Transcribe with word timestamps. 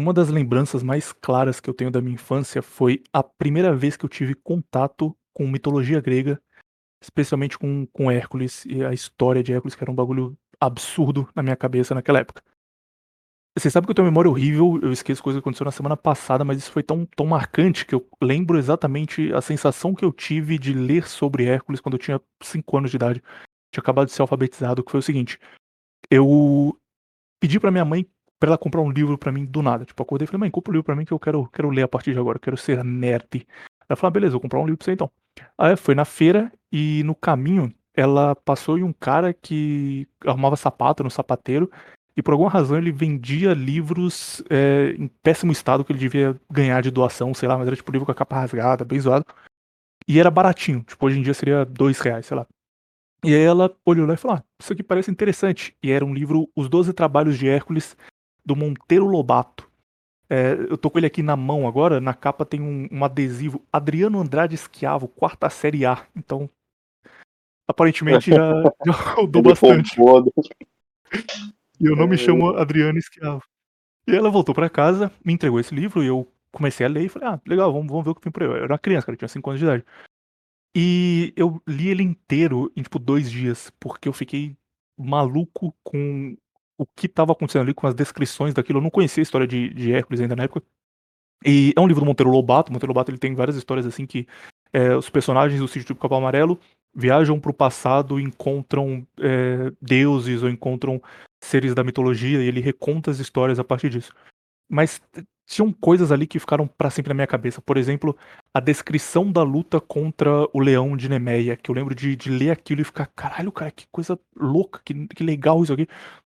uma 0.00 0.12
das 0.12 0.30
lembranças 0.30 0.82
mais 0.82 1.12
claras 1.12 1.60
que 1.60 1.68
eu 1.68 1.74
tenho 1.74 1.90
da 1.90 2.00
minha 2.00 2.14
infância 2.14 2.62
foi 2.62 3.02
a 3.12 3.22
primeira 3.22 3.74
vez 3.74 3.96
que 3.96 4.04
eu 4.04 4.08
tive 4.08 4.34
contato 4.34 5.16
com 5.32 5.46
mitologia 5.46 6.00
grega, 6.00 6.40
especialmente 7.02 7.58
com, 7.58 7.86
com 7.86 8.10
Hércules 8.10 8.64
e 8.64 8.82
a 8.84 8.92
história 8.92 9.42
de 9.42 9.52
Hércules, 9.52 9.74
que 9.74 9.84
era 9.84 9.90
um 9.90 9.94
bagulho 9.94 10.36
absurdo 10.58 11.28
na 11.34 11.42
minha 11.42 11.56
cabeça 11.56 11.94
naquela 11.94 12.18
época. 12.18 12.42
Você 13.58 13.68
sabe 13.68 13.86
que 13.86 13.90
eu 13.90 13.94
tenho 13.94 14.06
uma 14.06 14.10
memória 14.10 14.30
horrível, 14.30 14.78
eu 14.82 14.92
esqueço 14.92 15.22
coisa 15.22 15.38
que 15.38 15.42
aconteceu 15.42 15.64
na 15.64 15.72
semana 15.72 15.96
passada, 15.96 16.44
mas 16.44 16.58
isso 16.58 16.70
foi 16.70 16.82
tão, 16.82 17.04
tão 17.04 17.26
marcante 17.26 17.84
que 17.84 17.94
eu 17.94 18.08
lembro 18.22 18.56
exatamente 18.58 19.32
a 19.34 19.40
sensação 19.40 19.94
que 19.94 20.04
eu 20.04 20.12
tive 20.12 20.58
de 20.58 20.72
ler 20.72 21.06
sobre 21.08 21.44
Hércules 21.44 21.80
quando 21.80 21.94
eu 21.94 21.98
tinha 21.98 22.20
5 22.42 22.78
anos 22.78 22.90
de 22.90 22.96
idade. 22.96 23.22
Tinha 23.72 23.82
acabado 23.82 24.06
de 24.06 24.12
ser 24.12 24.22
alfabetizado, 24.22 24.84
que 24.84 24.90
foi 24.90 25.00
o 25.00 25.02
seguinte. 25.02 25.38
Eu 26.08 26.78
pedi 27.40 27.58
pra 27.58 27.70
minha 27.70 27.84
mãe 27.84 28.06
pra 28.40 28.48
ela 28.48 28.58
comprar 28.58 28.80
um 28.80 28.90
livro 28.90 29.18
pra 29.18 29.30
mim 29.30 29.44
do 29.44 29.62
nada. 29.62 29.84
Tipo, 29.84 30.02
acordei 30.02 30.24
e 30.24 30.26
falei, 30.26 30.40
mãe, 30.40 30.50
compra 30.50 30.72
um 30.72 30.74
livro 30.74 30.84
pra 30.84 30.96
mim 30.96 31.04
que 31.04 31.12
eu 31.12 31.18
quero, 31.18 31.46
quero 31.52 31.68
ler 31.68 31.82
a 31.82 31.88
partir 31.88 32.14
de 32.14 32.18
agora, 32.18 32.36
eu 32.36 32.40
quero 32.40 32.56
ser 32.56 32.82
nerd. 32.82 33.46
Ela 33.88 33.96
falou, 33.96 34.08
ah, 34.08 34.10
beleza, 34.10 34.32
vou 34.32 34.40
comprar 34.40 34.58
um 34.58 34.64
livro 34.64 34.78
pra 34.78 34.86
você 34.86 34.92
então. 34.92 35.10
Aí 35.56 35.76
foi 35.76 35.94
na 35.94 36.04
feira 36.04 36.50
e 36.72 37.02
no 37.04 37.14
caminho 37.14 37.72
ela 37.94 38.34
passou 38.34 38.78
em 38.78 38.82
um 38.82 38.92
cara 38.92 39.34
que 39.34 40.08
arrumava 40.24 40.56
sapato 40.56 41.04
no 41.04 41.10
sapateiro 41.10 41.70
e 42.16 42.22
por 42.22 42.32
alguma 42.32 42.50
razão 42.50 42.78
ele 42.78 42.90
vendia 42.90 43.52
livros 43.52 44.42
é, 44.48 44.94
em 44.98 45.08
péssimo 45.22 45.52
estado 45.52 45.84
que 45.84 45.92
ele 45.92 45.98
devia 45.98 46.38
ganhar 46.50 46.80
de 46.80 46.90
doação, 46.90 47.34
sei 47.34 47.48
lá, 47.48 47.58
mas 47.58 47.66
era 47.66 47.76
tipo 47.76 47.92
livro 47.92 48.06
com 48.06 48.12
a 48.12 48.14
capa 48.14 48.36
rasgada, 48.36 48.84
bem 48.84 48.98
zoado. 48.98 49.24
E 50.08 50.18
era 50.18 50.30
baratinho, 50.30 50.82
tipo, 50.82 51.06
hoje 51.06 51.18
em 51.18 51.22
dia 51.22 51.34
seria 51.34 51.64
dois 51.64 52.00
reais, 52.00 52.26
sei 52.26 52.36
lá. 52.36 52.46
E 53.22 53.34
aí 53.34 53.42
ela 53.42 53.74
olhou 53.84 54.06
lá 54.06 54.14
e 54.14 54.16
falou: 54.16 54.38
ah, 54.38 54.44
isso 54.60 54.72
aqui 54.72 54.82
parece 54.82 55.10
interessante. 55.10 55.76
E 55.82 55.90
era 55.90 56.04
um 56.04 56.14
livro, 56.14 56.48
Os 56.56 56.68
Doze 56.68 56.92
Trabalhos 56.92 57.38
de 57.38 57.48
Hércules, 57.48 57.96
do 58.50 58.56
Monteiro 58.56 59.06
Lobato. 59.06 59.70
É, 60.28 60.54
eu 60.68 60.76
tô 60.76 60.90
com 60.90 60.98
ele 60.98 61.06
aqui 61.06 61.22
na 61.22 61.36
mão 61.36 61.68
agora, 61.68 62.00
na 62.00 62.12
capa 62.12 62.44
tem 62.44 62.60
um, 62.60 62.88
um 62.90 63.04
adesivo 63.04 63.64
Adriano 63.72 64.20
Andrade 64.20 64.56
Esquiavo, 64.56 65.06
quarta 65.06 65.48
série 65.48 65.86
A. 65.86 66.04
Então, 66.16 66.50
aparentemente 67.68 68.30
já, 68.34 68.62
já 68.84 68.92
rodou 68.92 69.42
bastante. 69.42 69.96
E 71.80 71.86
eu 71.86 71.94
não 71.94 72.08
me 72.08 72.18
chamo 72.18 72.56
Adriano 72.56 72.98
Esquiavo. 72.98 73.42
E 74.08 74.16
ela 74.16 74.30
voltou 74.30 74.52
para 74.52 74.68
casa, 74.68 75.12
me 75.24 75.32
entregou 75.32 75.60
esse 75.60 75.72
livro 75.72 76.02
e 76.02 76.08
eu 76.08 76.26
comecei 76.50 76.84
a 76.84 76.88
ler 76.88 77.04
e 77.04 77.08
falei, 77.08 77.28
ah, 77.28 77.40
legal, 77.46 77.72
vamos, 77.72 77.86
vamos 77.86 78.04
ver 78.04 78.10
o 78.10 78.14
que 78.16 78.20
tem 78.20 78.32
por 78.32 78.42
aí. 78.42 78.48
Eu 78.48 78.56
era 78.56 78.72
uma 78.72 78.78
criança, 78.78 79.06
cara, 79.06 79.14
eu 79.14 79.18
tinha 79.18 79.28
5 79.28 79.50
anos 79.50 79.60
de 79.60 79.66
idade. 79.66 79.84
E 80.74 81.32
eu 81.36 81.62
li 81.68 81.88
ele 81.88 82.02
inteiro 82.02 82.72
em, 82.76 82.82
tipo, 82.82 82.98
dois 82.98 83.30
dias, 83.30 83.70
porque 83.78 84.08
eu 84.08 84.12
fiquei 84.12 84.56
maluco 84.98 85.72
com 85.84 86.36
o 86.80 86.86
que 86.96 87.04
estava 87.04 87.32
acontecendo 87.32 87.60
ali, 87.60 87.74
com 87.74 87.86
as 87.86 87.94
descrições 87.94 88.54
daquilo. 88.54 88.78
Eu 88.78 88.82
não 88.82 88.88
conhecia 88.88 89.20
a 89.20 89.24
história 89.24 89.46
de, 89.46 89.68
de 89.74 89.92
Hércules 89.92 90.18
ainda 90.18 90.34
na 90.34 90.44
época. 90.44 90.62
E 91.44 91.74
é 91.76 91.80
um 91.80 91.86
livro 91.86 92.02
do 92.02 92.06
Monteiro 92.06 92.30
Lobato. 92.30 92.70
O 92.70 92.72
Monteiro 92.72 92.90
Lobato 92.90 93.10
ele 93.10 93.18
tem 93.18 93.34
várias 93.34 93.54
histórias 93.54 93.84
assim 93.84 94.06
que 94.06 94.26
é, 94.72 94.96
os 94.96 95.10
personagens 95.10 95.60
do 95.60 95.68
sítio 95.68 95.94
do 95.94 96.00
Capão 96.00 96.16
Amarelo 96.16 96.58
viajam 96.94 97.38
para 97.38 97.50
o 97.50 97.54
passado, 97.54 98.18
encontram 98.18 99.06
é, 99.20 99.70
deuses 99.80 100.42
ou 100.42 100.48
encontram 100.48 101.02
seres 101.38 101.74
da 101.74 101.84
mitologia 101.84 102.42
e 102.42 102.48
ele 102.48 102.62
reconta 102.62 103.10
as 103.10 103.18
histórias 103.18 103.58
a 103.58 103.64
partir 103.64 103.90
disso. 103.90 104.14
Mas 104.66 105.02
tinham 105.50 105.72
coisas 105.72 106.12
ali 106.12 106.28
que 106.28 106.38
ficaram 106.38 106.64
para 106.66 106.90
sempre 106.90 107.08
na 107.08 107.14
minha 107.14 107.26
cabeça. 107.26 107.60
Por 107.60 107.76
exemplo, 107.76 108.16
a 108.54 108.60
descrição 108.60 109.30
da 109.32 109.42
luta 109.42 109.80
contra 109.80 110.30
o 110.52 110.60
leão 110.60 110.96
de 110.96 111.08
Nemeia, 111.08 111.56
que 111.56 111.70
eu 111.70 111.74
lembro 111.74 111.92
de, 111.92 112.14
de 112.14 112.30
ler 112.30 112.52
aquilo 112.52 112.80
e 112.80 112.84
ficar, 112.84 113.06
caralho, 113.06 113.50
cara, 113.50 113.72
que 113.72 113.84
coisa 113.90 114.18
louca, 114.36 114.80
que, 114.84 115.08
que 115.08 115.24
legal 115.24 115.60
isso 115.64 115.72
aqui. 115.72 115.88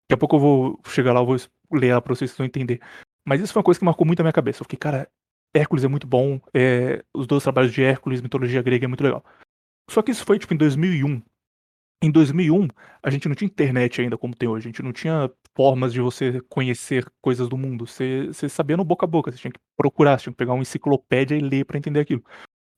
Daqui 0.08 0.16
a 0.16 0.18
pouco 0.18 0.38
eu 0.38 0.40
vou 0.40 0.80
chegar 0.88 1.14
lá, 1.14 1.20
eu 1.20 1.26
vou 1.26 1.38
ler 1.74 1.88
ela 1.88 2.02
pra 2.02 2.16
vocês 2.16 2.32
que 2.32 2.38
vão 2.38 2.46
entender. 2.46 2.82
Mas 3.26 3.42
isso 3.42 3.52
foi 3.52 3.60
uma 3.60 3.66
coisa 3.66 3.80
que 3.80 3.86
marcou 3.86 4.08
muito 4.08 4.22
a 4.22 4.24
minha 4.24 4.34
cabeça. 4.34 4.62
Eu 4.62 4.66
fiquei, 4.66 4.80
cara, 4.80 5.10
Hércules 5.54 5.84
é 5.84 5.88
muito 5.88 6.08
bom, 6.08 6.40
é, 6.54 7.04
os 7.14 7.28
dois 7.28 7.44
trabalhos 7.44 7.74
de 7.74 7.84
Hércules, 7.84 8.22
mitologia 8.22 8.62
grega 8.62 8.86
é 8.86 8.88
muito 8.88 9.04
legal. 9.04 9.24
Só 9.90 10.02
que 10.02 10.12
isso 10.12 10.26
foi 10.26 10.40
tipo 10.40 10.54
em 10.54 10.58
2001. 10.58 11.22
Em 12.02 12.12
2001, 12.12 12.68
a 13.02 13.10
gente 13.10 13.28
não 13.28 13.36
tinha 13.36 13.48
internet 13.48 14.00
ainda 14.02 14.18
como 14.18 14.36
tem 14.36 14.48
hoje. 14.48 14.68
A 14.68 14.70
gente 14.70 14.84
não 14.84 14.94
tinha 14.94 15.30
formas 15.56 15.92
de 15.92 16.00
você 16.00 16.40
conhecer 16.48 17.06
coisas 17.22 17.50
do 17.50 17.58
mundo. 17.58 17.88
Você, 17.88 18.28
você 18.28 18.48
sabia 18.48 18.78
no 18.78 18.84
boca 18.86 19.06
a 19.06 19.10
boca. 19.10 19.32
Você 19.32 19.38
tinha 19.38 19.52
que 19.52 19.60
procurar, 19.76 20.18
você 20.18 20.24
tinha 20.24 20.34
que 20.34 20.38
pegar 20.38 20.54
uma 20.54 20.62
enciclopédia 20.62 21.36
e 21.36 21.42
ler 21.42 21.66
para 21.66 21.78
entender 21.78 22.00
aquilo. 22.00 22.24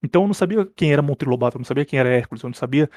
Então 0.03 0.22
eu 0.22 0.28
não 0.28 0.34
sabia 0.34 0.66
quem 0.76 0.94
era 0.94 1.02
Monteiro 1.02 1.34
eu 1.34 1.52
não 1.56 1.66
sabia 1.66 1.86
quem 1.86 2.00
era 2.00 2.09
Hércules, 2.09 2.42
eu 2.42 2.50
não 2.50 2.53
sabia 2.53 2.90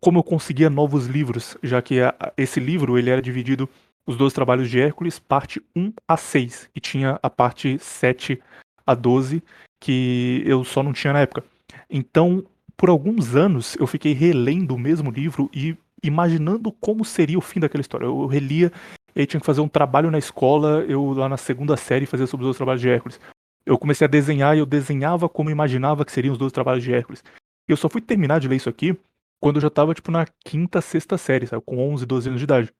como 0.00 0.18
eu 0.18 0.22
conseguia 0.22 0.70
novos 0.70 1.06
livros, 1.06 1.56
já 1.62 1.80
que 1.80 2.00
a, 2.00 2.14
esse 2.36 2.58
livro 2.58 2.98
ele 2.98 3.10
era 3.10 3.22
dividido 3.22 3.68
os 4.06 4.16
dois 4.16 4.32
trabalhos 4.32 4.68
de 4.68 4.80
Hércules, 4.80 5.18
parte 5.18 5.62
1 5.76 5.92
a 6.08 6.16
6, 6.16 6.68
e 6.74 6.80
tinha 6.80 7.18
a 7.22 7.30
parte 7.30 7.78
7 7.78 8.40
a 8.86 8.94
12 8.94 9.42
que 9.78 10.42
eu 10.44 10.64
só 10.64 10.82
não 10.82 10.92
tinha 10.92 11.12
na 11.12 11.20
época. 11.20 11.44
Então, 11.88 12.44
por 12.76 12.88
alguns 12.88 13.34
anos 13.34 13.76
eu 13.78 13.86
fiquei 13.86 14.12
relendo 14.12 14.74
o 14.74 14.78
mesmo 14.78 15.10
livro 15.10 15.50
e 15.54 15.76
imaginando 16.02 16.72
como 16.72 17.04
seria 17.04 17.38
o 17.38 17.42
fim 17.42 17.60
daquela 17.60 17.80
história. 17.80 18.06
Eu 18.06 18.26
relia 18.26 18.72
e 19.14 19.26
tinha 19.26 19.40
que 19.40 19.46
fazer 19.46 19.60
um 19.60 19.68
trabalho 19.68 20.10
na 20.10 20.18
escola, 20.18 20.84
eu 20.88 21.12
lá 21.12 21.28
na 21.28 21.36
segunda 21.36 21.76
série 21.76 22.06
fazia 22.06 22.26
sobre 22.26 22.44
os 22.44 22.48
dois 22.48 22.56
trabalhos 22.56 22.80
de 22.80 22.88
Hércules. 22.88 23.20
Eu 23.64 23.78
comecei 23.78 24.06
a 24.06 24.08
desenhar 24.08 24.56
e 24.56 24.60
eu 24.60 24.66
desenhava 24.66 25.28
como 25.28 25.50
imaginava 25.50 26.04
que 26.04 26.12
seriam 26.12 26.32
os 26.32 26.38
dois 26.38 26.52
trabalhos 26.52 26.82
de 26.82 26.92
Hércules. 26.92 27.22
Eu 27.68 27.76
só 27.76 27.88
fui 27.88 28.00
terminar 28.00 28.40
de 28.40 28.48
ler 28.48 28.56
isso 28.56 28.68
aqui 28.68 28.98
quando 29.40 29.56
eu 29.56 29.62
já 29.62 29.70
tava, 29.70 29.94
tipo, 29.94 30.10
na 30.10 30.26
quinta, 30.44 30.80
sexta 30.80 31.16
série, 31.16 31.46
sabe? 31.46 31.62
Com 31.64 31.78
11, 31.92 32.06
12 32.06 32.28
anos 32.28 32.40
de 32.40 32.44
idade. 32.44 32.72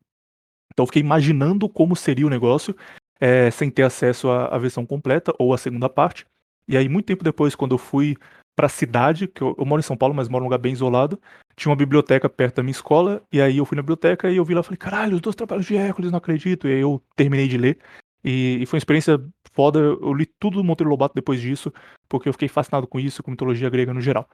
Então 0.73 0.85
eu 0.85 0.87
fiquei 0.87 1.03
imaginando 1.03 1.69
como 1.69 1.97
seria 1.97 2.27
o 2.27 2.31
negócio, 2.31 2.77
é, 3.21 3.51
sem 3.51 3.71
ter 3.71 3.83
acesso 3.83 4.31
à, 4.31 4.47
à 4.47 4.59
versão 4.59 4.87
completa 4.87 5.35
ou 5.39 5.53
à 5.53 5.59
segunda 5.59 5.89
parte. 5.89 6.27
E 6.69 6.77
aí, 6.77 6.89
muito 6.89 7.07
tempo 7.07 7.25
depois, 7.25 7.55
quando 7.55 7.73
eu 7.73 7.79
fui 7.79 8.17
pra 8.55 8.69
cidade, 8.69 9.27
que 9.27 9.43
eu, 9.43 9.55
eu, 9.59 9.65
moro 9.65 9.81
em 9.81 9.83
São 9.83 9.97
Paulo, 9.97 10.15
mas 10.15 10.29
moro 10.29 10.43
num 10.43 10.49
lugar 10.49 10.59
bem 10.59 10.73
isolado. 10.73 11.21
Tinha 11.57 11.71
uma 11.71 11.77
biblioteca 11.77 12.29
perto 12.29 12.57
da 12.57 12.63
minha 12.63 12.73
escola, 12.73 13.23
e 13.33 13.41
aí 13.41 13.59
eu 13.59 13.65
fui 13.65 13.75
na 13.75 13.83
biblioteca 13.83 14.31
e 14.31 14.37
eu 14.37 14.45
vi 14.45 14.55
lá 14.55 14.61
e 14.61 14.65
falei, 14.65 14.77
caralho, 14.77 15.15
os 15.15 15.21
dois 15.21 15.35
trabalhos 15.35 15.67
de 15.67 15.77
Hércules, 15.77 16.11
não 16.11 16.19
acredito. 16.19 16.69
E 16.69 16.73
aí 16.75 16.81
eu 16.81 17.03
terminei 17.17 17.49
de 17.49 17.59
ler. 17.59 17.79
E, 18.23 18.59
e 18.61 18.67
foi 18.67 18.77
uma 18.77 18.81
experiência 18.81 19.21
foda. 19.53 19.79
Eu 19.79 20.13
li 20.13 20.27
tudo 20.27 20.59
do 20.59 20.65
Monteiro 20.65 20.91
Lobato 20.91 21.15
depois 21.15 21.41
disso, 21.41 21.73
porque 22.09 22.29
eu 22.29 22.33
fiquei 22.33 22.49
fascinado 22.49 22.87
com 22.87 23.01
isso, 23.01 23.23
com 23.23 23.31
mitologia 23.31 23.71
grega 23.71 23.93
no 23.93 24.01
geral. 24.01 24.29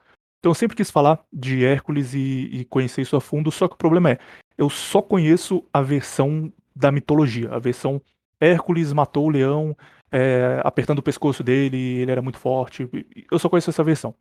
Então 0.47 0.51
eu 0.51 0.55
sempre 0.55 0.77
quis 0.77 0.89
falar 0.89 1.19
de 1.31 1.65
Hércules 1.65 2.13
e, 2.13 2.49
e 2.53 2.65
conhecer 2.65 3.01
isso 3.01 3.17
a 3.17 3.19
fundo, 3.19 3.51
só 3.51 3.67
que 3.67 3.73
o 3.73 3.77
problema 3.77 4.11
é, 4.11 4.19
eu 4.57 4.69
só 4.69 5.01
conheço 5.01 5.61
a 5.73 5.81
versão 5.81 6.53
da 6.73 6.89
mitologia, 6.89 7.49
a 7.51 7.59
versão 7.59 8.01
Hércules 8.39 8.93
matou 8.93 9.25
o 9.25 9.29
leão, 9.29 9.75
é, 10.09 10.61
apertando 10.63 10.99
o 10.99 11.03
pescoço 11.03 11.43
dele, 11.43 11.75
ele 11.75 12.09
era 12.09 12.21
muito 12.21 12.39
forte. 12.39 12.89
Eu 13.29 13.37
só 13.37 13.49
conheço 13.49 13.69
essa 13.69 13.83
versão. 13.83 14.15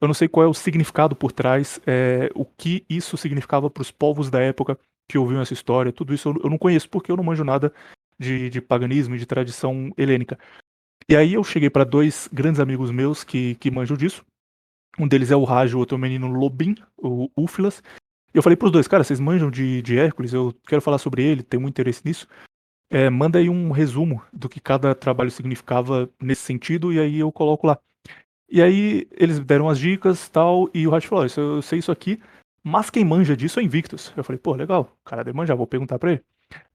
Eu 0.00 0.08
não 0.08 0.14
sei 0.14 0.26
qual 0.26 0.44
é 0.44 0.48
o 0.48 0.54
significado 0.54 1.14
por 1.14 1.30
trás, 1.30 1.80
é, 1.86 2.28
o 2.34 2.44
que 2.44 2.84
isso 2.90 3.16
significava 3.16 3.70
para 3.70 3.82
os 3.82 3.92
povos 3.92 4.28
da 4.28 4.40
época 4.40 4.76
que 5.08 5.16
ouviam 5.16 5.40
essa 5.40 5.52
história, 5.52 5.92
tudo 5.92 6.12
isso 6.12 6.34
eu 6.42 6.50
não 6.50 6.58
conheço, 6.58 6.88
porque 6.88 7.12
eu 7.12 7.16
não 7.16 7.22
manjo 7.22 7.44
nada 7.44 7.72
de, 8.18 8.50
de 8.50 8.60
paganismo 8.60 9.14
e 9.14 9.18
de 9.18 9.26
tradição 9.26 9.92
helênica. 9.96 10.36
E 11.08 11.14
aí 11.14 11.34
eu 11.34 11.44
cheguei 11.44 11.70
para 11.70 11.84
dois 11.84 12.28
grandes 12.32 12.60
amigos 12.60 12.90
meus 12.90 13.22
que, 13.22 13.54
que 13.54 13.70
manjam 13.70 13.96
disso. 13.96 14.26
Um 14.98 15.06
deles 15.06 15.30
é 15.30 15.36
o 15.36 15.44
Raj, 15.44 15.74
o 15.74 15.78
outro 15.78 15.94
é 15.94 15.98
o 15.98 16.00
menino 16.00 16.26
Lobin, 16.26 16.74
o 16.96 17.30
Úfilas. 17.36 17.82
Eu 18.34 18.42
falei 18.42 18.56
pros 18.56 18.72
dois, 18.72 18.88
cara, 18.88 19.04
vocês 19.04 19.20
manjam 19.20 19.50
de, 19.50 19.80
de 19.80 19.98
Hércules, 19.98 20.32
eu 20.32 20.54
quero 20.66 20.82
falar 20.82 20.98
sobre 20.98 21.22
ele, 21.22 21.42
tenho 21.42 21.60
muito 21.60 21.74
interesse 21.74 22.02
nisso. 22.04 22.26
É, 22.90 23.08
manda 23.08 23.38
aí 23.38 23.48
um 23.48 23.70
resumo 23.70 24.22
do 24.32 24.48
que 24.48 24.60
cada 24.60 24.94
trabalho 24.94 25.30
significava 25.30 26.10
nesse 26.20 26.42
sentido, 26.42 26.92
e 26.92 26.98
aí 26.98 27.18
eu 27.18 27.30
coloco 27.30 27.66
lá. 27.66 27.78
E 28.50 28.62
aí 28.62 29.06
eles 29.12 29.38
deram 29.38 29.68
as 29.68 29.78
dicas 29.78 30.28
tal, 30.28 30.68
e 30.74 30.86
o 30.86 30.90
Raj 30.90 31.06
falou: 31.06 31.24
oh, 31.24 31.40
eu 31.40 31.62
sei 31.62 31.78
isso 31.78 31.92
aqui, 31.92 32.20
mas 32.62 32.90
quem 32.90 33.04
manja 33.04 33.36
disso 33.36 33.60
é 33.60 33.62
Invictus. 33.62 34.12
Eu 34.16 34.24
falei, 34.24 34.38
pô, 34.38 34.54
legal, 34.54 34.96
o 35.00 35.08
cara 35.08 35.22
deve 35.22 35.36
manjar, 35.36 35.56
vou 35.56 35.66
perguntar 35.66 35.98
pra 35.98 36.12
ele. 36.12 36.22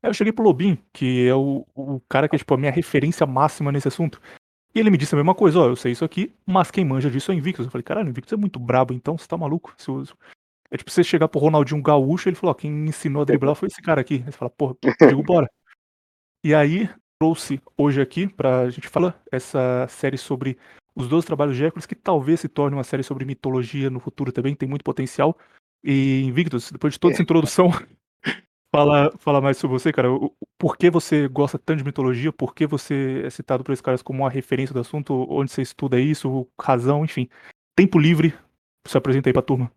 Aí 0.02 0.10
eu 0.10 0.14
cheguei 0.14 0.32
pro 0.32 0.44
Lobin, 0.44 0.78
que 0.94 1.28
é 1.28 1.36
o, 1.36 1.66
o 1.74 2.00
cara 2.08 2.30
que 2.30 2.36
é 2.36 2.40
tipo 2.40 2.54
a 2.54 2.58
minha 2.58 2.72
referência 2.72 3.26
máxima 3.26 3.72
nesse 3.72 3.88
assunto. 3.88 4.22
E 4.76 4.80
ele 4.80 4.90
me 4.90 4.98
disse 4.98 5.14
a 5.14 5.18
mesma 5.18 5.36
coisa, 5.36 5.60
ó, 5.60 5.68
eu 5.68 5.76
sei 5.76 5.92
isso 5.92 6.04
aqui, 6.04 6.34
mas 6.46 6.72
quem 6.72 6.84
manja 6.84 7.10
disso 7.10 7.32
é 7.32 7.36
Invictus. 7.36 7.66
Eu 7.66 7.72
falei, 7.72 7.84
caralho, 7.84 8.10
Invictus 8.10 8.34
é 8.34 8.38
muito 8.38 8.60
brabo, 8.60 8.94
então 8.94 9.18
você 9.18 9.28
tá 9.28 9.38
maluco? 9.38 9.74
Se 9.78 9.90
eu... 9.90 10.04
É 10.72 10.78
tipo 10.78 10.90
você 10.90 11.04
chegar 11.04 11.28
pro 11.28 11.40
Ronaldinho 11.40 11.82
Gaúcho, 11.84 12.28
ele 12.28 12.36
falou, 12.36 12.52
ó, 12.52 12.56
quem 12.56 12.72
me 12.72 12.90
ensinou 12.90 13.22
a 13.22 13.26
driblar 13.26 13.54
foi 13.54 13.68
esse 13.68 13.80
cara 13.80 14.02
aqui. 14.02 14.16
Aí 14.16 14.32
você 14.32 14.38
fala, 14.38 14.50
porra, 14.50 14.76
digo, 15.08 15.22
bora. 15.22 15.48
E 16.44 16.56
aí, 16.56 16.90
trouxe 17.20 17.62
hoje 17.78 18.02
aqui 18.02 18.28
pra 18.28 18.70
gente 18.70 18.88
falar 18.88 19.22
essa 19.32 19.88
série 19.88 20.18
sobre 20.18 20.58
os 20.96 21.08
dois 21.08 21.24
trabalhos 21.24 21.56
de 21.56 21.64
Hércules, 21.64 21.86
que 21.86 21.96
talvez 21.96 22.40
se 22.40 22.50
torne 22.50 22.76
uma 22.76 22.84
série 22.84 23.04
sobre 23.04 23.24
mitologia 23.24 23.90
no 23.90 24.00
futuro 24.00 24.32
também, 24.32 24.56
tem 24.56 24.68
muito 24.68 24.84
potencial. 24.84 25.38
E 25.84 26.24
Invictus, 26.24 26.72
depois 26.72 26.94
de 26.94 27.00
toda 27.00 27.14
essa 27.14 27.22
é. 27.22 27.24
introdução, 27.24 27.72
fala, 28.74 29.14
fala 29.20 29.40
mais 29.40 29.58
sobre 29.58 29.78
você, 29.78 29.94
cara. 29.94 30.10
Por 30.58 30.76
que 30.76 30.90
você 30.90 31.28
gosta 31.28 31.60
tanto 31.60 31.78
de 31.78 31.84
mitologia? 31.84 32.34
Por 32.34 32.56
que 32.56 32.66
você 32.66 33.22
é 33.24 33.30
citado 33.30 33.64
por 33.64 33.72
esses 33.72 33.82
caras 33.82 34.02
como 34.02 34.24
uma 34.24 34.30
referência 34.30 34.74
do 34.74 34.80
assunto? 34.80 35.28
Onde 35.30 35.52
você 35.52 35.62
estuda 35.62 36.00
isso? 36.00 36.48
Razão, 36.60 37.06
enfim. 37.06 37.30
Tempo 37.76 38.00
livre, 38.00 38.34
se 38.86 38.98
apresenta 38.98 39.30
aí 39.30 39.34
pra 39.34 39.44
turma. 39.44 39.72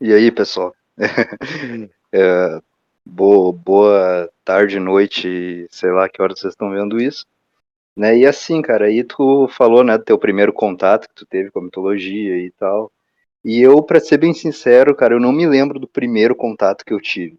E 0.00 0.14
aí, 0.14 0.32
pessoal? 0.32 0.74
é, 2.10 2.60
boa, 3.04 4.30
tarde, 4.44 4.80
noite, 4.80 5.66
sei 5.70 5.90
lá 5.90 6.08
que 6.08 6.22
horas 6.22 6.40
vocês 6.40 6.54
estão 6.54 6.70
vendo 6.70 6.98
isso. 6.98 7.26
Né? 7.94 8.16
E 8.18 8.26
assim, 8.26 8.62
cara, 8.62 8.86
aí 8.86 9.04
tu 9.04 9.46
falou, 9.48 9.84
né, 9.84 9.98
do 9.98 10.04
teu 10.04 10.18
primeiro 10.18 10.52
contato 10.52 11.08
que 11.08 11.14
tu 11.14 11.26
teve 11.26 11.50
com 11.50 11.58
a 11.58 11.64
mitologia 11.64 12.38
e 12.38 12.50
tal. 12.52 12.90
E 13.44 13.60
eu, 13.60 13.82
para 13.82 14.00
ser 14.00 14.18
bem 14.18 14.32
sincero, 14.32 14.94
cara, 14.94 15.14
eu 15.14 15.20
não 15.20 15.32
me 15.32 15.46
lembro 15.46 15.78
do 15.78 15.86
primeiro 15.86 16.34
contato 16.34 16.84
que 16.84 16.94
eu 16.94 17.00
tive. 17.00 17.38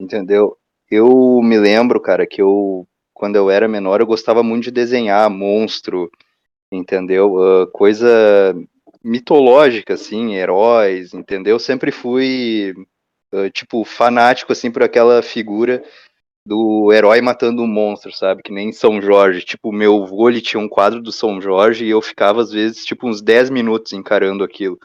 Entendeu? 0.00 0.56
Eu 0.90 1.40
me 1.42 1.58
lembro, 1.58 2.00
cara, 2.00 2.26
que 2.26 2.42
eu 2.42 2.86
quando 3.12 3.36
eu 3.36 3.48
era 3.50 3.68
menor 3.68 4.00
eu 4.00 4.06
gostava 4.06 4.42
muito 4.42 4.64
de 4.64 4.70
desenhar 4.72 5.30
monstro, 5.30 6.10
entendeu? 6.70 7.34
Uh, 7.34 7.66
coisa 7.68 8.54
mitológica 9.02 9.94
assim, 9.94 10.34
heróis, 10.34 11.14
entendeu? 11.14 11.58
Sempre 11.58 11.92
fui 11.92 12.74
uh, 13.32 13.50
tipo 13.50 13.84
fanático 13.84 14.52
assim 14.52 14.70
por 14.70 14.82
aquela 14.82 15.22
figura 15.22 15.82
do 16.46 16.92
herói 16.92 17.20
matando 17.20 17.62
um 17.62 17.66
monstro, 17.66 18.12
sabe? 18.12 18.42
Que 18.42 18.52
nem 18.52 18.72
São 18.72 19.00
Jorge. 19.00 19.44
Tipo, 19.44 19.72
meu 19.72 20.02
avô 20.04 20.28
ele 20.28 20.40
tinha 20.40 20.60
um 20.60 20.68
quadro 20.68 21.00
do 21.00 21.10
São 21.10 21.40
Jorge 21.40 21.84
e 21.84 21.90
eu 21.90 22.02
ficava, 22.02 22.42
às 22.42 22.50
vezes, 22.52 22.84
tipo, 22.84 23.08
uns 23.08 23.22
10 23.22 23.50
minutos 23.50 23.92
encarando 23.92 24.44
aquilo. 24.44 24.78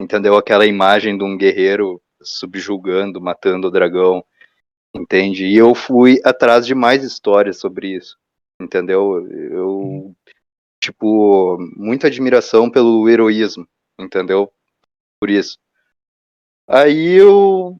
Entendeu? 0.00 0.36
Aquela 0.36 0.66
imagem 0.66 1.16
de 1.16 1.24
um 1.24 1.36
guerreiro 1.36 2.00
subjugando, 2.22 3.20
matando 3.20 3.68
o 3.68 3.70
dragão. 3.70 4.24
Entende? 4.96 5.44
E 5.46 5.56
eu 5.56 5.74
fui 5.74 6.20
atrás 6.24 6.66
de 6.66 6.74
mais 6.74 7.04
histórias 7.04 7.58
sobre 7.58 7.94
isso. 7.94 8.18
Entendeu? 8.60 9.26
Eu, 9.30 10.16
tipo, 10.80 11.58
muita 11.76 12.06
admiração 12.06 12.70
pelo 12.70 13.08
heroísmo. 13.08 13.68
Entendeu? 13.98 14.50
Por 15.20 15.30
isso. 15.30 15.58
Aí 16.68 17.14
eu. 17.14 17.78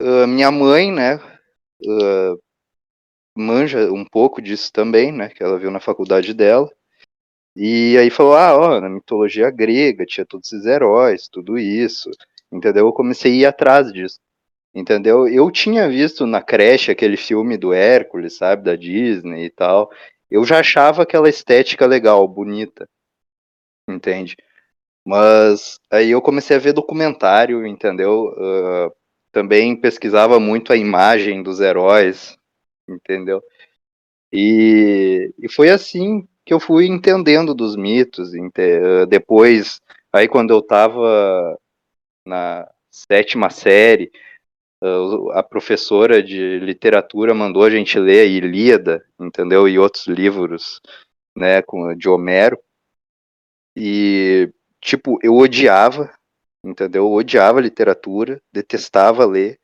Uh, 0.00 0.26
minha 0.26 0.50
mãe, 0.50 0.92
né? 0.92 1.16
Uh, 1.84 2.40
manja 3.36 3.92
um 3.92 4.04
pouco 4.04 4.40
disso 4.40 4.72
também, 4.72 5.12
né? 5.12 5.28
Que 5.28 5.42
ela 5.42 5.58
viu 5.58 5.70
na 5.70 5.80
faculdade 5.80 6.32
dela. 6.34 6.70
E 7.56 7.96
aí 7.98 8.10
falou: 8.10 8.34
ah, 8.36 8.56
ó, 8.56 8.80
na 8.80 8.88
mitologia 8.88 9.50
grega 9.50 10.06
tinha 10.06 10.26
todos 10.26 10.52
esses 10.52 10.66
heróis, 10.66 11.28
tudo 11.28 11.58
isso. 11.58 12.10
Entendeu? 12.52 12.86
Eu 12.86 12.92
comecei 12.92 13.32
a 13.32 13.36
ir 13.36 13.46
atrás 13.46 13.92
disso. 13.92 14.20
Entendeu? 14.78 15.26
Eu 15.26 15.50
tinha 15.50 15.88
visto 15.88 16.24
na 16.24 16.40
creche 16.40 16.92
aquele 16.92 17.16
filme 17.16 17.56
do 17.56 17.72
Hércules, 17.72 18.36
sabe? 18.36 18.62
Da 18.62 18.76
Disney 18.76 19.46
e 19.46 19.50
tal. 19.50 19.90
Eu 20.30 20.44
já 20.44 20.60
achava 20.60 21.02
aquela 21.02 21.28
estética 21.28 21.84
legal, 21.84 22.28
bonita. 22.28 22.88
Entende? 23.88 24.36
Mas 25.04 25.80
aí 25.90 26.12
eu 26.12 26.22
comecei 26.22 26.56
a 26.56 26.60
ver 26.60 26.72
documentário, 26.72 27.66
entendeu? 27.66 28.26
Uh, 28.36 28.94
também 29.32 29.74
pesquisava 29.74 30.38
muito 30.38 30.72
a 30.72 30.76
imagem 30.76 31.42
dos 31.42 31.58
heróis, 31.58 32.38
entendeu? 32.88 33.42
E, 34.32 35.34
e 35.40 35.48
foi 35.48 35.70
assim 35.70 36.28
que 36.46 36.54
eu 36.54 36.60
fui 36.60 36.86
entendendo 36.86 37.52
dos 37.52 37.74
mitos. 37.74 38.30
Depois, 39.08 39.80
aí 40.12 40.28
quando 40.28 40.52
eu 40.52 40.60
estava 40.60 41.58
na 42.24 42.70
sétima 42.92 43.50
série, 43.50 44.12
a 45.32 45.42
professora 45.42 46.22
de 46.22 46.58
literatura 46.60 47.34
mandou 47.34 47.64
a 47.64 47.70
gente 47.70 47.98
ler 47.98 48.20
a 48.20 48.24
Ilíada, 48.24 49.04
entendeu? 49.18 49.68
E 49.68 49.78
outros 49.78 50.06
livros, 50.06 50.80
né, 51.36 51.62
de 51.96 52.08
Homero. 52.08 52.58
E, 53.76 54.52
tipo, 54.80 55.18
eu 55.22 55.34
odiava, 55.34 56.12
entendeu? 56.64 57.04
Eu 57.04 57.12
odiava 57.12 57.60
literatura, 57.60 58.40
detestava 58.52 59.24
ler. 59.24 59.58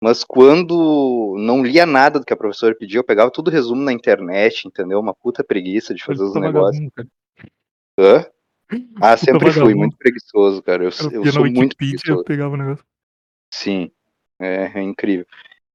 Mas 0.00 0.22
quando 0.22 1.34
não 1.38 1.62
lia 1.62 1.84
nada 1.84 2.20
do 2.20 2.24
que 2.24 2.32
a 2.32 2.36
professora 2.36 2.74
pedia, 2.74 3.00
eu 3.00 3.04
pegava 3.04 3.30
tudo 3.30 3.50
resumo 3.50 3.82
na 3.82 3.92
internet, 3.92 4.66
entendeu? 4.66 5.00
Uma 5.00 5.14
puta 5.14 5.42
preguiça 5.42 5.92
de 5.92 6.04
fazer 6.04 6.22
os 6.22 6.34
negócios. 6.34 6.88
Hã? 7.98 8.26
Ah, 9.00 9.16
sempre 9.16 9.50
fui 9.50 9.74
muito 9.74 9.96
preguiçoso, 9.96 10.62
cara. 10.62 10.84
Eu, 10.84 10.90
eu, 11.10 11.24
eu 11.24 11.32
sou 11.32 11.46
muito 11.46 11.74
preguiçoso. 11.74 12.20
Eu 12.20 12.22
pegava 12.22 12.52
o 12.52 12.56
negócio. 12.58 12.84
Sim, 13.50 13.90
é, 14.40 14.72
é 14.74 14.82
incrível. 14.82 15.26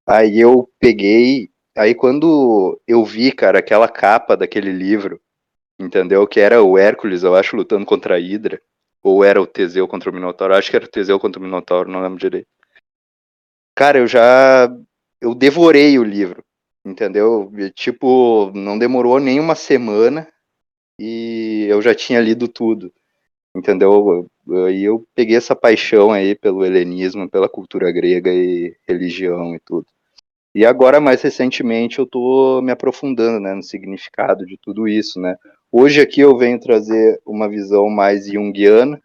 Aí 0.06 0.40
eu 0.40 0.70
peguei, 0.80 1.50
aí 1.76 1.96
quando 1.96 2.80
eu 2.88 3.04
vi, 3.06 3.32
cara, 3.32 3.60
aquela 3.60 3.88
capa 3.88 4.36
daquele 4.36 4.72
livro, 4.72 5.20
entendeu? 5.80 6.28
Que 6.28 6.40
era 6.40 6.62
o 6.64 6.78
Hércules, 6.78 7.24
eu 7.24 7.36
acho, 7.36 7.56
lutando 7.56 7.86
contra 7.86 8.16
a 8.16 8.20
Hidra. 8.20 8.62
Ou 9.02 9.24
era 9.24 9.42
o 9.42 9.48
Teseu 9.48 9.88
contra 9.88 10.10
o 10.10 10.14
Minotauro? 10.14 10.56
Acho 10.56 10.70
que 10.70 10.76
era 10.78 10.86
o 10.86 10.90
Teseu 10.90 11.20
contra 11.20 11.40
o 11.40 11.44
Minotauro, 11.44 11.92
não 11.92 12.02
lembro 12.02 12.20
direito. 12.20 12.48
Cara, 13.76 14.00
eu 14.00 14.08
já. 14.08 14.70
Eu 15.20 15.34
devorei 15.36 15.98
o 16.00 16.04
livro, 16.04 16.44
entendeu? 16.86 17.52
Tipo, 17.76 18.52
não 18.54 18.78
demorou 18.78 19.20
nem 19.20 19.40
uma 19.40 19.56
semana 19.56 20.28
e 21.00 21.66
eu 21.70 21.82
já 21.82 21.96
tinha 21.96 22.20
lido 22.20 22.48
tudo, 22.48 22.94
entendeu? 23.56 24.28
Aí 24.68 24.84
eu 24.84 25.06
peguei 25.16 25.38
essa 25.38 25.56
paixão 25.56 26.12
aí 26.12 26.36
pelo 26.36 26.66
helenismo, 26.66 27.30
pela 27.30 27.50
cultura 27.50 27.92
grega 27.92 28.34
e 28.34 28.76
religião 28.88 29.56
e 29.56 29.60
tudo. 29.60 29.86
E 30.56 30.66
agora, 30.66 31.00
mais 31.00 31.22
recentemente, 31.22 31.98
eu 32.00 32.06
tô 32.06 32.62
me 32.62 32.72
aprofundando 32.72 33.40
né, 33.40 33.54
no 33.54 33.64
significado 33.64 34.46
de 34.46 34.58
tudo 34.58 34.88
isso, 34.88 35.20
né? 35.20 35.36
Hoje 35.72 36.00
aqui 36.00 36.22
eu 36.22 36.38
venho 36.38 36.60
trazer 36.60 37.20
uma 37.26 37.50
visão 37.50 37.90
mais 37.90 38.28
junguiana, 38.28 39.02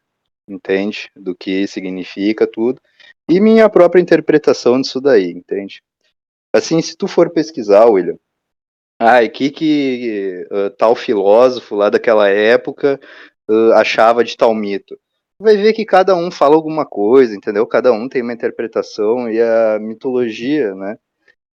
entende? 0.46 1.10
Do 1.16 1.34
que 1.34 1.66
significa 1.66 2.46
tudo 2.46 2.80
e 3.28 3.40
minha 3.40 3.68
própria 3.68 4.00
interpretação 4.00 4.80
disso 4.80 5.00
daí, 5.00 5.30
entende? 5.30 5.82
Assim, 6.52 6.80
se 6.80 6.96
tu 6.96 7.06
for 7.06 7.30
pesquisar, 7.30 7.86
William, 7.86 8.18
ah, 8.98 9.22
e 9.22 9.28
que 9.28 9.50
que 9.50 10.46
uh, 10.50 10.70
tal 10.70 10.96
filósofo 10.96 11.76
lá 11.76 11.88
daquela 11.88 12.28
época 12.28 12.98
uh, 13.48 13.72
achava 13.74 14.24
de 14.24 14.36
tal 14.36 14.54
mito? 14.54 14.98
Vai 15.40 15.56
ver 15.56 15.72
que 15.72 15.84
cada 15.84 16.16
um 16.16 16.30
fala 16.30 16.56
alguma 16.56 16.84
coisa, 16.84 17.34
entendeu? 17.34 17.66
Cada 17.66 17.92
um 17.92 18.08
tem 18.08 18.22
uma 18.22 18.32
interpretação 18.32 19.30
e 19.30 19.40
a 19.40 19.78
mitologia, 19.80 20.74
né? 20.74 20.98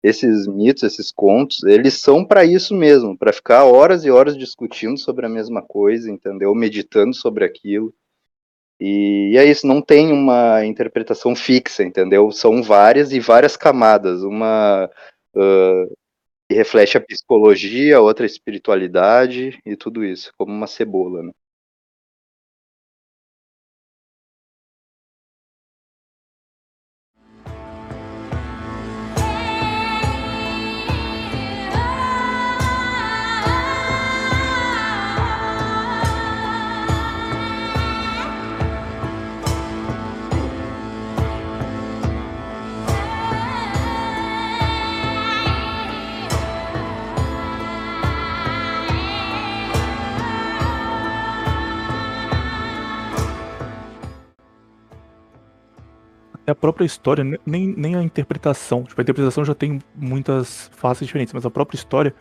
Esses 0.03 0.47
mitos, 0.47 0.83
esses 0.83 1.11
contos, 1.13 1.63
eles 1.65 1.95
são 1.95 2.25
para 2.25 2.45
isso 2.45 2.75
mesmo, 2.75 3.17
para 3.17 3.33
ficar 3.33 3.65
horas 3.65 4.05
e 4.05 4.11
horas 4.11 4.37
discutindo 4.37 4.99
sobre 4.99 5.27
a 5.27 5.29
mesma 5.29 5.63
coisa, 5.63 6.11
entendeu? 6.11 6.55
Meditando 6.55 7.15
sobre 7.15 7.45
aquilo. 7.45 7.95
E, 8.81 9.37
é 9.39 9.45
isso, 9.45 9.67
não 9.67 9.81
tem 9.81 10.13
uma 10.13 10.65
interpretação 10.65 11.35
fixa, 11.35 11.83
entendeu? 11.85 12.31
São 12.33 12.63
várias 12.63 13.13
e 13.13 13.21
várias 13.21 13.57
camadas. 13.57 14.23
Uma 14.23 14.91
uh, 15.35 15.97
que 16.49 16.55
reflete 16.55 16.97
a 16.99 17.01
psicologia, 17.01 18.01
outra 18.01 18.25
a 18.25 18.27
espiritualidade 18.27 19.59
e 19.65 19.77
tudo 19.77 20.05
isso, 20.05 20.33
como 20.37 20.53
uma 20.53 20.67
cebola, 20.67 21.23
né? 21.23 21.33
É 56.47 56.51
a 56.51 56.55
própria 56.55 56.85
história, 56.85 57.25
nem, 57.47 57.69
nem 57.77 57.97
a 57.97 58.03
interpretação. 58.03 58.85
Tipo, 58.85 59.01
a 59.01 59.03
interpretação 59.03 59.45
já 59.45 59.55
tem 59.55 59.81
muitas 59.95 60.71
faces 60.77 61.07
diferentes, 61.07 61.33
mas 61.33 61.47
a 61.47 61.51
própria 61.51 61.77
história. 61.77 62.15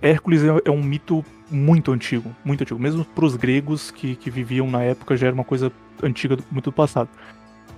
Hércules 0.00 0.42
é, 0.44 0.48
é 0.64 0.70
um 0.70 0.82
mito 0.82 1.24
muito 1.50 1.92
antigo, 1.92 2.34
muito 2.44 2.62
antigo. 2.62 2.78
Mesmo 2.78 3.04
para 3.04 3.24
os 3.24 3.36
gregos 3.36 3.90
que, 3.90 4.16
que 4.16 4.30
viviam 4.30 4.70
na 4.70 4.82
época 4.82 5.16
já 5.16 5.26
era 5.26 5.34
uma 5.34 5.44
coisa 5.44 5.72
antiga, 6.02 6.36
muito 6.50 6.66
do 6.66 6.72
passado. 6.72 7.08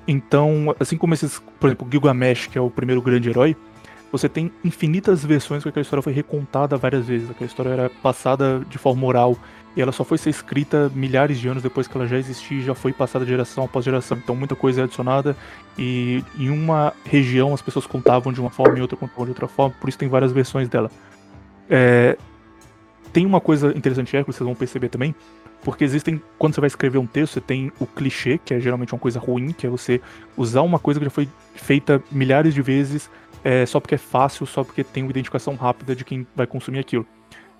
Então, 0.06 0.74
assim 0.80 0.96
como 0.96 1.14
esses, 1.14 1.40
por 1.58 1.68
exemplo, 1.68 1.88
Gilgamesh, 1.90 2.46
que 2.46 2.58
é 2.58 2.60
o 2.60 2.70
primeiro 2.70 3.00
grande 3.00 3.28
herói, 3.28 3.56
você 4.10 4.28
tem 4.28 4.50
infinitas 4.64 5.24
versões 5.24 5.62
que 5.62 5.68
aquela 5.68 5.82
história 5.82 6.02
foi 6.02 6.12
recontada 6.12 6.76
várias 6.76 7.06
vezes. 7.06 7.30
Aquela 7.30 7.46
história 7.46 7.70
era 7.70 7.90
passada 8.02 8.64
de 8.68 8.76
forma 8.76 9.06
oral 9.06 9.36
e 9.76 9.80
ela 9.80 9.92
só 9.92 10.04
foi 10.04 10.18
ser 10.18 10.30
escrita 10.30 10.90
milhares 10.94 11.38
de 11.38 11.48
anos 11.48 11.62
depois 11.62 11.86
que 11.86 11.96
ela 11.96 12.06
já 12.06 12.18
existia 12.18 12.58
e 12.58 12.62
já 12.62 12.74
foi 12.74 12.92
passada 12.92 13.24
geração 13.24 13.64
após 13.64 13.84
geração. 13.84 14.18
Então 14.18 14.34
muita 14.34 14.56
coisa 14.56 14.80
é 14.80 14.84
adicionada 14.84 15.36
e 15.78 16.24
em 16.38 16.50
uma 16.50 16.92
região 17.04 17.54
as 17.54 17.62
pessoas 17.62 17.86
contavam 17.86 18.32
de 18.32 18.40
uma 18.40 18.50
forma 18.50 18.78
e 18.78 18.82
outra 18.82 18.96
contavam 18.96 19.24
de 19.24 19.30
outra 19.30 19.46
forma, 19.46 19.74
por 19.80 19.88
isso 19.88 19.98
tem 19.98 20.08
várias 20.08 20.32
versões 20.32 20.68
dela. 20.68 20.90
É... 21.68 22.16
Tem 23.12 23.26
uma 23.26 23.40
coisa 23.40 23.76
interessante, 23.76 24.16
Hércules, 24.16 24.36
vocês 24.36 24.46
vão 24.46 24.54
perceber 24.54 24.88
também, 24.88 25.12
porque 25.64 25.82
existem, 25.82 26.22
quando 26.38 26.54
você 26.54 26.60
vai 26.60 26.68
escrever 26.68 26.98
um 26.98 27.06
texto, 27.06 27.34
você 27.34 27.40
tem 27.40 27.72
o 27.80 27.86
clichê, 27.86 28.38
que 28.38 28.54
é 28.54 28.60
geralmente 28.60 28.92
uma 28.92 29.00
coisa 29.00 29.18
ruim, 29.18 29.52
que 29.52 29.66
é 29.66 29.70
você 29.70 30.00
usar 30.36 30.62
uma 30.62 30.78
coisa 30.78 31.00
que 31.00 31.04
já 31.04 31.10
foi 31.10 31.28
feita 31.54 32.00
milhares 32.10 32.54
de 32.54 32.62
vezes 32.62 33.10
é, 33.42 33.64
só 33.66 33.80
porque 33.80 33.94
é 33.94 33.98
fácil, 33.98 34.46
só 34.46 34.62
porque 34.62 34.84
tem 34.84 35.02
uma 35.02 35.10
identificação 35.10 35.54
rápida 35.54 35.96
de 35.96 36.04
quem 36.04 36.26
vai 36.34 36.46
consumir 36.46 36.78
aquilo. 36.78 37.06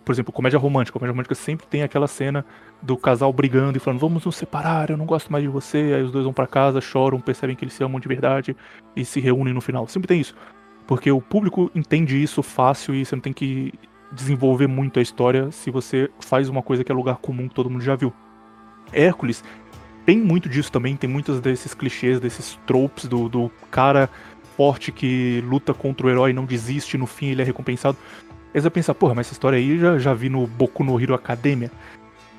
Por 0.04 0.12
exemplo, 0.12 0.32
comédia 0.32 0.58
romântica. 0.58 0.98
Comédia 0.98 1.12
romântica 1.12 1.34
sempre 1.34 1.66
tem 1.66 1.82
aquela 1.82 2.06
cena 2.06 2.44
do 2.82 2.96
casal 2.96 3.32
brigando 3.32 3.76
e 3.76 3.80
falando, 3.80 4.00
vamos 4.00 4.24
nos 4.24 4.36
separar, 4.36 4.90
eu 4.90 4.96
não 4.96 5.06
gosto 5.06 5.30
mais 5.30 5.44
de 5.44 5.48
você. 5.48 5.92
Aí 5.94 6.02
os 6.02 6.10
dois 6.10 6.24
vão 6.24 6.32
para 6.32 6.46
casa, 6.46 6.80
choram, 6.80 7.20
percebem 7.20 7.54
que 7.54 7.64
eles 7.64 7.74
se 7.74 7.84
amam 7.84 8.00
de 8.00 8.08
verdade 8.08 8.56
e 8.96 9.04
se 9.04 9.20
reúnem 9.20 9.54
no 9.54 9.60
final. 9.60 9.86
Sempre 9.86 10.08
tem 10.08 10.20
isso. 10.20 10.34
Porque 10.86 11.10
o 11.10 11.20
público 11.20 11.70
entende 11.74 12.20
isso 12.20 12.42
fácil 12.42 12.94
e 12.94 13.04
você 13.04 13.14
não 13.14 13.20
tem 13.20 13.32
que 13.32 13.72
desenvolver 14.12 14.66
muito 14.66 14.98
a 14.98 15.02
história 15.02 15.50
se 15.52 15.70
você 15.70 16.10
faz 16.20 16.48
uma 16.48 16.62
coisa 16.62 16.82
que 16.82 16.90
é 16.90 16.94
lugar 16.94 17.18
comum 17.18 17.48
que 17.48 17.54
todo 17.54 17.70
mundo 17.70 17.84
já 17.84 17.94
viu. 17.94 18.12
Hércules 18.92 19.44
tem 20.04 20.18
muito 20.18 20.48
disso 20.48 20.72
também, 20.72 20.96
tem 20.96 21.08
muitos 21.08 21.40
desses 21.40 21.74
clichês, 21.74 22.18
desses 22.18 22.58
tropes 22.66 23.06
do, 23.06 23.28
do 23.28 23.50
cara 23.70 24.10
forte 24.56 24.90
que 24.90 25.42
luta 25.46 25.72
contra 25.72 26.06
o 26.06 26.10
herói 26.10 26.30
e 26.30 26.34
não 26.34 26.44
desiste, 26.44 26.98
no 26.98 27.06
fim 27.06 27.26
ele 27.28 27.42
é 27.42 27.44
recompensado. 27.44 27.96
Eles 28.52 28.64
vão 28.64 28.70
pensar, 28.70 28.94
porra, 28.94 29.14
mas 29.14 29.26
essa 29.26 29.34
história 29.34 29.58
aí 29.58 29.78
já, 29.78 29.98
já 29.98 30.14
vi 30.14 30.28
no 30.28 30.46
Boku 30.46 30.82
no 30.82 31.00
Hero 31.00 31.14
Academia. 31.14 31.70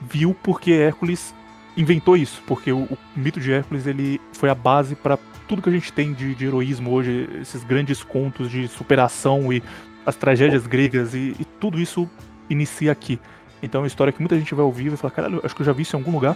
Viu 0.01 0.35
porque 0.43 0.71
Hércules 0.71 1.33
inventou 1.75 2.17
isso, 2.17 2.41
porque 2.45 2.71
o, 2.71 2.83
o 2.83 2.97
mito 3.15 3.39
de 3.39 3.51
Hércules 3.51 3.87
ele 3.87 4.19
foi 4.33 4.49
a 4.49 4.55
base 4.55 4.95
para 4.95 5.17
tudo 5.47 5.61
que 5.61 5.69
a 5.69 5.71
gente 5.71 5.91
tem 5.91 6.13
de, 6.13 6.35
de, 6.35 6.45
heroísmo 6.45 6.91
hoje, 6.91 7.29
esses 7.41 7.63
grandes 7.63 8.03
contos 8.03 8.49
de 8.49 8.67
superação 8.67 9.51
e 9.51 9.61
as 10.05 10.15
tragédias 10.15 10.65
gregas 10.65 11.13
e, 11.13 11.35
e, 11.39 11.45
tudo 11.59 11.79
isso 11.79 12.09
inicia 12.49 12.91
aqui. 12.91 13.19
Então 13.61 13.79
é 13.79 13.81
uma 13.83 13.87
história 13.87 14.11
que 14.11 14.19
muita 14.19 14.37
gente 14.37 14.53
vai 14.55 14.65
ouvir 14.65 14.87
e 14.87 14.89
vai 14.89 14.97
falar, 14.97 15.11
caralho, 15.11 15.41
acho 15.43 15.55
que 15.55 15.61
eu 15.61 15.65
já 15.65 15.73
vi 15.73 15.83
isso 15.83 15.95
em 15.95 15.99
algum 15.99 16.11
lugar. 16.11 16.35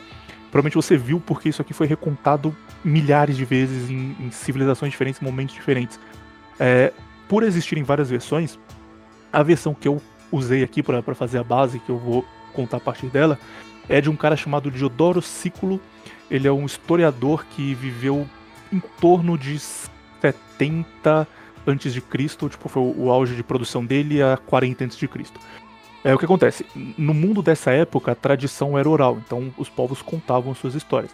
Provavelmente 0.51 0.75
você 0.75 0.95
viu 0.95 1.19
porque 1.19 1.49
isso 1.49 1.61
aqui 1.61 1.73
foi 1.73 1.87
recontado 1.87 2.55
milhares 2.83 3.35
de 3.35 3.43
vezes 3.43 3.89
em, 3.89 4.15
em 4.19 4.31
civilizações 4.31 4.91
diferentes, 4.91 5.19
momentos 5.19 5.55
diferentes. 5.55 5.99
É, 6.59 6.93
por 7.27 7.43
existirem 7.43 7.83
várias 7.83 8.09
versões, 8.09 8.59
a 9.35 9.43
versão 9.43 9.73
que 9.73 9.85
eu 9.85 10.01
usei 10.31 10.63
aqui 10.63 10.81
para 10.81 11.03
fazer 11.13 11.39
a 11.39 11.43
base, 11.43 11.79
que 11.79 11.89
eu 11.89 11.97
vou 11.97 12.25
contar 12.53 12.77
a 12.77 12.79
partir 12.79 13.07
dela, 13.07 13.37
é 13.89 13.99
de 13.99 14.09
um 14.09 14.15
cara 14.15 14.37
chamado 14.37 14.71
Diodoro 14.71 15.21
Sículo. 15.21 15.81
Ele 16.31 16.47
é 16.47 16.51
um 16.51 16.65
historiador 16.65 17.45
que 17.47 17.73
viveu 17.73 18.25
em 18.71 18.79
torno 19.01 19.37
de 19.37 19.59
70 19.59 21.27
antes 21.67 21.93
de 21.93 21.99
Cristo, 21.99 22.47
tipo, 22.47 22.69
foi 22.69 22.81
o 22.81 23.11
auge 23.11 23.35
de 23.35 23.43
produção 23.43 23.85
dele 23.85 24.23
a 24.23 24.37
40 24.37 24.85
antes 24.85 24.97
de 24.97 25.07
Cristo. 25.07 25.37
É 26.01 26.13
o 26.13 26.17
que 26.17 26.25
acontece. 26.25 26.65
No 26.97 27.13
mundo 27.13 27.41
dessa 27.41 27.71
época, 27.71 28.13
a 28.13 28.15
tradição 28.15 28.77
era 28.77 28.87
oral, 28.87 29.17
então 29.25 29.53
os 29.57 29.67
povos 29.67 30.01
contavam 30.01 30.55
suas 30.55 30.75
histórias. 30.75 31.13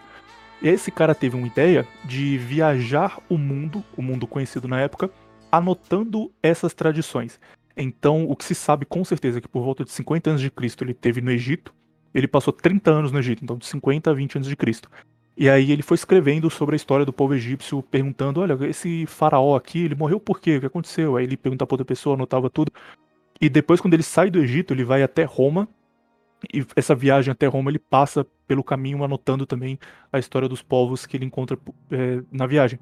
E 0.62 0.68
esse 0.70 0.92
cara 0.92 1.16
teve 1.16 1.36
uma 1.36 1.48
ideia 1.48 1.88
de 2.06 2.38
viajar 2.38 3.18
o 3.28 3.38
mundo, 3.38 3.84
o 3.98 4.02
mundo 4.02 4.28
conhecido 4.28 4.68
na 4.68 4.80
época, 4.80 5.10
anotando 5.52 6.32
essas 6.44 6.74
tradições. 6.74 7.40
Então, 7.82 8.26
o 8.26 8.36
que 8.36 8.46
se 8.46 8.56
sabe 8.56 8.86
com 8.86 9.04
certeza 9.04 9.38
é 9.38 9.42
que 9.42 9.48
por 9.48 9.64
volta 9.64 9.84
de 9.84 9.92
50 9.92 10.30
anos 10.30 10.42
de 10.42 10.52
Cristo 10.52 10.84
ele 10.84 10.94
teve 10.94 11.22
no 11.22 11.32
Egito. 11.32 11.74
Ele 12.14 12.28
passou 12.28 12.54
30 12.54 12.92
anos 12.92 13.12
no 13.12 13.20
Egito, 13.20 13.44
então 13.44 13.58
de 13.58 13.66
50 13.66 14.10
a 14.10 14.14
20 14.14 14.36
anos 14.36 14.48
de 14.48 14.56
Cristo. 14.56 14.90
E 15.36 15.50
aí 15.50 15.72
ele 15.72 15.82
foi 15.82 15.96
escrevendo 15.96 16.50
sobre 16.50 16.76
a 16.76 16.78
história 16.78 17.06
do 17.06 17.14
povo 17.14 17.34
egípcio, 17.34 17.82
perguntando, 17.82 18.42
olha, 18.42 18.58
esse 18.68 19.06
faraó 19.06 19.56
aqui, 19.56 19.86
ele 19.86 19.96
morreu 19.96 20.20
por 20.20 20.40
quê? 20.40 20.58
O 20.58 20.60
que 20.60 20.66
aconteceu? 20.66 21.16
Aí 21.16 21.24
ele 21.24 21.38
pergunta 21.38 21.66
pra 21.66 21.74
outra 21.74 21.86
pessoa, 21.86 22.16
anotava 22.16 22.50
tudo. 22.50 22.72
E 23.40 23.50
depois, 23.50 23.82
quando 23.82 23.94
ele 23.94 24.04
sai 24.04 24.30
do 24.30 24.40
Egito, 24.40 24.74
ele 24.74 24.84
vai 24.84 25.02
até 25.02 25.24
Roma. 25.24 25.68
E 26.54 26.66
essa 26.76 26.94
viagem 26.94 27.32
até 27.32 27.48
Roma, 27.48 27.72
ele 27.72 27.80
passa 27.80 28.26
pelo 28.46 28.64
caminho 28.64 29.04
anotando 29.04 29.46
também 29.46 29.80
a 30.12 30.20
história 30.20 30.50
dos 30.50 30.62
povos 30.62 31.06
que 31.06 31.18
ele 31.18 31.26
encontra 31.26 31.58
é, 31.90 32.22
na 32.32 32.46
viagem. 32.46 32.80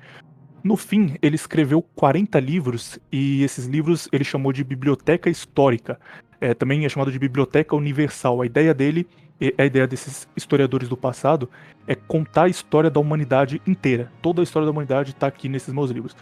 No 0.64 0.76
fim, 0.76 1.16
ele 1.22 1.36
escreveu 1.36 1.82
40 1.96 2.40
livros 2.40 3.00
e 3.12 3.44
esses 3.44 3.66
livros 3.66 4.10
ele 4.12 4.24
chamou 4.24 4.52
de 4.52 4.64
biblioteca 4.64 5.30
histórica. 5.30 6.00
É, 6.42 6.54
também 6.54 6.86
é 6.86 6.90
chamado 6.90 7.12
de 7.12 7.20
biblioteca 7.20 7.76
universal. 7.76 8.42
A 8.42 8.46
ideia 8.46 8.74
dele, 8.74 9.08
a 9.58 9.66
ideia 9.66 9.88
desses 9.88 10.28
historiadores 10.36 10.90
do 10.90 10.98
passado, 10.98 11.50
é 11.88 11.96
contar 11.96 12.44
a 12.44 12.50
história 12.50 12.90
da 12.90 13.00
humanidade 13.00 13.62
inteira. 13.66 14.12
Toda 14.22 14.42
a 14.42 14.44
história 14.44 14.66
da 14.66 14.72
humanidade 14.72 15.12
está 15.12 15.28
aqui 15.28 15.48
nesses 15.48 15.74
meus 15.74 15.92
livros. 15.92 16.16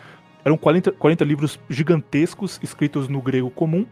Eram 0.45 0.57
40, 0.57 0.91
40 0.93 1.25
livros 1.25 1.59
gigantescos, 1.69 2.59
escritos 2.61 3.07
no 3.07 3.21
grego 3.21 3.49
comum. 3.49 3.85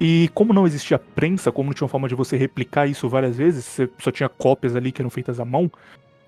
E 0.00 0.30
como 0.34 0.52
não 0.52 0.66
existia 0.66 0.98
prensa, 0.98 1.50
como 1.50 1.70
não 1.70 1.74
tinha 1.74 1.88
forma 1.88 2.08
de 2.08 2.14
você 2.14 2.36
replicar 2.36 2.86
isso 2.86 3.08
várias 3.08 3.36
vezes, 3.36 3.64
você 3.64 3.88
só 3.98 4.10
tinha 4.10 4.28
cópias 4.28 4.76
ali 4.76 4.92
que 4.92 5.02
eram 5.02 5.10
feitas 5.10 5.40
à 5.40 5.44
mão, 5.44 5.70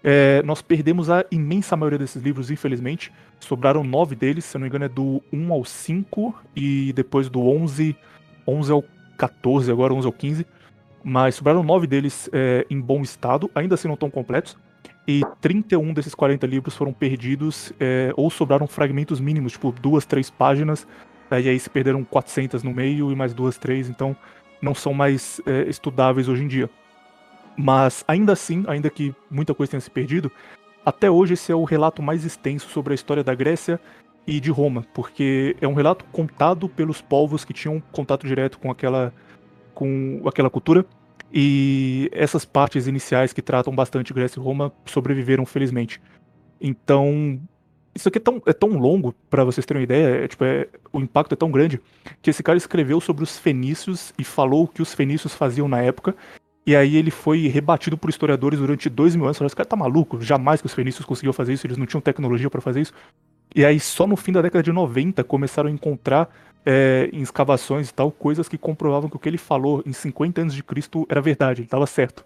é, 0.02 0.42
nós 0.42 0.62
perdemos 0.62 1.10
a 1.10 1.24
imensa 1.30 1.76
maioria 1.76 1.98
desses 1.98 2.22
livros, 2.22 2.50
infelizmente. 2.50 3.12
Sobraram 3.38 3.84
nove 3.84 4.14
deles, 4.14 4.44
se 4.44 4.56
eu 4.56 4.58
não 4.58 4.64
me 4.64 4.68
engano, 4.68 4.84
é 4.84 4.88
do 4.88 5.22
1 5.32 5.52
ao 5.52 5.64
5 5.64 6.34
e 6.56 6.92
depois 6.94 7.28
do 7.28 7.40
11, 7.40 7.96
11 8.46 8.72
ao 8.72 8.84
14, 9.18 9.70
agora 9.70 9.92
11 9.92 10.06
ao 10.06 10.12
15. 10.12 10.46
Mas 11.02 11.34
sobraram 11.34 11.62
nove 11.62 11.86
deles 11.86 12.28
é, 12.32 12.66
em 12.70 12.80
bom 12.80 13.02
estado, 13.02 13.50
ainda 13.54 13.74
assim 13.74 13.88
não 13.88 13.94
estão 13.94 14.10
completos. 14.10 14.56
E 15.06 15.22
31 15.40 15.92
desses 15.92 16.14
40 16.14 16.46
livros 16.46 16.76
foram 16.76 16.92
perdidos 16.92 17.72
é, 17.80 18.12
ou 18.16 18.30
sobraram 18.30 18.66
fragmentos 18.66 19.18
mínimos, 19.20 19.52
tipo 19.52 19.72
duas, 19.72 20.06
três 20.06 20.30
páginas. 20.30 20.86
E 21.30 21.48
aí 21.48 21.58
se 21.58 21.70
perderam 21.70 22.04
400 22.04 22.62
no 22.62 22.72
meio 22.72 23.12
e 23.12 23.16
mais 23.16 23.32
duas, 23.32 23.56
três. 23.56 23.88
Então 23.88 24.16
não 24.60 24.74
são 24.74 24.92
mais 24.92 25.40
é, 25.46 25.68
estudáveis 25.68 26.28
hoje 26.28 26.44
em 26.44 26.48
dia. 26.48 26.70
Mas 27.56 28.04
ainda 28.06 28.32
assim, 28.32 28.64
ainda 28.66 28.88
que 28.88 29.14
muita 29.30 29.54
coisa 29.54 29.72
tenha 29.72 29.80
se 29.80 29.90
perdido, 29.90 30.30
até 30.84 31.10
hoje 31.10 31.34
esse 31.34 31.52
é 31.52 31.54
o 31.54 31.64
relato 31.64 32.02
mais 32.02 32.24
extenso 32.24 32.68
sobre 32.70 32.92
a 32.92 32.94
história 32.94 33.22
da 33.22 33.34
Grécia 33.34 33.80
e 34.26 34.40
de 34.40 34.50
Roma, 34.50 34.86
porque 34.94 35.56
é 35.60 35.68
um 35.68 35.74
relato 35.74 36.04
contado 36.06 36.68
pelos 36.68 37.00
povos 37.00 37.44
que 37.44 37.52
tinham 37.52 37.80
contato 37.92 38.26
direto 38.26 38.58
com 38.58 38.70
aquela 38.70 39.12
com 39.74 40.22
aquela 40.26 40.50
cultura. 40.50 40.84
E 41.32 42.10
essas 42.12 42.44
partes 42.44 42.86
iniciais 42.86 43.32
que 43.32 43.40
tratam 43.40 43.74
bastante 43.74 44.12
Grécia 44.12 44.40
e 44.40 44.42
Roma 44.42 44.72
sobreviveram 44.84 45.46
felizmente. 45.46 46.00
Então, 46.60 47.40
isso 47.94 48.08
aqui 48.08 48.18
é 48.18 48.20
tão, 48.20 48.42
é 48.46 48.52
tão 48.52 48.70
longo, 48.70 49.14
para 49.28 49.44
vocês 49.44 49.64
terem 49.64 49.80
uma 49.80 49.84
ideia, 49.84 50.24
é, 50.24 50.28
tipo, 50.28 50.44
é, 50.44 50.68
o 50.92 51.00
impacto 51.00 51.32
é 51.32 51.36
tão 51.36 51.50
grande, 51.50 51.80
que 52.20 52.30
esse 52.30 52.42
cara 52.42 52.58
escreveu 52.58 53.00
sobre 53.00 53.22
os 53.22 53.38
fenícios 53.38 54.12
e 54.18 54.24
falou 54.24 54.64
o 54.64 54.68
que 54.68 54.82
os 54.82 54.92
fenícios 54.92 55.34
faziam 55.34 55.68
na 55.68 55.80
época, 55.80 56.14
e 56.70 56.76
aí 56.76 56.96
ele 56.96 57.10
foi 57.10 57.48
rebatido 57.48 57.98
por 57.98 58.10
historiadores 58.10 58.60
durante 58.60 58.88
dois 58.88 59.16
mil 59.16 59.24
anos. 59.24 59.36
Falaram, 59.36 59.48
esse 59.48 59.56
cara 59.56 59.68
tá 59.68 59.74
maluco, 59.74 60.22
jamais 60.22 60.60
que 60.60 60.66
os 60.66 60.72
fenícios 60.72 61.04
conseguiam 61.04 61.32
fazer 61.32 61.52
isso, 61.52 61.66
eles 61.66 61.76
não 61.76 61.84
tinham 61.84 62.00
tecnologia 62.00 62.48
para 62.48 62.60
fazer 62.60 62.82
isso. 62.82 62.92
E 63.52 63.64
aí 63.64 63.80
só 63.80 64.06
no 64.06 64.14
fim 64.14 64.30
da 64.30 64.40
década 64.40 64.62
de 64.62 64.70
90 64.70 65.24
começaram 65.24 65.68
a 65.68 65.72
encontrar 65.72 66.30
é, 66.64 67.10
em 67.12 67.22
escavações 67.22 67.90
e 67.90 67.94
tal, 67.94 68.12
coisas 68.12 68.48
que 68.48 68.56
comprovavam 68.56 69.10
que 69.10 69.16
o 69.16 69.18
que 69.18 69.28
ele 69.28 69.36
falou 69.36 69.82
em 69.84 69.92
50 69.92 70.42
anos 70.42 70.54
de 70.54 70.62
Cristo 70.62 71.04
era 71.08 71.20
verdade, 71.20 71.62
ele 71.62 71.66
estava 71.66 71.88
certo. 71.88 72.24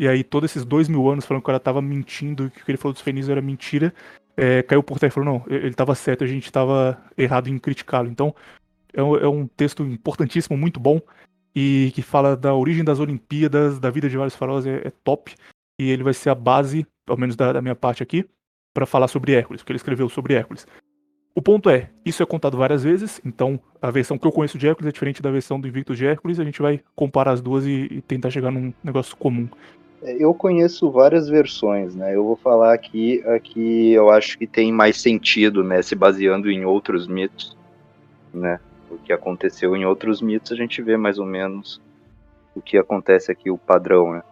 E 0.00 0.08
aí 0.08 0.24
todos 0.24 0.50
esses 0.50 0.64
dois 0.64 0.88
mil 0.88 1.10
anos 1.10 1.26
falando 1.26 1.42
que 1.42 1.44
o 1.44 1.48
cara 1.48 1.58
estava 1.58 1.82
mentindo, 1.82 2.48
que 2.48 2.62
o 2.62 2.64
que 2.64 2.70
ele 2.70 2.78
falou 2.78 2.94
dos 2.94 3.02
fenícios 3.02 3.28
era 3.28 3.42
mentira, 3.42 3.92
é, 4.34 4.62
caiu 4.62 4.82
por 4.82 4.98
terra 4.98 5.10
e 5.10 5.12
falou, 5.12 5.34
não, 5.34 5.54
ele 5.54 5.68
estava 5.68 5.94
certo, 5.94 6.24
a 6.24 6.26
gente 6.26 6.46
estava 6.46 6.98
errado 7.18 7.48
em 7.48 7.58
criticá-lo. 7.58 8.08
Então 8.08 8.34
é 8.94 9.02
um, 9.02 9.16
é 9.18 9.28
um 9.28 9.46
texto 9.46 9.82
importantíssimo, 9.82 10.56
muito 10.56 10.80
bom 10.80 10.98
e 11.54 11.92
que 11.94 12.02
fala 12.02 12.36
da 12.36 12.54
origem 12.54 12.84
das 12.84 12.98
Olimpíadas, 12.98 13.78
da 13.78 13.90
vida 13.90 14.08
de 14.08 14.16
vários 14.16 14.36
faraós, 14.36 14.66
é, 14.66 14.82
é 14.84 14.92
top. 15.04 15.34
E 15.78 15.90
ele 15.90 16.02
vai 16.02 16.14
ser 16.14 16.30
a 16.30 16.34
base, 16.34 16.86
pelo 17.04 17.18
menos 17.18 17.36
da, 17.36 17.52
da 17.52 17.62
minha 17.62 17.74
parte 17.74 18.02
aqui, 18.02 18.24
para 18.72 18.86
falar 18.86 19.08
sobre 19.08 19.32
Hércules, 19.32 19.62
porque 19.62 19.72
ele 19.72 19.78
escreveu 19.78 20.08
sobre 20.08 20.34
Hércules. 20.34 20.66
O 21.34 21.40
ponto 21.40 21.70
é, 21.70 21.90
isso 22.04 22.22
é 22.22 22.26
contado 22.26 22.58
várias 22.58 22.84
vezes, 22.84 23.20
então 23.24 23.58
a 23.80 23.90
versão 23.90 24.18
que 24.18 24.26
eu 24.26 24.32
conheço 24.32 24.58
de 24.58 24.68
Hércules 24.68 24.88
é 24.88 24.92
diferente 24.92 25.22
da 25.22 25.30
versão 25.30 25.58
do 25.58 25.66
Invictus 25.66 25.96
de 25.96 26.06
Hércules, 26.06 26.38
a 26.38 26.44
gente 26.44 26.60
vai 26.60 26.80
comparar 26.94 27.32
as 27.32 27.40
duas 27.40 27.66
e, 27.66 27.88
e 27.90 28.02
tentar 28.02 28.30
chegar 28.30 28.50
num 28.50 28.72
negócio 28.84 29.16
comum. 29.16 29.48
É, 30.02 30.22
eu 30.22 30.34
conheço 30.34 30.90
várias 30.90 31.28
versões, 31.28 31.94
né? 31.94 32.14
Eu 32.14 32.24
vou 32.24 32.36
falar 32.36 32.74
aqui 32.74 33.22
a 33.26 33.38
que 33.38 33.92
eu 33.92 34.10
acho 34.10 34.36
que 34.36 34.46
tem 34.46 34.70
mais 34.70 35.00
sentido, 35.00 35.64
né? 35.64 35.80
Se 35.80 35.94
baseando 35.94 36.50
em 36.50 36.64
outros 36.66 37.06
mitos, 37.06 37.56
né? 38.34 38.60
O 38.94 38.98
que 38.98 39.12
aconteceu 39.12 39.74
em 39.76 39.84
outros 39.84 40.20
mitos, 40.20 40.52
a 40.52 40.56
gente 40.56 40.82
vê 40.82 40.96
mais 40.96 41.18
ou 41.18 41.26
menos 41.26 41.80
o 42.54 42.60
que 42.60 42.76
acontece 42.76 43.32
aqui, 43.32 43.50
o 43.50 43.58
padrão, 43.58 44.12
né? 44.12 44.22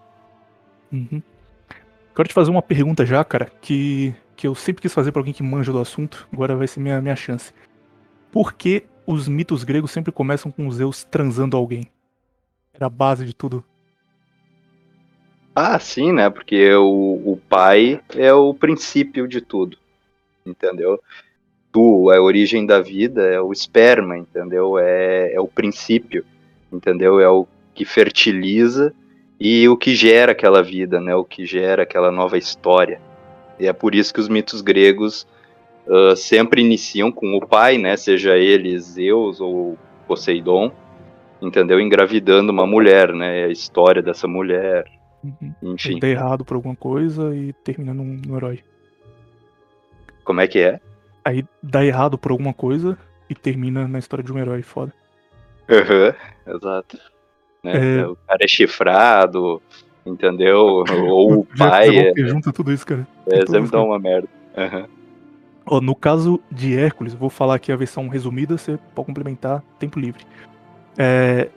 Uhum. 0.93 1.23
Quero 2.15 2.29
te 2.29 2.35
fazer 2.35 2.51
uma 2.51 2.63
pergunta 2.63 3.07
já, 3.07 3.25
cara, 3.25 3.51
que, 3.61 4.15
que 4.37 4.47
eu 4.47 4.55
sempre 4.55 4.83
quis 4.83 4.93
fazer 4.93 5.13
para 5.13 5.21
alguém 5.21 5.33
que 5.33 5.43
manja 5.43 5.73
do 5.73 5.79
assunto, 5.79 6.29
agora 6.33 6.57
vai 6.57 6.67
ser 6.67 6.81
minha, 6.81 7.01
minha 7.01 7.17
chance. 7.17 7.53
Por 8.31 8.53
que 8.53 8.85
os 9.07 9.27
mitos 9.27 9.65
gregos 9.65 9.91
sempre 9.91 10.13
começam 10.13 10.51
com 10.51 10.71
Zeus 10.71 11.05
transando 11.05 11.57
alguém? 11.57 11.91
Era 12.75 12.87
a 12.87 12.91
base 12.91 13.25
de 13.25 13.35
tudo. 13.35 13.65
Ah, 15.55 15.79
sim, 15.79 16.13
né? 16.13 16.31
Porque 16.31 16.73
o, 16.75 17.33
o 17.33 17.41
pai 17.49 18.01
é 18.11 18.33
o 18.33 18.55
princípio 18.55 19.27
de 19.27 19.41
tudo, 19.41 19.77
entendeu? 20.47 21.01
Tu, 21.73 22.11
a 22.11 22.21
origem 22.21 22.67
da 22.67 22.81
vida 22.81 23.23
é 23.23 23.41
o 23.41 23.53
esperma, 23.53 24.17
entendeu? 24.17 24.79
É, 24.79 25.33
é 25.35 25.41
o 25.41 25.49
princípio, 25.49 26.25
entendeu? 26.73 27.21
É 27.21 27.29
o 27.29 27.47
que 27.75 27.85
fertiliza 27.85 28.93
e 29.39 29.69
o 29.69 29.77
que 29.77 29.95
gera 29.95 30.33
aquela 30.33 30.63
vida, 30.63 31.01
né? 31.01 31.15
O 31.15 31.25
que 31.25 31.47
gera 31.47 31.83
aquela 31.83 32.11
nova 32.11 32.37
história. 32.37 33.01
E 33.59 33.67
é 33.67 33.73
por 33.73 33.95
isso 33.95 34.13
que 34.13 34.21
os 34.21 34.29
mitos 34.29 34.61
gregos 34.61 35.27
uh, 35.87 36.17
sempre 36.17 36.61
iniciam 36.61 37.13
com 37.13 37.37
o 37.37 37.47
pai, 37.47 37.79
né? 37.79 37.97
Seja 37.97 38.37
ele 38.37 38.79
Zeus 38.79 39.41
ou 39.41 39.79
Poseidon, 40.07 40.73
entendeu? 41.41 41.81
Engravidando 41.81 42.53
uma 42.53 42.67
mulher, 42.67 43.13
né? 43.13 43.45
A 43.45 43.49
história 43.49 44.03
dessa 44.03 44.27
mulher, 44.27 44.85
Uhum. 45.23 45.75
enfim. 45.75 45.99
Dá 45.99 46.09
errado 46.09 46.45
por 46.45 46.55
alguma 46.55 46.75
coisa 46.75 47.35
e 47.35 47.53
termina 47.53 47.93
num, 47.93 48.21
num 48.27 48.37
herói. 48.37 48.61
Como 50.25 50.41
é 50.41 50.49
que 50.49 50.59
é? 50.59 50.81
Aí 51.25 51.45
dá 51.63 51.85
errado 51.85 52.17
por 52.17 52.33
alguma 52.33 52.53
coisa 52.53 52.99
e 53.29 53.35
termina 53.35 53.87
na 53.87 53.99
história 53.99 54.25
de 54.25 54.33
um 54.33 54.39
herói 54.39 54.63
foda. 54.63 54.93
Aham, 55.69 56.15
exato. 56.47 56.99
Né? 57.63 58.01
É. 58.01 58.07
O 58.07 58.17
cara 58.17 58.45
é 58.45 58.49
chifrado, 58.49 59.63
entendeu? 60.05 60.85
Ou 61.09 61.41
o 61.41 61.47
Já 61.55 61.71
pai 61.71 61.97
é, 61.97 62.13
junta 62.17 62.53
tudo 62.53 62.73
isso, 62.73 62.87
cara. 62.87 63.07
é 63.29 63.47
sempre 63.47 63.71
dá 63.71 63.83
uma 63.83 63.99
merda. 63.99 64.29
Aham. 64.57 64.87
Ó, 65.67 65.81
no 65.81 65.95
caso 65.95 66.41
de 66.51 66.77
Hércules, 66.77 67.15
vou 67.15 67.31
falar 67.31 67.55
aqui 67.55 67.71
a 67.71 67.77
versão 67.77 68.09
resumida, 68.09 68.59
você 68.59 68.79
pode 68.95 69.07
complementar, 69.07 69.63
tempo 69.79 70.01
livre. 70.01 70.25
É, 70.99 71.49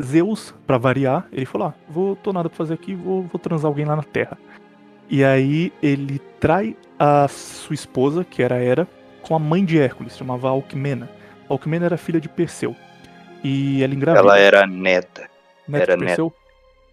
Zeus, 0.00 0.54
pra 0.66 0.78
variar, 0.78 1.26
ele 1.32 1.46
falou: 1.46 1.68
ah, 1.68 1.74
vou, 1.88 2.14
tô 2.16 2.32
nada 2.32 2.48
pra 2.48 2.56
fazer 2.56 2.74
aqui, 2.74 2.94
vou, 2.94 3.22
vou 3.22 3.40
transar 3.40 3.68
alguém 3.68 3.84
lá 3.84 3.96
na 3.96 4.02
Terra. 4.02 4.38
E 5.08 5.24
aí 5.24 5.72
ele 5.82 6.20
trai 6.40 6.76
a 6.98 7.26
sua 7.28 7.74
esposa, 7.74 8.24
que 8.24 8.42
era 8.42 8.62
Hera, 8.62 8.86
com 9.26 9.34
a 9.34 9.38
mãe 9.38 9.64
de 9.64 9.78
Hércules, 9.78 10.16
chamava 10.16 10.48
Alcmena. 10.48 11.10
Alcmena 11.48 11.86
era 11.86 11.96
filha 11.96 12.20
de 12.20 12.28
Perseu. 12.28 12.74
E 13.42 13.82
ela 13.82 13.94
engravida. 13.94 14.22
Ela 14.22 14.38
era 14.38 14.66
neta. 14.66 15.28
Neto 15.68 15.82
era 15.82 15.96
de 15.96 16.04
Perseu? 16.04 16.32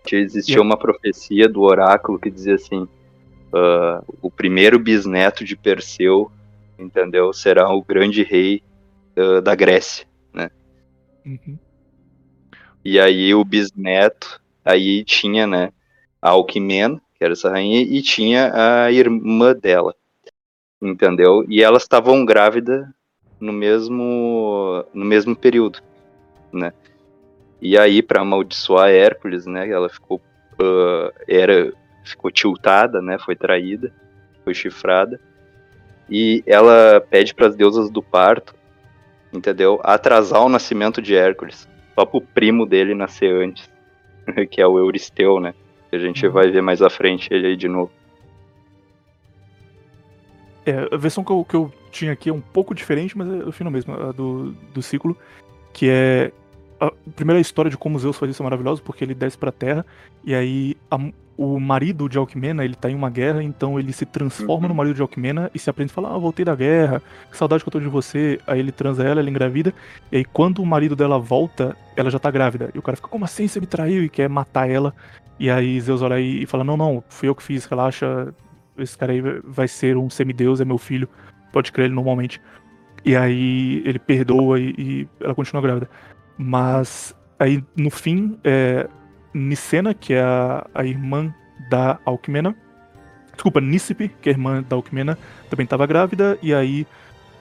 que 0.04 0.18
existia 0.18 0.62
uma 0.62 0.78
profecia 0.78 1.48
do 1.48 1.62
oráculo 1.62 2.20
que 2.20 2.30
dizia 2.30 2.56
assim: 2.56 2.88
ah, 3.54 4.04
o 4.22 4.30
primeiro 4.30 4.78
bisneto 4.78 5.44
de 5.44 5.56
Perseu, 5.56 6.32
entendeu? 6.78 7.32
Será 7.34 7.70
o 7.74 7.82
grande 7.82 8.24
rei 8.24 8.62
ah, 9.16 9.42
da 9.42 9.56
Grécia. 9.56 10.06
Uhum. 11.25 11.58
E 12.84 13.00
aí 13.00 13.34
o 13.34 13.46
bisneto, 13.46 14.42
aí 14.66 15.06
tinha, 15.06 15.48
né, 15.48 15.72
a 16.22 16.32
Alquimena, 16.32 17.02
que 17.16 17.24
era 17.24 17.32
essa 17.32 17.50
rainha, 17.50 17.80
e 17.80 18.02
tinha 18.02 18.52
a 18.54 18.92
irmã 18.92 19.56
dela, 19.56 19.96
entendeu? 20.84 21.46
E 21.50 21.63
elas 21.63 21.84
estavam 21.84 22.25
grávidas 22.25 22.86
no 23.40 23.54
mesmo 23.54 24.86
no 24.94 25.06
mesmo 25.06 25.36
período, 25.36 25.80
né? 26.52 26.74
E 27.62 27.78
aí 27.78 28.02
para 28.04 28.22
amaldiçoar 28.22 28.90
Hércules, 28.92 29.46
né, 29.46 29.70
ela 29.70 29.90
ficou 29.90 30.22
ah, 30.62 31.12
era 31.28 31.74
ficou 32.06 32.32
tiltada, 32.32 33.02
né, 33.02 33.18
foi 33.20 33.36
traída, 33.36 33.92
foi 34.44 34.54
chifrada. 34.54 35.20
E 36.10 36.44
ela 36.46 37.02
pede 37.10 37.34
para 37.34 37.48
as 37.48 37.56
deusas 37.56 37.90
do 37.90 38.04
parto, 38.04 38.54
entendeu? 39.34 39.80
Atrasar 39.84 40.44
o 40.44 40.50
nascimento 40.50 41.02
de 41.02 41.16
Hércules, 41.16 41.68
só 41.96 42.06
pro 42.06 42.22
primo 42.22 42.66
dele 42.66 42.94
nascer 42.94 43.34
antes, 43.34 43.70
que 44.52 44.62
é 44.62 44.68
o 44.68 44.78
Euristeu, 44.78 45.40
né? 45.40 45.54
Que 45.90 45.96
a 45.96 46.00
gente 46.00 46.25
Uhum. 46.28 46.34
vai 46.34 46.52
ver 46.52 46.62
mais 46.62 46.82
à 46.82 46.90
frente 46.90 47.30
ele 47.34 47.48
aí 47.48 47.56
de 47.56 47.70
novo. 47.70 47.92
É, 50.65 50.88
a 50.93 50.98
versão 50.98 51.24
que 51.24 51.32
eu, 51.32 51.43
que 51.43 51.55
eu 51.55 51.72
tinha 51.91 52.12
aqui 52.13 52.29
é 52.29 52.34
um 52.34 52.39
pouco 52.41 52.74
diferente, 52.74 53.17
mas 53.17 53.27
é 53.27 53.46
o 53.46 53.51
final 53.51 53.72
mesmo, 53.72 53.93
a 53.93 54.12
do, 54.12 54.51
do 54.74 54.82
ciclo, 54.82 55.17
que 55.74 55.89
é 55.89 56.32
a 56.79 56.91
primeira 57.15 57.39
história 57.39 57.70
de 57.72 57.77
como 57.77 58.00
Zeus 58.00 58.17
faz 58.17 58.32
isso 58.32 58.41
é 58.41 58.46
maravilhoso, 58.46 58.82
porque 58.82 59.03
ele 59.03 59.13
desce 59.13 59.38
pra 59.38 59.51
terra, 59.51 59.86
e 60.24 60.34
aí 60.34 60.75
a- 60.89 61.00
o 61.36 61.60
marido 61.60 62.08
de 62.08 62.17
Alcmena, 62.17 62.63
ele 62.63 62.75
tá 62.75 62.89
em 62.91 62.96
uma 62.96 63.10
guerra, 63.10 63.41
então 63.41 63.79
ele 63.79 63.91
se 63.91 64.05
transforma 64.05 64.63
Uhum. 64.63 64.70
no 64.70 64.75
marido 64.75 64.96
de 64.96 65.01
Alcmena 65.01 65.50
e 65.53 65.58
se 65.60 65.67
aprende 65.70 65.91
a 65.91 65.96
falar, 65.96 66.13
ah, 66.13 66.17
voltei 66.17 66.46
da 66.46 66.55
guerra, 66.55 67.01
que 67.32 67.36
saudade 67.36 67.63
que 67.63 67.67
eu 67.70 67.72
tô 67.72 67.79
de 67.79 67.88
você, 67.88 68.39
aí 68.46 68.60
ele 68.60 68.72
transa 68.72 69.03
ela, 69.03 69.20
ela 69.20 69.29
engravida, 69.29 69.74
e 70.12 70.17
aí 70.17 70.25
quando 70.25 70.60
o 70.62 70.65
marido 70.65 70.96
dela 70.96 71.17
volta, 71.17 71.75
ela 71.96 72.10
já 72.12 72.20
tá 72.20 72.29
grávida, 72.29 72.70
e 72.74 72.77
o 72.77 72.82
cara 72.84 72.96
fica, 72.96 73.08
como 73.10 73.25
assim, 73.25 73.48
você 73.48 73.60
me 73.60 73.65
traiu, 73.65 74.03
e 74.03 74.10
quer 74.10 74.29
matar 74.29 74.70
ela, 74.70 74.93
e 75.39 75.50
aí 75.50 75.79
Zeus 75.82 76.01
olha 76.03 76.17
aí 76.17 76.43
e 76.43 76.46
fala, 76.46 76.63
não, 76.63 76.77
não, 76.77 77.03
fui 77.10 77.27
eu 77.27 77.34
que 77.36 77.41
fiz, 77.43 77.65
relaxa, 77.65 78.32
esse 78.78 78.98
cara 78.98 79.12
aí 79.12 79.22
vai 79.44 79.68
ser 79.68 79.98
um 79.98 80.10
semideus, 80.10 80.62
é 80.62 80.66
meu 80.66 80.78
filho, 80.78 81.08
pode 81.52 81.72
crer 81.72 81.86
ele 81.86 81.96
normalmente. 81.96 82.42
E 83.06 83.16
aí 83.16 83.82
ele 83.86 84.00
perdoa 84.00 84.60
e, 84.60 84.74
e 84.78 85.08
ela 85.20 85.36
continua 85.36 85.62
grávida. 85.62 85.90
Mas 86.38 87.16
aí 87.38 87.64
no 87.76 87.90
fim, 87.90 88.40
é, 88.44 88.88
Nicena, 89.34 89.94
que 89.94 90.14
é 90.14 90.22
a, 90.22 90.68
a 90.74 90.86
irmã 90.86 91.34
da 91.70 92.00
Alcmena, 92.06 92.56
desculpa, 93.34 93.60
Nícipe, 93.60 94.10
que 94.22 94.30
é 94.30 94.32
a 94.32 94.36
irmã 94.36 94.64
da 94.64 94.76
Alcmena, 94.76 95.18
também 95.50 95.64
estava 95.64 95.86
grávida, 95.86 96.38
e 96.42 96.54
aí 96.54 96.88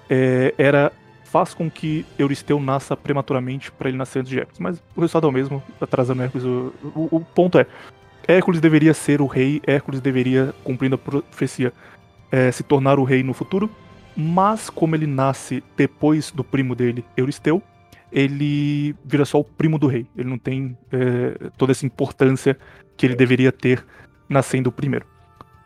é, 0.08 0.54
era 0.58 0.92
faz 1.24 1.54
com 1.54 1.70
que 1.70 2.04
Euristeu 2.18 2.60
nasça 2.60 2.94
prematuramente 2.94 3.72
para 3.72 3.88
ele 3.88 3.96
nascer 3.96 4.18
antes 4.18 4.28
de 4.28 4.38
Hércules. 4.38 4.58
Mas 4.58 4.82
o 4.94 5.00
resultado 5.00 5.26
é 5.26 5.30
o 5.30 5.32
mesmo, 5.32 5.62
atrasando 5.80 6.22
Hércules. 6.22 6.44
O, 6.44 6.74
o, 6.94 7.08
o 7.16 7.20
ponto 7.20 7.58
é, 7.58 7.66
Hércules 8.26 8.60
deveria 8.60 8.94
ser 8.94 9.20
o 9.20 9.26
rei, 9.26 9.60
Hércules 9.66 10.00
deveria, 10.00 10.54
cumprindo 10.62 10.94
a 10.94 10.98
profecia, 10.98 11.72
é, 12.30 12.50
se 12.50 12.62
tornar 12.62 12.98
o 12.98 13.04
rei 13.04 13.22
no 13.22 13.34
futuro, 13.34 13.70
mas 14.16 14.70
como 14.70 14.94
ele 14.94 15.06
nasce 15.06 15.62
depois 15.76 16.30
do 16.30 16.44
primo 16.44 16.74
dele, 16.74 17.04
Euristeu, 17.16 17.62
ele 18.10 18.94
vira 19.04 19.24
só 19.24 19.40
o 19.40 19.44
primo 19.44 19.78
do 19.78 19.86
rei. 19.86 20.06
Ele 20.16 20.28
não 20.28 20.38
tem 20.38 20.76
é, 20.92 21.50
toda 21.56 21.72
essa 21.72 21.86
importância 21.86 22.56
que 22.96 23.06
ele 23.06 23.14
deveria 23.14 23.50
ter 23.50 23.84
nascendo 24.28 24.70
primeiro. 24.70 25.06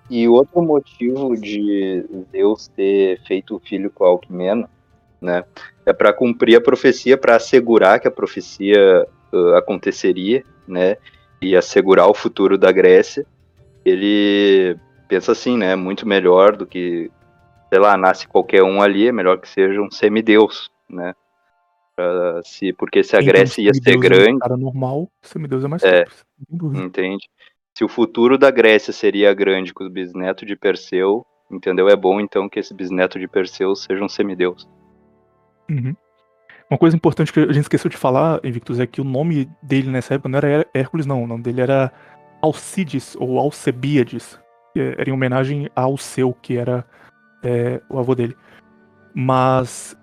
E 0.09 0.29
outro 0.29 0.63
motivo 0.63 1.37
de 1.37 2.05
Zeus 2.31 2.69
ter 2.69 3.21
feito 3.23 3.57
o 3.57 3.61
filho 3.61 3.91
com 3.91 4.05
Alquimena, 4.05 4.71
né, 5.21 5.45
é 5.85 5.93
para 5.93 6.13
cumprir 6.13 6.57
a 6.57 6.61
profecia, 6.61 7.19
para 7.19 7.37
assegurar 7.37 7.99
que 7.99 8.07
a 8.07 8.11
profecia 8.11 9.07
ah, 9.33 9.59
aconteceria, 9.59 10.45
né, 10.69 10.97
e 11.41 11.57
assegurar 11.57 12.09
o 12.09 12.15
futuro 12.15 12.57
da 12.59 12.71
Grécia. 12.73 13.27
Ele 13.85 14.77
pensa 15.09 15.33
assim, 15.33 15.57
né, 15.57 15.77
muito 15.77 16.07
melhor 16.07 16.57
do 16.57 16.67
que, 16.67 17.11
sei 17.69 17.79
lá, 17.79 17.97
nasce 17.97 18.27
qualquer 18.27 18.63
um 18.63 18.83
ali, 18.83 19.09
é 19.09 19.13
melhor 19.13 19.39
que 19.39 19.49
seja 19.49 19.81
um 19.81 19.91
semideus, 19.91 20.71
né, 20.91 21.15
pra 21.95 22.41
se, 22.43 22.73
porque 22.73 23.05
se 23.05 23.17
a 23.17 23.23
Grécia 23.23 23.63
ia 23.63 23.73
ser 23.73 23.81
semideus 23.83 24.05
é 24.05 24.07
um 24.07 24.25
grande, 24.25 24.39
cara 24.41 24.57
normal, 24.57 25.09
semideus 25.23 25.65
é 25.65 25.69
mais 25.69 25.83
É. 25.85 26.05
dúvida. 26.49 26.83
entende? 26.85 27.29
Se 27.77 27.85
o 27.85 27.89
futuro 27.89 28.37
da 28.37 28.51
Grécia 28.51 28.93
seria 28.93 29.33
grande 29.35 29.73
com 29.73 29.85
os 29.85 29.91
bisnetos 29.91 30.47
de 30.47 30.57
Perseu, 30.57 31.25
entendeu? 31.51 31.89
É 31.89 31.95
bom 31.95 32.19
então 32.21 32.49
que 32.49 32.59
esse 32.59 32.75
bisneto 32.75 33.19
de 33.21 33.29
Perseu 33.29 33.77
seja 33.77 34.03
um 34.03 34.09
semideus. 34.09 34.67
Uhum. 35.71 35.95
Uma 36.71 36.79
coisa 36.79 36.97
importante 36.97 37.33
que 37.33 37.41
a 37.41 37.53
gente 37.53 37.63
esqueceu 37.63 37.89
de 37.89 37.97
falar, 37.97 38.41
Invictus, 38.45 38.81
é 38.81 38.87
que 38.87 39.01
o 39.01 39.05
nome 39.05 39.49
dele 39.63 39.91
nessa 39.91 40.15
época 40.15 40.29
não 40.29 40.39
era 40.39 40.67
Hércules, 40.75 41.07
não. 41.07 41.23
O 41.23 41.27
nome 41.27 41.43
dele 41.43 41.61
era 41.61 41.93
Alcides, 42.43 43.17
ou 43.19 43.39
Alcebíades. 43.39 44.39
que 44.75 44.81
Era 44.81 45.09
em 45.09 45.13
homenagem 45.13 45.69
a 45.77 45.83
Alceu, 45.83 46.37
que 46.43 46.57
era 46.57 46.85
é, 47.43 47.81
o 47.89 47.99
avô 47.99 48.15
dele. 48.15 48.37
Mas 49.15 49.97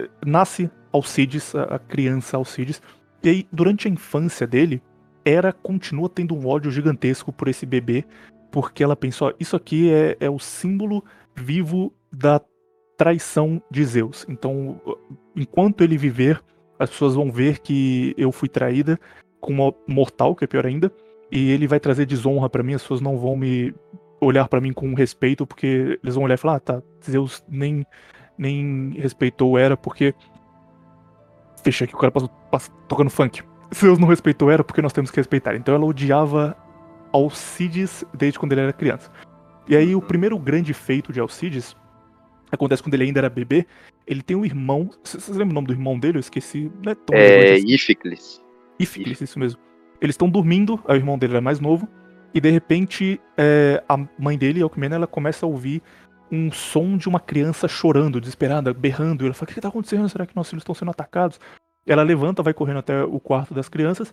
eh, 0.00 0.08
nasce 0.26 0.70
Alcides, 0.92 1.54
a 1.54 1.78
criança 1.78 2.36
Alcides, 2.36 2.82
e 3.22 3.28
aí, 3.28 3.48
durante 3.52 3.86
a 3.86 3.90
infância 3.90 4.46
dele, 4.46 4.82
Hera 5.24 5.52
continua 5.52 6.08
tendo 6.08 6.34
um 6.34 6.46
ódio 6.46 6.72
gigantesco 6.72 7.32
por 7.32 7.46
esse 7.46 7.64
bebê, 7.64 8.04
porque 8.50 8.82
ela 8.82 8.96
pensou, 8.96 9.32
isso 9.38 9.54
aqui 9.54 9.92
é, 9.92 10.16
é 10.18 10.28
o 10.28 10.40
símbolo 10.40 11.04
vivo 11.36 11.94
da 12.12 12.40
traição 13.02 13.60
de 13.68 13.84
Zeus. 13.84 14.24
Então, 14.28 14.80
enquanto 15.34 15.82
ele 15.82 15.98
viver, 15.98 16.40
as 16.78 16.88
pessoas 16.88 17.16
vão 17.16 17.32
ver 17.32 17.58
que 17.58 18.14
eu 18.16 18.30
fui 18.30 18.48
traída 18.48 18.96
com 19.40 19.54
uma 19.54 19.74
mortal, 19.88 20.36
que 20.36 20.44
é 20.44 20.46
pior 20.46 20.64
ainda, 20.64 20.92
e 21.28 21.50
ele 21.50 21.66
vai 21.66 21.80
trazer 21.80 22.06
desonra 22.06 22.48
pra 22.48 22.62
mim, 22.62 22.74
as 22.74 22.82
pessoas 22.82 23.00
não 23.00 23.18
vão 23.18 23.36
me 23.36 23.74
olhar 24.20 24.46
pra 24.46 24.60
mim 24.60 24.72
com 24.72 24.94
respeito, 24.94 25.44
porque 25.44 25.98
eles 26.00 26.14
vão 26.14 26.22
olhar 26.22 26.34
e 26.34 26.38
falar, 26.38 26.56
ah, 26.56 26.60
tá, 26.60 26.82
Zeus 27.04 27.44
nem, 27.48 27.84
nem 28.38 28.90
respeitou 28.96 29.58
Hera, 29.58 29.76
porque... 29.76 30.14
Fecha 31.64 31.84
aqui, 31.84 31.96
o 31.96 31.98
cara 31.98 32.12
passou, 32.12 32.28
passa 32.52 32.70
tocando 32.86 33.10
funk. 33.10 33.42
Zeus 33.74 33.98
não 33.98 34.06
respeitou 34.06 34.48
Hera 34.48 34.62
porque 34.62 34.80
nós 34.80 34.92
temos 34.92 35.10
que 35.10 35.16
respeitar. 35.16 35.56
Então 35.56 35.74
ela 35.74 35.84
odiava 35.84 36.56
Alcides 37.12 38.04
desde 38.14 38.38
quando 38.38 38.52
ele 38.52 38.60
era 38.60 38.72
criança. 38.72 39.10
E 39.68 39.76
aí 39.76 39.94
o 39.96 40.02
primeiro 40.02 40.38
grande 40.38 40.72
feito 40.72 41.12
de 41.12 41.18
Alcides 41.20 41.76
acontece 42.54 42.82
quando 42.82 42.94
ele 42.94 43.04
ainda 43.04 43.20
era 43.20 43.30
bebê. 43.30 43.66
Ele 44.06 44.22
tem 44.22 44.36
um 44.36 44.44
irmão. 44.44 44.90
Vocês 45.02 45.28
lembram 45.28 45.50
o 45.50 45.54
nome 45.54 45.66
do 45.68 45.72
irmão 45.72 45.98
dele? 45.98 46.18
Eu 46.18 46.20
esqueci. 46.20 46.70
É 46.86 46.94
tão 46.94 47.16
É. 47.16 47.58
Íficles. 47.58 48.42
Íficles, 48.78 49.20
isso 49.20 49.38
mesmo. 49.38 49.60
Eles 50.00 50.14
estão 50.14 50.28
dormindo, 50.28 50.82
o 50.86 50.92
irmão 50.92 51.16
dele 51.16 51.34
era 51.34 51.40
mais 51.40 51.60
novo, 51.60 51.88
e 52.34 52.40
de 52.40 52.50
repente 52.50 53.20
é, 53.36 53.82
a 53.88 53.96
mãe 54.18 54.36
dele, 54.36 54.60
Alcmena, 54.60 54.96
ela 54.96 55.06
começa 55.06 55.46
a 55.46 55.48
ouvir 55.48 55.80
um 56.30 56.50
som 56.50 56.96
de 56.96 57.08
uma 57.08 57.20
criança 57.20 57.68
chorando, 57.68 58.20
desesperada, 58.20 58.74
berrando. 58.74 59.22
E 59.22 59.26
ela 59.26 59.34
fala: 59.34 59.44
O 59.44 59.48
que, 59.48 59.54
que 59.54 59.60
tá 59.60 59.68
acontecendo? 59.68 60.08
Será 60.08 60.26
que 60.26 60.34
nossos 60.34 60.50
filhos 60.50 60.62
estão 60.62 60.74
sendo 60.74 60.90
atacados? 60.90 61.38
Ela 61.86 62.02
levanta, 62.02 62.42
vai 62.42 62.52
correndo 62.52 62.78
até 62.78 63.04
o 63.04 63.20
quarto 63.20 63.54
das 63.54 63.68
crianças, 63.68 64.12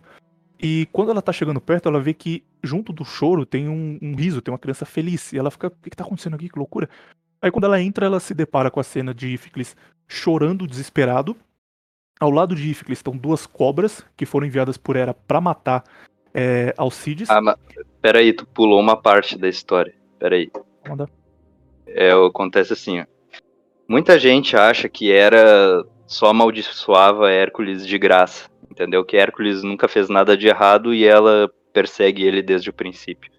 e 0.61 0.87
quando 0.91 1.11
ela 1.11 1.21
tá 1.21 1.31
chegando 1.31 1.61
perto, 1.61 1.87
ela 1.87 2.01
vê 2.01 2.13
que 2.13 2.43
junto 2.61 2.91
do 2.91 3.05
choro 3.05 3.45
tem 3.45 3.69
um, 3.69 3.97
um 4.01 4.13
riso, 4.13 4.41
tem 4.41 4.51
uma 4.51 4.59
criança 4.59 4.85
feliz. 4.85 5.31
E 5.31 5.37
ela 5.37 5.49
fica: 5.49 5.67
O 5.67 5.71
que, 5.71 5.89
que 5.89 5.95
tá 5.95 6.03
acontecendo 6.03 6.35
aqui? 6.35 6.49
Que 6.49 6.59
loucura. 6.59 6.89
Aí 7.41 7.51
quando 7.51 7.65
ela 7.65 7.81
entra, 7.81 8.05
ela 8.05 8.19
se 8.19 8.33
depara 8.33 8.69
com 8.69 8.79
a 8.79 8.83
cena 8.83 9.13
de 9.13 9.27
Íficles 9.27 9.75
chorando, 10.07 10.67
desesperado. 10.67 11.35
Ao 12.19 12.29
lado 12.29 12.55
de 12.55 12.69
Íficles 12.69 12.99
estão 12.99 13.15
duas 13.15 13.45
cobras 13.45 14.03
que 14.17 14.25
foram 14.25 14.45
enviadas 14.45 14.77
por 14.77 14.95
Hera 14.95 15.13
para 15.13 15.39
matar 15.39 15.83
é, 16.33 16.73
Alcides. 16.77 17.29
Ah, 17.29 17.41
mas 17.41 17.55
peraí, 18.01 18.33
tu 18.33 18.45
pulou 18.45 18.79
uma 18.79 18.97
parte 18.97 19.37
da 19.37 19.47
história. 19.47 19.93
Peraí. 20.17 20.51
Manda. 20.87 21.09
É, 21.87 22.11
acontece 22.11 22.73
assim, 22.73 22.99
ó. 22.99 23.05
Muita 23.87 24.19
gente 24.19 24.55
acha 24.55 24.87
que 24.87 25.11
Hera 25.11 25.83
só 26.05 26.27
amaldiçoava 26.27 27.31
Hércules 27.31 27.87
de 27.87 27.97
graça, 27.97 28.47
entendeu? 28.69 29.03
Que 29.03 29.17
Hércules 29.17 29.63
nunca 29.63 29.87
fez 29.87 30.09
nada 30.09 30.37
de 30.37 30.47
errado 30.47 30.93
e 30.93 31.05
ela 31.05 31.49
persegue 31.73 32.23
ele 32.23 32.41
desde 32.41 32.69
o 32.69 32.73
princípio. 32.73 33.31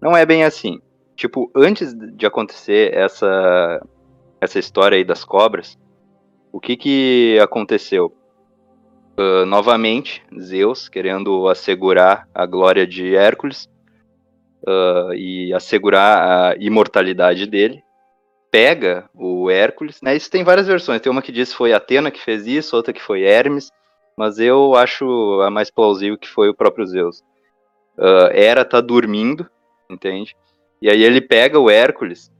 Não 0.00 0.16
é 0.16 0.24
bem 0.24 0.44
assim. 0.44 0.80
Tipo, 1.16 1.50
antes 1.54 1.94
de 1.94 2.26
acontecer 2.26 2.94
essa 2.94 3.80
essa 4.40 4.58
história 4.58 4.96
aí 4.96 5.04
das 5.04 5.24
cobras, 5.24 5.78
o 6.52 6.60
que 6.60 6.76
que 6.76 7.38
aconteceu? 7.42 8.14
Uh, 9.16 9.46
novamente, 9.46 10.22
Zeus 10.38 10.88
querendo 10.88 11.48
assegurar 11.48 12.28
a 12.34 12.44
glória 12.44 12.86
de 12.86 13.14
Hércules 13.14 13.68
uh, 14.66 15.14
e 15.14 15.54
assegurar 15.54 16.52
a 16.52 16.56
imortalidade 16.58 17.46
dele, 17.46 17.82
pega 18.50 19.08
o 19.14 19.48
Hércules, 19.48 20.00
né? 20.02 20.14
Isso 20.16 20.30
tem 20.30 20.44
várias 20.44 20.66
versões. 20.66 21.00
Tem 21.00 21.10
uma 21.10 21.22
que 21.22 21.32
diz 21.32 21.50
que 21.50 21.56
foi 21.56 21.72
Atena 21.72 22.10
que 22.10 22.20
fez 22.20 22.46
isso, 22.46 22.76
outra 22.76 22.92
que 22.92 23.02
foi 23.02 23.22
Hermes, 23.22 23.70
mas 24.16 24.38
eu 24.38 24.74
acho 24.74 25.40
a 25.42 25.50
mais 25.50 25.70
plausível 25.70 26.18
que 26.18 26.28
foi 26.28 26.48
o 26.48 26.54
próprio 26.54 26.86
Zeus. 26.86 27.20
Uh, 27.96 28.30
Hera 28.32 28.64
tá 28.64 28.80
dormindo, 28.80 29.48
entende? 29.88 30.36
E 30.84 30.90
aí 30.90 31.02
ele 31.02 31.22
pega 31.22 31.58
o 31.58 31.70
Hércules 31.70 32.30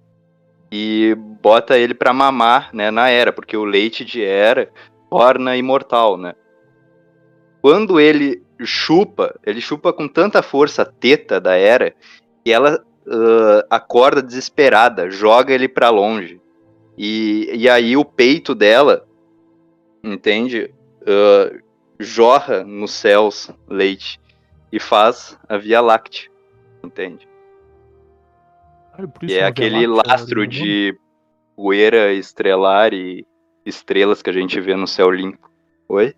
e 0.70 1.14
bota 1.40 1.78
ele 1.78 1.94
para 1.94 2.12
mamar, 2.12 2.68
né, 2.74 2.90
na 2.90 3.10
Hera, 3.10 3.32
porque 3.32 3.56
o 3.56 3.64
leite 3.64 4.04
de 4.04 4.20
Hera 4.20 4.70
torna 5.08 5.56
imortal, 5.56 6.18
né? 6.18 6.34
Quando 7.62 7.98
ele 7.98 8.42
chupa, 8.62 9.34
ele 9.46 9.62
chupa 9.62 9.94
com 9.94 10.06
tanta 10.06 10.42
força 10.42 10.82
a 10.82 10.84
teta 10.84 11.40
da 11.40 11.56
Hera 11.56 11.94
que 12.44 12.52
ela 12.52 12.84
uh, 13.06 13.66
acorda 13.70 14.22
desesperada, 14.22 15.10
joga 15.10 15.54
ele 15.54 15.66
para 15.66 15.88
longe. 15.88 16.38
E, 16.98 17.48
e 17.50 17.66
aí 17.66 17.96
o 17.96 18.04
peito 18.04 18.54
dela, 18.54 19.08
entende? 20.02 20.70
Uh, 21.00 21.62
jorra 21.98 22.62
nos 22.62 22.90
céus 22.90 23.50
leite 23.66 24.20
e 24.70 24.78
faz 24.78 25.38
a 25.48 25.56
Via 25.56 25.80
Láctea, 25.80 26.28
entende? 26.84 27.26
E 29.22 29.34
é 29.34 29.44
aquele 29.44 29.86
lastro 29.86 30.46
de 30.46 30.96
poeira 31.56 32.12
estrelar 32.12 32.92
e 32.92 33.26
estrelas 33.64 34.22
que 34.22 34.30
a 34.30 34.32
gente 34.32 34.60
vê 34.60 34.76
no 34.76 34.86
céu 34.86 35.10
limpo. 35.10 35.50
Oi? 35.88 36.14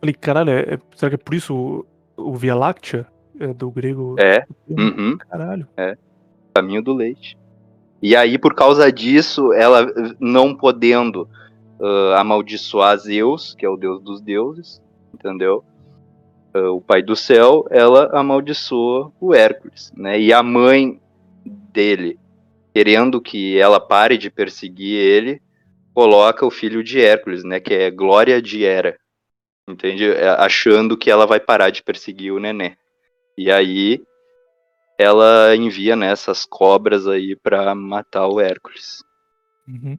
Falei, 0.00 0.14
caralho, 0.14 0.50
é, 0.50 0.78
será 0.96 1.10
que 1.10 1.14
é 1.14 1.18
por 1.18 1.34
isso 1.34 1.54
o, 1.54 1.86
o 2.16 2.34
Via 2.34 2.54
Láctea? 2.54 3.06
É 3.38 3.52
do 3.52 3.70
grego. 3.70 4.16
É. 4.18 4.44
Uhum. 4.68 5.16
Caralho. 5.16 5.66
É. 5.76 5.96
Caminho 6.54 6.82
do 6.82 6.92
leite. 6.92 7.36
E 8.00 8.14
aí, 8.16 8.38
por 8.38 8.54
causa 8.54 8.90
disso, 8.92 9.52
ela 9.52 9.86
não 10.18 10.54
podendo 10.54 11.28
uh, 11.78 12.14
amaldiçoar 12.16 12.96
Zeus, 12.98 13.54
que 13.54 13.64
é 13.64 13.68
o 13.68 13.76
deus 13.76 14.02
dos 14.02 14.20
deuses, 14.20 14.82
entendeu? 15.14 15.64
Uh, 16.54 16.76
o 16.76 16.80
pai 16.80 17.02
do 17.02 17.16
céu, 17.16 17.66
ela 17.70 18.10
amaldiçoa 18.12 19.10
o 19.20 19.34
Hércules, 19.34 19.92
né? 19.96 20.20
E 20.20 20.32
a 20.32 20.42
mãe 20.42 21.00
dele, 21.44 22.18
querendo 22.74 23.20
que 23.20 23.58
ela 23.58 23.80
pare 23.80 24.16
de 24.16 24.30
perseguir 24.30 24.96
ele, 24.96 25.42
coloca 25.94 26.46
o 26.46 26.50
filho 26.50 26.82
de 26.82 27.00
Hércules, 27.00 27.44
né? 27.44 27.60
Que 27.60 27.74
é 27.74 27.90
Glória 27.90 28.40
de 28.40 28.64
Hera, 28.64 28.98
entende? 29.68 30.10
É, 30.10 30.28
achando 30.30 30.96
que 30.96 31.10
ela 31.10 31.26
vai 31.26 31.40
parar 31.40 31.70
de 31.70 31.82
perseguir 31.82 32.32
o 32.32 32.40
neném. 32.40 32.76
E 33.36 33.50
aí 33.50 34.02
ela 34.98 35.54
envia 35.56 35.96
nessas 35.96 36.42
né, 36.42 36.46
cobras 36.50 37.06
aí 37.06 37.36
para 37.36 37.74
matar 37.74 38.28
o 38.28 38.40
Hércules. 38.40 39.02
Uhum. 39.66 39.98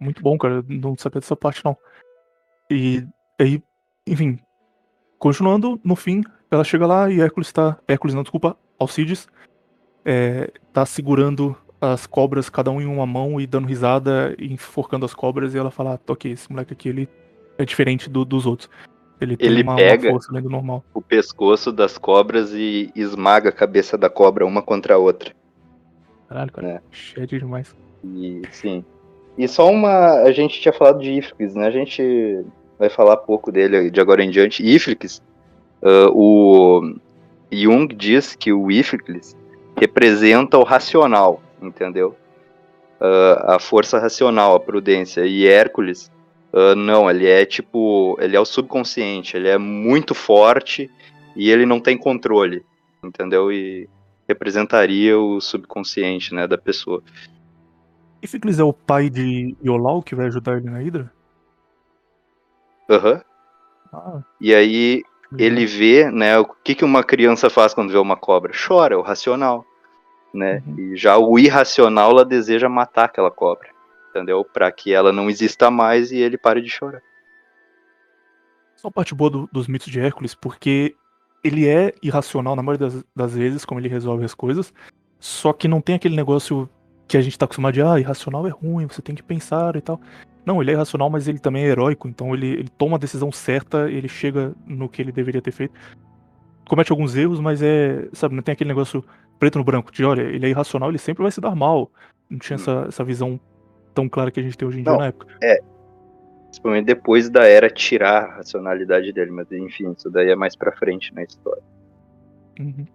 Muito 0.00 0.22
bom, 0.22 0.38
cara. 0.38 0.64
Não 0.68 0.96
sabia 0.96 1.20
dessa 1.20 1.36
parte 1.36 1.64
não. 1.64 1.76
E 2.70 3.04
aí, 3.40 3.62
enfim, 4.06 4.38
continuando, 5.18 5.80
no 5.82 5.96
fim, 5.96 6.22
ela 6.50 6.62
chega 6.64 6.86
lá 6.86 7.10
e 7.10 7.20
Hércules 7.20 7.52
tá. 7.52 7.78
Hércules, 7.88 8.14
não, 8.14 8.22
desculpa, 8.22 8.56
Alcides 8.78 9.26
é, 10.04 10.50
tá 10.72 10.84
segurando 10.86 11.56
as 11.80 12.06
cobras, 12.06 12.50
cada 12.50 12.70
um 12.70 12.80
em 12.80 12.86
uma 12.86 13.06
mão, 13.06 13.40
e 13.40 13.46
dando 13.46 13.66
risada, 13.66 14.34
enforcando 14.38 15.04
as 15.04 15.14
cobras, 15.14 15.54
e 15.54 15.58
ela 15.58 15.70
fala, 15.70 15.94
ah, 15.94 16.12
ok, 16.12 16.32
esse 16.32 16.50
moleque 16.50 16.72
aqui, 16.72 16.88
ele 16.88 17.08
é 17.56 17.64
diferente 17.64 18.08
do, 18.08 18.24
dos 18.24 18.46
outros. 18.46 18.68
Ele, 19.20 19.36
ele 19.40 19.62
uma, 19.62 19.74
pega 19.74 20.10
uma 20.12 20.40
normal. 20.42 20.84
o 20.94 21.02
pescoço 21.02 21.72
das 21.72 21.98
cobras 21.98 22.52
e 22.52 22.90
esmaga 22.94 23.48
a 23.48 23.52
cabeça 23.52 23.98
da 23.98 24.08
cobra 24.08 24.46
uma 24.46 24.62
contra 24.62 24.94
a 24.94 24.98
outra. 24.98 25.34
Caralho, 26.28 26.52
cara. 26.52 26.68
É. 26.68 26.80
Cheio 26.92 27.26
demais. 27.26 27.74
E, 28.04 28.42
sim. 28.52 28.84
E 29.36 29.48
só 29.48 29.68
uma. 29.70 30.22
A 30.22 30.30
gente 30.30 30.60
tinha 30.60 30.72
falado 30.72 31.00
de 31.00 31.12
Iflix, 31.12 31.54
né? 31.54 31.66
A 31.66 31.70
gente 31.70 32.44
vai 32.78 32.88
falar 32.88 33.16
pouco 33.16 33.50
dele 33.50 33.90
de 33.90 34.00
agora 34.00 34.22
em 34.22 34.30
diante. 34.30 34.64
Iflix, 34.64 35.20
uh, 35.82 36.10
o 36.12 36.94
Jung 37.50 37.92
diz 37.94 38.36
que 38.36 38.52
o 38.52 38.70
Iflix 38.70 39.36
representa 39.80 40.58
o 40.58 40.64
racional, 40.64 41.42
entendeu? 41.60 42.16
Uh, 43.00 43.52
a 43.52 43.58
força 43.58 43.98
racional, 43.98 44.54
a 44.54 44.60
prudência. 44.60 45.24
E 45.24 45.46
Hércules 45.46 46.10
Uh, 46.52 46.74
não, 46.74 47.10
ele 47.10 47.26
é 47.26 47.44
tipo. 47.44 48.16
Ele 48.20 48.36
é 48.36 48.40
o 48.40 48.44
subconsciente, 48.44 49.36
ele 49.36 49.48
é 49.48 49.58
muito 49.58 50.14
forte 50.14 50.90
e 51.36 51.50
ele 51.50 51.66
não 51.66 51.78
tem 51.78 51.96
controle, 51.96 52.64
entendeu? 53.04 53.52
E 53.52 53.88
representaria 54.26 55.18
o 55.18 55.40
subconsciente, 55.40 56.34
né, 56.34 56.46
da 56.46 56.56
pessoa. 56.56 57.02
E 58.22 58.26
Ficlis 58.26 58.58
é 58.58 58.64
o 58.64 58.72
pai 58.72 59.10
de 59.10 59.56
Yolau 59.64 60.02
que 60.02 60.14
vai 60.14 60.26
ajudar 60.26 60.56
ele 60.56 60.70
na 60.70 60.78
Hydra? 60.78 61.12
Aham. 62.90 63.12
Uhum. 63.12 63.20
Ah. 63.92 64.22
E 64.40 64.54
aí 64.54 65.02
ele 65.36 65.66
vê, 65.66 66.10
né, 66.10 66.38
o 66.38 66.46
que, 66.46 66.74
que 66.74 66.84
uma 66.84 67.02
criança 67.02 67.50
faz 67.50 67.74
quando 67.74 67.92
vê 67.92 67.98
uma 67.98 68.16
cobra? 68.16 68.52
Chora, 68.54 68.94
é 68.94 68.96
o 68.96 69.02
racional, 69.02 69.64
né? 70.32 70.62
Uhum. 70.66 70.92
E 70.92 70.96
já 70.96 71.18
o 71.18 71.38
irracional, 71.38 72.12
ela 72.12 72.24
deseja 72.24 72.68
matar 72.68 73.04
aquela 73.04 73.30
cobra 73.30 73.68
entendeu? 74.18 74.44
Para 74.44 74.70
que 74.70 74.92
ela 74.92 75.12
não 75.12 75.30
exista 75.30 75.70
mais 75.70 76.10
e 76.10 76.16
ele 76.16 76.36
pare 76.36 76.60
de 76.60 76.68
chorar. 76.68 77.02
Só 78.76 78.90
parte 78.90 79.14
boa 79.14 79.30
do, 79.30 79.48
dos 79.52 79.66
mitos 79.66 79.90
de 79.90 80.00
Hércules, 80.00 80.34
porque 80.34 80.94
ele 81.42 81.66
é 81.66 81.94
irracional 82.02 82.54
na 82.54 82.62
maioria 82.62 82.88
das, 82.88 83.04
das, 83.14 83.34
vezes, 83.34 83.64
como 83.64 83.80
ele 83.80 83.88
resolve 83.88 84.24
as 84.24 84.34
coisas, 84.34 84.72
só 85.18 85.52
que 85.52 85.66
não 85.66 85.80
tem 85.80 85.96
aquele 85.96 86.16
negócio 86.16 86.68
que 87.06 87.16
a 87.16 87.20
gente 87.20 87.38
tá 87.38 87.44
acostumado 87.44 87.74
de, 87.74 87.82
ah, 87.82 87.98
irracional 87.98 88.46
é 88.46 88.50
ruim, 88.50 88.86
você 88.86 89.00
tem 89.00 89.14
que 89.14 89.22
pensar 89.22 89.74
e 89.76 89.80
tal. 89.80 90.00
Não, 90.48 90.62
ele 90.62 90.70
é 90.70 90.74
irracional, 90.74 91.10
mas 91.10 91.28
ele 91.28 91.38
também 91.38 91.64
é 91.64 91.66
heróico, 91.66 92.08
então 92.08 92.34
ele, 92.34 92.46
ele 92.46 92.68
toma 92.70 92.96
a 92.96 92.98
decisão 92.98 93.30
certa, 93.30 93.90
ele 93.90 94.08
chega 94.08 94.54
no 94.66 94.88
que 94.88 95.02
ele 95.02 95.12
deveria 95.12 95.42
ter 95.42 95.50
feito. 95.50 95.74
Comete 96.66 96.90
alguns 96.90 97.14
erros, 97.14 97.38
mas 97.38 97.60
é, 97.62 98.08
sabe, 98.14 98.34
não 98.34 98.42
tem 98.42 98.54
aquele 98.54 98.68
negócio 98.68 99.04
preto 99.38 99.58
no 99.58 99.64
branco, 99.64 99.92
de 99.92 100.02
olha, 100.06 100.22
ele 100.22 100.46
é 100.46 100.48
irracional, 100.48 100.88
ele 100.88 100.96
sempre 100.96 101.22
vai 101.22 101.30
se 101.30 101.38
dar 101.38 101.54
mal. 101.54 101.92
Não 102.30 102.38
tinha 102.38 102.56
hum. 102.56 102.62
essa, 102.62 102.86
essa 102.88 103.04
visão 103.04 103.38
tão 103.92 104.08
clara 104.08 104.30
que 104.30 104.40
a 104.40 104.42
gente 104.42 104.56
tem 104.56 104.66
hoje 104.66 104.80
em 104.80 104.82
dia 104.84 104.90
Não, 104.90 105.00
na 105.00 105.08
época. 105.08 105.26
É. 105.42 105.58
Principalmente 106.44 106.86
depois 106.86 107.28
da 107.28 107.44
era 107.44 107.68
tirar 107.68 108.24
a 108.24 108.36
racionalidade 108.36 109.12
dele, 109.12 109.30
mas 109.30 109.52
enfim, 109.52 109.92
isso 109.92 110.08
daí 110.08 110.30
é 110.30 110.34
mais 110.34 110.56
pra 110.56 110.72
frente 110.72 111.12
na 111.12 111.24
história. 111.24 111.62
Uhum. 112.58 112.86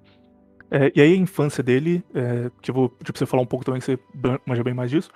É, 0.71 0.91
e 0.95 0.99
aí 0.99 1.13
a 1.13 1.17
infância 1.17 1.61
dele, 1.61 2.03
é, 2.15 2.49
que 2.63 2.71
eu 2.71 2.73
vou 2.73 2.89
pedir 2.89 3.11
pra 3.11 3.19
você 3.19 3.27
falar 3.27 3.43
um 3.43 3.45
pouco 3.45 3.63
também, 3.63 3.79
que 3.79 3.85
você 3.85 3.99
manja 4.43 4.63
bem 4.63 4.73
mais 4.73 4.89
disso, 4.89 5.11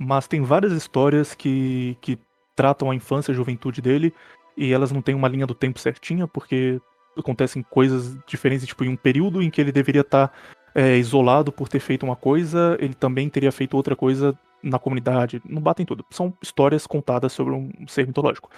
mas 0.00 0.26
tem 0.26 0.40
várias 0.40 0.72
histórias 0.72 1.34
que, 1.34 1.96
que 2.00 2.18
tratam 2.56 2.90
a 2.90 2.94
infância 2.94 3.30
e 3.30 3.34
a 3.34 3.36
juventude 3.36 3.82
dele, 3.82 4.14
e 4.56 4.72
elas 4.72 4.90
não 4.90 5.02
têm 5.02 5.14
uma 5.14 5.28
linha 5.28 5.46
do 5.46 5.54
tempo 5.54 5.78
certinha, 5.78 6.26
porque 6.26 6.80
acontecem 7.16 7.62
coisas 7.62 8.18
diferentes, 8.26 8.66
tipo, 8.66 8.82
em 8.82 8.88
um 8.88 8.96
período 8.96 9.42
em 9.42 9.50
que 9.50 9.60
ele 9.60 9.70
deveria 9.70 10.00
estar 10.00 10.28
tá, 10.28 10.34
é, 10.74 10.96
isolado 10.96 11.52
por 11.52 11.68
ter 11.68 11.80
feito 11.80 12.04
uma 12.04 12.16
coisa, 12.16 12.78
ele 12.80 12.94
também 12.94 13.28
teria 13.28 13.52
feito 13.52 13.76
outra 13.76 13.94
coisa 13.94 14.36
na 14.62 14.78
comunidade, 14.78 15.42
não 15.44 15.60
batem 15.60 15.84
tudo. 15.84 16.04
São 16.10 16.32
histórias 16.42 16.86
contadas 16.86 17.32
sobre 17.32 17.52
um 17.52 17.70
ser 17.86 18.06
mitológico. 18.06 18.50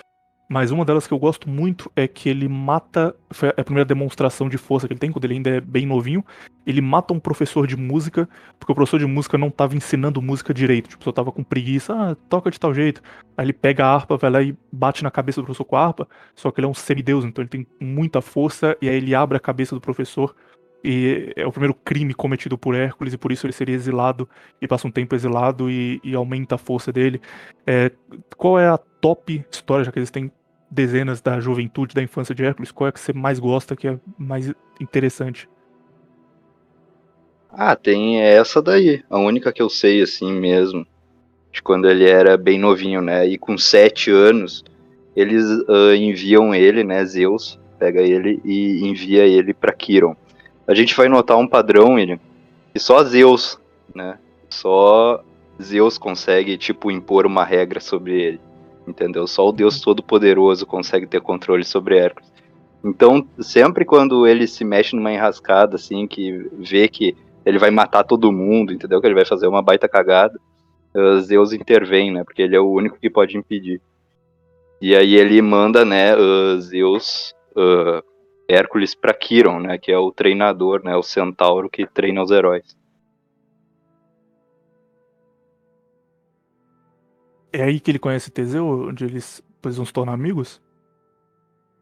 Mas 0.53 0.71
uma 0.71 0.85
delas 0.85 1.07
que 1.07 1.15
eu 1.15 1.19
gosto 1.19 1.49
muito 1.49 1.91
é 1.97 2.07
que 2.07 2.29
ele 2.29 2.47
mata. 2.47 3.17
Foi 3.31 3.49
a 3.49 3.65
primeira 3.65 3.87
demonstração 3.87 4.51
de 4.51 4.59
força 4.59 4.87
que 4.87 4.93
ele 4.93 5.01
tem, 5.01 5.11
quando 5.11 5.25
ele 5.25 5.37
ainda 5.37 5.49
é 5.49 5.61
bem 5.62 5.87
novinho. 5.87 6.23
Ele 6.67 6.83
mata 6.83 7.15
um 7.15 7.19
professor 7.19 7.67
de 7.67 7.75
música, 7.75 8.29
porque 8.59 8.71
o 8.71 8.75
professor 8.75 9.01
de 9.01 9.07
música 9.07 9.38
não 9.38 9.49
estava 9.49 9.75
ensinando 9.75 10.21
música 10.21 10.53
direito. 10.53 10.91
Tipo, 10.91 11.05
só 11.05 11.11
tava 11.11 11.33
com 11.33 11.43
preguiça, 11.43 11.95
ah, 11.95 12.15
toca 12.29 12.51
de 12.51 12.61
tal 12.61 12.75
jeito. 12.75 13.01
Aí 13.35 13.47
ele 13.47 13.55
pega 13.55 13.87
a 13.87 13.95
harpa, 13.95 14.19
vai 14.19 14.31
lá 14.31 14.43
e 14.43 14.55
bate 14.71 15.03
na 15.03 15.11
cabeça 15.11 15.41
do 15.41 15.45
professor 15.47 15.65
com 15.65 15.75
a 15.75 15.87
harpa. 15.87 16.07
Só 16.35 16.51
que 16.51 16.61
ele 16.61 16.67
é 16.67 16.69
um 16.69 16.75
semideus, 16.75 17.25
então 17.25 17.41
ele 17.41 17.49
tem 17.49 17.67
muita 17.81 18.21
força, 18.21 18.77
e 18.83 18.91
aí 18.91 18.97
ele 18.97 19.15
abre 19.15 19.38
a 19.38 19.41
cabeça 19.41 19.75
do 19.75 19.81
professor 19.81 20.37
e 20.85 21.33
é 21.35 21.47
o 21.47 21.53
primeiro 21.53 21.75
crime 21.75 22.12
cometido 22.12 22.59
por 22.59 22.75
Hércules 22.75 23.15
e 23.15 23.17
por 23.17 23.31
isso 23.31 23.47
ele 23.47 23.53
seria 23.53 23.75
exilado 23.75 24.29
e 24.61 24.67
passa 24.67 24.87
um 24.87 24.91
tempo 24.91 25.15
exilado 25.15 25.71
e, 25.71 26.01
e 26.03 26.15
aumenta 26.15 26.57
a 26.57 26.59
força 26.59 26.93
dele. 26.93 27.23
É, 27.67 27.91
qual 28.37 28.59
é 28.59 28.69
a 28.69 28.77
top 28.77 29.45
história, 29.51 29.85
já 29.85 29.93
que 29.93 29.99
existem 29.99 30.31
dezenas 30.73 31.21
da 31.21 31.39
juventude, 31.39 31.95
da 31.95 32.03
infância 32.03 32.35
de 32.35 32.43
Hércules, 32.43 32.73
qual 32.73 32.89
é 32.89 32.93
que 32.93 32.99
você 32.99 33.13
mais 33.13 33.39
gosta, 33.39 33.77
que 33.77 33.87
é 33.87 33.99
mais 34.19 34.51
interessante? 34.81 35.47
Ah, 37.51 37.77
tem 37.77 38.19
essa 38.19 38.63
daí, 38.63 39.05
a 39.11 39.19
única 39.19 39.53
que 39.53 39.61
eu 39.61 39.69
sei 39.69 40.01
assim 40.01 40.33
mesmo, 40.33 40.87
de 41.53 41.63
quando 41.63 41.89
ele 41.91 42.09
era 42.09 42.39
bem 42.39 42.59
novinho, 42.59 43.03
né? 43.03 43.27
E 43.27 43.37
com 43.37 43.59
sete 43.59 44.11
anos, 44.11 44.65
eles 45.15 45.45
uh, 45.69 45.95
enviam 45.95 46.55
ele, 46.55 46.83
né? 46.83 47.05
Zeus 47.05 47.61
pega 47.79 48.01
ele 48.01 48.41
e 48.45 48.87
envia 48.87 49.27
ele 49.27 49.53
para 49.53 49.73
Quiron. 49.73 50.17
A 50.69 50.73
gente 50.73 50.95
vai 50.95 51.09
notar 51.09 51.37
um 51.37 51.49
padrão, 51.49 51.99
ele, 51.99 52.21
que 52.73 52.79
só 52.79 53.03
Zeus, 53.03 53.61
né? 53.93 54.19
Só 54.49 55.23
Zeus 55.61 55.99
consegue 55.99 56.57
tipo 56.57 56.93
impor 56.93 57.27
uma 57.27 57.45
regra 57.45 57.81
sobre 57.81 58.23
ele, 58.23 58.41
entendeu? 58.87 59.27
Só 59.27 59.49
o 59.49 59.53
Deus 59.53 59.81
Todo-Poderoso 59.81 60.66
consegue 60.66 61.07
ter 61.07 61.21
controle 61.21 61.64
sobre 61.64 61.99
Hércules. 61.99 62.33
Então, 62.85 63.27
sempre 63.38 63.85
quando 63.85 64.27
ele 64.27 64.47
se 64.47 64.64
mexe 64.64 64.97
numa 64.97 65.12
enrascada, 65.12 65.77
assim, 65.77 66.07
que 66.07 66.51
vê 66.59 66.88
que 66.88 67.16
ele 67.45 67.59
vai 67.59 67.71
matar 67.71 68.03
todo 68.05 68.33
mundo, 68.33 68.73
entendeu? 68.73 69.01
Que 69.01 69.07
ele 69.07 69.14
vai 69.14 69.25
fazer 69.25 69.47
uma 69.47 69.62
baita 69.62 69.88
cagada. 69.88 70.38
Uh, 70.95 71.21
Zeus 71.21 71.53
intervém, 71.53 72.12
né? 72.12 72.25
Porque 72.25 72.42
ele 72.42 72.57
é 72.57 72.61
o 72.61 72.71
único 72.71 72.99
que 72.99 73.09
pode 73.09 73.37
impedir. 73.37 73.81
E 74.81 74.97
aí 74.97 75.14
ele 75.14 75.40
manda, 75.40 75.85
né, 75.85 76.14
uh, 76.16 76.61
Zeus, 76.61 77.33
uh, 77.57 78.03
Hércules 78.49 78.95
para 78.95 79.14
Quiron, 79.14 79.61
né? 79.61 79.79
Que 79.79 79.92
é 79.92 79.99
o 79.99 80.11
treinador, 80.12 80.83
né? 80.85 80.97
O 80.97 81.03
centauro 81.03 81.71
que 81.71 81.87
treina 81.87 82.23
os 82.23 82.31
heróis. 82.31 82.77
É 87.53 87.65
aí 87.65 87.79
que 87.79 87.91
ele 87.91 87.99
conhece 87.99 88.31
Teseu, 88.31 88.88
onde 88.88 89.05
eles 89.05 89.43
depois 89.57 89.77
vão 89.77 89.87
se 89.87 89.93
tornar 89.93 90.12
amigos? 90.12 90.61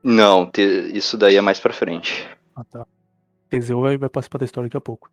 Não, 0.03 0.51
te, 0.51 0.63
isso 0.95 1.17
daí 1.17 1.37
é 1.37 1.41
mais 1.41 1.61
pra 1.61 1.73
frente. 1.73 2.29
Ah, 2.55 2.65
tá. 2.65 2.87
Teseu 3.49 3.81
vai, 3.81 3.97
vai 3.97 4.09
participar 4.09 4.39
da 4.39 4.45
história 4.45 4.69
daqui 4.69 4.77
a 4.77 4.81
pouco. 4.81 5.11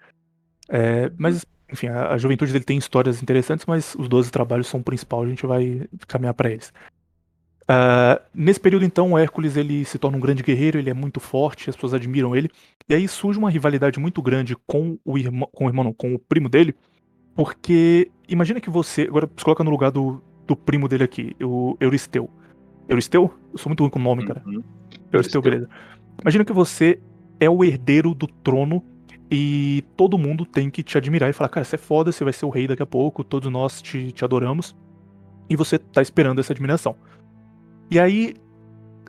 É, 0.70 1.12
mas, 1.18 1.46
enfim, 1.72 1.88
a, 1.88 2.14
a, 2.14 2.18
juventude 2.18 2.52
dele 2.52 2.66
tem 2.66 2.78
histórias 2.78 3.22
interessantes, 3.22 3.66
mas 3.66 3.96
os 3.96 4.10
12 4.10 4.32
trabalhos 4.32 4.68
são 4.68 4.80
o 4.80 4.84
principal, 4.84 5.24
a 5.24 5.28
gente 5.28 5.46
vai 5.46 5.88
caminhar 6.08 6.34
para 6.34 6.52
eles. 6.52 6.74
Uh, 7.64 8.22
nesse 8.34 8.60
período, 8.60 8.86
então, 8.86 9.12
o 9.12 9.18
Hércules 9.18 9.58
ele 9.58 9.84
se 9.84 9.98
torna 9.98 10.18
um 10.18 10.22
grande 10.22 10.44
guerreiro, 10.44 10.80
ele 10.80 10.90
é 10.90 10.94
muito 10.94 11.20
forte, 11.20 11.70
as 11.70 11.76
pessoas 11.76 11.94
admiram 11.94 12.36
ele, 12.36 12.50
e 12.88 12.96
aí 12.96 13.08
surge 13.08 13.38
uma 13.38 13.50
rivalidade 13.50 14.00
muito 14.00 14.22
grande 14.22 14.56
com 14.66 14.98
o 15.04 15.18
irmão, 15.18 15.50
com 15.52 15.66
o 15.66 15.70
irmão 15.70 15.84
não, 15.84 15.94
com 15.94 16.14
o 16.14 16.20
primo 16.20 16.48
dele, 16.48 16.74
porque 17.36 18.10
imagina 18.28 18.62
que 18.62 18.70
você, 18.70 19.04
agora 19.04 19.30
se 19.36 19.44
coloca 19.44 19.64
no 19.64 19.72
lugar 19.72 19.92
do, 19.92 20.22
do 20.48 20.56
primo 20.56 20.88
dele 20.88 21.04
aqui, 21.04 21.36
o 21.42 21.76
Euristeu. 21.80 22.30
Euristeu? 22.88 23.34
Eu 23.52 23.58
sou 23.58 23.70
muito 23.70 23.82
ruim 23.82 23.90
com 23.90 24.00
o 24.00 24.02
nome, 24.02 24.26
cara. 24.26 24.42
Uhum. 24.46 24.64
Euristeu, 25.12 25.42
beleza. 25.42 25.70
Imagina 26.22 26.46
que 26.46 26.54
você 26.54 27.00
é 27.40 27.50
o 27.50 27.64
herdeiro 27.64 28.16
do 28.16 28.28
trono 28.28 28.84
e 29.30 29.84
todo 29.96 30.18
mundo 30.18 30.46
tem 30.46 30.70
que 30.70 30.82
te 30.82 30.98
admirar 30.98 31.30
e 31.30 31.34
falar, 31.34 31.50
cara, 31.50 31.66
você 31.66 31.76
é 31.76 31.80
foda, 31.80 32.12
você 32.12 32.24
vai 32.24 32.34
ser 32.34 32.46
o 32.46 32.50
rei 32.50 32.68
daqui 32.68 32.82
a 32.82 32.86
pouco, 32.86 33.24
todos 33.24 33.52
nós 33.52 33.82
te, 33.82 34.12
te 34.12 34.24
adoramos. 34.24 34.76
E 35.50 35.56
você 35.56 35.78
tá 35.78 36.02
esperando 36.02 36.40
essa 36.40 36.54
admiração. 36.54 36.96
E 37.92 38.00
aí, 38.00 38.34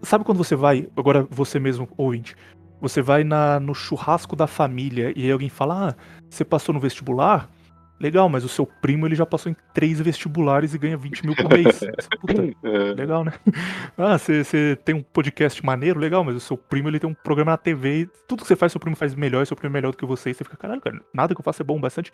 sabe 0.03 0.25
quando 0.25 0.39
você 0.39 0.55
vai, 0.55 0.89
agora 0.97 1.27
você 1.31 1.59
mesmo, 1.59 1.89
ouvinte, 1.97 2.37
você 2.81 3.03
vai 3.03 3.25
na, 3.25 3.59
no 3.59 3.75
churrasco 3.75 4.37
da 4.37 4.47
família 4.47 5.13
e 5.17 5.25
aí 5.25 5.33
alguém 5.33 5.49
fala, 5.49 5.91
ah, 5.91 5.95
você 6.29 6.45
passou 6.45 6.73
no 6.73 6.81
vestibular? 6.81 7.51
Legal, 8.01 8.29
mas 8.29 8.45
o 8.45 8.49
seu 8.49 8.65
primo 8.65 9.07
ele 9.07 9.17
já 9.17 9.27
passou 9.27 9.51
em 9.51 9.57
três 9.75 10.01
vestibulares 10.01 10.73
e 10.73 10.79
ganha 10.79 10.97
20 10.97 11.27
mil 11.27 11.35
por 11.35 11.49
mês. 11.49 11.81
Puta, 12.21 12.43
é. 12.63 12.95
legal, 12.95 13.25
né? 13.25 13.33
Ah, 13.97 14.17
você 14.17 14.79
tem 14.85 14.95
um 14.95 15.03
podcast 15.03 15.65
maneiro, 15.65 15.99
legal, 15.99 16.23
mas 16.23 16.37
o 16.37 16.41
seu 16.41 16.57
primo 16.57 16.89
ele 16.89 17.01
tem 17.01 17.11
um 17.11 17.15
programa 17.15 17.53
na 17.53 17.57
TV 17.57 18.03
e 18.03 18.07
tudo 18.29 18.43
que 18.43 18.49
você 18.49 18.55
faz, 18.55 18.71
seu 18.71 18.81
primo 18.81 18.95
faz 18.95 19.15
melhor, 19.15 19.45
seu 19.45 19.57
primo 19.57 19.73
é 19.73 19.75
melhor 19.75 19.91
do 19.91 19.97
que 19.97 20.07
você. 20.07 20.31
E 20.31 20.35
você 20.35 20.45
fica, 20.45 20.57
caralho, 20.57 20.81
cara, 20.81 21.01
nada 21.13 21.35
que 21.35 21.41
eu 21.41 21.45
faça 21.45 21.63
é 21.63 21.65
bom 21.65 21.81
bastante. 21.81 22.13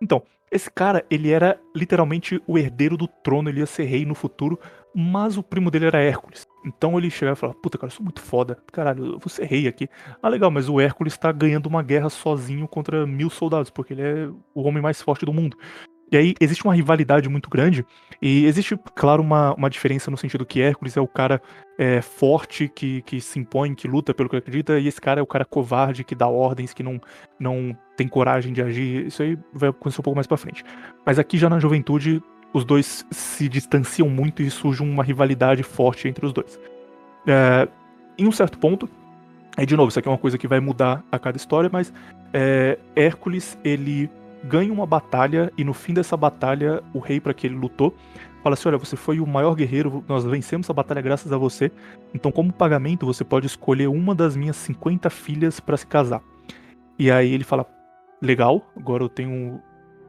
Então, 0.00 0.22
esse 0.50 0.70
cara, 0.70 1.04
ele 1.10 1.30
era 1.30 1.60
literalmente 1.74 2.40
o 2.46 2.56
herdeiro 2.58 2.96
do 2.96 3.06
trono, 3.06 3.48
ele 3.50 3.60
ia 3.60 3.66
ser 3.66 3.84
rei 3.84 4.06
no 4.06 4.14
futuro, 4.14 4.58
mas 4.94 5.36
o 5.36 5.42
primo 5.42 5.70
dele 5.70 5.86
era 5.86 6.02
Hércules. 6.02 6.46
Então 6.64 6.98
ele 6.98 7.10
chegava 7.10 7.36
e 7.36 7.40
falava, 7.40 7.58
puta, 7.58 7.76
cara, 7.76 7.92
eu 7.92 7.94
sou 7.94 8.04
muito 8.04 8.20
foda, 8.20 8.58
caralho, 8.72 9.04
eu 9.04 9.18
vou 9.18 9.28
ser 9.28 9.44
rei 9.44 9.68
aqui. 9.68 9.88
Ah, 10.22 10.28
legal, 10.28 10.50
mas 10.50 10.68
o 10.68 10.80
Hércules 10.80 11.16
tá 11.16 11.30
ganhando 11.30 11.66
uma 11.66 11.82
guerra 11.82 12.08
sozinho 12.08 12.66
contra 12.66 13.06
mil 13.06 13.30
soldados, 13.30 13.70
porque 13.70 13.92
ele 13.92 14.02
é 14.02 14.28
o 14.54 14.62
homem 14.62 14.82
mais 14.82 15.02
forte 15.02 15.26
do 15.26 15.32
mundo. 15.32 15.56
E 16.10 16.16
aí 16.16 16.34
existe 16.40 16.64
uma 16.64 16.74
rivalidade 16.74 17.28
muito 17.28 17.50
grande, 17.50 17.84
e 18.20 18.46
existe, 18.46 18.78
claro, 18.94 19.22
uma, 19.22 19.54
uma 19.54 19.70
diferença 19.70 20.10
no 20.10 20.16
sentido 20.16 20.44
que 20.44 20.60
Hércules 20.60 20.96
é 20.96 21.00
o 21.00 21.06
cara 21.06 21.40
é, 21.78 22.02
forte, 22.02 22.68
que, 22.68 23.02
que 23.02 23.20
se 23.20 23.38
impõe, 23.38 23.74
que 23.74 23.86
luta 23.86 24.12
pelo 24.12 24.28
que 24.28 24.36
acredita, 24.36 24.78
e 24.80 24.88
esse 24.88 25.00
cara 25.00 25.20
é 25.20 25.22
o 25.22 25.26
cara 25.26 25.44
covarde, 25.44 26.02
que 26.02 26.14
dá 26.14 26.26
ordens, 26.26 26.74
que 26.74 26.82
não, 26.82 27.00
não 27.38 27.76
tem 27.96 28.08
coragem 28.08 28.52
de 28.52 28.60
agir. 28.60 29.06
Isso 29.06 29.22
aí 29.22 29.38
vai 29.52 29.68
acontecer 29.68 30.00
um 30.00 30.02
pouco 30.02 30.16
mais 30.16 30.26
pra 30.26 30.36
frente. 30.36 30.64
Mas 31.06 31.18
aqui 31.18 31.38
já 31.38 31.48
na 31.48 31.60
juventude, 31.60 32.20
os 32.52 32.64
dois 32.64 33.06
se 33.10 33.48
distanciam 33.48 34.08
muito 34.08 34.42
e 34.42 34.50
surge 34.50 34.82
uma 34.82 35.04
rivalidade 35.04 35.62
forte 35.62 36.08
entre 36.08 36.26
os 36.26 36.32
dois. 36.32 36.58
É, 37.26 37.68
em 38.18 38.26
um 38.26 38.32
certo 38.32 38.58
ponto, 38.58 38.88
aí 39.56 39.64
de 39.64 39.76
novo, 39.76 39.90
isso 39.90 39.98
aqui 39.98 40.08
é 40.08 40.10
uma 40.10 40.18
coisa 40.18 40.36
que 40.36 40.48
vai 40.48 40.58
mudar 40.58 41.04
a 41.12 41.18
cada 41.20 41.36
história, 41.36 41.70
mas 41.72 41.92
é, 42.32 42.78
Hércules, 42.96 43.56
ele 43.62 44.10
ganha 44.44 44.72
uma 44.72 44.86
batalha 44.86 45.52
e 45.56 45.64
no 45.64 45.74
fim 45.74 45.92
dessa 45.94 46.16
batalha 46.16 46.82
o 46.92 46.98
rei 46.98 47.20
para 47.20 47.34
que 47.34 47.46
ele 47.46 47.56
lutou 47.56 47.94
fala 48.48 48.54
assim: 48.54 48.68
olha, 48.68 48.78
você 48.78 48.96
foi 48.96 49.20
o 49.20 49.26
maior 49.26 49.54
guerreiro, 49.54 50.04
nós 50.08 50.24
vencemos 50.24 50.68
a 50.70 50.72
batalha 50.72 51.00
graças 51.00 51.32
a 51.32 51.36
você. 51.36 51.70
Então, 52.14 52.32
como 52.32 52.52
pagamento, 52.52 53.06
você 53.06 53.24
pode 53.24 53.46
escolher 53.46 53.88
uma 53.88 54.14
das 54.14 54.36
minhas 54.36 54.56
50 54.56 55.10
filhas 55.10 55.60
para 55.60 55.76
se 55.76 55.86
casar. 55.86 56.22
E 56.98 57.10
aí 57.10 57.32
ele 57.32 57.44
fala: 57.44 57.66
legal, 58.20 58.66
agora 58.76 59.02
eu 59.02 59.08
tenho. 59.08 59.60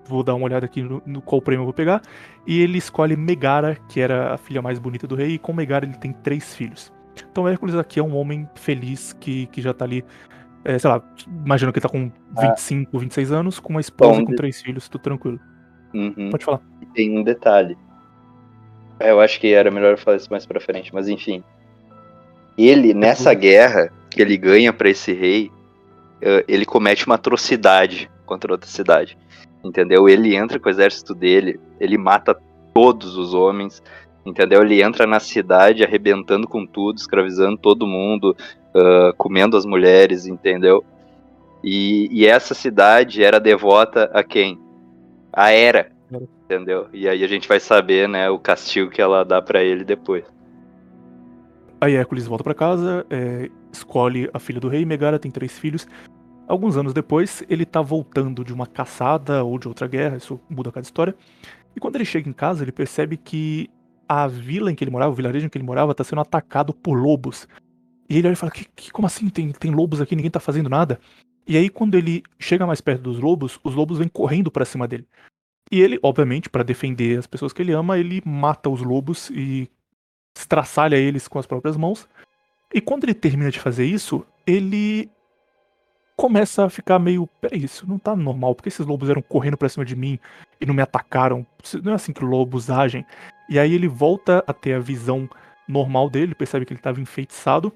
Vou 0.06 0.24
dar 0.24 0.34
uma 0.34 0.46
olhada 0.46 0.66
aqui 0.66 0.82
no, 0.82 1.04
no 1.06 1.22
qual 1.22 1.40
prêmio 1.40 1.62
eu 1.62 1.66
vou 1.66 1.74
pegar. 1.74 2.02
E 2.48 2.60
ele 2.62 2.80
escolhe 2.80 3.16
Megara, 3.16 3.78
que 3.88 4.00
era 4.00 4.34
a 4.34 4.38
filha 4.38 4.60
mais 4.60 4.80
bonita 4.80 5.06
do 5.06 5.14
rei, 5.14 5.34
e 5.34 5.38
com 5.38 5.54
Megara 5.54 5.86
ele 5.86 5.98
tem 5.98 6.12
três 6.12 6.56
filhos. 6.56 6.92
Então 7.32 7.48
Hércules 7.48 7.76
aqui 7.76 8.00
é 8.00 8.04
um 8.04 8.16
homem 8.16 8.50
feliz 8.56 9.14
que, 9.14 9.46
que 9.48 9.62
já 9.62 9.72
tá 9.72 9.86
ali 9.86 10.04
é, 10.64 10.78
sei 10.78 10.90
lá, 10.90 11.02
imagino 11.46 11.72
que 11.72 11.80
ele 11.80 11.84
tá 11.84 11.90
com 11.90 12.12
25, 12.40 12.98
ah. 12.98 13.00
26 13.00 13.32
anos, 13.32 13.60
com 13.60 13.70
uma 13.70 13.82
esposa 13.82 14.20
Bom, 14.20 14.26
com 14.26 14.36
três 14.36 14.62
filhos, 14.62 14.90
tudo 14.90 15.02
tranquilo. 15.02 15.40
Uhum. 15.94 16.30
Pode 16.30 16.46
falar. 16.46 16.62
Tem 16.94 17.18
um 17.18 17.24
detalhe. 17.24 17.78
É, 19.00 19.12
eu 19.12 19.22
acho 19.22 19.40
que 19.40 19.54
era 19.54 19.72
melhor 19.72 19.98
falar 19.98 20.18
isso 20.18 20.30
mais 20.30 20.46
pra 20.46 20.60
frente, 20.60 20.94
mas 20.94 21.08
enfim. 21.08 21.44
Ele, 22.58 22.94
nessa 22.94 23.34
guerra 23.34 23.92
que 24.10 24.22
ele 24.22 24.36
ganha 24.36 24.74
para 24.74 24.90
esse 24.90 25.14
rei, 25.14 25.50
eh, 26.22 26.44
ele 26.48 26.66
comete 26.66 27.06
uma 27.06 27.16
atrocidade 27.16 28.12
contra 28.26 28.52
outra 28.52 28.70
cidade. 28.70 29.18
Entendeu? 29.64 30.10
Ele 30.10 30.36
entra 30.36 30.60
com 30.60 30.68
o 30.68 30.72
exército 30.72 31.16
dele, 31.16 31.60
ele 31.80 31.98
mata 31.98 32.38
todos 32.74 33.18
os 33.18 33.34
homens, 33.34 33.82
entendeu? 34.26 34.62
Ele 34.62 34.82
entra 34.82 35.08
na 35.08 35.20
cidade 35.20 35.84
arrebentando 35.84 36.48
com 36.48 36.66
tudo, 36.66 36.98
escravizando 36.98 37.58
todo 37.58 37.88
mundo, 37.88 38.36
uh, 38.80 39.14
comendo 39.18 39.58
as 39.58 39.66
mulheres, 39.66 40.26
entendeu? 40.26 40.84
E, 41.64 42.08
e, 42.12 42.26
essa 42.26 42.54
cidade 42.54 43.24
era 43.24 43.40
devota 43.40 44.10
a 44.14 44.24
quem? 44.24 44.60
A 45.34 45.52
Hera, 45.52 45.92
entendeu? 46.46 46.88
E 46.94 47.08
aí 47.08 47.24
a 47.24 47.28
gente 47.28 47.48
vai 47.48 47.60
saber, 47.60 48.08
né, 48.08 48.30
o 48.30 48.40
castigo 48.40 48.90
que 48.90 49.02
ela 49.02 49.26
dá 49.26 49.42
para 49.42 49.62
ele 49.62 49.84
depois. 49.84 50.24
Aí 51.82 51.96
Hércules 51.96 52.28
volta 52.28 52.44
para 52.44 52.54
casa, 52.54 53.06
é, 53.10 53.50
escolhe 53.72 54.30
a 54.34 54.40
filha 54.40 54.60
do 54.60 54.68
rei, 54.68 54.86
Megara 54.86 55.20
tem 55.20 55.32
três 55.32 55.58
filhos. 55.58 55.88
Alguns 56.48 56.78
anos 56.78 56.94
depois, 56.94 57.44
ele 57.48 57.66
tá 57.66 57.82
voltando 57.82 58.44
de 58.44 58.54
uma 58.54 58.66
caçada 58.66 59.44
ou 59.44 59.60
de 59.60 59.68
outra 59.68 59.88
guerra, 59.88 60.18
isso 60.18 60.40
muda 60.50 60.72
cada 60.72 60.86
história. 60.86 61.16
E 61.76 61.80
quando 61.80 61.96
ele 61.96 62.06
chega 62.06 62.28
em 62.28 62.34
casa, 62.34 62.64
ele 62.64 62.72
percebe 62.72 63.18
que 63.18 63.70
a 64.08 64.28
vila 64.28 64.72
em 64.72 64.76
que 64.76 64.84
ele 64.84 64.90
morava, 64.90 65.12
o 65.12 65.16
vilarejo 65.16 65.46
em 65.46 65.50
que 65.50 65.58
ele 65.58 65.66
morava, 65.66 65.94
tá 65.94 66.04
sendo 66.04 66.22
atacado 66.22 66.74
por 66.74 66.96
lobos. 66.96 67.48
E 68.10 68.18
ele 68.18 68.28
olha 68.28 68.34
e 68.34 68.38
fala: 68.38 68.52
que, 68.52 68.66
que, 68.76 68.92
como 68.92 69.06
assim? 69.06 69.30
Tem, 69.30 69.52
tem 69.52 69.72
lobos 69.72 70.02
aqui, 70.02 70.16
ninguém 70.16 70.32
tá 70.32 70.40
fazendo 70.40 70.70
nada. 70.70 71.00
E 71.48 71.56
aí, 71.56 71.70
quando 71.70 71.96
ele 71.96 72.24
chega 72.40 72.66
mais 72.66 72.82
perto 72.82 73.04
dos 73.04 73.20
lobos, 73.20 73.60
os 73.64 73.76
lobos 73.76 74.00
vêm 74.00 74.08
correndo 74.08 74.52
para 74.52 74.66
cima 74.66 74.88
dele. 74.88 75.08
E 75.72 75.82
ele, 75.82 76.00
obviamente, 76.02 76.50
para 76.50 76.64
defender 76.64 77.20
as 77.20 77.28
pessoas 77.28 77.54
que 77.54 77.62
ele 77.62 77.72
ama, 77.72 77.98
ele 77.98 78.22
mata 78.26 78.70
os 78.70 78.82
lobos 78.82 79.30
e 79.30 79.70
estraçalha 80.36 80.96
eles 80.96 81.28
com 81.28 81.38
as 81.38 81.46
próprias 81.46 81.78
mãos. 81.78 82.08
E 82.74 82.82
quando 82.82 83.04
ele 83.04 83.14
termina 83.14 83.52
de 83.52 83.60
fazer 83.60 83.86
isso, 83.86 84.26
ele 84.46 85.10
começa 86.16 86.66
a 86.66 86.70
ficar 86.70 86.98
meio. 86.98 87.28
Peraí, 87.40 87.64
isso 87.64 87.88
não 87.88 88.00
tá 88.00 88.16
normal. 88.16 88.56
Porque 88.56 88.70
esses 88.70 88.86
lobos 88.86 89.10
eram 89.10 89.22
correndo 89.22 89.58
pra 89.58 89.70
cima 89.70 89.86
de 89.86 89.96
mim 89.96 90.20
e 90.60 90.66
não 90.66 90.74
me 90.74 90.82
atacaram? 90.82 91.46
Não 91.84 91.92
é 91.92 91.96
assim 91.96 92.14
que 92.14 92.24
lobos 92.24 92.70
agem. 92.70 93.06
E 93.48 93.60
aí 93.60 93.74
ele 93.74 93.88
volta 93.88 94.44
a 94.48 94.54
ter 94.54 94.74
a 94.74 94.80
visão 94.80 95.30
normal 95.68 96.10
dele, 96.10 96.34
percebe 96.34 96.66
que 96.66 96.74
ele 96.74 96.80
estava 96.80 97.00
enfeitiçado 97.00 97.72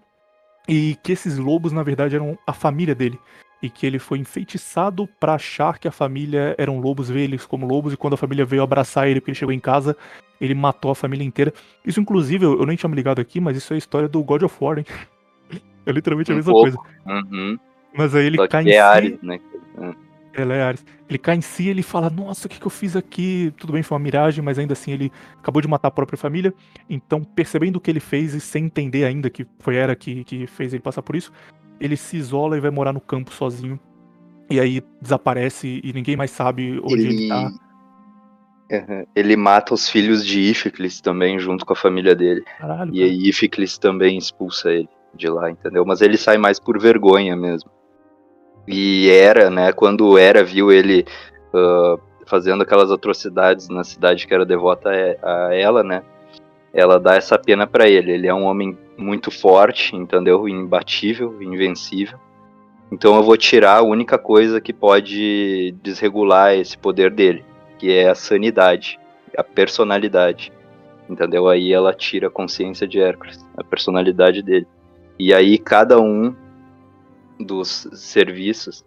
e 0.68 0.96
que 1.04 1.12
esses 1.12 1.38
lobos, 1.38 1.72
na 1.72 1.84
verdade, 1.84 2.16
eram 2.16 2.38
a 2.48 2.54
família 2.54 2.96
dele. 2.96 3.20
e 3.62 3.70
que 3.70 3.86
ele 3.88 3.98
foi 3.98 4.20
enfeitiçado 4.20 5.08
para 5.22 5.36
achar 5.36 5.80
que 5.80 5.88
a 5.88 5.92
família 5.92 6.54
eram 6.58 6.80
lobos, 6.82 7.10
ver 7.10 7.22
eles 7.22 7.46
como 7.46 7.66
lobos, 7.66 7.94
e 7.94 7.98
quando 7.98 8.14
a 8.16 8.18
família 8.18 8.44
veio 8.44 8.62
abraçar 8.62 9.08
ele 9.08 9.22
porque 9.22 9.32
ele 9.32 9.38
chegou 9.38 9.54
em 9.54 9.60
casa, 9.60 9.96
ele 10.42 10.54
matou 10.54 10.92
a 10.92 10.96
família 10.96 11.24
inteira. 11.26 11.54
Isso, 11.86 12.02
inclusive, 12.02 12.44
eu, 12.44 12.66
nem 12.66 12.76
tinha 12.76 12.90
me 12.90 12.96
ligado 12.98 13.22
aqui, 13.22 13.40
mas 13.40 13.56
isso 13.56 13.72
é 13.72 13.76
a 13.76 13.78
história 13.78 14.10
do 14.10 14.22
God 14.22 14.44
of 14.44 14.54
War, 14.60 14.80
hein? 14.80 14.86
É 15.86 15.92
literalmente 15.94 16.30
a 16.32 16.34
Um 16.34 16.38
mesma 16.38 16.52
pouco. 16.52 16.72
coisa. 16.78 16.78
Uhum. 17.06 17.58
Mas 17.96 18.14
aí 18.16 18.26
ele 18.26 18.38
Só 18.38 18.48
cai 18.50 18.64
que 18.66 18.70
em 18.72 18.74
é 18.74 18.76
si. 18.76 18.80
Ares, 18.80 19.22
né? 19.22 19.40
Ele 20.36 21.18
cai 21.18 21.36
em 21.36 21.42
si 21.42 21.68
ele 21.68 21.84
fala, 21.84 22.10
nossa, 22.10 22.48
o 22.48 22.50
que, 22.50 22.60
que 22.60 22.66
eu 22.66 22.72
fiz 22.72 22.96
aqui? 22.96 23.54
Tudo 23.58 23.74
bem, 23.74 23.84
foi 23.84 23.96
uma 23.98 24.04
miragem, 24.04 24.44
mas 24.44 24.58
ainda 24.58 24.74
assim 24.74 24.92
ele 24.92 25.12
acabou 25.38 25.62
de 25.62 25.68
matar 25.68 25.90
a 25.90 25.92
própria 25.92 26.18
família. 26.18 26.54
Então, 26.90 27.24
percebendo 27.24 27.76
o 27.78 27.80
que 27.80 27.92
ele 27.92 28.00
fez 28.00 28.34
e 28.34 28.42
sem 28.42 28.66
entender 28.66 29.06
ainda 29.06 29.30
que 29.30 29.46
foi 29.60 29.76
Era 29.76 29.96
que, 29.96 30.24
que 30.24 30.48
fez 30.48 30.74
ele 30.74 30.82
passar 30.82 31.02
por 31.04 31.16
isso, 31.16 31.32
ele 31.80 31.96
se 31.96 32.18
isola 32.18 32.58
e 32.58 32.60
vai 32.62 32.72
morar 32.72 32.94
no 32.94 33.02
campo 33.02 33.32
sozinho. 33.34 33.80
E 34.50 34.60
aí 34.60 34.82
desaparece 35.02 35.82
e 35.84 35.94
ninguém 35.94 36.16
mais 36.16 36.32
sabe 36.32 36.80
onde 36.84 36.94
ele, 36.94 37.16
Ele... 37.16 37.28
tá. 37.30 37.52
Uhum. 38.72 39.06
ele 39.16 39.36
mata 39.36 39.74
os 39.74 39.88
filhos 39.88 40.26
de 40.26 40.40
Ificlis 40.40 41.00
também, 41.00 41.38
junto 41.38 41.66
com 41.66 41.74
a 41.74 41.76
família 41.76 42.16
dele. 42.16 42.44
Caralho, 42.58 42.94
E 42.94 43.00
cara. 43.00 43.12
aí 43.12 43.30
Ificlis 43.30 43.78
também 43.78 44.18
expulsa 44.18 44.72
ele 44.72 44.90
de 45.14 45.28
lá, 45.30 45.52
entendeu? 45.52 45.86
Mas 45.86 46.02
ele 46.02 46.18
sai 46.18 46.38
mais 46.38 46.60
por 46.60 46.80
vergonha 46.80 47.36
mesmo. 47.36 47.70
E 48.68 49.10
Era, 49.10 49.50
né, 49.50 49.72
quando 49.74 50.18
Era 50.18 50.44
viu 50.44 50.72
ele 50.72 51.06
ah, 51.54 51.98
fazendo 52.26 52.64
aquelas 52.64 52.92
atrocidades 52.92 53.70
na 53.70 53.84
cidade 53.84 54.26
que 54.26 54.34
era 54.34 54.46
devota 54.46 54.90
a 54.90 55.54
ela, 55.54 55.84
né, 55.84 56.04
ela 56.74 57.00
dá 57.00 57.16
essa 57.16 57.38
pena 57.38 57.68
pra 57.68 57.88
ele. 57.88 58.12
Ele 58.12 58.28
é 58.28 58.34
um 58.34 58.46
homem 58.46 58.78
muito 58.98 59.30
forte, 59.30 59.96
entendeu? 59.96 60.48
Imbatível, 60.48 61.42
invencível. 61.42 62.18
Então 62.92 63.16
eu 63.16 63.24
vou 63.24 63.38
tirar 63.38 63.78
a 63.78 63.84
única 63.84 64.18
coisa 64.18 64.60
que 64.60 64.74
pode 64.74 65.76
desregular 65.82 66.56
esse 66.56 66.78
poder 66.78 67.12
dele, 67.12 67.44
que 67.78 67.92
é 67.92 68.10
a 68.10 68.16
sanidade, 68.16 69.00
a 69.38 69.44
personalidade. 69.44 70.52
Entendeu? 71.10 71.48
Aí 71.48 71.72
ela 71.74 71.94
tira 71.94 72.28
a 72.28 72.32
consciência 72.32 72.88
de 72.88 73.00
Hércules, 73.00 73.46
a 73.58 73.64
personalidade 73.64 74.42
dele. 74.42 74.68
E 75.20 75.34
aí 75.34 75.58
cada 75.58 76.00
um 76.00 76.36
dos 77.40 77.88
serviços 77.94 78.84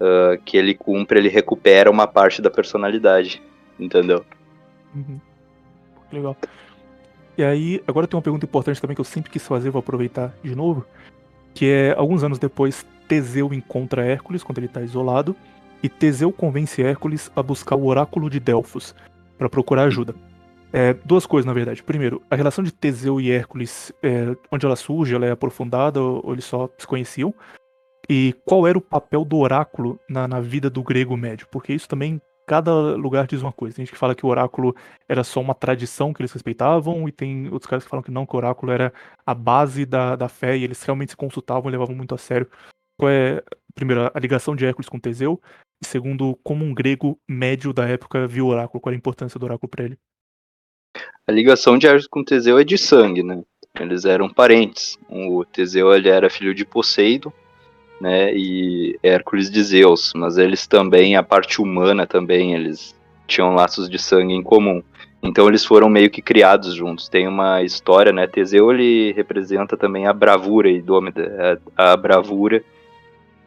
ah, 0.00 0.36
que 0.44 0.56
ele 0.56 0.74
cumpre, 0.74 1.18
ele 1.18 1.28
recupera 1.28 1.90
uma 1.90 2.06
parte 2.06 2.42
da 2.42 2.50
personalidade. 2.50 3.42
Entendeu? 3.78 4.24
Uhum. 4.94 5.20
Legal. 6.12 6.36
E 7.36 7.44
aí, 7.44 7.82
agora 7.86 8.06
tem 8.06 8.16
uma 8.16 8.22
pergunta 8.22 8.46
importante 8.46 8.80
também 8.80 8.94
que 8.94 9.00
eu 9.00 9.04
sempre 9.04 9.30
quis 9.30 9.46
fazer, 9.46 9.70
vou 9.70 9.80
aproveitar 9.80 10.34
de 10.42 10.54
novo. 10.54 10.86
Que 11.54 11.66
é, 11.66 11.94
alguns 11.96 12.24
anos 12.24 12.38
depois, 12.38 12.86
Teseu 13.06 13.52
encontra 13.52 14.04
Hércules 14.04 14.42
quando 14.42 14.58
ele 14.58 14.68
tá 14.68 14.80
isolado. 14.80 15.36
E 15.82 15.88
Teseu 15.88 16.32
convence 16.32 16.82
Hércules 16.82 17.30
a 17.36 17.42
buscar 17.42 17.76
o 17.76 17.86
oráculo 17.86 18.30
de 18.30 18.40
Delfos 18.40 18.94
para 19.36 19.48
procurar 19.48 19.84
ajuda. 19.84 20.14
É, 20.72 20.94
duas 21.04 21.26
coisas, 21.26 21.46
na 21.46 21.52
verdade. 21.52 21.82
Primeiro, 21.82 22.22
a 22.30 22.36
relação 22.36 22.64
de 22.64 22.72
Teseu 22.72 23.20
e 23.20 23.30
Hércules, 23.30 23.92
é, 24.02 24.34
onde 24.50 24.64
ela 24.64 24.76
surge, 24.76 25.14
ela 25.14 25.26
é 25.26 25.30
aprofundada 25.30 26.00
ou, 26.00 26.24
ou 26.24 26.32
eles 26.32 26.44
só 26.44 26.68
se 26.78 26.86
conheciam? 26.86 27.34
E 28.08 28.34
qual 28.44 28.66
era 28.66 28.78
o 28.78 28.80
papel 28.80 29.24
do 29.24 29.38
oráculo 29.38 29.98
na, 30.08 30.28
na 30.28 30.40
vida 30.40 30.70
do 30.70 30.82
grego 30.82 31.16
médio? 31.16 31.48
Porque 31.50 31.72
isso 31.72 31.88
também, 31.88 32.20
cada 32.46 32.72
lugar 32.94 33.26
diz 33.26 33.42
uma 33.42 33.52
coisa. 33.52 33.76
Tem 33.76 33.84
gente 33.84 33.92
que 33.92 33.98
fala 33.98 34.14
que 34.14 34.24
o 34.24 34.28
oráculo 34.28 34.74
era 35.08 35.24
só 35.24 35.40
uma 35.40 35.54
tradição 35.54 36.12
que 36.12 36.22
eles 36.22 36.32
respeitavam, 36.32 37.08
e 37.08 37.12
tem 37.12 37.48
outros 37.48 37.68
caras 37.68 37.84
que 37.84 37.90
falam 37.90 38.02
que 38.02 38.10
não, 38.10 38.24
que 38.24 38.34
o 38.34 38.38
oráculo 38.38 38.70
era 38.70 38.92
a 39.24 39.34
base 39.34 39.84
da, 39.84 40.14
da 40.14 40.28
fé, 40.28 40.56
e 40.56 40.64
eles 40.64 40.82
realmente 40.82 41.10
se 41.10 41.16
consultavam 41.16 41.68
e 41.68 41.72
levavam 41.72 41.96
muito 41.96 42.14
a 42.14 42.18
sério. 42.18 42.48
Qual 42.98 43.10
é, 43.10 43.42
primeiro, 43.74 44.10
a 44.12 44.18
ligação 44.20 44.54
de 44.54 44.64
Hércules 44.64 44.88
com 44.88 44.98
Teseu? 44.98 45.40
E 45.82 45.86
segundo, 45.86 46.38
como 46.42 46.64
um 46.64 46.72
grego 46.72 47.18
médio 47.28 47.72
da 47.72 47.86
época 47.86 48.26
viu 48.26 48.46
o 48.46 48.50
oráculo? 48.50 48.80
Qual 48.80 48.90
era 48.90 48.96
a 48.96 48.98
importância 48.98 49.38
do 49.38 49.44
oráculo 49.44 49.68
para 49.68 49.84
ele? 49.84 49.98
A 51.26 51.32
ligação 51.32 51.76
de 51.76 51.86
Hércules 51.86 52.06
com 52.06 52.24
Teseu 52.24 52.58
é 52.58 52.64
de 52.64 52.78
sangue, 52.78 53.22
né? 53.22 53.42
Eles 53.78 54.06
eram 54.06 54.32
parentes. 54.32 54.98
O 55.10 55.44
Teseu 55.44 55.92
ele 55.94 56.08
era 56.08 56.30
filho 56.30 56.54
de 56.54 56.64
Poseidon, 56.64 57.30
né? 58.00 58.32
E 58.34 58.98
Hércules 59.02 59.50
de 59.50 59.62
Zeus. 59.62 60.12
Mas 60.14 60.38
eles 60.38 60.66
também, 60.66 61.16
a 61.16 61.22
parte 61.22 61.60
humana 61.60 62.06
também, 62.06 62.54
eles 62.54 62.94
tinham 63.26 63.54
laços 63.54 63.88
de 63.88 63.98
sangue 63.98 64.34
em 64.34 64.42
comum. 64.42 64.82
Então 65.22 65.48
eles 65.48 65.64
foram 65.64 65.88
meio 65.88 66.10
que 66.10 66.22
criados 66.22 66.74
juntos. 66.74 67.08
Tem 67.08 67.26
uma 67.26 67.62
história, 67.62 68.12
né? 68.12 68.26
Teseu 68.26 68.70
ele 68.70 69.12
representa 69.12 69.76
também 69.76 70.06
a 70.06 70.12
bravura 70.12 70.68
idômita, 70.68 71.60
a, 71.76 71.92
a 71.92 71.96
bravura. 71.96 72.62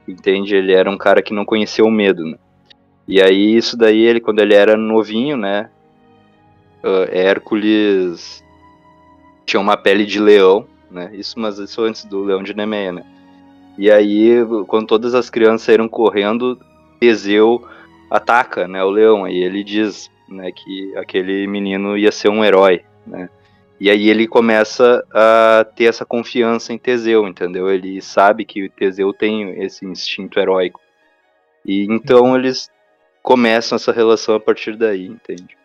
Entende? 0.07 0.55
Ele 0.55 0.73
era 0.73 0.89
um 0.89 0.97
cara 0.97 1.21
que 1.21 1.33
não 1.33 1.45
conhecia 1.45 1.85
o 1.85 1.91
medo, 1.91 2.25
né? 2.25 2.37
E 3.07 3.21
aí 3.21 3.55
isso 3.55 3.77
daí 3.77 4.01
ele 4.01 4.19
quando 4.19 4.39
ele 4.39 4.53
era 4.53 4.75
novinho, 4.75 5.37
né? 5.37 5.69
uh, 6.83 7.09
Hércules 7.11 8.43
tinha 9.45 9.59
uma 9.59 9.75
pele 9.75 10.05
de 10.05 10.19
leão, 10.19 10.67
né? 10.89 11.09
Isso, 11.13 11.39
mas 11.39 11.57
isso 11.57 11.81
antes 11.81 12.05
do 12.05 12.23
leão 12.23 12.43
de 12.43 12.53
Nemeia, 12.53 12.91
né? 12.91 13.05
E 13.79 13.89
aí, 13.89 14.45
quando 14.67 14.87
todas 14.87 15.15
as 15.15 15.29
crianças 15.29 15.61
saíram 15.61 15.87
correndo, 15.87 16.59
Teseu 16.99 17.65
ataca, 18.11 18.67
né, 18.67 18.83
o 18.83 18.89
leão. 18.89 19.25
E 19.25 19.41
ele 19.41 19.63
diz, 19.63 20.11
né, 20.27 20.51
que 20.51 20.93
aquele 20.97 21.47
menino 21.47 21.97
ia 21.97 22.11
ser 22.11 22.27
um 22.27 22.43
herói, 22.43 22.83
né? 23.07 23.29
E 23.79 23.89
aí 23.89 24.09
ele 24.09 24.27
começa 24.27 25.01
a 25.13 25.65
ter 25.73 25.85
essa 25.85 26.05
confiança 26.05 26.73
em 26.73 26.77
Teseu, 26.77 27.25
entendeu? 27.25 27.69
Ele 27.69 28.01
sabe 28.01 28.43
que 28.43 28.67
Teseu 28.67 29.13
tem 29.13 29.63
esse 29.63 29.85
instinto 29.85 30.37
heróico. 30.37 30.81
E 31.65 31.85
então 31.89 32.35
eles 32.35 32.69
começam 33.23 33.77
essa 33.77 33.93
relação 33.93 34.35
a 34.35 34.41
partir 34.41 34.75
daí, 34.75 35.05
entende? 35.05 35.57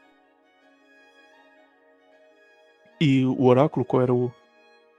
E 3.00 3.24
o 3.24 3.44
oráculo, 3.44 3.84
qual 3.84 4.02
era 4.02 4.14
o, 4.14 4.32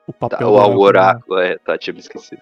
o 0.06 0.12
papel 0.12 0.38
Tá, 0.38 0.44
do 0.46 0.52
o, 0.52 0.76
o 0.76 0.80
oráculo? 0.82 0.82
oráculo, 0.82 1.40
é, 1.40 1.58
tá, 1.58 1.78
tinha 1.78 1.94
me 1.94 2.02
esquecido. 2.02 2.42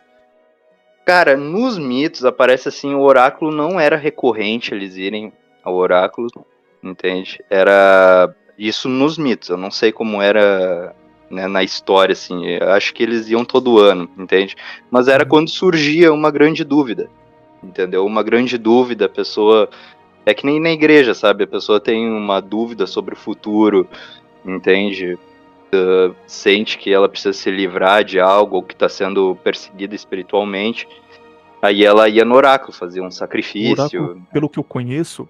Cara, 1.05 1.35
nos 1.35 1.77
mitos 1.77 2.23
aparece 2.23 2.69
assim, 2.69 2.93
o 2.93 3.01
oráculo 3.01 3.51
não 3.51 3.79
era 3.79 3.97
recorrente 3.97 4.73
eles 4.73 4.95
irem 4.95 5.33
ao 5.63 5.75
oráculo, 5.75 6.29
entende? 6.81 7.43
Era 7.49 8.33
isso 8.57 8.87
nos 8.87 9.17
mitos, 9.17 9.49
eu 9.49 9.57
não 9.57 9.69
sei 9.69 9.91
como 9.91 10.21
era 10.21 10.95
né, 11.29 11.47
na 11.47 11.63
história, 11.63 12.13
assim, 12.13 12.55
acho 12.57 12.93
que 12.93 13.03
eles 13.03 13.27
iam 13.29 13.43
todo 13.43 13.79
ano, 13.79 14.09
entende? 14.17 14.55
Mas 14.89 15.07
era 15.07 15.25
quando 15.25 15.49
surgia 15.49 16.13
uma 16.13 16.31
grande 16.31 16.63
dúvida, 16.63 17.09
entendeu? 17.61 18.05
Uma 18.05 18.23
grande 18.23 18.57
dúvida, 18.57 19.05
a 19.05 19.09
pessoa. 19.09 19.69
É 20.25 20.33
que 20.33 20.45
nem 20.45 20.57
na 20.57 20.71
igreja, 20.71 21.13
sabe? 21.13 21.43
A 21.43 21.47
pessoa 21.47 21.81
tem 21.81 22.07
uma 22.07 22.39
dúvida 22.39 22.87
sobre 22.87 23.13
o 23.13 23.17
futuro, 23.17 23.85
entende? 24.45 25.17
Uh, 25.73 26.15
sente 26.27 26.77
que 26.77 26.93
ela 26.93 27.09
precisa 27.09 27.33
se 27.33 27.49
livrar 27.49 28.03
de 28.03 28.19
algo 28.19 28.57
ou 28.57 28.63
que 28.63 28.73
está 28.73 28.87
sendo 28.87 29.35
perseguida 29.43 29.95
espiritualmente. 29.95 30.87
Aí 31.61 31.83
ela 31.83 32.09
ia 32.09 32.25
no 32.25 32.35
oráculo, 32.35 32.73
fazia 32.73 33.01
um 33.01 33.09
sacrifício. 33.09 34.01
oráculo, 34.03 34.27
pelo 34.31 34.49
que 34.49 34.59
eu 34.59 34.63
conheço, 34.63 35.27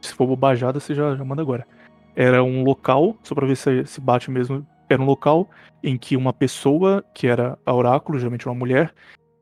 se 0.00 0.12
for 0.12 0.26
bobajada, 0.26 0.80
você 0.80 0.94
já, 0.94 1.14
já 1.14 1.24
manda 1.24 1.42
agora. 1.42 1.66
Era 2.14 2.42
um 2.42 2.64
local, 2.64 3.16
só 3.22 3.34
pra 3.34 3.46
ver 3.46 3.56
se, 3.56 3.86
se 3.86 4.00
bate 4.00 4.30
mesmo, 4.30 4.66
era 4.88 5.00
um 5.00 5.06
local 5.06 5.48
em 5.82 5.96
que 5.96 6.16
uma 6.16 6.32
pessoa, 6.32 7.04
que 7.14 7.26
era 7.26 7.58
a 7.64 7.72
oráculo, 7.72 8.18
geralmente 8.18 8.46
uma 8.46 8.54
mulher, 8.54 8.92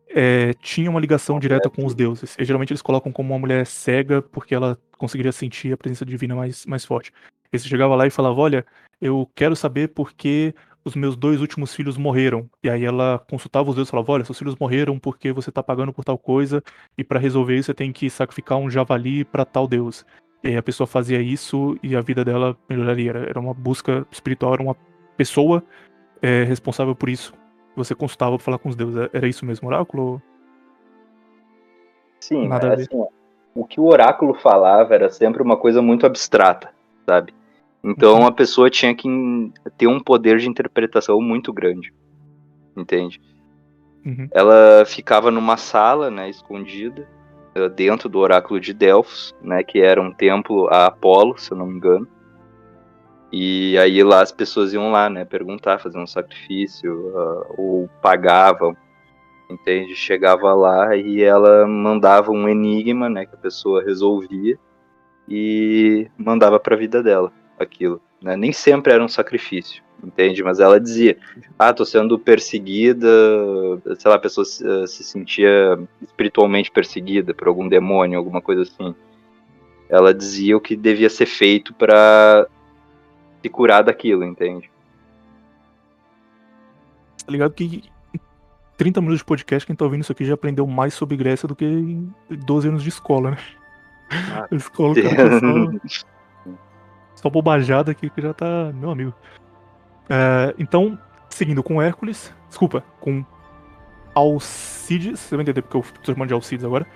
é, 0.09 0.53
tinha 0.55 0.91
uma 0.91 1.01
ligação 1.01 1.41
direta 1.41 1.69
com 1.69 1.85
os 1.85 1.95
deuses. 1.95 2.37
E 2.39 2.45
geralmente 2.45 2.73
eles 2.73 2.83
colocam 2.83 3.11
como 3.11 3.33
uma 3.33 3.39
mulher 3.39 3.67
cega, 3.67 4.23
porque 4.23 4.55
ela 4.55 4.79
conseguiria 4.97 5.33
sentir 5.33 5.73
a 5.73 5.77
presença 5.77 6.05
divina 6.05 6.35
mais, 6.35 6.65
mais 6.67 6.85
forte. 6.85 7.13
E 7.53 7.59
você 7.59 7.69
chegava 7.69 7.95
lá 7.95 8.07
e 8.07 8.11
falava, 8.11 8.41
olha, 8.41 8.67
eu 9.05 9.29
quero 9.35 9.55
saber 9.55 9.89
por 9.89 10.15
que 10.15 10.55
os 10.83 10.97
meus 10.97 11.15
dois 11.15 11.39
últimos 11.43 11.75
filhos 11.75 11.99
morreram. 11.99 12.49
E 12.63 12.71
aí 12.71 12.85
ela 12.85 13.23
consultava 13.29 13.69
os 13.69 13.75
deuses 13.75 13.89
e 13.89 13.91
falava, 13.91 14.13
olha, 14.13 14.25
seus 14.25 14.39
filhos 14.39 14.57
morreram 14.59 14.99
porque 14.99 15.31
você 15.31 15.53
tá 15.53 15.63
pagando 15.63 15.93
por 15.93 16.05
tal 16.05 16.17
coisa, 16.17 16.63
e 16.97 17.05
para 17.05 17.21
resolver 17.21 17.55
isso 17.55 17.67
você 17.67 17.75
tem 17.75 17.93
que 17.93 18.09
sacrificar 18.09 18.57
um 18.57 18.71
javali 18.71 19.23
para 19.23 19.45
tal 19.45 19.69
deus. 19.69 20.07
E 20.43 20.49
aí 20.49 20.57
a 20.57 20.63
pessoa 20.63 20.87
fazia 20.87 21.21
isso 21.21 21.79
e 21.83 21.95
a 21.95 22.01
vida 22.01 22.25
dela 22.25 22.57
melhoraria. 22.69 23.11
Era, 23.11 23.39
uma 23.39 23.53
busca 23.53 24.07
espiritual, 24.11 24.55
era 24.55 24.63
uma 24.63 24.77
pessoa 25.19 25.63
é, 26.23 26.43
responsável 26.45 26.95
por 26.95 27.11
isso. 27.11 27.35
Você 27.77 27.95
consultava 27.95 28.37
pra 28.37 28.45
falar 28.45 28.59
com 28.59 28.71
os 28.71 28.77
deuses. 28.77 29.09
Era 29.13 29.29
isso 29.29 29.45
mesmo, 29.45 29.69
oráculo? 29.69 30.23
Sim, 32.21 32.49
Nada 32.49 32.69
é 32.69 32.75
assim, 32.75 33.05
o 33.55 33.67
que 33.67 33.79
o 33.79 33.85
oráculo 33.85 34.33
falava 34.33 34.95
era 34.95 35.11
sempre 35.11 35.43
uma 35.43 35.59
coisa 35.59 35.83
muito 35.83 36.07
abstrata, 36.07 36.71
sabe? 37.07 37.35
Então 37.85 38.21
Uhum. 38.21 38.27
a 38.27 38.33
pessoa 38.33 38.71
tinha 38.71 38.95
que 38.95 39.07
ter 39.77 39.87
um 39.87 40.01
poder 40.01 40.39
de 40.39 40.49
interpretação 40.49 41.21
muito 41.21 41.53
grande, 41.53 41.93
entende? 42.75 43.21
Uhum. 44.07 44.27
Ela 44.33 44.85
ficava 44.87 45.31
numa 45.31 45.59
sala, 45.59 46.11
né, 46.11 46.31
escondida, 46.31 47.07
eh, 47.55 47.69
dentro 47.69 48.09
do 48.09 48.19
oráculo 48.19 48.59
de 48.59 48.73
Delfos, 48.73 49.35
né, 49.43 49.63
que 49.63 49.81
era 49.81 50.01
um 50.01 50.11
templo 50.11 50.67
a 50.69 50.87
Apolo, 50.87 51.37
se 51.37 51.53
eu 51.53 51.59
não 51.59 51.67
me 51.67 51.77
engano. 51.77 52.09
E 53.31 53.77
aí 53.79 54.03
lá 54.03 54.23
as 54.23 54.33
pessoas 54.33 54.73
iam 54.73 54.91
lá, 54.91 55.11
né, 55.11 55.25
perguntar, 55.27 55.79
fazer 55.79 55.99
um 55.99 56.07
sacrifício, 56.07 57.13
ah, 57.17 57.47
ou 57.59 57.89
pagavam. 58.01 58.75
entende? 59.51 59.95
Chegava 59.95 60.55
lá 60.55 60.97
e 60.97 61.23
ela 61.23 61.67
mandava 61.67 62.31
um 62.33 62.49
enigma, 62.49 63.11
né, 63.11 63.27
que 63.27 63.35
a 63.35 63.39
pessoa 63.39 63.83
resolvia 63.85 64.59
e 65.29 66.09
mandava 66.17 66.59
para 66.59 66.75
a 66.75 66.79
vida 66.79 67.03
dela 67.03 67.31
aquilo. 67.59 68.01
Né? 68.23 68.37
Nem 68.37 68.53
sempre 68.53 68.93
era 68.93 69.05
um 69.05 69.09
sacrifício, 69.09 69.83
entende? 70.03 70.43
Mas 70.43 70.61
ela 70.61 70.81
dizia: 70.81 71.17
Ah, 71.59 71.73
tô 71.73 71.85
sendo 71.85 72.19
perseguida, 72.19 73.09
sei 73.99 74.11
lá, 74.11 74.17
a 74.17 74.21
pessoa 74.21 74.45
se, 74.45 74.67
eh, 74.67 74.87
se 74.87 75.05
sentia 75.05 75.79
espiritualmente 76.03 76.71
perseguida 76.71 77.35
por 77.35 77.49
algum 77.49 77.69
demônio, 77.69 78.19
alguma 78.19 78.41
coisa 78.41 78.63
assim. 78.63 78.95
Ela 79.89 80.15
dizia 80.15 80.57
o 80.57 80.61
que 80.61 80.75
devia 80.75 81.11
ser 81.11 81.27
feito 81.27 81.75
para 81.75 82.49
se 83.43 83.49
curar 83.49 83.85
daquilo, 83.85 84.25
entende? 84.25 84.71
Tá 87.27 87.31
ligado 87.33 87.53
que 87.53 87.85
30 88.77 89.01
minutos 89.01 89.19
de 89.19 89.25
podcast, 89.25 89.67
quem 89.67 89.77
tá 89.77 89.85
ouvindo 89.85 90.03
isso 90.03 90.13
aqui 90.13 90.25
já 90.25 90.35
aprendeu 90.35 90.67
mais 90.67 90.95
sobre 90.95 91.17
Grécia 91.17 91.47
do 91.47 91.55
que 91.55 91.65
em 91.65 92.13
12 92.31 92.69
anos 92.69 92.83
de 92.83 92.89
escola, 92.89 93.33
né? 93.33 93.39
Ah, 94.11 94.49
escola, 94.53 94.95
cara, 94.95 95.41
só, 97.25 97.31
bobajada 97.31 97.91
aqui 97.91 98.11
que 98.11 98.21
já 98.21 98.35
tá. 98.35 98.71
Meu 98.75 98.91
amigo. 98.91 99.15
É, 100.09 100.55
então, 100.59 100.99
seguindo 101.31 101.63
com 101.63 101.81
Hércules, 101.81 102.33
desculpa, 102.49 102.85
com 103.01 103.25
Alcides, 104.15 105.21
você 105.21 105.35
vai 105.35 105.43
entender 105.43 105.63
porque 105.63 105.77
eu 105.77 105.85
tô 106.03 106.13
chamando 106.13 106.29
de 106.29 106.35
Alcides 106.35 106.65
agora. 106.65 106.87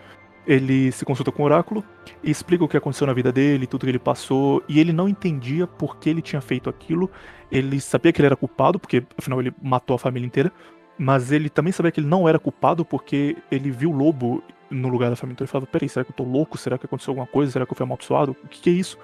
Ele 0.46 0.92
se 0.92 1.04
consulta 1.04 1.30
com 1.30 1.42
o 1.42 1.44
oráculo 1.44 1.84
e 2.22 2.30
explica 2.30 2.64
o 2.64 2.68
que 2.68 2.76
aconteceu 2.76 3.06
na 3.06 3.12
vida 3.12 3.30
dele, 3.30 3.66
tudo 3.66 3.84
que 3.84 3.90
ele 3.90 3.98
passou, 3.98 4.62
e 4.66 4.80
ele 4.80 4.94
não 4.94 5.06
entendia 5.06 5.66
por 5.66 5.96
que 5.96 6.08
ele 6.08 6.22
tinha 6.22 6.40
feito 6.40 6.70
aquilo. 6.70 7.10
Ele 7.50 7.80
sabia 7.80 8.12
que 8.12 8.20
ele 8.20 8.26
era 8.26 8.36
culpado, 8.36 8.78
porque 8.78 9.04
afinal 9.16 9.40
ele 9.40 9.52
matou 9.62 9.96
a 9.96 9.98
família 9.98 10.26
inteira, 10.26 10.50
mas 10.98 11.32
ele 11.32 11.50
também 11.50 11.72
sabia 11.72 11.92
que 11.92 12.00
ele 12.00 12.06
não 12.06 12.28
era 12.28 12.38
culpado 12.38 12.84
porque 12.84 13.36
ele 13.50 13.70
viu 13.70 13.90
o 13.90 13.96
lobo 13.96 14.42
no 14.70 14.88
lugar 14.88 15.10
da 15.10 15.16
família. 15.16 15.34
Então 15.34 15.44
ele 15.44 15.50
falava: 15.50 15.66
Peraí, 15.66 15.88
será 15.88 16.04
que 16.04 16.12
eu 16.12 16.16
tô 16.16 16.24
louco? 16.24 16.56
Será 16.56 16.78
que 16.78 16.86
aconteceu 16.86 17.12
alguma 17.12 17.26
coisa? 17.26 17.52
Será 17.52 17.66
que 17.66 17.72
eu 17.72 17.76
fui 17.76 17.84
amaldiçoado? 17.84 18.32
O 18.44 18.48
que, 18.48 18.60
que 18.60 18.70
é 18.70 18.72
isso? 18.72 18.98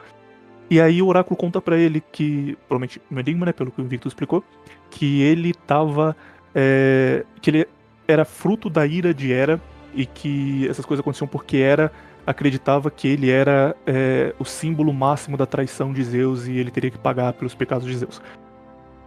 E 0.70 0.80
aí 0.80 1.02
o 1.02 1.06
oráculo 1.06 1.36
conta 1.36 1.60
para 1.60 1.76
ele 1.76 2.02
que, 2.12 2.56
provavelmente 2.68 3.00
no 3.10 3.20
enigma, 3.20 3.46
né, 3.46 3.52
pelo 3.52 3.70
que 3.70 3.80
o 3.80 3.84
Invictus 3.84 4.12
explicou, 4.12 4.42
que 4.90 5.22
ele 5.22 5.52
tava. 5.52 6.16
É, 6.54 7.24
que 7.40 7.50
ele 7.50 7.68
era 8.06 8.24
fruto 8.24 8.70
da 8.70 8.86
ira 8.86 9.12
de 9.12 9.32
Hera 9.32 9.60
e 9.94 10.06
que 10.06 10.68
essas 10.68 10.84
coisas 10.84 11.00
aconteciam 11.00 11.26
porque 11.26 11.56
Hera 11.56 11.90
acreditava 12.26 12.90
que 12.90 13.08
ele 13.08 13.30
era 13.30 13.74
é, 13.86 14.34
o 14.38 14.44
símbolo 14.44 14.92
máximo 14.92 15.36
da 15.36 15.46
traição 15.46 15.92
de 15.92 16.02
Zeus 16.02 16.46
e 16.46 16.52
ele 16.52 16.70
teria 16.70 16.90
que 16.90 16.98
pagar 16.98 17.32
pelos 17.34 17.54
pecados 17.54 17.86
de 17.86 17.96
Zeus. 17.96 18.20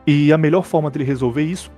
E 0.06 0.32
a 0.32 0.38
melhor 0.38 0.64
forma 0.64 0.90
dele 0.90 1.06
resolver 1.06 1.44
isso 1.44 1.72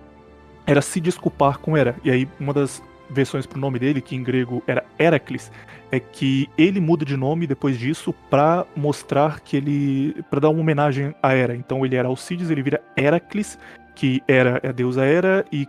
era 0.65 0.81
se 0.81 0.99
desculpar 0.99 1.59
com 1.59 1.75
Hera. 1.75 1.95
E 2.03 2.11
aí, 2.11 2.27
uma 2.39 2.53
das 2.53 2.81
versões 3.09 3.45
pro 3.45 3.59
nome 3.59 3.79
dele, 3.79 4.01
que 4.01 4.15
em 4.15 4.23
grego 4.23 4.61
era 4.67 4.85
Heracles, 4.97 5.51
é 5.91 5.99
que 5.99 6.47
ele 6.57 6.79
muda 6.79 7.03
de 7.03 7.17
nome 7.17 7.47
depois 7.47 7.77
disso 7.77 8.13
para 8.29 8.65
mostrar 8.75 9.39
que 9.39 9.57
ele. 9.57 10.15
para 10.29 10.41
dar 10.41 10.49
uma 10.49 10.61
homenagem 10.61 11.13
a 11.21 11.33
Hera. 11.33 11.55
Então 11.55 11.85
ele 11.85 11.95
era 11.95 12.07
Alcides, 12.07 12.49
ele 12.49 12.61
vira 12.61 12.81
Heracles, 12.95 13.57
que 13.95 14.21
era 14.27 14.59
é 14.63 14.69
a 14.69 14.71
deusa 14.71 15.03
Hera, 15.03 15.45
e 15.51 15.67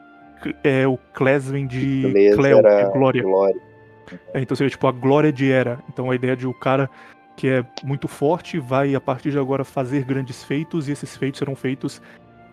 é 0.62 0.86
o 0.86 0.98
Clesven 1.14 1.66
de 1.66 2.02
Cleo, 2.34 2.62
de 2.62 2.92
Glória. 2.92 3.22
glória. 3.22 3.60
É, 4.34 4.40
então 4.40 4.56
seria 4.56 4.70
tipo 4.70 4.86
a 4.86 4.92
glória 4.92 5.32
de 5.32 5.50
Hera. 5.50 5.78
Então 5.88 6.10
a 6.10 6.14
ideia 6.14 6.36
de 6.36 6.46
o 6.46 6.54
cara 6.54 6.90
que 7.36 7.48
é 7.48 7.64
muito 7.82 8.06
forte 8.06 8.58
vai 8.58 8.94
a 8.94 9.00
partir 9.00 9.30
de 9.30 9.38
agora 9.38 9.64
fazer 9.64 10.04
grandes 10.04 10.44
feitos, 10.44 10.88
e 10.88 10.92
esses 10.92 11.16
feitos 11.16 11.38
serão 11.38 11.56
feitos 11.56 12.02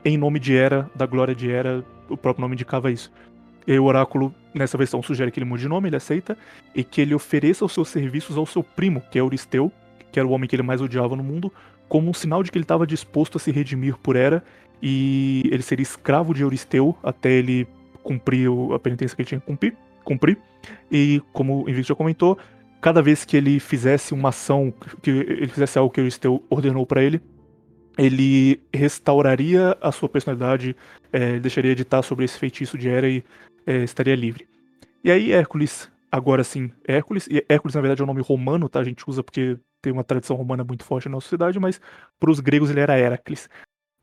em 0.06 0.18
nome 0.18 0.40
de 0.40 0.56
Hera, 0.56 0.90
da 0.96 1.06
glória 1.06 1.36
de 1.36 1.50
Hera, 1.50 1.84
o 2.08 2.16
próprio 2.16 2.42
nome 2.42 2.54
indicava 2.56 2.90
isso. 2.90 3.12
E 3.68 3.78
o 3.78 3.84
oráculo, 3.84 4.34
nessa 4.54 4.78
versão, 4.78 5.04
sugere 5.04 5.30
que 5.30 5.40
ele 5.40 5.46
mude 5.46 5.64
de 5.64 5.68
nome, 5.68 5.90
ele 5.90 5.98
aceita, 5.98 6.38
e 6.74 6.84
que 6.84 7.02
ele 7.02 7.14
ofereça 7.14 7.66
os 7.66 7.74
seus 7.74 7.90
serviços 7.90 8.38
ao 8.38 8.46
seu 8.46 8.64
primo, 8.64 9.04
que 9.12 9.20
é 9.20 9.22
Euristeu, 9.22 9.72
que 10.12 10.20
era 10.20 10.28
o 10.28 10.32
homem 10.32 10.48
que 10.48 10.56
ele 10.56 10.64
mais 10.64 10.82
odiava 10.82 11.16
no 11.18 11.24
mundo, 11.24 11.52
como 11.90 12.10
um 12.10 12.14
sinal 12.14 12.42
de 12.42 12.52
que 12.52 12.58
ele 12.58 12.64
estava 12.64 12.88
disposto 12.88 13.38
a 13.38 13.40
se 13.40 13.52
redimir 13.52 13.98
por 13.98 14.16
Hera, 14.16 14.42
e 14.82 15.44
ele 15.52 15.62
seria 15.64 15.84
escravo 15.84 16.34
de 16.34 16.44
Euristeu 16.44 16.96
até 17.04 17.32
ele 17.32 17.68
cumprir 18.04 18.50
a 18.74 18.80
penitência 18.80 19.16
que 19.16 19.22
ele 19.22 19.28
tinha 19.28 19.40
que 19.42 19.46
cumprir. 19.46 19.76
cumprir. 20.04 20.38
E, 20.90 21.22
como 21.34 21.66
o 21.66 21.70
Invicto 21.70 21.90
já 21.90 21.96
comentou, 21.96 22.38
cada 22.80 23.02
vez 23.02 23.26
que 23.26 23.36
ele 23.36 23.60
fizesse 23.60 24.14
uma 24.14 24.30
ação, 24.30 24.74
que 25.02 25.10
ele 25.10 25.48
fizesse 25.48 25.78
algo 25.78 25.94
que 25.94 26.00
Euristeu 26.00 26.42
ordenou 26.50 26.86
para 26.86 27.04
ele, 27.04 27.22
ele 27.98 28.62
restauraria 28.74 29.78
a 29.82 29.92
sua 29.92 30.08
personalidade, 30.08 30.76
é, 31.12 31.40
deixaria 31.40 31.76
de 31.76 31.82
estar 31.82 32.02
sobre 32.02 32.26
esse 32.26 32.38
feitiço 32.38 32.78
de 32.78 32.88
Hera 32.88 33.10
e 33.10 33.24
é, 33.66 33.84
estaria 33.84 34.16
livre. 34.16 34.48
E 35.04 35.12
aí 35.12 35.32
Hércules, 35.32 35.92
agora 36.12 36.44
sim, 36.44 36.72
Hércules, 36.88 37.28
e 37.28 37.44
Hércules 37.50 37.76
na 37.76 37.82
verdade 37.82 38.02
é 38.02 38.04
um 38.04 38.08
nome 38.08 38.22
romano, 38.22 38.70
tá? 38.70 38.80
A 38.80 38.84
gente 38.84 39.04
usa 39.08 39.24
porque 39.24 39.58
tem 39.82 39.92
uma 39.92 40.04
tradição 40.04 40.36
romana 40.36 40.64
muito 40.64 40.84
forte 40.84 41.08
na 41.08 41.14
nossa 41.14 41.26
sociedade, 41.26 41.60
mas 41.60 41.80
para 42.20 42.32
os 42.32 42.40
gregos 42.40 42.70
ele 42.70 42.80
era 42.80 43.00
Heracles. 43.00 43.50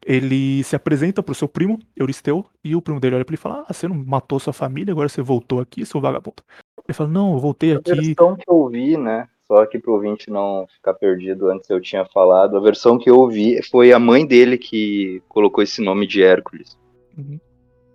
Ele 0.06 0.62
se 0.64 0.76
apresenta 0.76 1.22
para 1.22 1.32
o 1.32 1.34
seu 1.34 1.48
primo, 1.48 1.78
Euristeu, 1.96 2.44
e 2.62 2.76
o 2.76 2.82
primo 2.82 3.00
dele 3.00 3.16
olha 3.16 3.24
para 3.24 3.32
ele 3.32 3.40
e 3.40 3.42
fala: 3.42 3.64
Ah, 3.66 3.72
você 3.72 3.88
não 3.88 3.96
matou 3.96 4.38
sua 4.38 4.52
família, 4.52 4.92
agora 4.92 5.08
você 5.08 5.22
voltou 5.22 5.60
aqui, 5.60 5.86
seu 5.86 6.00
vagabundo. 6.00 6.42
Ele 6.86 6.94
fala: 6.94 7.08
Não, 7.08 7.32
eu 7.32 7.38
voltei 7.38 7.74
aqui. 7.74 7.92
A 7.92 7.94
versão 7.94 8.36
que 8.36 8.44
eu 8.46 8.68
vi, 8.68 8.98
né? 8.98 9.28
Só 9.46 9.62
aqui 9.62 9.78
pro 9.78 9.92
ouvinte 9.92 10.30
não 10.30 10.66
ficar 10.66 10.94
perdido, 10.94 11.50
antes 11.50 11.68
eu 11.68 11.80
tinha 11.80 12.04
falado, 12.06 12.56
a 12.56 12.60
versão 12.60 12.98
que 12.98 13.10
eu 13.10 13.18
ouvi 13.18 13.62
foi 13.70 13.92
a 13.92 13.98
mãe 13.98 14.26
dele 14.26 14.56
que 14.56 15.22
colocou 15.28 15.62
esse 15.62 15.82
nome 15.82 16.06
de 16.06 16.22
Hércules. 16.22 16.78
Uhum. 17.16 17.38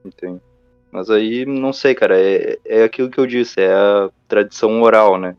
Entende? 0.05 0.41
Mas 0.91 1.09
aí, 1.09 1.45
não 1.45 1.73
sei, 1.73 1.93
cara, 1.95 2.19
é, 2.19 2.57
é 2.65 2.83
aquilo 2.83 3.09
que 3.09 3.19
eu 3.19 3.25
disse, 3.25 3.61
é 3.61 3.73
a 3.73 4.09
tradição 4.27 4.81
oral, 4.81 5.19
né? 5.19 5.35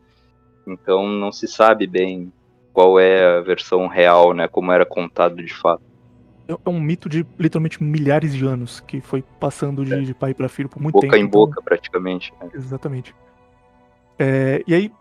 Então 0.67 1.07
não 1.07 1.31
se 1.31 1.47
sabe 1.47 1.87
bem 1.87 2.31
qual 2.73 2.99
é 2.99 3.37
a 3.37 3.41
versão 3.41 3.87
real, 3.87 4.33
né? 4.33 4.47
Como 4.47 4.71
era 4.71 4.85
contado 4.85 5.35
de 5.37 5.53
fato. 5.53 5.83
É, 6.47 6.53
é 6.53 6.69
um 6.69 6.79
mito 6.79 7.09
de 7.09 7.25
literalmente 7.37 7.81
milhares 7.83 8.33
de 8.33 8.45
anos 8.45 8.79
que 8.81 9.01
foi 9.01 9.23
passando 9.39 9.83
de, 9.83 9.93
é. 9.93 9.99
de 10.01 10.13
pai 10.13 10.33
para 10.33 10.49
filho 10.49 10.69
por 10.69 10.81
muito 10.81 10.93
boca 10.93 11.07
tempo. 11.07 11.11
Boca 11.11 11.23
em 11.23 11.27
então... 11.27 11.39
boca, 11.39 11.61
praticamente. 11.61 12.33
Né? 12.41 12.49
Exatamente. 12.53 13.15
É, 14.17 14.63
e 14.67 14.73
aí, 14.73 14.91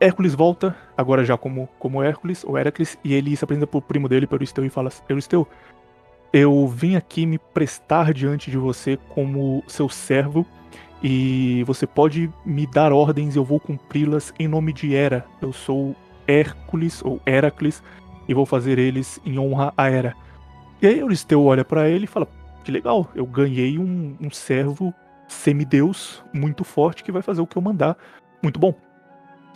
Hércules 0.00 0.34
volta, 0.34 0.76
agora 0.96 1.24
já 1.24 1.36
como, 1.36 1.68
como 1.78 2.02
Hércules, 2.02 2.44
ou 2.44 2.56
Heracles, 2.56 2.96
e 3.02 3.14
ele 3.14 3.36
se 3.36 3.44
apresenta 3.44 3.66
pro 3.66 3.82
primo 3.82 4.08
dele, 4.08 4.28
Euristeu, 4.30 4.64
e 4.64 4.70
fala: 4.70 4.90
Euristeu, 5.08 5.46
eu 6.32 6.68
vim 6.68 6.94
aqui 6.94 7.26
me 7.26 7.38
prestar 7.38 8.12
diante 8.12 8.50
de 8.50 8.56
você 8.56 8.96
como 9.08 9.62
seu 9.66 9.88
servo, 9.88 10.46
e 11.02 11.64
você 11.64 11.86
pode 11.86 12.30
me 12.44 12.66
dar 12.66 12.92
ordens 12.92 13.34
eu 13.34 13.44
vou 13.44 13.58
cumpri-las 13.58 14.32
em 14.38 14.46
nome 14.46 14.72
de 14.72 14.94
Hera. 14.94 15.24
Eu 15.40 15.52
sou 15.52 15.96
Hércules, 16.26 17.02
ou 17.04 17.20
Heracles, 17.26 17.82
e 18.28 18.34
vou 18.34 18.46
fazer 18.46 18.78
eles 18.78 19.20
em 19.24 19.38
honra 19.38 19.72
a 19.76 19.90
Hera. 19.90 20.14
E 20.80 20.86
aí 20.86 21.00
Euristeu 21.00 21.44
olha 21.44 21.64
para 21.64 21.88
ele 21.88 22.04
e 22.04 22.08
fala: 22.08 22.28
Que 22.62 22.70
legal, 22.70 23.10
eu 23.16 23.26
ganhei 23.26 23.78
um, 23.80 24.16
um 24.20 24.30
servo 24.30 24.94
semideus 25.26 26.22
muito 26.32 26.62
forte 26.62 27.02
que 27.02 27.12
vai 27.12 27.20
fazer 27.20 27.40
o 27.40 27.46
que 27.46 27.58
eu 27.58 27.62
mandar. 27.62 27.96
Muito 28.40 28.60
bom. 28.60 28.74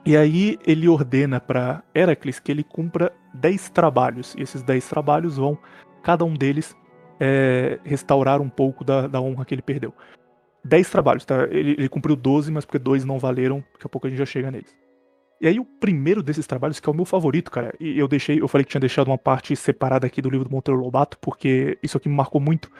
E 0.05 0.17
aí 0.17 0.59
ele 0.67 0.89
ordena 0.89 1.41
para 1.41 1.83
Heracles 1.95 2.41
que 2.41 2.51
ele 2.51 2.65
cumpra 2.65 3.13
10 3.35 3.71
trabalhos. 3.71 4.35
E 4.37 4.43
esses 4.43 4.63
10 4.63 4.89
trabalhos 4.89 5.37
vão, 5.37 5.57
cada 6.03 6.25
um 6.25 6.35
deles, 6.35 6.77
é, 7.21 7.79
restaurar 7.85 8.41
um 8.41 8.49
pouco 8.49 8.85
da, 8.85 9.07
da, 9.07 9.21
honra 9.21 9.45
que 9.45 9.55
ele 9.55 9.63
perdeu. 9.63 9.95
10 10.65 10.91
trabalhos, 10.91 11.25
tá? 11.25 11.45
Ele, 11.51 11.73
ele, 11.73 11.89
cumpriu 11.89 12.17
12, 12.17 12.51
mas 12.51 12.65
porque 12.65 12.79
dois 12.79 13.05
não 13.05 13.19
valeram, 13.19 13.65
daqui 13.73 13.87
a 13.87 13.89
pouco 13.89 14.07
a 14.07 14.11
gente 14.11 14.19
já 14.19 14.27
chega 14.27 14.51
neles. 14.51 14.77
E 15.41 15.47
aí 15.49 15.59
o 15.59 15.65
primeiro 15.65 16.23
desses 16.23 16.47
trabalhos, 16.47 16.79
que 16.79 16.89
é 16.89 16.93
o 16.93 16.95
meu 16.95 17.05
favorito, 17.05 17.51
cara, 17.51 17.75
e 17.81 17.99
eu 17.99 18.07
deixei, 18.07 18.41
eu 18.41 18.47
falei 18.47 18.65
que 18.65 18.71
tinha 18.71 18.81
deixado 18.81 19.09
uma 19.09 19.19
parte 19.19 19.57
separada 19.57 20.07
aqui 20.07 20.23
do 20.23 20.31
livro 20.31 20.49
do 20.49 20.53
Monteiro 20.53 20.81
Lobato, 20.81 21.19
porque 21.21 21.79
isso 21.83 21.97
aqui 21.97 22.09
me 22.09 22.15
marcou 22.15 22.41
muito, 22.41 22.71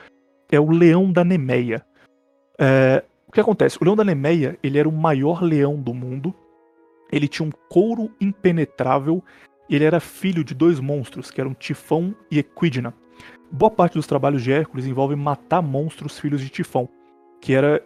é 0.49 0.59
o 0.59 0.71
Leão 0.71 1.11
da 1.11 1.25
Nemeia. 1.25 1.85
É, 2.57 3.03
o 3.27 3.33
que 3.33 3.41
acontece? 3.41 3.77
O 3.81 3.83
Leão 3.83 3.97
da 3.97 4.03
Nemeia, 4.05 4.57
ele 4.63 4.79
era 4.79 4.87
o 4.87 4.93
maior 4.93 5.43
leão 5.43 5.75
do 5.75 5.93
mundo, 5.93 6.33
ele 7.15 7.27
tinha 7.27 7.47
um 7.47 7.51
couro 7.69 8.11
impenetrável 8.19 9.23
ele 9.69 9.85
era 9.85 9.99
filho 9.99 10.43
de 10.43 10.53
dois 10.53 10.79
monstros, 10.79 11.31
que 11.31 11.39
eram 11.39 11.53
Tifão 11.53 12.13
e 12.29 12.39
Equidna. 12.39 12.93
Boa 13.51 13.71
parte 13.71 13.93
dos 13.93 14.07
trabalhos 14.07 14.43
de 14.43 14.51
Hércules 14.51 14.85
envolve 14.85 15.15
matar 15.15 15.61
monstros 15.61 16.19
filhos 16.19 16.41
de 16.41 16.49
Tifão, 16.49 16.89
que 17.39 17.53
era 17.53 17.81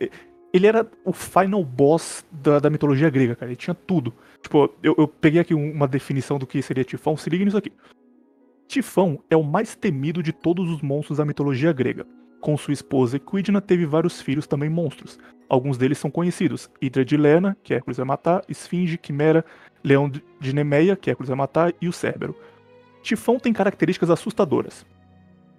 ele 0.54 0.66
era 0.66 0.90
o 1.04 1.12
final 1.12 1.64
boss 1.64 2.26
da, 2.32 2.60
da 2.60 2.70
mitologia 2.70 3.10
grega, 3.10 3.36
cara. 3.36 3.52
Ele 3.52 3.58
tinha 3.58 3.76
tudo. 3.76 4.14
Tipo, 4.42 4.74
eu, 4.82 4.96
eu 4.98 5.08
peguei 5.08 5.42
aqui 5.42 5.54
uma 5.54 5.88
definição 5.88 6.40
do 6.40 6.48
que 6.48 6.62
seria 6.62 6.84
Tifão. 6.84 7.18
Se 7.18 7.30
liga 7.30 7.44
nisso 7.44 7.58
aqui. 7.58 7.72
Tifão 8.68 9.22
é 9.30 9.36
o 9.36 9.44
mais 9.44 9.76
temido 9.76 10.24
de 10.24 10.32
todos 10.32 10.70
os 10.70 10.82
monstros 10.82 11.20
da 11.20 11.26
mitologia 11.26 11.72
grega. 11.74 12.08
Com 12.40 12.58
sua 12.58 12.74
esposa 12.74 13.18
Equidna, 13.18 13.60
teve 13.60 13.86
vários 13.86 14.22
filhos 14.22 14.48
também 14.48 14.70
monstros. 14.70 15.20
Alguns 15.50 15.78
deles 15.78 15.98
são 15.98 16.12
conhecidos: 16.12 16.70
Hidra 16.82 17.04
de 17.04 17.18
Lerna, 17.18 17.58
que 17.64 17.74
Hércules 17.74 17.98
vai 17.98 18.06
matar, 18.06 18.44
Esfinge, 18.48 18.98
Quimera, 18.98 19.44
Leão 19.84 20.10
de 20.10 20.54
Nemeia, 20.54 20.96
que 20.96 21.10
Hércules 21.10 21.30
vai 21.30 21.38
matar, 21.38 21.74
e 21.82 21.88
o 21.88 21.94
Cérbero. 21.94 22.36
Tifão 23.02 23.40
tem 23.40 23.54
características 23.54 24.10
assustadoras. 24.10 24.86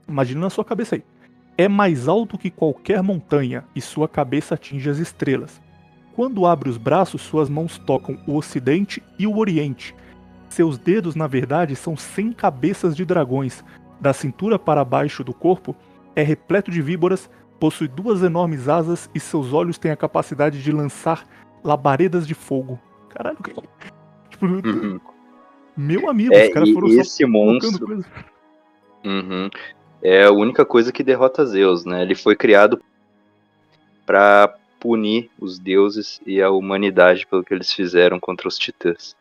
Imagina 0.07 0.41
na 0.43 0.51
sua 0.51 0.65
cabeça 0.65 0.97
aí. 0.97 1.05
É 1.57 1.67
mais 1.69 2.07
alto 2.07 2.39
que 2.39 2.51
qualquer 2.51 3.03
montanha 3.03 3.65
e 3.75 3.81
sua 3.81 4.09
cabeça 4.09 4.55
atinge 4.55 4.89
as 4.89 4.99
estrelas. 4.99 5.61
Quando 6.15 6.47
abre 6.47 6.69
os 6.69 6.77
braços, 6.77 7.23
suas 7.23 7.49
mãos 7.49 7.79
tocam 7.79 8.19
o 8.27 8.37
Ocidente 8.37 9.03
e 9.19 9.27
o 9.27 9.39
Oriente. 9.39 9.95
Seus 10.49 10.79
dedos, 10.79 11.15
na 11.15 11.27
verdade, 11.27 11.75
são 11.77 11.97
cem 11.97 12.33
cabeças 12.33 12.97
de 12.97 13.05
dragões. 13.05 13.65
Da 14.01 14.13
cintura 14.13 14.59
para 14.59 14.85
baixo 14.85 15.25
do 15.25 15.35
corpo, 15.35 15.75
é 16.19 16.23
repleto 16.23 16.69
de 16.69 16.83
víboras, 16.83 17.31
possui 17.61 17.87
duas 17.87 18.25
enormes 18.25 18.69
asas 18.69 19.09
e 19.15 19.21
seus 19.21 19.53
olhos 19.53 19.79
têm 19.79 19.93
a 19.93 19.97
capacidade 19.97 20.61
de 20.61 20.73
lançar 20.73 21.25
labaredas 21.63 22.27
de 22.27 22.35
fogo. 22.35 22.77
Caralho, 23.09 23.37
tipo, 24.29 24.45
Uhum. 24.45 25.01
meu 25.77 26.11
amigo, 26.11 26.35
É, 26.35 26.49
os 26.49 26.55
caras 26.55 26.71
foram 26.71 26.89
só 26.89 27.01
esse 27.01 27.25
colocando 27.25 27.53
monstro 27.55 27.87
coisa. 27.87 28.07
uhum, 29.05 29.49
é 30.03 30.25
a 30.25 30.33
única 30.33 30.65
coisa 30.65 30.91
que 30.93 31.05
derrota 31.05 31.47
Zeus, 31.47 31.85
né? 31.85 32.03
Ele 32.03 32.17
foi 32.17 32.35
criado 32.35 32.83
pra 34.05 34.53
punir 34.81 35.31
os 35.41 35.57
deuses 35.59 36.21
e 36.27 36.43
a 36.43 36.51
humanidade 36.51 37.27
pelo 37.29 37.45
que 37.45 37.55
eles 37.55 37.73
fizeram 37.73 38.19
contra 38.19 38.49
os 38.49 38.59
titãs. 38.59 39.17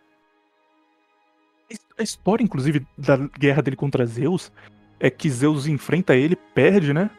A 1.97 2.03
história, 2.03 2.43
inclusive, 2.43 2.85
da 2.97 3.17
guerra 3.17 3.61
dele 3.61 3.75
contra 3.75 4.05
Zeus 4.05 4.51
é 4.99 5.09
que 5.09 5.29
Zeus 5.29 5.67
enfrenta 5.67 6.15
ele, 6.15 6.35
perde, 6.35 6.93
né? 6.93 7.09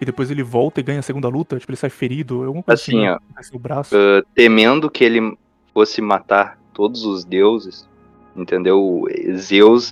E 0.00 0.04
depois 0.04 0.30
ele 0.30 0.42
volta 0.42 0.80
e 0.80 0.82
ganha 0.82 1.00
a 1.00 1.02
segunda 1.02 1.28
luta. 1.28 1.58
Tipo, 1.58 1.72
ele 1.72 1.76
sai 1.76 1.90
ferido. 1.90 2.44
Alguma 2.44 2.62
coisa 2.62 2.80
Assim, 2.80 3.00
né? 3.00 3.12
ó, 3.12 3.16
Acontece 3.16 3.52
no 3.52 3.58
braço. 3.58 3.96
Uh, 3.96 4.24
temendo 4.34 4.90
que 4.90 5.04
ele 5.04 5.36
fosse 5.74 6.00
matar 6.00 6.58
todos 6.72 7.04
os 7.04 7.24
deuses, 7.24 7.88
entendeu? 8.36 9.04
Zeus, 9.36 9.90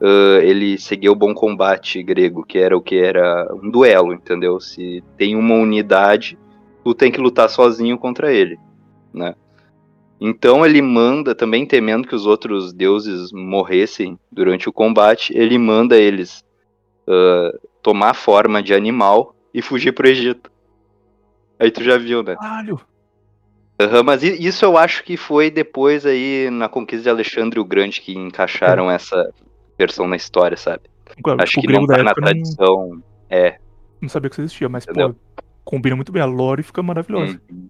uh, 0.00 0.40
ele 0.42 0.78
seguia 0.78 1.10
o 1.10 1.16
bom 1.16 1.32
combate 1.32 2.02
grego, 2.02 2.44
que 2.44 2.58
era 2.58 2.76
o 2.76 2.82
que 2.82 2.96
era 2.96 3.48
um 3.54 3.70
duelo, 3.70 4.12
entendeu? 4.12 4.60
Se 4.60 5.02
tem 5.16 5.34
uma 5.34 5.54
unidade, 5.54 6.38
tu 6.84 6.94
tem 6.94 7.10
que 7.10 7.20
lutar 7.20 7.48
sozinho 7.48 7.96
contra 7.96 8.32
ele, 8.32 8.58
né? 9.12 9.34
Então 10.20 10.66
ele 10.66 10.82
manda, 10.82 11.34
também 11.34 11.64
temendo 11.64 12.08
que 12.08 12.14
os 12.14 12.26
outros 12.26 12.72
deuses 12.72 13.30
morressem 13.32 14.18
durante 14.32 14.68
o 14.68 14.72
combate, 14.72 15.32
ele 15.36 15.56
manda 15.56 15.96
eles 15.96 16.44
uh, 17.08 17.58
tomar 17.82 18.14
forma 18.14 18.62
de 18.62 18.74
animal 18.74 19.34
e 19.52 19.62
fugir 19.62 19.92
pro 19.92 20.06
Egito. 20.06 20.50
Aí 21.58 21.70
tu 21.70 21.82
já 21.82 21.96
viu, 21.96 22.22
né? 22.22 22.36
Caralho! 22.36 22.80
Aham, 23.80 24.02
mas 24.02 24.22
isso 24.22 24.64
eu 24.64 24.76
acho 24.76 25.04
que 25.04 25.16
foi 25.16 25.50
depois 25.50 26.04
aí 26.04 26.50
na 26.50 26.68
conquista 26.68 27.04
de 27.04 27.10
Alexandre 27.10 27.60
o 27.60 27.64
Grande 27.64 28.00
que 28.00 28.12
encaixaram 28.12 28.90
essa 28.90 29.32
versão 29.78 30.06
na 30.08 30.16
história, 30.16 30.56
sabe? 30.56 30.82
Claro, 31.22 31.42
acho 31.42 31.60
que 31.60 31.66
não 31.68 31.86
tá 31.86 31.98
na 31.98 32.04
não, 32.04 32.14
tradição. 32.14 33.02
É, 33.30 33.58
não 34.00 34.08
sabia 34.08 34.30
que 34.30 34.34
isso 34.34 34.42
existia, 34.42 34.68
mas, 34.68 34.84
Entendeu? 34.84 35.14
pô, 35.14 35.42
combina 35.64 35.96
muito 35.96 36.12
bem. 36.12 36.22
A 36.22 36.26
lore 36.26 36.62
fica 36.62 36.82
maravilhosa. 36.82 37.40
uhum. 37.50 37.68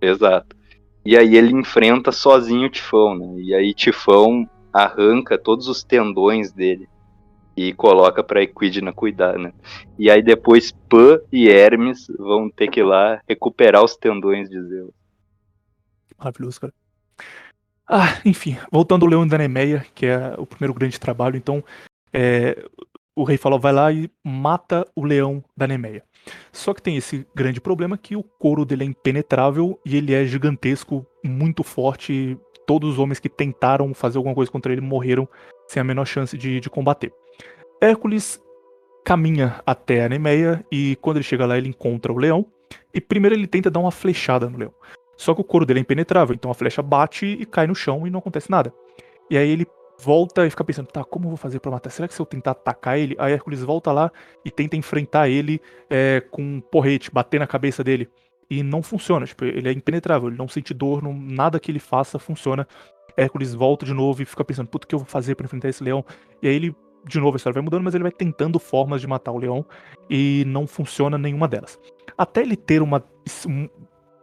Exato. 0.00 0.56
E 1.04 1.16
aí 1.16 1.36
ele 1.36 1.52
enfrenta 1.52 2.12
sozinho 2.12 2.66
o 2.66 2.70
Tifão, 2.70 3.14
né? 3.14 3.40
E 3.40 3.54
aí 3.54 3.74
Tifão 3.74 4.48
arranca 4.72 5.38
todos 5.38 5.68
os 5.68 5.82
tendões 5.82 6.52
dele 6.52 6.88
e 7.68 7.74
coloca 7.74 8.24
pra 8.24 8.42
Equidna 8.42 8.92
cuidar, 8.92 9.38
né? 9.38 9.52
E 9.98 10.10
aí 10.10 10.22
depois 10.22 10.72
Pan 10.88 11.20
e 11.30 11.48
Hermes 11.48 12.06
vão 12.18 12.48
ter 12.48 12.68
que 12.68 12.80
ir 12.80 12.84
lá 12.84 13.20
recuperar 13.28 13.84
os 13.84 13.96
tendões 13.96 14.48
de 14.48 14.62
Zeus. 14.62 14.90
Maravilhoso, 16.18 16.60
cara. 16.60 16.72
Ah, 17.86 18.20
enfim, 18.24 18.56
voltando 18.70 19.04
ao 19.04 19.10
Leão 19.10 19.26
da 19.26 19.36
Nemeia, 19.36 19.84
que 19.94 20.06
é 20.06 20.34
o 20.38 20.46
primeiro 20.46 20.72
grande 20.72 20.98
trabalho, 20.98 21.36
então 21.36 21.62
é, 22.12 22.56
o 23.14 23.24
rei 23.24 23.36
falou, 23.36 23.58
vai 23.58 23.72
lá 23.72 23.92
e 23.92 24.10
mata 24.24 24.86
o 24.96 25.04
leão 25.04 25.44
da 25.54 25.66
Nemeia. 25.66 26.02
Só 26.52 26.72
que 26.72 26.82
tem 26.82 26.96
esse 26.96 27.26
grande 27.34 27.60
problema 27.60 27.98
que 27.98 28.16
o 28.16 28.22
couro 28.22 28.64
dele 28.64 28.84
é 28.84 28.86
impenetrável 28.86 29.78
e 29.84 29.96
ele 29.96 30.14
é 30.14 30.24
gigantesco, 30.24 31.06
muito 31.22 31.62
forte. 31.62 32.38
Todos 32.66 32.92
os 32.92 32.98
homens 32.98 33.18
que 33.18 33.28
tentaram 33.28 33.92
fazer 33.92 34.16
alguma 34.16 34.34
coisa 34.34 34.50
contra 34.50 34.72
ele 34.72 34.80
morreram 34.80 35.28
sem 35.70 35.80
a 35.80 35.84
menor 35.84 36.04
chance 36.04 36.36
de, 36.36 36.58
de 36.58 36.68
combater. 36.68 37.12
Hércules 37.80 38.42
caminha 39.04 39.60
até 39.64 40.04
a 40.04 40.08
Nemeia 40.08 40.66
e 40.70 40.96
quando 41.00 41.18
ele 41.18 41.24
chega 41.24 41.46
lá 41.46 41.56
ele 41.56 41.68
encontra 41.68 42.12
o 42.12 42.18
leão 42.18 42.44
e 42.92 43.00
primeiro 43.00 43.36
ele 43.36 43.46
tenta 43.46 43.70
dar 43.70 43.78
uma 43.78 43.92
flechada 43.92 44.50
no 44.50 44.58
leão. 44.58 44.74
Só 45.16 45.32
que 45.32 45.40
o 45.40 45.44
couro 45.44 45.64
dele 45.64 45.78
é 45.78 45.82
impenetrável, 45.82 46.34
então 46.34 46.50
a 46.50 46.54
flecha 46.54 46.82
bate 46.82 47.24
e 47.24 47.46
cai 47.46 47.68
no 47.68 47.74
chão 47.74 48.04
e 48.04 48.10
não 48.10 48.18
acontece 48.18 48.50
nada. 48.50 48.74
E 49.30 49.38
aí 49.38 49.48
ele 49.48 49.64
volta 49.96 50.44
e 50.44 50.50
fica 50.50 50.64
pensando, 50.64 50.88
tá, 50.88 51.04
como 51.04 51.26
eu 51.26 51.30
vou 51.30 51.36
fazer 51.36 51.60
pra 51.60 51.70
matar? 51.70 51.90
Será 51.90 52.08
que 52.08 52.14
se 52.14 52.20
eu 52.20 52.26
tentar 52.26 52.50
atacar 52.50 52.98
ele, 52.98 53.14
a 53.16 53.30
Hércules 53.30 53.62
volta 53.62 53.92
lá 53.92 54.10
e 54.44 54.50
tenta 54.50 54.76
enfrentar 54.76 55.28
ele 55.28 55.60
é, 55.88 56.20
com 56.32 56.42
um 56.42 56.60
porrete, 56.60 57.12
bater 57.12 57.38
na 57.38 57.46
cabeça 57.46 57.84
dele. 57.84 58.08
E 58.50 58.64
não 58.64 58.82
funciona, 58.82 59.24
tipo, 59.24 59.44
ele 59.44 59.68
é 59.68 59.72
impenetrável, 59.72 60.28
ele 60.28 60.36
não 60.36 60.48
sente 60.48 60.74
dor, 60.74 61.00
não, 61.00 61.12
nada 61.12 61.60
que 61.60 61.70
ele 61.70 61.78
faça 61.78 62.18
funciona. 62.18 62.66
Hércules 63.16 63.54
volta 63.54 63.84
de 63.84 63.92
novo 63.94 64.22
e 64.22 64.24
fica 64.24 64.44
pensando, 64.44 64.68
puta, 64.68 64.84
o 64.84 64.88
que 64.88 64.94
eu 64.94 64.98
vou 64.98 65.06
fazer 65.08 65.34
pra 65.34 65.46
enfrentar 65.46 65.68
esse 65.68 65.82
leão? 65.82 66.04
E 66.42 66.48
aí 66.48 66.54
ele, 66.54 66.74
de 67.06 67.18
novo, 67.20 67.34
a 67.34 67.38
história 67.38 67.54
vai 67.54 67.62
mudando, 67.62 67.82
mas 67.84 67.94
ele 67.94 68.04
vai 68.04 68.12
tentando 68.12 68.58
formas 68.58 69.00
de 69.00 69.06
matar 69.06 69.32
o 69.32 69.38
leão 69.38 69.64
e 70.08 70.44
não 70.46 70.66
funciona 70.66 71.16
nenhuma 71.18 71.48
delas. 71.48 71.78
Até 72.16 72.42
ele 72.42 72.56
ter 72.56 72.82
uma. 72.82 73.02
um- 73.46 73.68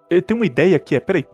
ele 0.09 0.21
tem 0.21 0.35
uma 0.37 0.45
ideia 0.45 0.79
que 0.79 0.95
é, 0.95 0.99
peraí, 0.99 1.25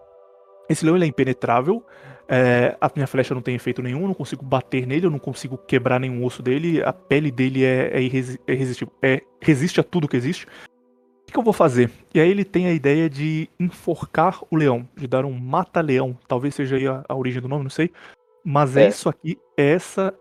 esse 0.70 0.84
leão 0.84 0.96
ele 0.98 1.06
é 1.06 1.08
impenetrável, 1.08 1.86
é, 2.28 2.76
a 2.80 2.90
minha 2.96 3.06
flecha 3.06 3.36
não 3.36 3.42
tem 3.42 3.54
efeito 3.56 3.82
nenhum, 3.82 4.08
não 4.08 4.14
consigo 4.14 4.44
bater 4.44 4.88
nele, 4.88 5.06
eu 5.06 5.12
não 5.12 5.20
consigo 5.20 5.58
quebrar 5.58 6.00
nenhum 6.00 6.24
osso 6.24 6.42
dele, 6.42 6.82
a 6.82 6.94
pele 6.94 7.30
dele 7.30 7.64
é, 7.64 7.92
é, 7.94 8.06
é 8.06 8.58
é, 9.04 9.22
resiste 9.42 9.80
a 9.80 9.84
tudo 9.84 10.08
que 10.08 10.18
existe. 10.18 10.48
O 11.34 11.36
que, 11.36 11.40
eu 11.40 11.44
vou 11.44 11.52
fazer? 11.52 11.90
E 12.14 12.20
aí 12.20 12.30
ele 12.30 12.46
tem 12.46 12.68
a 12.68 12.72
ideia 12.72 13.10
de 13.10 13.50
enforcar 13.60 14.40
o 14.52 14.56
leão, 14.56 14.88
de 14.96 15.08
dar 15.08 15.26
um 15.26 15.34
mata-leão, 15.34 16.16
talvez 16.28 16.54
seja 16.54 16.76
aí 16.76 16.86
a, 16.86 17.04
a 17.10 17.16
origem 17.16 17.42
do 17.42 17.48
nome, 17.48 17.64
não 17.64 17.72
sei. 17.72 17.92
Mas 18.46 18.78
é, 18.78 18.84
É. 18.84 18.88
isso 18.90 19.10
aqui, 19.10 19.40
é 19.58 19.72
essa, 19.72 20.14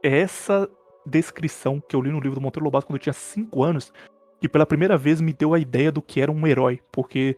é 0.00 0.20
essa 0.20 0.70
descrição 1.04 1.80
que 1.80 1.96
eu 1.96 2.00
li 2.00 2.12
no 2.12 2.20
livro 2.20 2.36
do 2.36 2.40
Monteiro 2.40 2.64
Lobato 2.64 2.86
quando 2.86 2.98
eu 2.98 3.02
tinha 3.02 3.12
5 3.12 3.64
anos, 3.64 3.92
que 4.40 4.48
pela 4.48 4.64
primeira 4.64 4.96
vez 4.96 5.20
me 5.20 5.32
deu 5.32 5.54
a 5.54 5.58
ideia 5.58 5.90
do 5.90 6.00
que 6.00 6.20
era 6.20 6.30
um 6.30 6.46
herói, 6.46 6.80
porque 6.92 7.36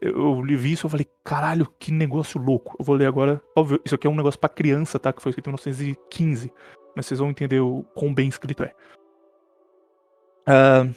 eu 0.00 0.42
li 0.42 0.72
isso 0.72 0.88
e 0.88 0.90
falei, 0.90 1.06
caralho, 1.22 1.72
que 1.78 1.92
negócio 1.92 2.40
louco. 2.40 2.74
Eu 2.80 2.84
vou 2.84 2.96
ler 2.96 3.06
agora. 3.06 3.40
Óbvio, 3.54 3.80
isso 3.84 3.94
aqui 3.94 4.08
é 4.08 4.10
um 4.10 4.16
negócio 4.16 4.40
pra 4.40 4.48
criança, 4.48 4.98
tá? 4.98 5.12
Que 5.12 5.22
foi 5.22 5.30
escrito 5.30 5.46
em 5.46 5.52
1915. 5.52 6.52
Mas 6.96 7.06
vocês 7.06 7.20
vão 7.20 7.30
entender 7.30 7.60
o 7.60 7.84
quão 7.94 8.12
bem 8.12 8.28
escrito 8.28 8.64
é. 8.64 8.74
Ah, 10.44 10.88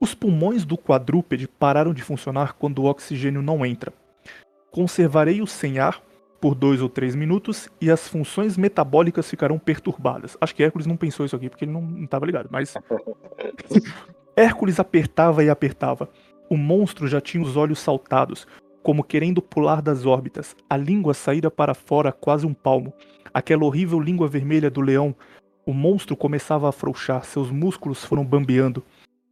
os 0.00 0.14
pulmões 0.14 0.64
do 0.64 0.78
quadrúpede 0.78 1.46
pararam 1.46 1.92
de 1.92 2.02
funcionar 2.02 2.54
quando 2.54 2.80
o 2.80 2.86
oxigênio 2.86 3.42
não 3.42 3.64
entra. 3.66 3.92
Conservarei-o 4.70 5.46
sem 5.46 5.78
ar 5.78 6.02
por 6.40 6.54
dois 6.54 6.80
ou 6.80 6.88
três 6.88 7.14
minutos 7.14 7.68
e 7.80 7.90
as 7.90 8.08
funções 8.08 8.56
metabólicas 8.56 9.28
ficarão 9.28 9.58
perturbadas. 9.58 10.38
Acho 10.40 10.54
que 10.54 10.62
Hércules 10.62 10.86
não 10.86 10.96
pensou 10.96 11.26
isso 11.26 11.36
aqui 11.36 11.50
porque 11.50 11.66
ele 11.66 11.72
não 11.72 12.02
estava 12.02 12.24
ligado, 12.24 12.48
mas. 12.50 12.74
Hércules 14.34 14.80
apertava 14.80 15.44
e 15.44 15.50
apertava. 15.50 16.08
O 16.48 16.56
monstro 16.56 17.06
já 17.06 17.20
tinha 17.20 17.44
os 17.44 17.56
olhos 17.56 17.78
saltados, 17.78 18.46
como 18.82 19.04
querendo 19.04 19.42
pular 19.42 19.82
das 19.82 20.06
órbitas, 20.06 20.56
a 20.68 20.76
língua 20.76 21.12
saíra 21.12 21.50
para 21.50 21.74
fora 21.74 22.10
quase 22.10 22.46
um 22.46 22.54
palmo. 22.54 22.92
Aquela 23.34 23.64
horrível 23.64 24.00
língua 24.00 24.26
vermelha 24.26 24.70
do 24.70 24.80
leão. 24.80 25.14
O 25.66 25.74
monstro 25.74 26.16
começava 26.16 26.66
a 26.66 26.70
afrouxar, 26.70 27.24
seus 27.24 27.50
músculos 27.50 28.02
foram 28.02 28.24
bambeando. 28.24 28.82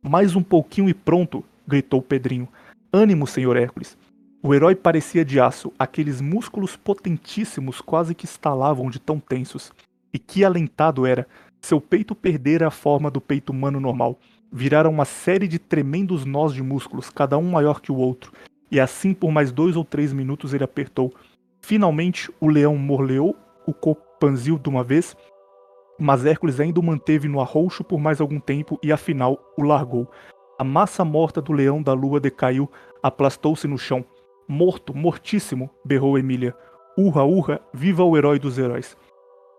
Mais 0.02 0.36
um 0.36 0.42
pouquinho 0.42 0.88
e 0.88 0.94
pronto, 0.94 1.44
gritou 1.66 2.00
Pedrinho. 2.00 2.48
Ânimo, 2.92 3.26
senhor 3.26 3.56
Hércules. 3.56 3.98
O 4.40 4.54
herói 4.54 4.76
parecia 4.76 5.24
de 5.24 5.40
aço, 5.40 5.72
aqueles 5.76 6.20
músculos 6.20 6.76
potentíssimos 6.76 7.80
quase 7.80 8.14
que 8.14 8.24
estalavam 8.24 8.88
de 8.88 9.00
tão 9.00 9.18
tensos. 9.18 9.72
E 10.12 10.18
que 10.18 10.44
alentado 10.44 11.04
era! 11.04 11.26
Seu 11.60 11.80
peito 11.80 12.14
perdera 12.14 12.68
a 12.68 12.70
forma 12.70 13.10
do 13.10 13.20
peito 13.20 13.50
humano 13.50 13.80
normal. 13.80 14.16
Virara 14.52 14.88
uma 14.88 15.04
série 15.04 15.48
de 15.48 15.58
tremendos 15.58 16.24
nós 16.24 16.54
de 16.54 16.62
músculos, 16.62 17.10
cada 17.10 17.36
um 17.36 17.50
maior 17.50 17.80
que 17.80 17.90
o 17.90 17.96
outro. 17.96 18.32
E 18.70 18.78
assim 18.78 19.12
por 19.12 19.32
mais 19.32 19.50
dois 19.50 19.74
ou 19.74 19.84
três 19.84 20.12
minutos 20.12 20.54
ele 20.54 20.62
apertou. 20.62 21.12
Finalmente, 21.60 22.30
o 22.40 22.48
leão 22.48 22.76
morleou 22.76 23.36
o 23.66 23.74
copanzil 23.74 24.56
de 24.56 24.68
uma 24.68 24.84
vez, 24.84 25.16
mas 25.98 26.24
Hércules 26.24 26.60
ainda 26.60 26.78
o 26.78 26.82
manteve 26.82 27.28
no 27.28 27.40
arrouxo 27.40 27.82
por 27.82 27.98
mais 27.98 28.20
algum 28.20 28.38
tempo 28.38 28.78
e 28.82 28.92
afinal 28.92 29.38
o 29.56 29.62
largou. 29.62 30.08
A 30.58 30.64
massa 30.64 31.04
morta 31.04 31.40
do 31.42 31.52
leão 31.52 31.82
da 31.82 31.92
lua 31.92 32.20
decaiu, 32.20 32.70
aplastou-se 33.02 33.66
no 33.66 33.78
chão. 33.78 34.04
Morto, 34.46 34.94
mortíssimo, 34.94 35.68
berrou 35.84 36.18
Emília. 36.18 36.54
Urra, 36.96 37.24
urra, 37.24 37.60
viva 37.72 38.02
o 38.02 38.16
herói 38.16 38.38
dos 38.38 38.58
heróis. 38.58 38.96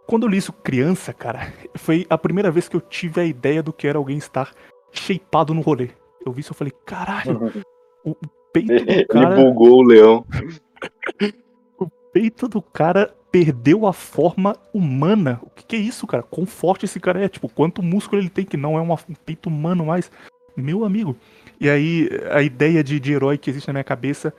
Quando 0.07 0.23
eu 0.23 0.29
li 0.29 0.37
isso 0.37 0.51
criança, 0.51 1.13
cara, 1.13 1.53
foi 1.77 2.05
a 2.09 2.17
primeira 2.17 2.49
vez 2.49 2.67
que 2.67 2.75
eu 2.75 2.81
tive 2.81 3.21
a 3.21 3.25
ideia 3.25 3.61
do 3.61 3.71
que 3.71 3.87
era 3.87 3.97
alguém 3.97 4.17
estar 4.17 4.51
shapeado 4.91 5.53
no 5.53 5.61
rolê. 5.61 5.89
Eu 6.25 6.31
vi 6.31 6.41
isso 6.41 6.53
e 6.53 6.55
falei, 6.55 6.73
caralho, 6.85 7.63
o 8.03 8.15
peito 8.51 8.73
do 8.73 8.91
Ele 8.91 9.05
cara, 9.05 9.35
bugou 9.35 9.79
o 9.79 9.83
leão. 9.83 10.25
o 11.77 11.87
peito 12.11 12.47
do 12.47 12.61
cara 12.61 13.15
perdeu 13.31 13.85
a 13.85 13.93
forma 13.93 14.55
humana. 14.73 15.39
O 15.43 15.49
que, 15.49 15.63
que, 15.63 15.75
é 15.75 15.79
isso, 15.79 16.07
cara? 16.07 16.23
Quão 16.23 16.45
forte 16.45 16.85
esse 16.85 16.99
cara 16.99 17.23
é? 17.23 17.29
Tipo, 17.29 17.47
quanto 17.47 17.83
músculo 17.83 18.21
ele 18.21 18.29
tem 18.29 18.45
que 18.45 18.57
não 18.57 18.77
é 18.77 18.81
uma, 18.81 18.95
um 18.95 19.13
peito 19.25 19.49
humano 19.49 19.85
mais. 19.85 20.11
Meu 20.55 20.83
amigo. 20.83 21.15
E 21.59 21.69
aí, 21.69 22.09
a 22.31 22.41
ideia 22.41 22.83
de, 22.83 22.99
de 22.99 23.13
herói 23.13 23.37
que 23.37 23.49
existe 23.49 23.67
na 23.67 23.73
minha 23.73 23.83
cabeça 23.83 24.33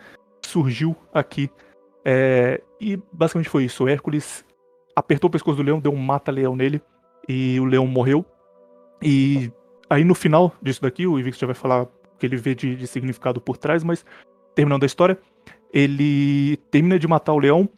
surgiu 0.44 0.96
aqui. 1.14 1.50
É, 2.04 2.60
e 2.80 2.98
basicamente 3.12 3.48
foi 3.48 3.64
isso. 3.64 3.84
O 3.84 3.88
Hércules 3.88 4.44
apertou 4.94 5.28
o 5.28 5.30
pescoço 5.30 5.56
do 5.56 5.62
leão, 5.62 5.80
deu 5.80 5.92
um 5.92 5.96
mata-leão 5.96 6.56
nele. 6.56 6.82
E 7.28 7.58
o 7.60 7.64
leão 7.64 7.86
morreu. 7.86 8.24
E 9.02 9.50
aí 9.88 10.04
no 10.04 10.14
final 10.14 10.52
disso 10.60 10.82
daqui, 10.82 11.06
o 11.06 11.18
Ivix 11.18 11.38
já 11.38 11.46
vai 11.46 11.54
falar 11.54 11.82
o 11.84 11.88
que 12.18 12.26
ele 12.26 12.36
vê 12.36 12.54
de, 12.54 12.76
de 12.76 12.86
significado 12.86 13.40
por 13.40 13.56
trás, 13.56 13.82
mas 13.82 14.04
terminando 14.54 14.82
a 14.82 14.86
história, 14.86 15.18
ele 15.72 16.56
termina 16.70 16.98
de 16.98 17.06
matar 17.06 17.32
o 17.32 17.38
leão 17.38 17.68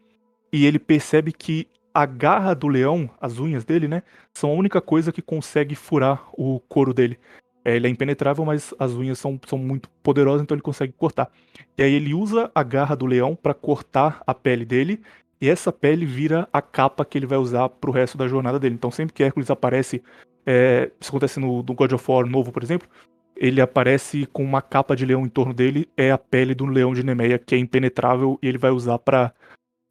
e 0.52 0.66
ele 0.66 0.78
percebe 0.78 1.32
que 1.32 1.66
a 1.94 2.06
garra 2.06 2.54
do 2.54 2.68
leão, 2.68 3.08
as 3.20 3.38
unhas 3.38 3.64
dele, 3.64 3.86
né, 3.88 4.02
são 4.32 4.50
a 4.50 4.54
única 4.54 4.80
coisa 4.80 5.12
que 5.12 5.22
consegue 5.22 5.74
furar 5.74 6.28
o 6.32 6.60
couro 6.60 6.94
dele. 6.94 7.18
É, 7.64 7.76
ele 7.76 7.86
é 7.86 7.90
impenetrável, 7.90 8.44
mas 8.44 8.74
as 8.78 8.92
unhas 8.92 9.18
são, 9.18 9.40
são 9.46 9.58
muito 9.58 9.88
poderosas, 10.02 10.42
então 10.42 10.54
ele 10.54 10.62
consegue 10.62 10.92
cortar. 10.92 11.30
E 11.76 11.82
aí 11.82 11.92
ele 11.92 12.12
usa 12.12 12.50
a 12.54 12.62
garra 12.62 12.96
do 12.96 13.06
leão 13.06 13.36
para 13.36 13.54
cortar 13.54 14.22
a 14.26 14.34
pele 14.34 14.64
dele, 14.64 15.00
e 15.40 15.48
essa 15.48 15.72
pele 15.72 16.06
vira 16.06 16.48
a 16.52 16.62
capa 16.62 17.04
que 17.04 17.18
ele 17.18 17.26
vai 17.26 17.38
usar 17.38 17.68
pro 17.68 17.92
resto 17.92 18.16
da 18.16 18.28
jornada 18.28 18.58
dele. 18.58 18.74
Então 18.74 18.90
sempre 18.90 19.12
que 19.12 19.22
Hércules 19.22 19.50
aparece, 19.50 20.02
é, 20.46 20.90
isso 21.00 21.10
acontece 21.10 21.38
no, 21.38 21.62
no 21.62 21.74
God 21.74 21.92
of 21.92 22.10
War 22.10 22.26
novo, 22.26 22.50
por 22.52 22.62
exemplo, 22.62 22.88
ele 23.36 23.60
aparece 23.60 24.26
com 24.26 24.44
uma 24.44 24.62
capa 24.62 24.94
de 24.94 25.06
leão 25.06 25.24
em 25.24 25.28
torno 25.28 25.54
dele, 25.54 25.88
é 25.96 26.10
a 26.10 26.18
pele 26.18 26.54
do 26.54 26.66
leão 26.66 26.92
de 26.92 27.02
Nemeia, 27.02 27.38
que 27.38 27.54
é 27.54 27.58
impenetrável, 27.58 28.38
e 28.42 28.48
ele 28.48 28.58
vai 28.58 28.70
usar 28.70 28.98
para 28.98 29.32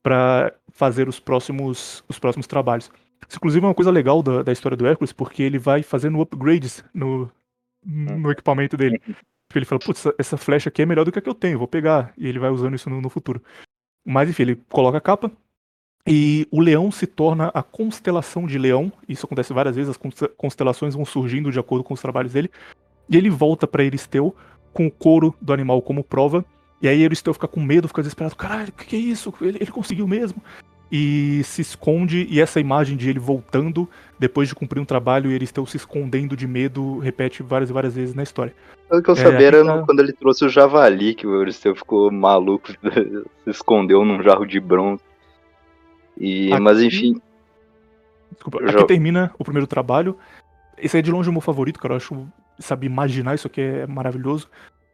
para 0.04 0.54
fazer 0.72 1.08
os 1.08 1.20
próximos, 1.20 2.04
os 2.08 2.20
próximos 2.20 2.48
trabalhos. 2.48 2.92
Isso, 3.28 3.38
inclusive, 3.38 3.66
é 3.66 3.70
uma 3.70 3.76
coisa 3.76 3.92
legal 3.92 4.22
da, 4.24 4.44
da 4.44 4.52
história 4.52 4.78
do 4.78 4.86
Hércules, 4.86 5.14
porque 5.14 5.44
ele 5.44 5.60
vai 5.60 5.84
fazendo 5.84 6.20
upgrades 6.20 6.84
no, 6.94 7.32
no 7.86 8.32
equipamento 8.32 8.76
dele. 8.76 9.02
Porque 9.48 9.60
ele 9.60 9.66
fala, 9.66 9.80
putz, 9.80 10.06
essa 10.18 10.38
flecha 10.38 10.70
aqui 10.70 10.82
é 10.82 10.86
melhor 10.86 11.04
do 11.04 11.12
que 11.12 11.20
a 11.20 11.22
que 11.22 11.28
eu 11.28 11.36
tenho, 11.36 11.60
vou 11.60 11.68
pegar. 11.68 12.14
E 12.18 12.26
ele 12.26 12.40
vai 12.40 12.50
usando 12.50 12.74
isso 12.74 12.90
no, 12.90 13.02
no 13.02 13.10
futuro. 13.10 13.44
Mas, 14.06 14.30
enfim, 14.30 14.44
ele 14.44 14.56
coloca 14.70 14.98
a 14.98 15.02
capa, 15.02 15.30
e 16.08 16.48
o 16.50 16.60
leão 16.60 16.92
se 16.92 17.06
torna 17.06 17.52
a 17.54 17.62
constelação 17.62 18.48
de 18.48 18.58
leão. 18.58 18.92
Isso 19.08 19.26
acontece 19.26 19.54
várias 19.54 19.76
vezes, 19.76 19.92
as 19.96 20.30
constelações 20.38 20.96
vão 20.96 21.06
surgindo 21.06 21.52
de 21.52 21.60
acordo 21.60 21.84
com 21.84 21.94
os 21.94 22.02
trabalhos 22.02 22.34
dele. 22.34 22.50
E 23.10 23.18
ele 23.18 23.30
volta 23.30 23.68
para 23.68 23.84
Eristeu 23.84 24.36
com 24.74 24.88
o 24.88 24.92
couro 24.92 25.36
do 25.42 25.54
animal 25.54 25.82
como 25.82 26.04
prova. 26.04 26.46
E 26.82 26.88
aí 26.88 27.04
Euristeu 27.04 27.34
fica 27.34 27.48
com 27.48 27.62
medo, 27.62 27.88
fica 27.88 28.02
desesperado. 28.02 28.36
Caralho, 28.36 28.70
o 28.70 28.72
que, 28.72 28.86
que, 28.86 28.96
é 28.96 29.00
isso? 29.00 29.34
Ele, 29.40 29.58
ele, 29.62 29.72
conseguiu 29.72 30.08
mesmo. 30.08 30.42
E 30.92 31.42
se 31.44 31.62
esconde, 31.62 32.28
e 32.30 32.42
essa 32.42 32.60
imagem 32.60 32.98
de 32.98 33.10
ele 33.10 33.20
voltando, 33.20 33.88
depois 34.20 34.50
de 34.50 34.56
cumprir 34.56 34.82
um 34.82 34.86
trabalho, 34.86 35.30
e 35.30 35.34
Euristeu 35.34 35.66
se 35.66 35.78
escondendo 35.78 36.36
de 36.36 36.48
medo, 36.48 36.98
repete 37.00 37.44
várias 37.44 37.70
e 37.70 37.74
várias 37.74 37.96
vezes 37.96 38.16
na 38.16 38.24
história. 38.24 38.54
O 38.90 39.02
que 39.02 39.10
eu 39.10 39.14
é, 39.14 39.18
sabia 39.18 39.48
era 39.48 39.64
tá... 39.64 39.84
quando 39.84 40.00
ele 40.00 40.12
trouxe 40.12 40.44
o 40.44 40.50
javali, 40.50 41.14
que 41.14 41.26
o 41.26 41.36
Euristeu 41.36 41.76
ficou 41.76 42.12
maluco, 42.12 42.74
se 43.44 43.50
escondeu 43.50 44.04
num 44.04 44.22
jarro 44.22 44.46
de 44.46 44.60
bronze. 44.60 45.02
E, 46.18 46.52
aqui... 46.52 46.62
Mas 46.62 46.82
enfim. 46.82 47.22
Desculpa, 48.32 48.64
aqui 48.64 48.74
já... 48.74 48.84
termina 48.86 49.32
o 49.38 49.44
primeiro 49.44 49.68
trabalho. 49.68 50.18
Esse 50.78 50.98
é 50.98 51.02
de 51.02 51.12
longe 51.12 51.30
o 51.30 51.32
meu 51.32 51.42
favorito, 51.42 51.80
cara. 51.80 51.94
Eu 51.94 51.98
acho, 51.98 52.28
sabe, 52.60 52.86
imaginar 52.86 53.36
isso 53.36 53.48
aqui 53.48 53.62
é 53.62 53.88
maravilhoso. 53.88 54.50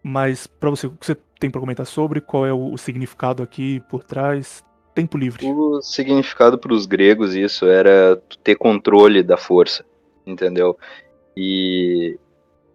Mas 0.07 0.47
para 0.47 0.69
você, 0.69 0.87
o 0.87 0.91
que 0.91 1.05
você 1.05 1.17
tem 1.37 1.51
para 1.51 1.59
comentar 1.59 1.85
sobre? 1.85 2.21
Qual 2.21 2.45
é 2.45 2.53
o, 2.53 2.71
o, 2.71 2.77
significado 2.77 3.43
aqui 3.43 3.81
por 3.89 4.05
trás? 4.05 4.63
Tempo 4.95 5.17
livre. 5.17 5.45
O 5.45 5.81
significado 5.81 6.57
para 6.57 6.73
os 6.73 6.85
gregos 6.85 7.35
isso 7.35 7.65
era 7.65 8.15
ter 8.41 8.55
controle 8.55 9.21
da 9.21 9.35
força, 9.35 9.83
entendeu? 10.25 10.77
E 11.35 12.17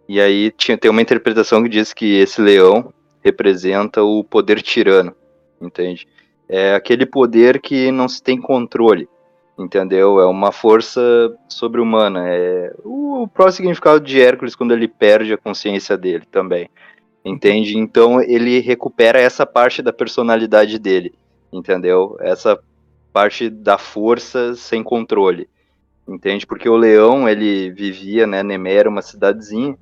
e 0.07 0.21
aí 0.21 0.51
tinha 0.51 0.77
tem 0.77 0.91
uma 0.91 1.01
interpretação 1.01 1.63
que 1.63 1.69
diz 1.69 1.91
que 1.91 2.19
esse 2.19 2.39
leão 2.39 2.93
representa 3.23 4.03
o 4.03 4.23
poder 4.23 4.61
tirano, 4.61 5.15
entende? 5.59 6.07
É 6.47 6.75
aquele 6.75 7.05
poder 7.05 7.59
que 7.59 7.91
não 7.91 8.07
se 8.07 8.21
tem 8.21 8.39
controle, 8.39 9.09
entendeu? 9.57 10.19
É 10.19 10.25
uma 10.27 10.51
força 10.51 11.01
sobre-humana. 11.49 12.29
É 12.29 12.75
o, 12.85 13.27
próprio 13.27 13.55
significado 13.55 13.99
de 13.99 14.21
Hércules 14.21 14.55
quando 14.55 14.71
ele 14.71 14.87
perde 14.87 15.33
a 15.33 15.37
consciência 15.37 15.97
dele 15.97 16.25
também 16.29 16.69
entende? 17.23 17.77
Então 17.77 18.21
ele 18.21 18.59
recupera 18.59 19.19
essa 19.19 19.45
parte 19.45 19.81
da 19.81 19.93
personalidade 19.93 20.77
dele, 20.77 21.13
entendeu? 21.51 22.17
Essa 22.19 22.59
parte 23.11 23.49
da 23.49 23.77
força 23.77 24.55
sem 24.55 24.83
controle, 24.83 25.47
entende? 26.07 26.45
Porque 26.45 26.67
o 26.67 26.75
leão, 26.75 27.29
ele 27.29 27.71
vivia, 27.71 28.25
né, 28.25 28.41
Nemera, 28.41 28.89
uma 28.89 29.01
cidadezinha, 29.01 29.77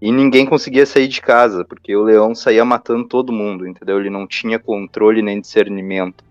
e 0.00 0.10
ninguém 0.10 0.46
conseguia 0.46 0.86
sair 0.86 1.06
de 1.06 1.20
casa, 1.20 1.62
porque 1.64 1.94
o 1.94 2.02
leão 2.02 2.34
saía 2.34 2.64
matando 2.64 3.06
todo 3.06 3.32
mundo, 3.32 3.68
entendeu? 3.68 4.00
Ele 4.00 4.08
não 4.08 4.26
tinha 4.26 4.58
controle 4.58 5.20
nem 5.20 5.40
discernimento, 5.40 6.24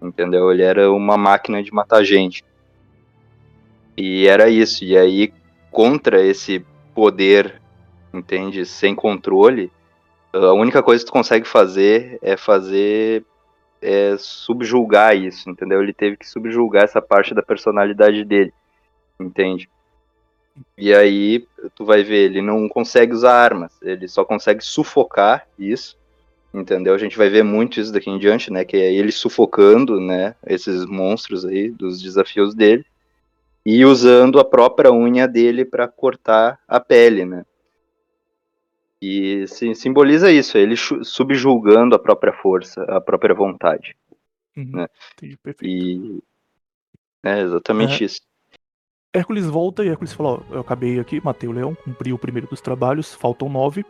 entendeu? 0.00 0.52
Ele 0.52 0.62
era 0.62 0.90
uma 0.90 1.16
máquina 1.16 1.60
de 1.62 1.72
matar 1.74 2.04
gente. 2.04 2.44
E 3.96 4.26
era 4.26 4.48
isso, 4.48 4.84
e 4.84 4.96
aí 4.96 5.32
contra 5.70 6.22
esse 6.24 6.64
poder, 6.94 7.60
entende, 8.14 8.64
sem 8.64 8.94
controle, 8.94 9.72
a 10.32 10.52
única 10.52 10.82
coisa 10.82 11.02
que 11.02 11.10
tu 11.10 11.12
consegue 11.12 11.46
fazer 11.46 12.18
é 12.22 12.36
fazer 12.36 13.24
é 13.80 14.16
subjulgar 14.16 15.16
isso, 15.16 15.50
entendeu? 15.50 15.82
Ele 15.82 15.92
teve 15.92 16.16
que 16.16 16.28
subjulgar 16.28 16.84
essa 16.84 17.02
parte 17.02 17.34
da 17.34 17.42
personalidade 17.42 18.24
dele, 18.24 18.52
entende? 19.18 19.68
E 20.78 20.94
aí 20.94 21.46
tu 21.74 21.84
vai 21.84 22.02
ver, 22.02 22.26
ele 22.26 22.40
não 22.40 22.68
consegue 22.68 23.12
usar 23.12 23.34
armas, 23.34 23.72
ele 23.82 24.06
só 24.06 24.24
consegue 24.24 24.62
sufocar 24.62 25.46
isso, 25.58 25.96
entendeu? 26.54 26.94
A 26.94 26.98
gente 26.98 27.16
vai 27.16 27.28
ver 27.28 27.42
muito 27.42 27.80
isso 27.80 27.92
daqui 27.92 28.08
em 28.10 28.18
diante, 28.18 28.52
né? 28.52 28.64
Que 28.64 28.76
é 28.76 28.92
ele 28.92 29.10
sufocando, 29.10 30.00
né? 30.00 30.36
Esses 30.46 30.84
monstros 30.86 31.44
aí 31.44 31.70
dos 31.70 32.00
desafios 32.00 32.54
dele 32.54 32.84
e 33.64 33.84
usando 33.84 34.38
a 34.38 34.44
própria 34.44 34.92
unha 34.92 35.26
dele 35.26 35.64
para 35.64 35.88
cortar 35.88 36.58
a 36.66 36.78
pele, 36.80 37.24
né? 37.24 37.44
E 39.02 39.48
sim, 39.48 39.74
simboliza 39.74 40.30
isso, 40.30 40.56
ele 40.56 40.76
subjulgando 40.76 41.96
a 41.96 41.98
própria 41.98 42.32
força, 42.32 42.84
a 42.84 43.00
própria 43.00 43.34
vontade. 43.34 43.96
Uhum, 44.56 44.70
né? 44.70 44.86
Entendi, 45.14 45.36
perfeito. 45.38 45.66
E 45.66 46.22
é 47.24 47.40
exatamente 47.40 48.04
é. 48.04 48.06
isso. 48.06 48.20
Hércules 49.12 49.46
volta 49.46 49.84
e 49.84 49.88
Hércules 49.88 50.12
fala: 50.12 50.34
ó, 50.34 50.54
eu 50.54 50.60
acabei 50.60 51.00
aqui, 51.00 51.20
matei 51.22 51.48
o 51.48 51.52
leão, 51.52 51.74
cumpri 51.74 52.12
o 52.12 52.18
primeiro 52.18 52.46
dos 52.46 52.60
trabalhos, 52.60 53.12
faltam 53.12 53.48
nove. 53.48 53.84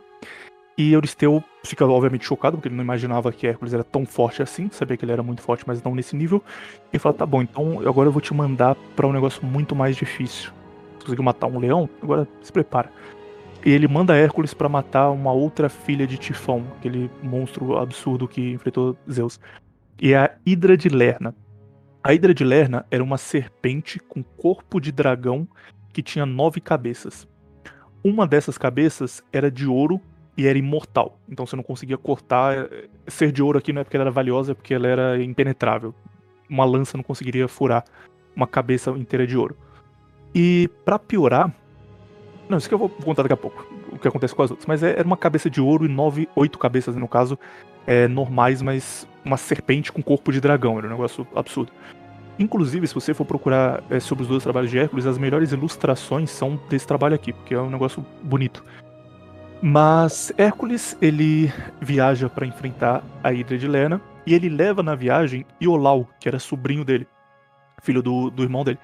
E 0.75 0.93
Euristeu 0.93 1.43
fica 1.63 1.85
obviamente 1.85 2.25
chocado, 2.25 2.57
porque 2.57 2.67
ele 2.67 2.75
não 2.75 2.83
imaginava 2.83 3.31
que 3.31 3.45
Hércules 3.45 3.71
era 3.71 3.83
tão 3.83 4.07
forte 4.07 4.41
assim, 4.41 4.67
sabia 4.71 4.97
que 4.97 5.05
ele 5.05 5.11
era 5.11 5.21
muito 5.21 5.43
forte, 5.43 5.63
mas 5.67 5.83
não 5.83 5.93
nesse 5.93 6.15
nível. 6.15 6.43
E 6.91 6.97
fala: 6.97 7.13
tá 7.13 7.25
bom, 7.25 7.43
então 7.43 7.87
agora 7.87 8.07
eu 8.07 8.11
vou 8.11 8.21
te 8.21 8.33
mandar 8.33 8.75
para 8.95 9.05
um 9.05 9.13
negócio 9.13 9.45
muito 9.45 9.75
mais 9.75 9.95
difícil. 9.95 10.51
Você 10.97 11.05
conseguiu 11.05 11.23
matar 11.23 11.45
um 11.45 11.59
leão? 11.59 11.87
Agora 12.01 12.27
se 12.41 12.51
prepara. 12.51 12.91
E 13.65 13.71
ele 13.71 13.87
manda 13.87 14.15
Hércules 14.15 14.53
para 14.53 14.67
matar 14.67 15.09
uma 15.11 15.31
outra 15.31 15.69
filha 15.69 16.05
de 16.05 16.17
Tifão, 16.17 16.65
aquele 16.77 17.09
monstro 17.21 17.77
absurdo 17.77 18.27
que 18.27 18.51
enfrentou 18.51 18.97
Zeus. 19.09 19.39
E 20.01 20.13
é 20.13 20.17
a 20.17 20.31
Hidra 20.45 20.75
de 20.75 20.89
Lerna. 20.89 21.33
A 22.03 22.13
Hidra 22.13 22.33
de 22.33 22.43
Lerna 22.43 22.85
era 22.91 23.01
uma 23.01 23.17
serpente 23.17 23.99
com 23.99 24.21
corpo 24.21 24.81
de 24.81 24.91
dragão 24.91 25.47
que 25.93 26.03
tinha 26.03 26.25
nove 26.25 26.59
cabeças. 26.59 27.25
Uma 28.03 28.27
dessas 28.27 28.57
cabeças 28.57 29.23
era 29.31 29.49
de 29.49 29.65
ouro 29.65 30.01
e 30.35 30.45
era 30.45 30.57
imortal. 30.57 31.17
Então 31.29 31.45
você 31.45 31.55
não 31.55 31.63
conseguia 31.63 31.97
cortar. 31.97 32.67
Ser 33.07 33.31
de 33.31 33.41
ouro 33.41 33.59
aqui 33.59 33.71
não 33.71 33.79
é 33.79 33.83
porque 33.85 33.95
ela 33.95 34.03
era 34.03 34.11
valiosa, 34.11 34.51
é 34.51 34.55
porque 34.55 34.73
ela 34.73 34.87
era 34.87 35.23
impenetrável. 35.23 35.95
Uma 36.49 36.65
lança 36.65 36.97
não 36.97 37.03
conseguiria 37.03 37.47
furar 37.47 37.85
uma 38.35 38.47
cabeça 38.47 38.91
inteira 38.91 39.25
de 39.25 39.37
ouro. 39.37 39.55
E 40.35 40.69
para 40.83 40.99
piorar, 40.99 41.55
não, 42.53 42.57
isso 42.57 42.67
que 42.67 42.73
eu 42.73 42.79
vou 42.79 42.89
contar 42.89 43.23
daqui 43.23 43.33
a 43.33 43.37
pouco, 43.37 43.67
o 43.91 43.97
que 43.97 44.07
acontece 44.07 44.33
com 44.33 44.43
as 44.43 44.51
outras. 44.51 44.67
Mas 44.67 44.83
é, 44.83 44.91
era 44.91 45.05
uma 45.05 45.17
cabeça 45.17 45.49
de 45.49 45.59
ouro 45.59 45.85
e 45.85 45.89
nove, 45.89 46.29
oito 46.35 46.57
cabeças, 46.57 46.95
no 46.95 47.07
caso, 47.07 47.37
é, 47.85 48.07
normais, 48.07 48.61
mas 48.61 49.07
uma 49.25 49.37
serpente 49.37 49.91
com 49.91 50.01
corpo 50.01 50.31
de 50.31 50.39
dragão. 50.39 50.77
Era 50.77 50.87
um 50.87 50.91
negócio 50.91 51.27
absurdo. 51.35 51.71
Inclusive, 52.37 52.87
se 52.87 52.95
você 52.95 53.13
for 53.13 53.25
procurar 53.25 53.83
é, 53.89 53.99
sobre 53.99 54.23
os 54.23 54.27
dois 54.27 54.43
trabalhos 54.43 54.71
de 54.71 54.79
Hércules, 54.79 55.05
as 55.05 55.17
melhores 55.17 55.51
ilustrações 55.51 56.31
são 56.31 56.59
desse 56.69 56.87
trabalho 56.87 57.15
aqui, 57.15 57.31
porque 57.31 57.53
é 57.53 57.59
um 57.59 57.69
negócio 57.69 58.05
bonito. 58.23 58.63
Mas 59.61 60.33
Hércules, 60.37 60.97
ele 61.01 61.51
viaja 61.79 62.27
para 62.27 62.45
enfrentar 62.45 63.03
a 63.23 63.31
Hidra 63.31 63.57
de 63.57 63.67
Lena, 63.67 64.01
e 64.25 64.33
ele 64.33 64.49
leva 64.49 64.81
na 64.81 64.95
viagem 64.95 65.45
Iolau, 65.61 66.07
que 66.19 66.27
era 66.27 66.39
sobrinho 66.39 66.83
dele, 66.83 67.07
filho 67.81 68.01
do, 68.01 68.29
do 68.29 68.43
irmão 68.43 68.63
dele. 68.63 68.79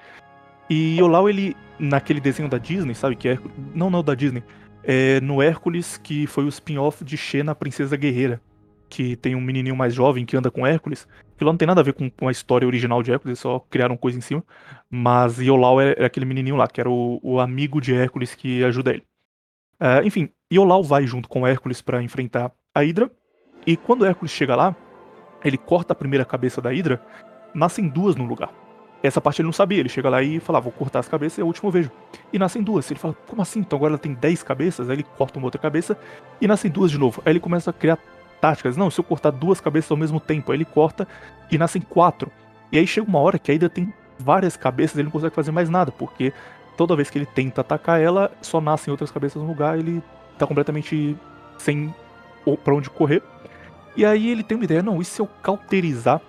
E 0.68 0.96
Iolau, 0.98 1.28
ele, 1.28 1.56
naquele 1.80 2.20
desenho 2.20 2.48
da 2.48 2.58
Disney, 2.58 2.94
sabe? 2.94 3.16
Que 3.16 3.30
é. 3.30 3.38
Não, 3.74 3.90
não, 3.90 4.04
da 4.04 4.14
Disney. 4.14 4.44
É 4.84 5.20
no 5.20 5.42
Hércules, 5.42 5.96
que 5.96 6.26
foi 6.26 6.44
o 6.44 6.48
spin-off 6.48 7.04
de 7.04 7.16
Xena, 7.16 7.52
a 7.52 7.54
Princesa 7.54 7.96
Guerreira. 7.96 8.40
que 8.88 9.14
tem 9.14 9.36
um 9.36 9.40
menininho 9.40 9.76
mais 9.76 9.94
jovem 9.94 10.26
que 10.26 10.36
anda 10.36 10.50
com 10.50 10.66
Hércules. 10.66 11.06
Que 11.36 11.44
lá 11.44 11.52
não 11.52 11.56
tem 11.56 11.66
nada 11.66 11.80
a 11.80 11.84
ver 11.84 11.94
com, 11.94 12.10
com 12.10 12.28
a 12.28 12.32
história 12.32 12.66
original 12.66 13.02
de 13.02 13.12
Hércules, 13.12 13.38
só 13.38 13.60
criaram 13.70 13.96
coisa 13.96 14.18
em 14.18 14.20
cima. 14.20 14.44
Mas 14.90 15.38
Iolau 15.38 15.80
é, 15.80 15.94
é 15.96 16.04
aquele 16.04 16.26
menininho 16.26 16.56
lá, 16.56 16.66
que 16.66 16.80
era 16.80 16.90
o, 16.90 17.20
o, 17.22 17.40
amigo 17.40 17.80
de 17.80 17.94
Hércules 17.94 18.34
que 18.34 18.64
ajuda 18.64 18.90
ele. 18.90 19.04
Uh, 19.80 20.04
enfim, 20.04 20.28
Iolau 20.52 20.82
vai 20.82 21.06
junto 21.06 21.28
com 21.28 21.46
Hércules 21.46 21.80
para 21.80 22.02
enfrentar 22.02 22.52
a 22.74 22.84
Hidra. 22.84 23.10
E 23.66 23.76
quando 23.76 24.04
Hércules 24.04 24.32
chega 24.32 24.56
lá, 24.56 24.76
ele 25.44 25.56
corta 25.56 25.92
a 25.92 25.96
primeira 25.96 26.24
cabeça 26.24 26.60
da 26.60 26.72
Hidra, 26.74 27.00
nascem 27.54 27.88
duas 27.88 28.16
no 28.16 28.24
lugar. 28.24 28.52
Essa 29.02 29.20
parte 29.20 29.40
ele 29.40 29.46
não 29.46 29.52
sabia, 29.52 29.80
ele 29.80 29.88
chega 29.88 30.10
lá 30.10 30.22
e 30.22 30.40
fala, 30.40 30.58
ah, 30.58 30.60
vou 30.60 30.72
cortar 30.72 30.98
as 30.98 31.08
cabeças 31.08 31.38
e 31.38 31.40
é 31.40 31.42
a 31.42 31.46
última 31.46 31.68
eu 31.68 31.72
vejo. 31.72 31.90
E 32.32 32.38
nascem 32.38 32.62
duas. 32.62 32.90
Ele 32.90 33.00
fala, 33.00 33.16
como 33.26 33.40
assim? 33.40 33.60
Então 33.60 33.76
agora 33.76 33.92
ela 33.92 33.98
tem 33.98 34.12
dez 34.12 34.42
cabeças? 34.42 34.90
Aí 34.90 34.96
ele 34.96 35.06
corta 35.16 35.38
uma 35.38 35.46
outra 35.46 35.60
cabeça 35.60 35.96
e 36.40 36.46
nascem 36.46 36.70
duas 36.70 36.90
de 36.90 36.98
novo. 36.98 37.22
Aí 37.24 37.32
ele 37.32 37.40
começa 37.40 37.70
a 37.70 37.72
criar 37.72 37.98
táticas. 38.40 38.76
Não, 38.76 38.90
se 38.90 39.00
eu 39.00 39.04
cortar 39.04 39.30
duas 39.30 39.60
cabeças 39.60 39.90
ao 39.90 39.96
mesmo 39.96 40.20
tempo, 40.20 40.52
aí 40.52 40.58
ele 40.58 40.64
corta 40.64 41.08
e 41.50 41.56
nascem 41.56 41.80
quatro. 41.80 42.30
E 42.70 42.78
aí 42.78 42.86
chega 42.86 43.08
uma 43.08 43.18
hora 43.18 43.38
que 43.38 43.50
a 43.50 43.54
Hidra 43.54 43.68
tem 43.68 43.92
várias 44.18 44.56
cabeças 44.56 44.96
ele 44.96 45.04
não 45.04 45.10
consegue 45.10 45.34
fazer 45.34 45.50
mais 45.50 45.70
nada, 45.70 45.90
porque 45.90 46.32
toda 46.76 46.94
vez 46.94 47.10
que 47.10 47.18
ele 47.18 47.26
tenta 47.26 47.62
atacar 47.62 48.00
ela, 48.00 48.30
só 48.42 48.60
nascem 48.60 48.90
outras 48.90 49.10
cabeças 49.10 49.40
no 49.40 49.48
lugar, 49.48 49.78
ele 49.78 50.02
tá 50.38 50.46
completamente 50.46 51.16
sem 51.58 51.94
pra 52.62 52.74
onde 52.74 52.90
correr. 52.90 53.22
E 53.96 54.04
aí 54.04 54.30
ele 54.30 54.42
tem 54.42 54.56
uma 54.56 54.64
ideia, 54.64 54.82
não, 54.82 55.00
e 55.00 55.04
se 55.04 55.20
eu 55.20 55.26
cauterizar 55.42 56.20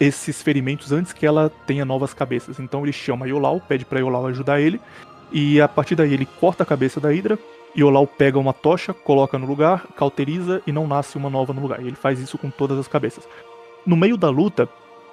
esses 0.00 0.42
ferimentos 0.42 0.92
antes 0.92 1.12
que 1.12 1.26
ela 1.26 1.50
tenha 1.66 1.84
novas 1.84 2.12
cabeças. 2.12 2.58
Então 2.58 2.82
ele 2.82 2.92
chama 2.92 3.28
Yolau, 3.28 3.60
pede 3.60 3.84
para 3.84 4.00
Yolau 4.00 4.26
ajudar 4.26 4.60
ele, 4.60 4.80
e 5.32 5.60
a 5.60 5.68
partir 5.68 5.94
daí 5.94 6.12
ele 6.12 6.26
corta 6.26 6.62
a 6.62 6.66
cabeça 6.66 7.00
da 7.00 7.10
Hydra, 7.10 7.38
Yolau 7.76 8.06
pega 8.06 8.38
uma 8.38 8.52
tocha, 8.52 8.94
coloca 8.94 9.38
no 9.38 9.46
lugar, 9.46 9.86
cauteriza 9.96 10.62
e 10.66 10.72
não 10.72 10.86
nasce 10.86 11.16
uma 11.16 11.28
nova 11.28 11.52
no 11.52 11.60
lugar. 11.60 11.82
E 11.82 11.86
ele 11.86 11.96
faz 11.96 12.20
isso 12.20 12.38
com 12.38 12.50
todas 12.50 12.78
as 12.78 12.86
cabeças. 12.86 13.26
No 13.84 13.96
meio 13.96 14.16
da 14.16 14.30
luta, 14.30 14.68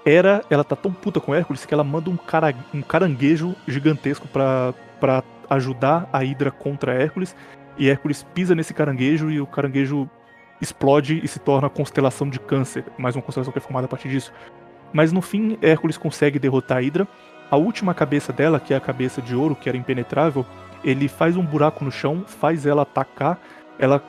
Era, 0.05 0.43
ela 0.49 0.63
tá 0.63 0.75
tão 0.75 0.91
puta 0.91 1.19
com 1.19 1.34
Hércules 1.34 1.65
que 1.65 1.73
ela 1.73 1.84
manda 1.84 2.09
um, 2.09 2.17
cara, 2.17 2.53
um 2.73 2.82
caranguejo 2.82 3.55
gigantesco 3.67 4.27
para 4.27 5.23
ajudar 5.49 6.09
a 6.11 6.19
Hydra 6.19 6.49
contra 6.51 6.93
Hércules. 6.93 7.36
E 7.77 7.89
Hércules 7.89 8.23
pisa 8.34 8.55
nesse 8.55 8.73
caranguejo 8.73 9.29
e 9.29 9.39
o 9.39 9.45
caranguejo 9.45 10.09
explode 10.59 11.19
e 11.23 11.27
se 11.27 11.39
torna 11.39 11.67
a 11.67 11.69
constelação 11.69 12.29
de 12.29 12.39
câncer. 12.39 12.84
Mais 12.97 13.15
uma 13.15 13.21
constelação 13.21 13.51
que 13.51 13.59
é 13.59 13.61
formada 13.61 13.86
a 13.86 13.89
partir 13.89 14.09
disso. 14.09 14.32
Mas 14.93 15.11
no 15.11 15.21
fim, 15.21 15.57
Hércules 15.61 15.97
consegue 15.97 16.39
derrotar 16.39 16.77
a 16.77 16.81
Hydra. 16.81 17.07
A 17.49 17.57
última 17.57 17.93
cabeça 17.93 18.31
dela, 18.31 18.59
que 18.59 18.73
é 18.73 18.77
a 18.77 18.81
cabeça 18.81 19.21
de 19.21 19.35
ouro, 19.35 19.55
que 19.55 19.67
era 19.67 19.77
impenetrável, 19.77 20.45
ele 20.83 21.07
faz 21.07 21.35
um 21.37 21.45
buraco 21.45 21.83
no 21.83 21.91
chão, 21.91 22.23
faz 22.25 22.65
ela 22.65 22.83
atacar, 22.83 23.39
ela 23.77 24.01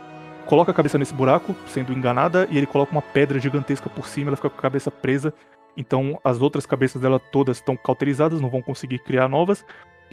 coloca 0.46 0.70
a 0.70 0.74
cabeça 0.74 0.98
nesse 0.98 1.14
buraco, 1.14 1.54
sendo 1.66 1.92
enganada, 1.92 2.46
e 2.50 2.56
ele 2.56 2.66
coloca 2.66 2.92
uma 2.92 3.02
pedra 3.02 3.38
gigantesca 3.38 3.88
por 3.88 4.06
cima, 4.06 4.30
ela 4.30 4.36
fica 4.36 4.50
com 4.50 4.58
a 4.58 4.62
cabeça 4.62 4.90
presa. 4.90 5.32
Então 5.76 6.20
as 6.22 6.40
outras 6.40 6.66
cabeças 6.66 7.00
dela 7.00 7.18
todas 7.18 7.56
estão 7.58 7.76
cauterizadas, 7.76 8.40
não 8.40 8.50
vão 8.50 8.62
conseguir 8.62 8.98
criar 9.00 9.28
novas. 9.28 9.64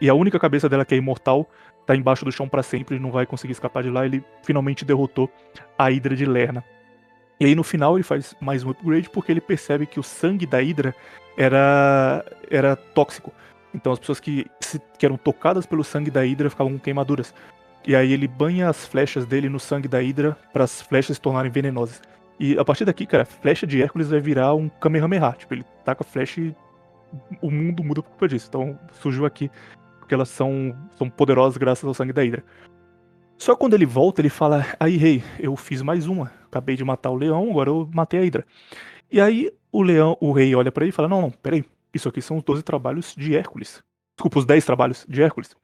E 0.01 0.09
a 0.09 0.13
única 0.13 0.39
cabeça 0.39 0.69
dela 0.69 0.85
que 0.85 0.95
é 0.95 0.97
imortal 0.97 1.47
tá 1.85 1.95
embaixo 1.95 2.23
do 2.23 2.31
chão 2.31 2.47
para 2.47 2.63
sempre, 2.63 2.99
não 2.99 3.11
vai 3.11 3.25
conseguir 3.25 3.51
escapar 3.51 3.83
de 3.83 3.89
lá. 3.89 4.05
Ele 4.05 4.23
finalmente 4.43 4.85
derrotou 4.85 5.29
a 5.77 5.89
Hydra 5.89 6.15
de 6.15 6.25
Lerna. 6.25 6.63
E 7.39 7.45
aí 7.45 7.55
no 7.55 7.63
final 7.63 7.95
ele 7.95 8.03
faz 8.03 8.35
mais 8.41 8.63
um 8.63 8.71
upgrade 8.71 9.09
porque 9.09 9.31
ele 9.31 9.41
percebe 9.41 9.85
que 9.85 9.99
o 9.99 10.03
sangue 10.03 10.45
da 10.45 10.59
Hydra 10.59 10.93
era, 11.37 12.25
era 12.49 12.75
tóxico. 12.75 13.31
Então 13.73 13.93
as 13.93 13.99
pessoas 13.99 14.19
que, 14.19 14.45
se, 14.59 14.79
que 14.97 15.05
eram 15.05 15.15
tocadas 15.15 15.65
pelo 15.65 15.83
sangue 15.83 16.11
da 16.11 16.21
Hydra 16.21 16.49
ficavam 16.49 16.73
com 16.73 16.79
queimaduras. 16.79 17.33
E 17.87 17.95
aí 17.95 18.11
ele 18.11 18.27
banha 18.27 18.69
as 18.69 18.85
flechas 18.85 19.25
dele 19.25 19.47
no 19.47 19.59
sangue 19.59 19.87
da 19.87 19.99
Hydra 19.99 20.37
para 20.51 20.65
as 20.65 20.81
flechas 20.81 21.15
se 21.15 21.21
tornarem 21.21 21.51
venenosas. 21.51 22.01
E 22.39 22.57
a 22.57 22.65
partir 22.65 22.85
daqui, 22.85 23.05
cara, 23.05 23.23
a 23.23 23.25
flecha 23.25 23.65
de 23.65 23.81
Hércules 23.81 24.09
vai 24.09 24.19
virar 24.19 24.53
um 24.53 24.67
Kamehameha. 24.67 25.33
Tipo, 25.37 25.53
ele 25.53 25.65
taca 25.85 26.03
a 26.03 26.05
flecha 26.05 26.41
e 26.41 26.55
o 27.41 27.49
mundo 27.49 27.83
muda 27.83 28.01
por 28.01 28.09
culpa 28.09 28.27
disso. 28.27 28.47
Então 28.49 28.77
surgiu 29.01 29.25
aqui 29.25 29.49
porque 29.99 30.13
elas 30.13 30.29
são, 30.29 30.75
são 30.97 31.09
poderosas 31.09 31.57
graças 31.57 31.85
ao 31.85 31.93
sangue 31.93 32.13
da 32.13 32.21
Hydra. 32.21 32.43
Só 33.39 33.55
quando 33.55 33.73
ele 33.73 33.85
volta, 33.85 34.19
ele 34.19 34.29
fala: 34.29 34.65
Aí, 34.77 34.97
rei, 34.97 35.23
eu 35.39 35.55
fiz 35.55 35.81
mais 35.81 36.05
uma. 36.07 36.31
Acabei 36.45 36.75
de 36.75 36.83
matar 36.83 37.09
o 37.09 37.15
leão, 37.15 37.49
agora 37.49 37.69
eu 37.69 37.89
matei 37.93 38.19
a 38.19 38.23
Hydra. 38.23 38.45
E 39.09 39.21
aí 39.21 39.49
o 39.71 39.81
leão, 39.81 40.17
o 40.19 40.33
rei 40.33 40.53
olha 40.53 40.71
para 40.71 40.83
ele 40.83 40.89
e 40.89 40.93
fala: 40.93 41.07
Não, 41.07 41.21
não, 41.21 41.31
peraí. 41.31 41.63
Isso 41.93 42.09
aqui 42.09 42.21
são 42.21 42.37
os 42.37 42.43
12 42.43 42.61
trabalhos 42.63 43.15
de 43.15 43.35
Hércules. 43.35 43.81
Desculpa, 44.15 44.39
os 44.39 44.45
10 44.45 44.65
trabalhos 44.65 45.05
de 45.07 45.21
Hércules. 45.21 45.55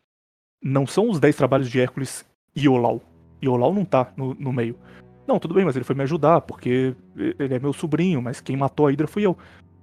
Não 0.63 0.87
são 0.87 1.09
os 1.09 1.19
10 1.19 1.35
trabalhos 1.35 1.69
de 1.69 1.79
Hércules 1.79 2.25
e 2.55 2.67
Olau. 2.69 3.01
E 3.41 3.47
Olau 3.47 3.73
não 3.73 3.83
tá 3.83 4.11
no, 4.15 4.33
no 4.33 4.53
meio. 4.53 4.79
Não, 5.27 5.37
tudo 5.37 5.53
bem, 5.53 5.65
mas 5.65 5.75
ele 5.75 5.83
foi 5.85 5.95
me 5.95 6.03
ajudar, 6.03 6.41
porque 6.41 6.95
ele 7.15 7.53
é 7.53 7.59
meu 7.59 7.73
sobrinho, 7.73 8.21
mas 8.21 8.39
quem 8.39 8.55
matou 8.55 8.87
a 8.87 8.89
Hydra 8.89 9.05
fui 9.05 9.23
eu. 9.23 9.37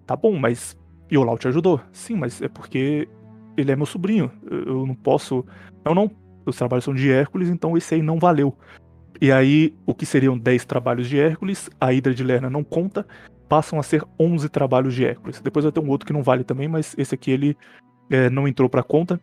Tá 0.06 0.16
bom, 0.16 0.36
mas 0.38 0.76
Iolau 1.10 1.36
te 1.36 1.46
ajudou. 1.46 1.80
Sim, 1.92 2.16
mas 2.16 2.40
é 2.40 2.48
porque 2.48 3.06
ele 3.56 3.70
é 3.70 3.76
meu 3.76 3.86
sobrinho. 3.86 4.32
Eu 4.50 4.86
não 4.86 4.94
posso. 4.94 5.44
Eu 5.84 5.94
não 5.94 6.10
os 6.44 6.56
trabalhos 6.56 6.84
são 6.84 6.94
de 6.94 7.10
Hércules, 7.10 7.48
então 7.48 7.76
esse 7.76 7.94
aí 7.94 8.02
não 8.02 8.18
valeu. 8.18 8.56
E 9.20 9.30
aí, 9.30 9.74
o 9.86 9.94
que 9.94 10.04
seriam 10.04 10.36
10 10.36 10.64
trabalhos 10.64 11.08
de 11.08 11.18
Hércules, 11.18 11.70
a 11.80 11.92
Hidra 11.92 12.12
de 12.12 12.24
Lerna 12.24 12.50
não 12.50 12.64
conta, 12.64 13.06
passam 13.48 13.78
a 13.78 13.82
ser 13.82 14.04
11 14.18 14.48
trabalhos 14.48 14.94
de 14.94 15.04
Hércules. 15.04 15.40
Depois 15.40 15.64
vai 15.64 15.70
ter 15.70 15.80
um 15.80 15.88
outro 15.88 16.06
que 16.06 16.12
não 16.12 16.22
vale 16.22 16.42
também, 16.42 16.66
mas 16.66 16.94
esse 16.98 17.14
aqui 17.14 17.30
ele 17.30 17.56
é, 18.10 18.28
não 18.30 18.48
entrou 18.48 18.68
pra 18.68 18.82
conta. 18.82 19.20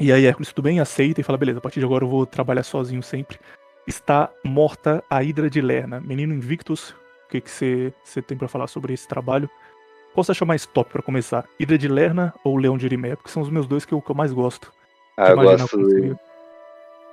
E 0.00 0.10
aí 0.12 0.24
Hércules 0.24 0.52
tudo 0.52 0.64
bem, 0.64 0.80
aceita 0.80 1.20
e 1.20 1.24
fala, 1.24 1.38
beleza, 1.38 1.58
a 1.58 1.60
partir 1.60 1.78
de 1.78 1.86
agora 1.86 2.04
eu 2.04 2.08
vou 2.08 2.26
trabalhar 2.26 2.62
sozinho 2.62 3.02
sempre. 3.02 3.38
Está 3.86 4.30
morta 4.44 5.04
a 5.10 5.22
Hidra 5.22 5.50
de 5.50 5.60
Lerna. 5.60 6.00
Menino 6.00 6.34
Invictus, 6.34 6.90
o 7.26 7.28
que 7.28 7.42
você 7.46 8.22
tem 8.22 8.36
para 8.36 8.48
falar 8.48 8.66
sobre 8.66 8.94
esse 8.94 9.06
trabalho? 9.06 9.48
Qual 10.14 10.24
você 10.24 10.32
acha 10.32 10.44
mais 10.44 10.66
top 10.66 10.90
para 10.90 11.02
começar? 11.02 11.44
Hidra 11.58 11.78
de 11.78 11.86
Lerna 11.86 12.34
ou 12.42 12.56
Leão 12.56 12.76
de 12.76 12.86
Erimé? 12.86 13.14
Porque 13.14 13.30
são 13.30 13.42
os 13.42 13.50
meus 13.50 13.66
dois 13.66 13.84
que 13.84 13.92
eu, 13.92 14.02
que 14.02 14.10
eu 14.10 14.16
mais 14.16 14.32
gosto. 14.32 14.72
Ah, 15.16 15.30
eu 15.30 15.36
gosto 15.36 15.78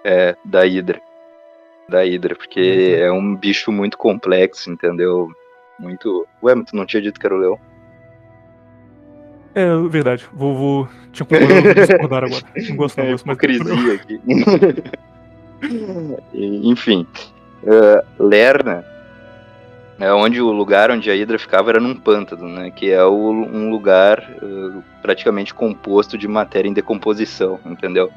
é, 0.08 0.36
da 0.46 0.62
Hydra. 0.64 1.02
Da 1.90 2.02
Hydra, 2.04 2.34
porque 2.36 2.96
uhum. 2.98 3.06
é 3.06 3.12
um 3.12 3.36
bicho 3.36 3.72
muito 3.74 3.98
complexo, 3.98 4.72
entendeu? 4.72 5.30
Muito. 5.78 6.26
Ué, 6.42 6.56
mas 6.56 6.70
tu 6.70 6.76
não 6.78 6.86
tinha 6.86 7.02
dito 7.02 7.20
que 7.20 7.26
era 7.26 7.36
o 7.36 7.38
leão? 7.38 7.60
É, 9.54 9.76
verdade. 9.90 10.26
Vou. 10.34 10.56
vou... 10.56 10.90
Tinha 11.12 11.28
que 11.28 11.74
discordar 11.74 12.24
agora. 12.24 12.44
Não 12.70 12.76
gosto, 12.78 12.98
não 12.98 13.06
é, 13.06 13.12
gosto 13.12 13.26
mais. 13.26 13.38
Hipocrisia 13.38 13.94
aqui. 13.96 14.22
Enfim. 16.64 17.06
Uh, 17.64 18.24
Lerna 18.24 18.86
é 20.00 20.14
onde 20.14 20.40
o 20.40 20.52
lugar 20.52 20.92
onde 20.92 21.10
a 21.10 21.14
Hydra 21.14 21.40
ficava 21.40 21.72
era 21.72 21.80
num 21.80 21.96
pântano, 21.96 22.48
né? 22.48 22.72
Que 22.72 22.92
é 22.92 23.04
o, 23.04 23.32
um 23.32 23.70
lugar 23.72 24.20
uh, 24.42 24.84
praticamente 25.02 25.54
composto 25.54 26.18
de 26.18 26.28
matéria 26.28 26.70
em 26.70 26.74
decomposição, 26.74 27.60
entendeu? 27.66 28.12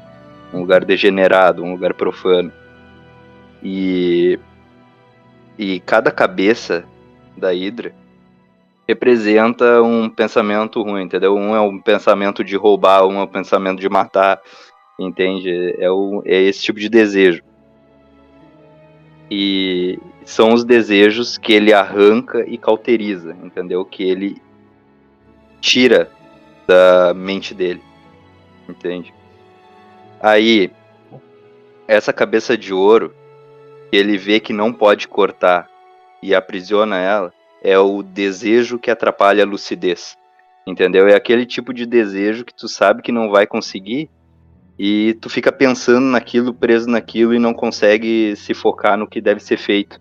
Um 0.53 0.59
lugar 0.59 0.85
degenerado, 0.85 1.63
um 1.63 1.71
lugar 1.71 1.93
profano. 1.93 2.51
E 3.63 4.39
e 5.57 5.79
cada 5.81 6.11
cabeça 6.11 6.85
da 7.37 7.51
Hydra 7.51 7.93
representa 8.87 9.81
um 9.81 10.09
pensamento 10.09 10.81
ruim, 10.81 11.03
entendeu? 11.03 11.35
Um 11.35 11.55
é 11.55 11.61
um 11.61 11.79
pensamento 11.79 12.43
de 12.43 12.55
roubar, 12.55 13.05
um 13.05 13.19
é 13.19 13.23
um 13.23 13.27
pensamento 13.27 13.79
de 13.79 13.87
matar, 13.87 14.41
entende? 14.99 15.75
É, 15.77 15.89
o, 15.89 16.21
é 16.25 16.41
esse 16.41 16.61
tipo 16.61 16.79
de 16.79 16.89
desejo. 16.89 17.43
E 19.29 19.99
são 20.25 20.53
os 20.53 20.63
desejos 20.63 21.37
que 21.37 21.53
ele 21.53 21.71
arranca 21.71 22.43
e 22.47 22.57
cauteriza, 22.57 23.35
entendeu? 23.43 23.85
Que 23.85 24.03
ele 24.03 24.41
tira 25.61 26.11
da 26.67 27.13
mente 27.13 27.53
dele, 27.53 27.81
entende? 28.67 29.13
Aí, 30.21 30.71
essa 31.87 32.13
cabeça 32.13 32.55
de 32.55 32.73
ouro, 32.73 33.13
ele 33.91 34.17
vê 34.17 34.39
que 34.39 34.53
não 34.53 34.71
pode 34.71 35.07
cortar 35.07 35.67
e 36.21 36.35
aprisiona 36.35 36.97
ela, 36.97 37.33
é 37.63 37.77
o 37.79 38.03
desejo 38.03 38.77
que 38.77 38.91
atrapalha 38.91 39.43
a 39.43 39.47
lucidez. 39.47 40.15
Entendeu? 40.65 41.07
É 41.07 41.15
aquele 41.15 41.45
tipo 41.45 41.73
de 41.73 41.87
desejo 41.87 42.45
que 42.45 42.53
tu 42.53 42.67
sabe 42.67 43.01
que 43.01 43.11
não 43.11 43.31
vai 43.31 43.47
conseguir 43.47 44.09
e 44.77 45.15
tu 45.19 45.27
fica 45.27 45.51
pensando 45.51 46.05
naquilo, 46.05 46.53
preso 46.53 46.87
naquilo 46.87 47.33
e 47.33 47.39
não 47.39 47.53
consegue 47.53 48.35
se 48.35 48.53
focar 48.53 48.97
no 48.97 49.07
que 49.07 49.19
deve 49.19 49.39
ser 49.39 49.57
feito. 49.57 49.99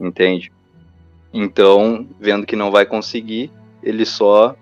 Entende? 0.00 0.50
Então, 1.32 2.06
vendo 2.20 2.46
que 2.46 2.56
não 2.56 2.70
vai 2.70 2.84
conseguir, 2.84 3.50
ele 3.82 4.04
só 4.04 4.56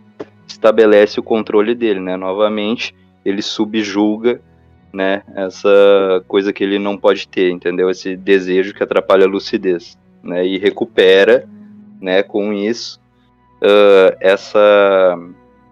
estabelece 0.46 1.18
o 1.18 1.22
controle 1.22 1.74
dele, 1.74 2.00
né? 2.00 2.16
Novamente, 2.16 2.94
ele 3.24 3.40
subjuga 3.40 4.40
né? 4.92 5.22
Essa 5.34 6.24
coisa 6.26 6.52
que 6.52 6.64
ele 6.64 6.78
não 6.78 6.96
pode 6.96 7.28
ter, 7.28 7.50
entendeu? 7.50 7.90
Esse 7.90 8.16
desejo 8.16 8.74
que 8.74 8.82
atrapalha 8.82 9.24
a 9.24 9.28
lucidez, 9.28 9.98
né? 10.22 10.46
E 10.46 10.58
recupera, 10.58 11.48
né? 12.00 12.22
Com 12.22 12.52
isso, 12.52 13.00
uh, 13.62 14.16
essa, 14.20 15.18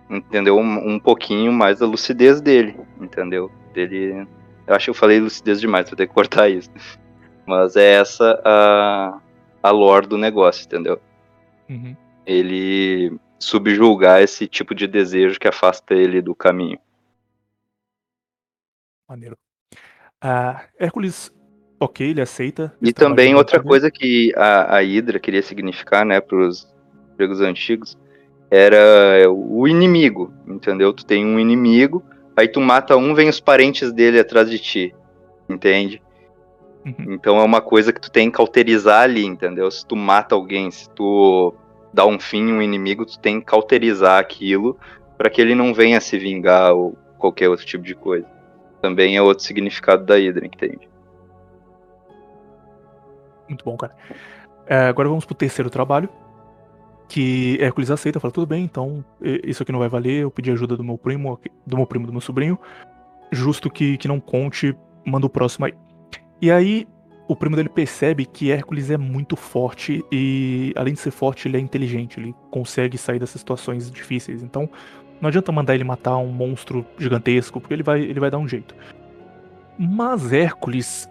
entendeu? 0.08 0.56
Um, 0.56 0.94
um, 0.94 0.98
pouquinho 0.98 1.52
mais 1.52 1.78
da 1.78 1.86
lucidez 1.86 2.40
dele, 2.40 2.76
entendeu? 3.00 3.50
Dele, 3.74 4.26
eu 4.66 4.74
acho 4.74 4.86
que 4.86 4.90
eu 4.90 4.94
falei 4.94 5.20
lucidez 5.20 5.60
demais, 5.60 5.88
vou 5.88 5.96
ter 5.96 6.06
que 6.06 6.14
cortar 6.14 6.48
isso. 6.50 6.70
Mas 7.46 7.76
é 7.76 7.94
essa 7.94 8.40
a, 8.44 9.18
a 9.62 9.70
lore 9.70 10.06
do 10.06 10.18
negócio, 10.18 10.64
entendeu? 10.64 11.00
Uhum. 11.68 11.96
Ele 12.26 13.18
subjulgar 13.38 14.22
esse 14.22 14.46
tipo 14.46 14.74
de 14.74 14.86
desejo 14.86 15.38
que 15.38 15.48
afasta 15.48 15.94
ele 15.94 16.20
do 16.20 16.34
caminho. 16.34 16.78
Maneiro. 19.08 19.38
Ah, 20.20 20.64
Hércules, 20.78 21.32
ok, 21.80 22.10
ele 22.10 22.20
aceita. 22.20 22.76
E 22.82 22.92
também 22.92 23.34
outra 23.34 23.62
coisa 23.62 23.90
que 23.90 24.32
a, 24.36 24.76
a 24.76 24.80
Hydra 24.80 25.18
queria 25.18 25.42
significar, 25.42 26.04
né, 26.04 26.20
para 26.20 26.36
os 26.36 26.68
gregos 27.16 27.40
antigos, 27.40 27.96
era 28.50 29.30
o 29.30 29.66
inimigo, 29.66 30.32
entendeu? 30.46 30.92
Tu 30.92 31.06
tem 31.06 31.24
um 31.24 31.38
inimigo, 31.38 32.04
aí 32.36 32.48
tu 32.48 32.60
mata 32.60 32.96
um, 32.96 33.14
vem 33.14 33.28
os 33.28 33.40
parentes 33.40 33.92
dele 33.92 34.20
atrás 34.20 34.50
de 34.50 34.58
ti, 34.58 34.94
entende? 35.48 36.02
Uhum. 36.84 37.14
Então 37.14 37.38
é 37.38 37.42
uma 37.42 37.60
coisa 37.60 37.92
que 37.92 38.00
tu 38.00 38.10
tem 38.10 38.30
que 38.30 38.36
cauterizar 38.36 39.02
ali, 39.02 39.24
entendeu? 39.24 39.70
Se 39.70 39.86
tu 39.86 39.96
mata 39.96 40.34
alguém, 40.34 40.70
se 40.70 40.88
tu 40.90 41.54
dá 41.92 42.06
um 42.06 42.18
fim 42.18 42.48
em 42.48 42.52
um 42.52 42.62
inimigo, 42.62 43.06
tu 43.06 43.18
tem 43.18 43.40
que 43.40 43.46
cauterizar 43.46 44.18
aquilo 44.18 44.78
para 45.16 45.30
que 45.30 45.40
ele 45.40 45.54
não 45.54 45.74
venha 45.74 46.00
se 46.00 46.18
vingar 46.18 46.74
ou 46.74 46.96
qualquer 47.18 47.48
outro 47.48 47.66
tipo 47.66 47.84
de 47.84 47.94
coisa. 47.94 48.37
Também 48.80 49.16
é 49.16 49.22
outro 49.22 49.44
significado 49.44 50.04
da 50.04 50.16
Hydra, 50.16 50.46
entende? 50.46 50.88
Muito 53.48 53.64
bom, 53.64 53.76
cara. 53.76 53.94
É, 54.66 54.88
agora 54.88 55.08
vamos 55.08 55.24
pro 55.24 55.34
terceiro 55.34 55.70
trabalho. 55.70 56.08
Que 57.08 57.56
Hércules 57.58 57.90
aceita, 57.90 58.20
fala, 58.20 58.32
tudo 58.32 58.46
bem, 58.46 58.64
então 58.64 59.02
isso 59.22 59.62
aqui 59.62 59.72
não 59.72 59.78
vai 59.78 59.88
valer, 59.88 60.24
eu 60.24 60.30
pedi 60.30 60.50
ajuda 60.50 60.76
do 60.76 60.84
meu 60.84 60.98
primo, 60.98 61.40
do 61.66 61.76
meu 61.76 61.86
primo, 61.86 62.06
do 62.06 62.12
meu 62.12 62.20
sobrinho. 62.20 62.58
Justo 63.32 63.70
que, 63.70 63.96
que 63.96 64.06
não 64.06 64.20
conte, 64.20 64.76
manda 65.06 65.24
o 65.24 65.30
próximo 65.30 65.64
aí. 65.64 65.74
E 66.40 66.50
aí, 66.50 66.86
o 67.26 67.34
primo 67.34 67.56
dele 67.56 67.70
percebe 67.70 68.26
que 68.26 68.52
Hércules 68.52 68.90
é 68.90 68.98
muito 68.98 69.36
forte 69.36 70.04
e, 70.12 70.72
além 70.76 70.92
de 70.92 71.00
ser 71.00 71.10
forte, 71.10 71.48
ele 71.48 71.56
é 71.56 71.60
inteligente, 71.60 72.20
ele 72.20 72.34
consegue 72.50 72.98
sair 72.98 73.18
dessas 73.18 73.40
situações 73.40 73.90
difíceis. 73.90 74.42
Então, 74.42 74.68
não 75.20 75.28
adianta 75.28 75.50
mandar 75.52 75.74
ele 75.74 75.84
matar 75.84 76.16
um 76.18 76.28
monstro 76.28 76.84
gigantesco, 76.98 77.60
porque 77.60 77.74
ele 77.74 77.82
vai, 77.82 78.00
ele 78.00 78.20
vai 78.20 78.30
dar 78.30 78.38
um 78.38 78.48
jeito. 78.48 78.74
Mas 79.78 80.32
Hércules 80.32 81.08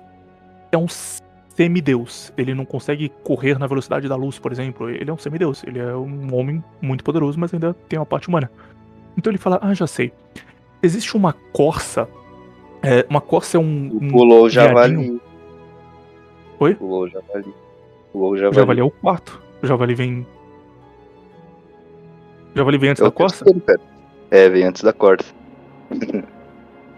é 0.72 0.78
um 0.78 0.88
semideus. 0.88 2.34
Ele 2.38 2.54
não 2.54 2.66
consegue 2.66 3.10
correr 3.24 3.58
na 3.58 3.66
velocidade 3.68 4.08
da 4.08 4.16
luz, 4.16 4.38
por 4.40 4.52
exemplo. 4.52 4.90
Ele 4.90 5.10
é 5.10 5.14
um 5.14 5.18
semideus. 5.18 5.64
Ele 5.64 5.80
é 5.80 5.96
um 5.96 6.34
homem 6.36 6.64
muito 6.82 7.04
poderoso, 7.04 7.40
mas 7.40 7.54
ainda 7.54 7.74
tem 7.88 7.98
uma 7.98 8.06
parte 8.06 8.28
humana. 8.28 8.52
Então 9.18 9.32
ele 9.32 9.38
fala: 9.38 9.60
Ah, 9.62 9.74
já 9.74 9.88
sei. 9.88 10.12
Existe 10.84 11.16
uma 11.16 11.34
corça. 11.54 12.08
É, 12.84 13.06
uma 13.10 13.22
corça 13.22 13.58
é 13.58 13.60
um. 13.60 13.98
um 14.02 14.12
Pulou 14.12 14.44
o 14.44 14.50
javali. 14.50 15.20
Oi? 16.60 16.76
Pulou 16.76 17.04
o 17.04 17.10
javali. 17.10 17.54
Pulou 18.12 18.30
o 18.30 18.34
O 18.34 18.38
javali. 18.38 18.56
javali 18.56 18.80
é 18.82 18.84
o 18.84 18.92
quarto. 18.92 19.42
O 19.64 19.66
javali 19.68 19.96
vem. 19.96 20.28
O 22.54 22.58
javali 22.58 22.78
vem 22.78 22.90
antes 22.92 23.02
o 23.02 23.06
da 23.06 23.12
corça? 23.12 23.46
cara. 23.66 23.80
É, 24.30 24.50
vem 24.50 24.64
antes 24.64 24.82
da 24.84 24.94
corça. 24.94 25.34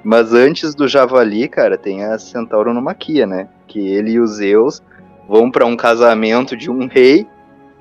Mas 0.03 0.33
antes 0.33 0.73
do 0.73 0.87
javali, 0.87 1.47
cara, 1.47 1.77
tem 1.77 2.03
a 2.03 2.17
Centauronomaquia, 2.17 3.27
né? 3.27 3.49
Que 3.67 3.79
ele 3.79 4.11
e 4.11 4.19
os 4.19 4.35
Zeus 4.35 4.81
vão 5.27 5.51
para 5.51 5.65
um 5.65 5.75
casamento 5.75 6.55
de 6.55 6.71
um 6.71 6.87
rei, 6.87 7.27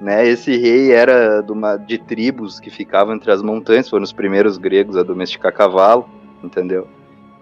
né? 0.01 0.27
Esse 0.29 0.57
rei 0.57 0.93
era 0.93 1.41
de, 1.41 1.53
uma, 1.53 1.77
de 1.77 1.97
tribos 1.99 2.61
que 2.61 2.71
ficavam 2.71 3.15
entre 3.15 3.31
as 3.31 3.41
montanhas, 3.41 3.89
foram 3.89 4.05
os 4.05 4.13
primeiros 4.13 4.59
gregos 4.59 4.97
a 4.97 5.03
domesticar 5.03 5.53
cavalo, 5.55 6.09
entendeu? 6.43 6.89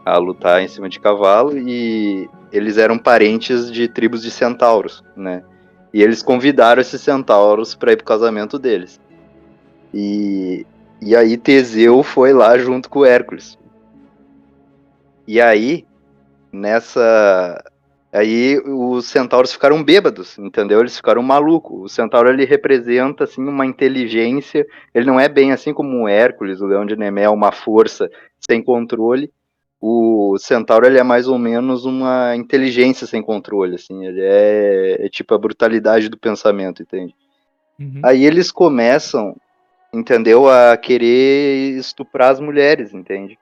A 0.04 0.16
lutar 0.18 0.62
em 0.62 0.68
cima 0.68 0.88
de 0.88 1.00
cavalo 1.00 1.56
e 1.56 2.28
eles 2.52 2.78
eram 2.78 2.98
parentes 2.98 3.72
de 3.72 3.88
tribos 3.88 4.22
de 4.22 4.30
centauros, 4.30 5.02
né? 5.16 5.42
E 5.92 6.02
eles 6.02 6.22
convidaram 6.22 6.80
esses 6.80 7.00
centauros 7.00 7.74
para 7.74 7.92
ir 7.92 7.96
pro 7.96 8.04
casamento 8.04 8.58
deles. 8.58 9.00
E, 9.92 10.66
e 11.00 11.14
aí 11.14 11.36
Teseu 11.36 12.02
foi 12.02 12.32
lá 12.32 12.56
junto 12.58 12.88
com 12.88 13.00
o 13.00 13.04
Hércules. 13.04 13.58
E 15.26 15.40
aí, 15.40 15.84
nessa. 16.52 17.62
Aí 18.12 18.58
os 18.64 19.06
centauros 19.06 19.52
ficaram 19.52 19.82
bêbados, 19.84 20.38
entendeu? 20.38 20.80
Eles 20.80 20.96
ficaram 20.96 21.22
malucos. 21.22 21.82
O 21.82 21.88
centauro 21.88 22.30
ele 22.30 22.46
representa 22.46 23.24
assim 23.24 23.42
uma 23.42 23.66
inteligência. 23.66 24.66
Ele 24.94 25.04
não 25.04 25.20
é 25.20 25.28
bem 25.28 25.52
assim 25.52 25.74
como 25.74 26.04
o 26.04 26.08
Hércules, 26.08 26.60
o 26.60 26.66
leão 26.66 26.86
de 26.86 26.96
Nemé, 26.96 27.28
uma 27.28 27.52
força 27.52 28.08
sem 28.38 28.62
controle. 28.62 29.30
O 29.78 30.38
centauro 30.38 30.86
ele 30.86 30.98
é 30.98 31.02
mais 31.02 31.28
ou 31.28 31.38
menos 31.38 31.84
uma 31.84 32.34
inteligência 32.34 33.06
sem 33.06 33.20
controle, 33.20 33.74
assim. 33.74 34.06
Ele 34.06 34.22
é, 34.22 35.06
é 35.06 35.08
tipo 35.10 35.34
a 35.34 35.38
brutalidade 35.38 36.08
do 36.08 36.16
pensamento, 36.16 36.82
entende? 36.82 37.14
Uhum. 37.78 38.00
Aí 38.02 38.24
eles 38.24 38.50
começam, 38.50 39.36
entendeu, 39.96 40.48
a 40.48 40.76
querer 40.76 41.76
estuprar 41.76 42.30
as 42.30 42.40
mulheres, 42.40 42.92
entende? 42.92 43.38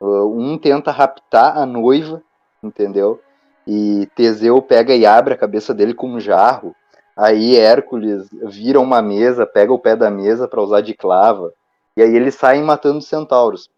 Uh, 0.00 0.26
Um 0.26 0.56
tenta 0.56 0.90
raptar 0.90 1.58
a 1.58 1.66
noiva, 1.66 2.22
entendeu? 2.62 3.20
E 3.66 4.08
Teseu 4.14 4.60
pega 4.62 4.94
e 4.94 5.04
abre 5.06 5.34
a 5.34 5.38
cabeça 5.38 5.74
dele 5.74 5.94
com 5.94 6.08
um 6.08 6.20
jarro. 6.20 6.74
Aí 7.16 7.56
Hércules 7.56 8.28
vira 8.44 8.80
uma 8.80 9.02
mesa, 9.02 9.46
pega 9.46 9.72
o 9.72 9.78
pé 9.78 9.94
da 9.94 10.10
mesa 10.10 10.48
para 10.48 10.62
usar 10.62 10.80
de 10.80 10.94
clava. 10.94 11.52
E 11.96 12.02
aí 12.02 12.14
eles 12.14 12.34
saem 12.34 12.62
matando 12.62 12.98
os 12.98 13.06
centauros. 13.06 13.70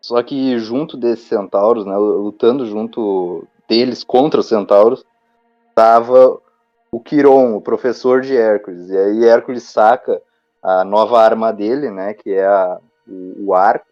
Só 0.00 0.22
que 0.22 0.58
junto 0.58 0.96
desses 0.96 1.26
centauros, 1.26 1.84
né, 1.84 1.96
lutando 1.96 2.66
junto 2.66 3.44
deles 3.68 4.04
contra 4.04 4.40
os 4.40 4.46
centauros, 4.46 5.04
tava 5.74 6.38
o 6.92 7.00
Quiron, 7.00 7.56
o 7.56 7.60
professor 7.60 8.20
de 8.20 8.36
Hércules. 8.36 8.88
E 8.90 8.96
aí 8.96 9.24
Hércules 9.24 9.64
saca 9.64 10.22
a 10.62 10.84
nova 10.84 11.20
arma 11.20 11.52
dele, 11.52 11.90
né, 11.90 12.14
que 12.14 12.32
é 12.32 12.46
a, 12.46 12.78
o, 13.06 13.46
o 13.46 13.54
arco, 13.54 13.86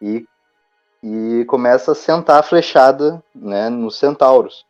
e, 0.00 0.26
e 1.02 1.44
começa 1.46 1.92
a 1.92 1.94
sentar 1.94 2.40
a 2.40 2.42
flechada 2.42 3.22
né, 3.34 3.68
nos 3.68 3.98
centauros. 3.98 4.64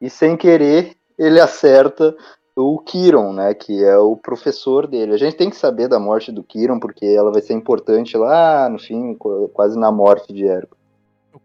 E 0.00 0.08
sem 0.08 0.36
querer, 0.36 0.96
ele 1.18 1.40
acerta 1.40 2.16
o 2.56 2.78
Quiron, 2.78 3.32
né, 3.32 3.54
que 3.54 3.84
é 3.84 3.96
o 3.98 4.16
professor 4.16 4.86
dele. 4.86 5.14
A 5.14 5.18
gente 5.18 5.36
tem 5.36 5.50
que 5.50 5.56
saber 5.56 5.88
da 5.88 5.98
morte 5.98 6.32
do 6.32 6.42
Quiron, 6.42 6.80
porque 6.80 7.06
ela 7.06 7.30
vai 7.30 7.42
ser 7.42 7.54
importante 7.54 8.16
lá 8.16 8.68
no 8.68 8.78
fim, 8.78 9.14
quase 9.52 9.78
na 9.78 9.92
morte 9.92 10.32
de 10.32 10.46
Hércules. 10.46 10.79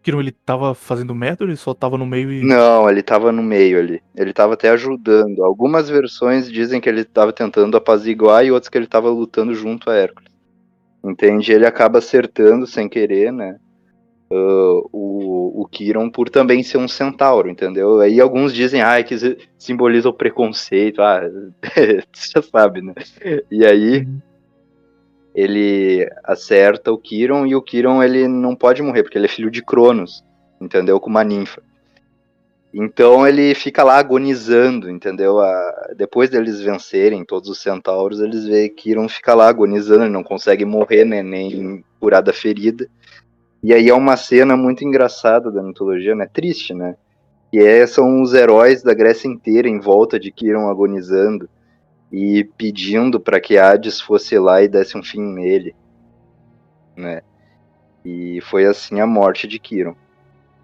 O 0.06 0.08
Kiron 0.08 0.20
ele 0.20 0.30
tava 0.30 0.72
fazendo 0.72 1.12
merda 1.16 1.42
ou 1.42 1.50
ele 1.50 1.56
só 1.56 1.74
tava 1.74 1.98
no 1.98 2.06
meio 2.06 2.32
e. 2.32 2.44
Não, 2.44 2.88
ele 2.88 3.02
tava 3.02 3.32
no 3.32 3.42
meio 3.42 3.78
ali. 3.80 4.00
Ele 4.14 4.32
tava 4.32 4.54
até 4.54 4.68
ajudando. 4.70 5.44
Algumas 5.44 5.88
versões 5.88 6.48
dizem 6.48 6.80
que 6.80 6.88
ele 6.88 7.02
tava 7.04 7.32
tentando 7.32 7.76
apaziguar 7.76 8.44
e 8.44 8.52
outras 8.52 8.68
que 8.68 8.78
ele 8.78 8.86
tava 8.86 9.10
lutando 9.10 9.52
junto 9.52 9.90
a 9.90 9.96
Hércules. 9.96 10.30
Entende? 11.04 11.52
Ele 11.52 11.66
acaba 11.66 11.98
acertando 11.98 12.68
sem 12.68 12.88
querer, 12.88 13.32
né? 13.32 13.56
Uh, 14.30 14.88
o, 14.92 15.62
o 15.62 15.68
Kiron 15.68 16.08
por 16.08 16.28
também 16.28 16.62
ser 16.62 16.78
um 16.78 16.88
centauro, 16.88 17.48
entendeu? 17.48 18.00
Aí 18.00 18.20
alguns 18.20 18.52
dizem, 18.52 18.82
ah, 18.82 19.02
que 19.02 19.16
simboliza 19.58 20.08
o 20.08 20.12
preconceito, 20.14 21.02
ah, 21.02 21.20
você 22.12 22.30
já 22.34 22.42
sabe, 22.42 22.80
né? 22.80 22.94
E 23.50 23.64
aí 23.64 24.00
Uhum. 24.00 24.20
Ele 25.36 26.08
acerta 26.24 26.90
o 26.90 26.96
Kiron 26.96 27.44
e 27.44 27.54
o 27.54 27.60
Kiron 27.60 28.02
ele 28.02 28.26
não 28.26 28.56
pode 28.56 28.80
morrer 28.80 29.02
porque 29.02 29.18
ele 29.18 29.26
é 29.26 29.28
filho 29.28 29.50
de 29.50 29.62
Cronos, 29.62 30.24
entendeu? 30.58 30.98
Com 30.98 31.10
uma 31.10 31.22
ninfa. 31.22 31.62
Então 32.72 33.28
ele 33.28 33.54
fica 33.54 33.84
lá 33.84 33.98
agonizando, 33.98 34.88
entendeu? 34.88 35.38
A... 35.38 35.92
Depois 35.94 36.30
deles 36.30 36.62
vencerem 36.62 37.22
todos 37.22 37.50
os 37.50 37.60
centauros, 37.60 38.18
eles 38.18 38.46
veem 38.46 38.70
que 38.70 38.84
Kiron 38.84 39.10
fica 39.10 39.34
lá 39.34 39.46
agonizando, 39.46 40.04
ele 40.04 40.12
não 40.12 40.22
consegue 40.22 40.64
morrer, 40.64 41.04
né? 41.04 41.22
nem 41.22 41.84
curar 42.00 42.22
da 42.22 42.32
ferida. 42.32 42.88
E 43.62 43.74
aí 43.74 43.90
é 43.90 43.94
uma 43.94 44.16
cena 44.16 44.56
muito 44.56 44.84
engraçada 44.84 45.50
da 45.50 45.62
mitologia, 45.62 46.14
né? 46.14 46.26
Triste, 46.32 46.72
né? 46.72 46.96
Que 47.52 47.58
é, 47.58 47.86
são 47.86 48.22
os 48.22 48.32
heróis 48.32 48.82
da 48.82 48.94
Grécia 48.94 49.28
inteira 49.28 49.68
em 49.68 49.80
volta 49.80 50.18
de 50.18 50.32
Kiron 50.32 50.70
agonizando 50.70 51.46
e 52.10 52.44
pedindo 52.56 53.18
para 53.18 53.40
que 53.40 53.58
Hades 53.58 54.00
fosse 54.00 54.38
lá 54.38 54.62
e 54.62 54.68
desse 54.68 54.96
um 54.96 55.02
fim 55.02 55.20
nele, 55.20 55.74
né? 56.96 57.22
E 58.04 58.40
foi 58.42 58.66
assim 58.66 59.00
a 59.00 59.06
morte 59.06 59.48
de 59.48 59.58
Kiron. 59.58 59.96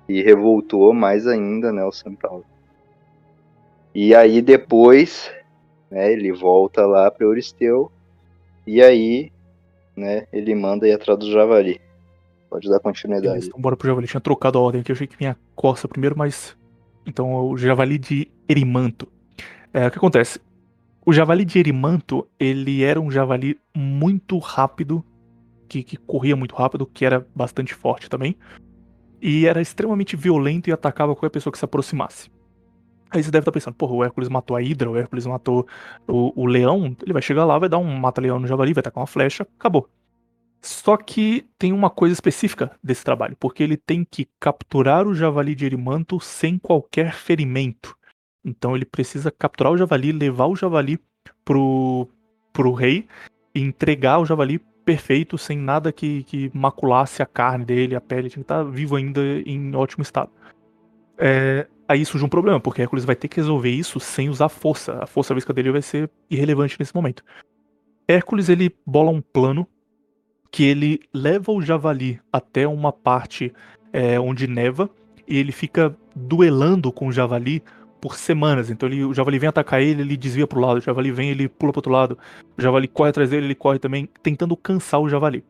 E 0.09 0.23
revoltou 0.23 0.93
mais 0.93 1.27
ainda, 1.27 1.73
né, 1.73 1.85
o 1.85 1.93
Centauro. 1.93 2.45
E 3.95 4.15
aí 4.15 4.41
depois, 4.41 5.33
né, 5.91 6.13
ele 6.13 6.33
volta 6.33 6.87
lá 6.87 7.11
para 7.11 7.27
Euristeu 7.27 7.91
e 8.67 8.83
aí, 8.83 9.33
né, 9.97 10.27
ele 10.33 10.55
manda 10.55 10.87
ir 10.87 10.93
atrás 10.93 11.19
do 11.19 11.31
Javali. 11.31 11.81
Pode 12.49 12.69
dar 12.69 12.81
continuidade. 12.81 13.29
Beleza, 13.29 13.49
então 13.49 13.61
bora 13.61 13.77
pro 13.77 13.89
Javali. 13.89 14.07
Tinha 14.07 14.21
trocado 14.21 14.59
a 14.59 14.61
ordem 14.61 14.81
aqui, 14.81 14.93
eu 14.93 14.95
achei 14.95 15.07
que 15.07 15.17
vinha 15.17 15.33
a 15.33 15.37
Corsa 15.57 15.89
primeiro, 15.89 16.17
mas. 16.17 16.57
Então 17.07 17.35
o 17.35 17.57
Javali 17.57 17.99
de 17.99 18.31
Erimanto. 18.49 19.09
É, 19.73 19.87
o 19.87 19.91
que 19.91 19.99
acontece? 19.99 20.39
O 21.05 21.13
Javali 21.13 21.45
de 21.45 21.59
Erimanto, 21.59 22.29
ele 22.39 22.85
era 22.85 23.01
um 23.01 23.11
javali 23.11 23.59
muito 23.77 24.39
rápido, 24.39 25.05
que, 25.69 25.83
que 25.83 25.97
corria 25.97 26.37
muito 26.37 26.55
rápido, 26.55 26.87
que 26.87 27.05
era 27.05 27.27
bastante 27.35 27.75
forte 27.75 28.09
também. 28.09 28.37
E 29.21 29.47
era 29.47 29.61
extremamente 29.61 30.15
violento 30.15 30.71
e 30.71 30.73
atacava 30.73 31.15
qualquer 31.15 31.31
pessoa 31.31 31.53
que 31.53 31.59
se 31.59 31.65
aproximasse. 31.65 32.31
Aí 33.11 33.23
você 33.23 33.31
deve 33.31 33.43
estar 33.43 33.53
pensando, 33.53 33.75
porra, 33.75 33.95
o 33.95 34.05
Hércules 34.05 34.29
matou 34.29 34.57
a 34.57 34.63
Hidra, 34.63 34.91
o 34.91 34.97
Hércules 34.97 35.27
matou 35.27 35.67
o, 36.09 36.41
o 36.41 36.47
leão, 36.47 36.97
ele 37.03 37.13
vai 37.13 37.21
chegar 37.21 37.45
lá, 37.45 37.59
vai 37.59 37.69
dar 37.69 37.79
um 37.79 37.97
mata-leão 37.99 38.39
no 38.39 38.47
javali, 38.47 38.73
vai 38.73 38.83
tacar 38.83 39.01
uma 39.01 39.07
flecha, 39.07 39.47
acabou. 39.59 39.89
Só 40.63 40.97
que 40.97 41.45
tem 41.59 41.73
uma 41.73 41.91
coisa 41.91 42.13
específica 42.13 42.71
desse 42.83 43.05
trabalho, 43.05 43.37
porque 43.39 43.63
ele 43.63 43.77
tem 43.77 44.07
que 44.09 44.29
capturar 44.39 45.07
o 45.07 45.15
javali 45.15 45.55
de 45.57 45.67
Erimanto 45.67 46.21
sem 46.21 46.57
qualquer 46.57 47.13
ferimento. 47.13 47.97
Então 48.45 48.75
ele 48.75 48.85
precisa 48.85 49.31
capturar 49.31 49.73
o 49.73 49.79
javali, 49.79 50.13
levar 50.13 50.47
o 50.47 50.57
javali 50.57 50.99
pro, 51.45 52.09
pro 52.53 52.73
rei 52.73 53.07
e 53.55 53.61
entregar 53.61 54.19
o 54.19 54.27
javali 54.27 54.59
perfeito, 54.85 55.39
sem 55.39 55.57
nada 55.57 55.93
que, 55.93 56.25
que 56.25 56.51
maculasse 56.53 57.23
a 57.23 57.27
carne 57.27 57.65
dele, 57.65 57.95
a 57.95 58.01
pele, 58.01 58.29
tinha 58.29 58.43
que 58.43 58.45
estar 58.45 58.65
vivo 58.65 58.97
ainda 58.97 59.21
em 59.47 59.75
ótimo 59.75 60.03
estado. 60.03 60.31
É, 61.17 61.67
aí 61.89 62.05
surge 62.05 62.25
um 62.25 62.29
problema, 62.29 62.59
porque 62.59 62.83
Hércules 62.83 63.05
vai 63.05 63.15
ter 63.15 63.29
que 63.29 63.37
resolver 63.37 63.71
isso 63.71 64.01
sem 64.01 64.29
usar 64.29 64.49
força. 64.49 64.99
A 65.01 65.07
força 65.07 65.35
física 65.35 65.53
dele 65.53 65.71
vai 65.71 65.83
ser 65.83 66.11
irrelevante 66.29 66.77
nesse 66.79 66.95
momento. 66.95 67.23
Hércules 68.09 68.49
ele 68.49 68.75
bola 68.85 69.11
um 69.11 69.21
plano 69.21 69.67
que 70.51 70.65
ele 70.65 71.01
leva 71.15 71.53
o 71.53 71.63
javali 71.63 72.21
até 72.33 72.67
uma 72.67 72.93
parte 72.93 73.53
é, 73.93 74.19
onde 74.19 74.47
neva 74.47 74.91
e 75.27 75.39
ele 75.39 75.53
fica 75.53 75.97
duelando 76.15 76.93
com 76.93 77.07
o 77.07 77.13
javali 77.13 77.63
por 78.03 78.17
semanas. 78.17 78.69
Então 78.69 78.89
ele, 78.89 79.05
o 79.05 79.15
javali 79.15 79.39
vem 79.39 79.49
atacar 79.49 79.81
ele, 79.81 80.03
ele 80.03 80.17
desvia 80.17 80.45
pro 80.45 80.61
lado, 80.61 80.79
o 80.79 80.81
javali 80.81 81.13
vem, 81.13 81.31
ele 81.31 81.49
pula 81.49 81.73
pro 81.73 81.79
outro 81.79 81.93
lado, 81.93 82.19
o 82.59 82.61
javali 82.61 82.89
corre 82.89 83.11
atrás 83.11 83.31
dele, 83.31 83.47
ele 83.47 83.55
corre 83.55 83.79
também, 83.79 84.09
tentando 84.21 84.57
cansar 84.57 85.01
o 85.01 85.09
javali. 85.09 85.45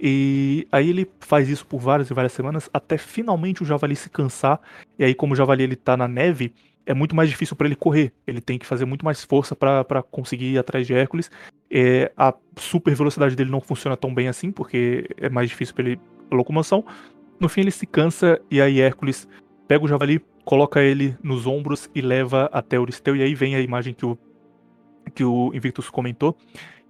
E 0.00 0.66
aí 0.72 0.90
ele 0.90 1.08
faz 1.20 1.48
isso 1.48 1.64
por 1.64 1.78
várias 1.78 2.10
e 2.10 2.14
várias 2.14 2.32
semanas, 2.32 2.68
até 2.74 2.98
finalmente 2.98 3.62
o 3.62 3.64
javali 3.64 3.94
se 3.94 4.10
cansar. 4.10 4.60
E 4.98 5.04
aí, 5.04 5.14
como 5.14 5.32
o 5.32 5.36
javali 5.36 5.62
ele 5.62 5.76
tá 5.76 5.96
na 5.96 6.08
neve, 6.08 6.52
é 6.84 6.92
muito 6.92 7.14
mais 7.14 7.30
difícil 7.30 7.54
para 7.54 7.68
ele 7.68 7.76
correr. 7.76 8.12
Ele 8.26 8.40
tem 8.40 8.58
que 8.58 8.66
fazer 8.66 8.84
muito 8.84 9.04
mais 9.04 9.22
força 9.22 9.54
para 9.54 10.02
conseguir 10.10 10.54
ir 10.54 10.58
atrás 10.58 10.84
de 10.84 10.92
Hércules. 10.92 11.30
É, 11.70 12.10
a 12.16 12.34
super 12.56 12.92
velocidade 12.96 13.36
dele 13.36 13.52
não 13.52 13.60
funciona 13.60 13.96
tão 13.96 14.12
bem 14.12 14.26
assim, 14.26 14.50
porque 14.50 15.08
é 15.18 15.28
mais 15.28 15.48
difícil 15.48 15.72
para 15.72 15.84
ele 15.84 16.00
a 16.28 16.34
locomoção. 16.34 16.84
No 17.38 17.48
fim, 17.48 17.60
ele 17.60 17.70
se 17.70 17.86
cansa 17.86 18.40
e 18.50 18.60
aí 18.60 18.80
Hércules 18.80 19.28
pega 19.72 19.86
o 19.86 19.88
javali, 19.88 20.20
coloca 20.44 20.82
ele 20.82 21.16
nos 21.22 21.46
ombros 21.46 21.88
e 21.94 22.02
leva 22.02 22.50
até 22.52 22.76
Euristeu. 22.76 23.16
E 23.16 23.22
aí 23.22 23.34
vem 23.34 23.54
a 23.54 23.60
imagem 23.60 23.94
que 23.94 24.04
o, 24.04 24.18
que 25.14 25.24
o 25.24 25.50
Invictus 25.54 25.88
comentou, 25.88 26.36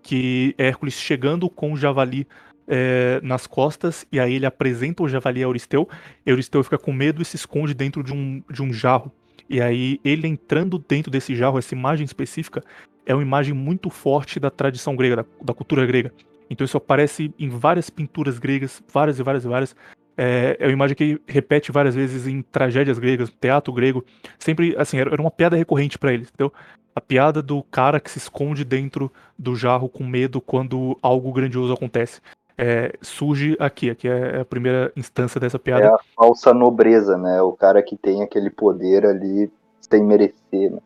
que 0.02 0.52
é 0.58 0.66
Hércules 0.66 0.94
chegando 0.94 1.48
com 1.48 1.72
o 1.72 1.76
javali 1.76 2.26
é, 2.66 3.20
nas 3.22 3.46
costas, 3.46 4.04
e 4.10 4.18
aí 4.18 4.34
ele 4.34 4.46
apresenta 4.46 5.00
o 5.00 5.08
javali 5.08 5.38
a 5.38 5.44
Euristeu. 5.44 5.88
Euristeu 6.26 6.64
fica 6.64 6.76
com 6.76 6.92
medo 6.92 7.22
e 7.22 7.24
se 7.24 7.36
esconde 7.36 7.72
dentro 7.72 8.02
de 8.02 8.12
um, 8.12 8.42
de 8.50 8.60
um 8.60 8.72
jarro. 8.72 9.12
E 9.48 9.60
aí 9.60 10.00
ele 10.04 10.26
entrando 10.26 10.76
dentro 10.76 11.08
desse 11.08 11.36
jarro, 11.36 11.60
essa 11.60 11.76
imagem 11.76 12.04
específica, 12.04 12.64
é 13.06 13.14
uma 13.14 13.22
imagem 13.22 13.54
muito 13.54 13.90
forte 13.90 14.40
da 14.40 14.50
tradição 14.50 14.96
grega, 14.96 15.14
da, 15.14 15.24
da 15.40 15.54
cultura 15.54 15.86
grega. 15.86 16.12
Então 16.50 16.64
isso 16.64 16.78
aparece 16.78 17.32
em 17.38 17.48
várias 17.48 17.88
pinturas 17.90 18.40
gregas, 18.40 18.82
várias 18.92 19.20
e 19.20 19.22
várias 19.22 19.44
e 19.44 19.48
várias. 19.48 19.76
É, 20.16 20.56
é 20.58 20.66
uma 20.66 20.72
imagem 20.72 20.96
que 20.96 21.20
repete 21.26 21.72
várias 21.72 21.94
vezes 21.94 22.26
em 22.26 22.42
tragédias 22.42 22.98
gregas, 22.98 23.32
teatro 23.40 23.72
grego. 23.72 24.04
Sempre, 24.38 24.74
assim, 24.76 24.98
era, 24.98 25.20
uma 25.20 25.30
piada 25.30 25.56
recorrente 25.56 25.98
para 25.98 26.12
eles, 26.12 26.28
entendeu? 26.28 26.52
A 26.94 27.00
piada 27.00 27.42
do 27.42 27.62
cara 27.64 27.98
que 27.98 28.10
se 28.10 28.18
esconde 28.18 28.64
dentro 28.64 29.10
do 29.38 29.56
jarro 29.56 29.88
com 29.88 30.04
medo 30.04 30.40
quando 30.40 30.98
algo 31.00 31.32
grandioso 31.32 31.72
acontece 31.72 32.20
é, 32.56 32.92
surge 33.00 33.56
aqui. 33.58 33.90
Aqui 33.90 34.08
é 34.08 34.40
a 34.40 34.44
primeira 34.44 34.92
instância 34.96 35.40
dessa 35.40 35.58
piada. 35.58 35.84
É 35.84 35.88
a 35.88 35.98
falsa 36.14 36.52
nobreza, 36.52 37.16
né? 37.16 37.42
O 37.42 37.52
cara 37.52 37.82
que 37.82 37.96
tem 37.96 38.22
aquele 38.22 38.50
poder 38.50 39.06
ali 39.06 39.50
sem 39.80 40.02
merecer. 40.04 40.70
Né? 40.70 40.78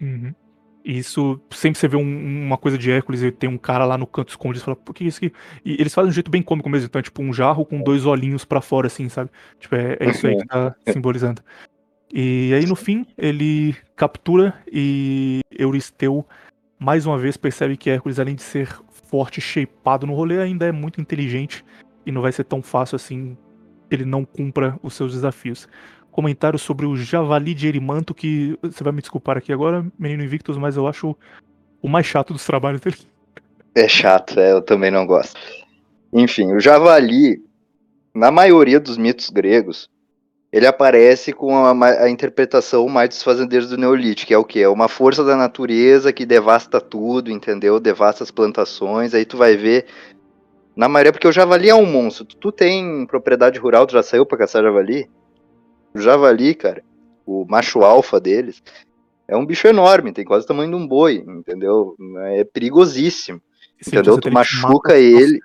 Uhum. 0.00 0.34
Isso, 0.84 1.40
sempre 1.50 1.78
você 1.78 1.86
vê 1.86 1.96
um, 1.96 2.46
uma 2.46 2.56
coisa 2.56 2.78
de 2.78 2.90
Hércules 2.90 3.22
e 3.22 3.30
tem 3.30 3.48
um 3.48 3.58
cara 3.58 3.84
lá 3.84 3.98
no 3.98 4.06
canto 4.06 4.30
escondido 4.30 4.62
e 4.62 4.64
fala, 4.64 4.76
por 4.76 4.94
que 4.94 5.04
isso 5.04 5.18
aqui? 5.18 5.32
E 5.64 5.74
eles 5.74 5.92
fazem 5.92 6.08
de 6.08 6.12
um 6.12 6.14
jeito 6.14 6.30
bem 6.30 6.42
cômico 6.42 6.68
mesmo, 6.70 6.86
então 6.86 6.98
é 6.98 7.02
tipo 7.02 7.22
um 7.22 7.32
jarro 7.32 7.64
com 7.64 7.82
dois 7.82 8.06
olhinhos 8.06 8.44
para 8.44 8.60
fora, 8.60 8.86
assim, 8.86 9.08
sabe? 9.08 9.30
Tipo, 9.58 9.74
é, 9.74 9.96
é 10.00 10.10
isso 10.10 10.26
aí 10.26 10.36
que 10.36 10.46
tá 10.46 10.74
simbolizando. 10.88 11.42
E 12.12 12.52
aí 12.54 12.66
no 12.66 12.74
fim, 12.74 13.06
ele 13.16 13.76
captura 13.94 14.54
e 14.72 15.40
Euristeu 15.50 16.26
mais 16.78 17.04
uma 17.04 17.18
vez 17.18 17.36
percebe 17.36 17.76
que 17.76 17.90
Hércules, 17.90 18.18
além 18.18 18.34
de 18.34 18.42
ser 18.42 18.74
forte, 19.06 19.40
shapeado 19.40 20.06
no 20.06 20.14
rolê, 20.14 20.40
ainda 20.40 20.66
é 20.66 20.72
muito 20.72 21.00
inteligente 21.00 21.64
e 22.06 22.10
não 22.10 22.22
vai 22.22 22.32
ser 22.32 22.44
tão 22.44 22.62
fácil 22.62 22.96
assim 22.96 23.36
ele 23.90 24.04
não 24.04 24.24
cumpra 24.24 24.78
os 24.82 24.94
seus 24.94 25.12
desafios. 25.12 25.68
Comentário 26.10 26.58
sobre 26.58 26.86
o 26.86 26.96
Javali 26.96 27.54
de 27.54 27.68
Erimanto, 27.68 28.14
que 28.14 28.58
você 28.62 28.82
vai 28.82 28.92
me 28.92 29.00
desculpar 29.00 29.36
aqui 29.36 29.52
agora, 29.52 29.86
menino 29.98 30.22
Invictus, 30.22 30.56
mas 30.56 30.76
eu 30.76 30.86
acho 30.86 31.16
o 31.80 31.88
mais 31.88 32.06
chato 32.06 32.32
dos 32.32 32.44
trabalhos 32.44 32.80
dele. 32.80 32.96
É 33.74 33.86
chato, 33.86 34.38
é, 34.38 34.52
eu 34.52 34.60
também 34.60 34.90
não 34.90 35.06
gosto. 35.06 35.38
Enfim, 36.12 36.52
o 36.52 36.60
Javali, 36.60 37.42
na 38.14 38.30
maioria 38.30 38.80
dos 38.80 38.98
mitos 38.98 39.30
gregos, 39.30 39.88
ele 40.52 40.66
aparece 40.66 41.32
com 41.32 41.56
a, 41.56 41.72
a, 42.02 42.10
interpretação 42.10 42.88
mais 42.88 43.10
dos 43.10 43.22
fazendeiros 43.22 43.68
do 43.68 43.76
Neolítico, 43.76 44.28
que 44.28 44.34
é 44.34 44.38
o 44.38 44.44
que? 44.44 44.60
É 44.60 44.68
uma 44.68 44.88
força 44.88 45.22
da 45.22 45.36
natureza 45.36 46.12
que 46.12 46.26
devasta 46.26 46.80
tudo, 46.80 47.30
entendeu? 47.30 47.78
Devasta 47.78 48.24
as 48.24 48.32
plantações, 48.32 49.14
aí 49.14 49.24
tu 49.24 49.36
vai 49.36 49.56
ver. 49.56 49.86
Na 50.74 50.88
maioria, 50.88 51.12
porque 51.12 51.28
o 51.28 51.32
javali 51.32 51.68
é 51.68 51.74
um 51.74 51.86
monstro. 51.86 52.24
Tu, 52.24 52.36
tu 52.36 52.50
tem 52.50 53.06
propriedade 53.06 53.58
rural, 53.58 53.86
tu 53.86 53.92
já 53.92 54.02
saiu 54.02 54.26
pra 54.26 54.38
caçar 54.38 54.62
javali? 54.62 55.08
O 55.94 56.00
javali, 56.00 56.54
cara, 56.54 56.82
o 57.26 57.44
macho 57.48 57.80
alfa 57.80 58.20
deles, 58.20 58.62
é 59.26 59.36
um 59.36 59.46
bicho 59.46 59.66
enorme, 59.66 60.12
tem 60.12 60.24
quase 60.24 60.44
o 60.44 60.48
tamanho 60.48 60.70
de 60.70 60.76
um 60.76 60.86
boi, 60.86 61.24
entendeu? 61.26 61.96
É 62.34 62.44
perigosíssimo. 62.44 63.40
Sim, 63.80 63.90
entendeu? 63.90 64.18
Tu 64.18 64.30
machuca 64.30 64.98
ele, 64.98 65.40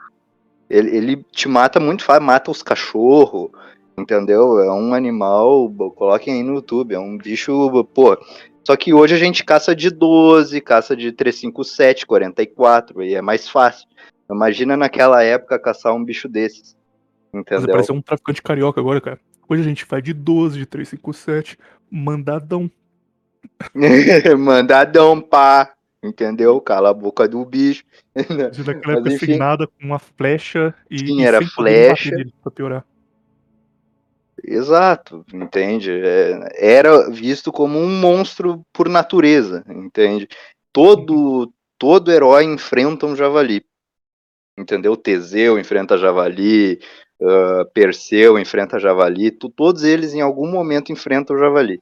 ele, 0.70 0.98
ele 0.98 1.26
te 1.32 1.48
mata 1.48 1.80
muito 1.80 2.04
fácil, 2.04 2.24
mata 2.24 2.52
os 2.52 2.62
cachorros 2.62 3.50
Entendeu? 3.98 4.60
É 4.60 4.72
um 4.72 4.94
animal, 4.94 5.72
coloquem 5.96 6.34
aí 6.34 6.44
no 6.44 6.56
YouTube, 6.56 6.94
é 6.94 7.00
um 7.00 7.18
bicho, 7.18 7.86
pô. 7.94 8.18
Só 8.66 8.76
que 8.76 8.94
hoje 8.94 9.16
a 9.16 9.18
gente 9.18 9.44
caça 9.44 9.76
de 9.76 9.90
12, 9.90 10.60
caça 10.60 10.96
de 10.96 11.12
357, 11.12 12.06
44, 12.06 13.02
e 13.04 13.16
é 13.16 13.22
mais 13.22 13.48
fácil. 13.48 13.88
Imagina 14.30 14.76
naquela 14.76 15.24
época 15.24 15.60
caçar 15.60 15.94
um 15.94 16.04
bicho 16.04 16.28
desses. 16.28 16.76
Entendeu? 17.34 17.70
Parece 17.70 17.92
um 17.92 18.02
traficante 18.02 18.42
carioca 18.42 18.82
agora, 18.82 19.00
cara. 19.00 19.20
Hoje 19.48 19.62
a 19.62 19.66
gente 19.66 19.86
faz 19.86 20.04
de 20.04 20.14
12, 20.14 20.60
de 20.60 20.66
357, 20.66 21.58
mandadão. 21.90 22.70
mandadão, 24.38 25.22
pá. 25.22 25.72
Entendeu? 26.04 26.62
Cala 26.62 26.92
a 26.92 26.94
boca 26.94 27.28
do 27.28 27.44
bicho. 27.44 27.84
Naquela 28.16 29.00
época 29.00 29.38
nada, 29.38 29.68
com 29.68 29.86
uma 29.86 30.00
flecha 30.00 30.74
e. 30.90 31.00
Sim, 31.00 31.22
e 31.22 31.26
era 31.26 31.46
flecha. 31.46 32.12
Pra 32.44 32.52
piorar. 32.52 32.86
Exato, 34.44 35.26
entende? 35.34 35.92
É, 35.92 36.50
era 36.78 37.10
visto 37.10 37.52
como 37.52 37.80
um 37.80 37.90
monstro 38.00 38.64
por 38.72 38.88
natureza, 38.88 39.64
entende? 39.68 40.28
Todo 40.72 41.52
todo 41.78 42.12
herói 42.12 42.44
enfrenta 42.44 43.06
um 43.06 43.16
javali, 43.16 43.66
entendeu? 44.58 44.96
Teseu 44.96 45.58
enfrenta 45.58 45.98
javali, 45.98 46.80
uh, 47.22 47.66
Perseu 47.74 48.38
enfrenta 48.38 48.80
javali, 48.80 49.32
tu, 49.32 49.50
todos 49.50 49.84
eles 49.84 50.14
em 50.14 50.22
algum 50.22 50.50
momento 50.50 50.92
enfrentam 50.92 51.36
o 51.36 51.40
javali. 51.40 51.80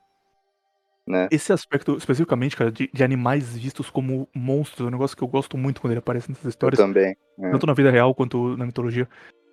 Né? 1.05 1.27
Esse 1.31 1.51
aspecto 1.51 1.97
especificamente, 1.97 2.55
cara, 2.55 2.71
de, 2.71 2.89
de, 2.91 3.03
animais 3.03 3.57
vistos 3.57 3.89
como 3.89 4.27
monstros, 4.33 4.85
é 4.85 4.87
um 4.87 4.91
negócio 4.91 5.17
que 5.17 5.23
eu 5.23 5.27
gosto 5.27 5.57
muito 5.57 5.81
quando 5.81 5.91
ele 5.91 5.99
aparece 5.99 6.29
nessas 6.29 6.45
histórias. 6.45 6.79
Eu 6.79 6.85
também. 6.85 7.15
É. 7.39 7.51
Tanto 7.51 7.67
na 7.67 7.73
vida 7.73 7.91
real 7.91 8.15
quanto 8.15 8.55
na 8.55 8.65
mitologia. 8.65 9.07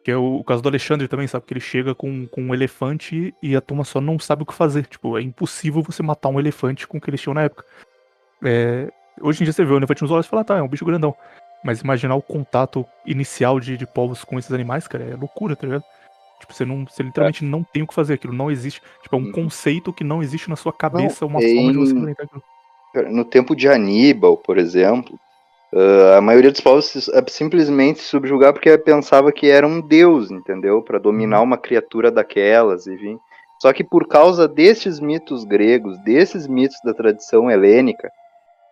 Que 0.05 0.13
é 0.13 0.17
o, 0.17 0.37
o, 0.37 0.45
caso 0.45 0.63
do 0.63 0.69
Alexandre 0.69 1.09
também, 1.09 1.27
sabe? 1.27 1.45
Que 1.45 1.53
ele 1.53 1.61
chega 1.61 1.95
com, 1.95 2.27
com 2.29 2.41
um 2.41 2.55
elefante 2.55 3.35
e 3.43 3.57
a 3.57 3.61
turma 3.61 3.85
só 3.85 4.01
não 4.01 4.19
sabe 4.19 4.45
o 4.45 4.47
que 4.47 4.55
fazer. 4.55 4.87
Tipo, 4.87 5.19
é 5.19 5.23
impossível 5.23 5.83
você 5.83 6.03
matar 6.03 6.29
um 6.29 6.39
elefante 6.39 6.87
com 6.87 6.99
o 6.99 7.01
que 7.01 7.11
eles 7.11 7.21
tinham 7.21 7.35
na 7.35 7.43
época. 7.43 7.65
É, 8.43 8.89
hoje 9.21 9.43
em 9.43 9.45
dia 9.45 9.53
você 9.53 9.65
vê 9.65 9.73
o 9.73 9.77
elefante 9.77 10.03
nos 10.03 10.11
olhos 10.11 10.27
e 10.27 10.29
fala, 10.29 10.45
tá, 10.45 10.57
é 10.57 10.63
um 10.63 10.69
bicho 10.69 10.85
grandão. 10.85 11.15
Mas 11.65 11.81
imaginar 11.81 12.15
o 12.15 12.23
contato 12.23 12.87
inicial 13.05 13.61
de, 13.61 13.77
de 13.77 13.87
povos 13.87 14.25
com 14.25 14.39
esses 14.39 14.53
animais, 14.53 14.89
cara, 14.89 15.05
é 15.05 15.15
loucura, 15.15 15.55
tá 15.55 15.67
ligado? 15.67 15.85
Tipo, 16.41 16.55
você, 16.55 16.65
não, 16.65 16.87
você 16.87 17.03
literalmente 17.03 17.45
é. 17.45 17.49
não 17.49 17.63
tem 17.63 17.83
o 17.83 17.87
que 17.87 17.95
fazer, 17.95 18.15
aquilo 18.15 18.33
não 18.33 18.51
existe. 18.51 18.81
Tipo, 19.03 19.17
é 19.17 19.19
um 19.19 19.25
uhum. 19.25 19.33
conceito 19.33 19.93
que 19.93 20.03
não 20.03 20.23
existe 20.23 20.49
na 20.49 20.57
sua 20.57 20.73
cabeça, 20.73 21.25
não, 21.27 21.29
uma 21.29 21.43
em... 21.43 21.55
forma 21.55 21.73
de 21.73 21.79
você 21.79 21.99
enfrentar 21.99 22.25
aquilo. 22.25 22.43
No 23.13 23.25
tempo 23.25 23.55
de 23.55 23.69
Aníbal, 23.69 24.37
por 24.37 24.59
exemplo, 24.59 25.19
Uh, 25.73 26.17
a 26.19 26.21
maioria 26.21 26.51
dos 26.51 26.61
povos 26.61 27.09
é 27.11 27.25
simplesmente 27.29 28.01
subjugar 28.01 28.53
porque 28.53 28.77
pensava 28.77 29.31
que 29.31 29.49
era 29.49 29.65
um 29.65 29.81
deus, 29.81 30.29
entendeu? 30.29 30.83
Para 30.83 30.99
dominar 30.99 31.39
uhum. 31.39 31.45
uma 31.45 31.59
criatura 31.59 32.11
daquelas, 32.11 32.89
enfim. 32.89 33.19
Só 33.63 33.73
que 33.73 33.85
por 33.85 34.09
causa 34.09 34.49
desses 34.49 34.99
mitos 34.99 35.45
gregos, 35.45 35.97
desses 36.03 36.49
mitos 36.49 36.77
da 36.85 36.93
tradição 36.93 37.49
helênica, 37.49 38.11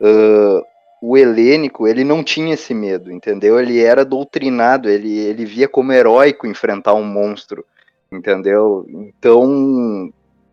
uh, 0.01 0.63
o 1.01 1.17
helênico 1.17 1.87
ele 1.87 2.05
não 2.05 2.23
tinha 2.25 2.55
esse 2.55 2.75
medo, 2.75 3.13
entendeu? 3.13 3.59
Ele 3.59 3.81
era 3.81 4.05
doutrinado, 4.05 4.89
ele, 4.89 5.17
ele 5.19 5.45
via 5.45 5.69
como 5.69 5.93
heróico 5.93 6.47
enfrentar 6.47 6.95
um 6.95 7.05
monstro, 7.05 7.65
entendeu? 8.11 8.87
Então 8.89 10.11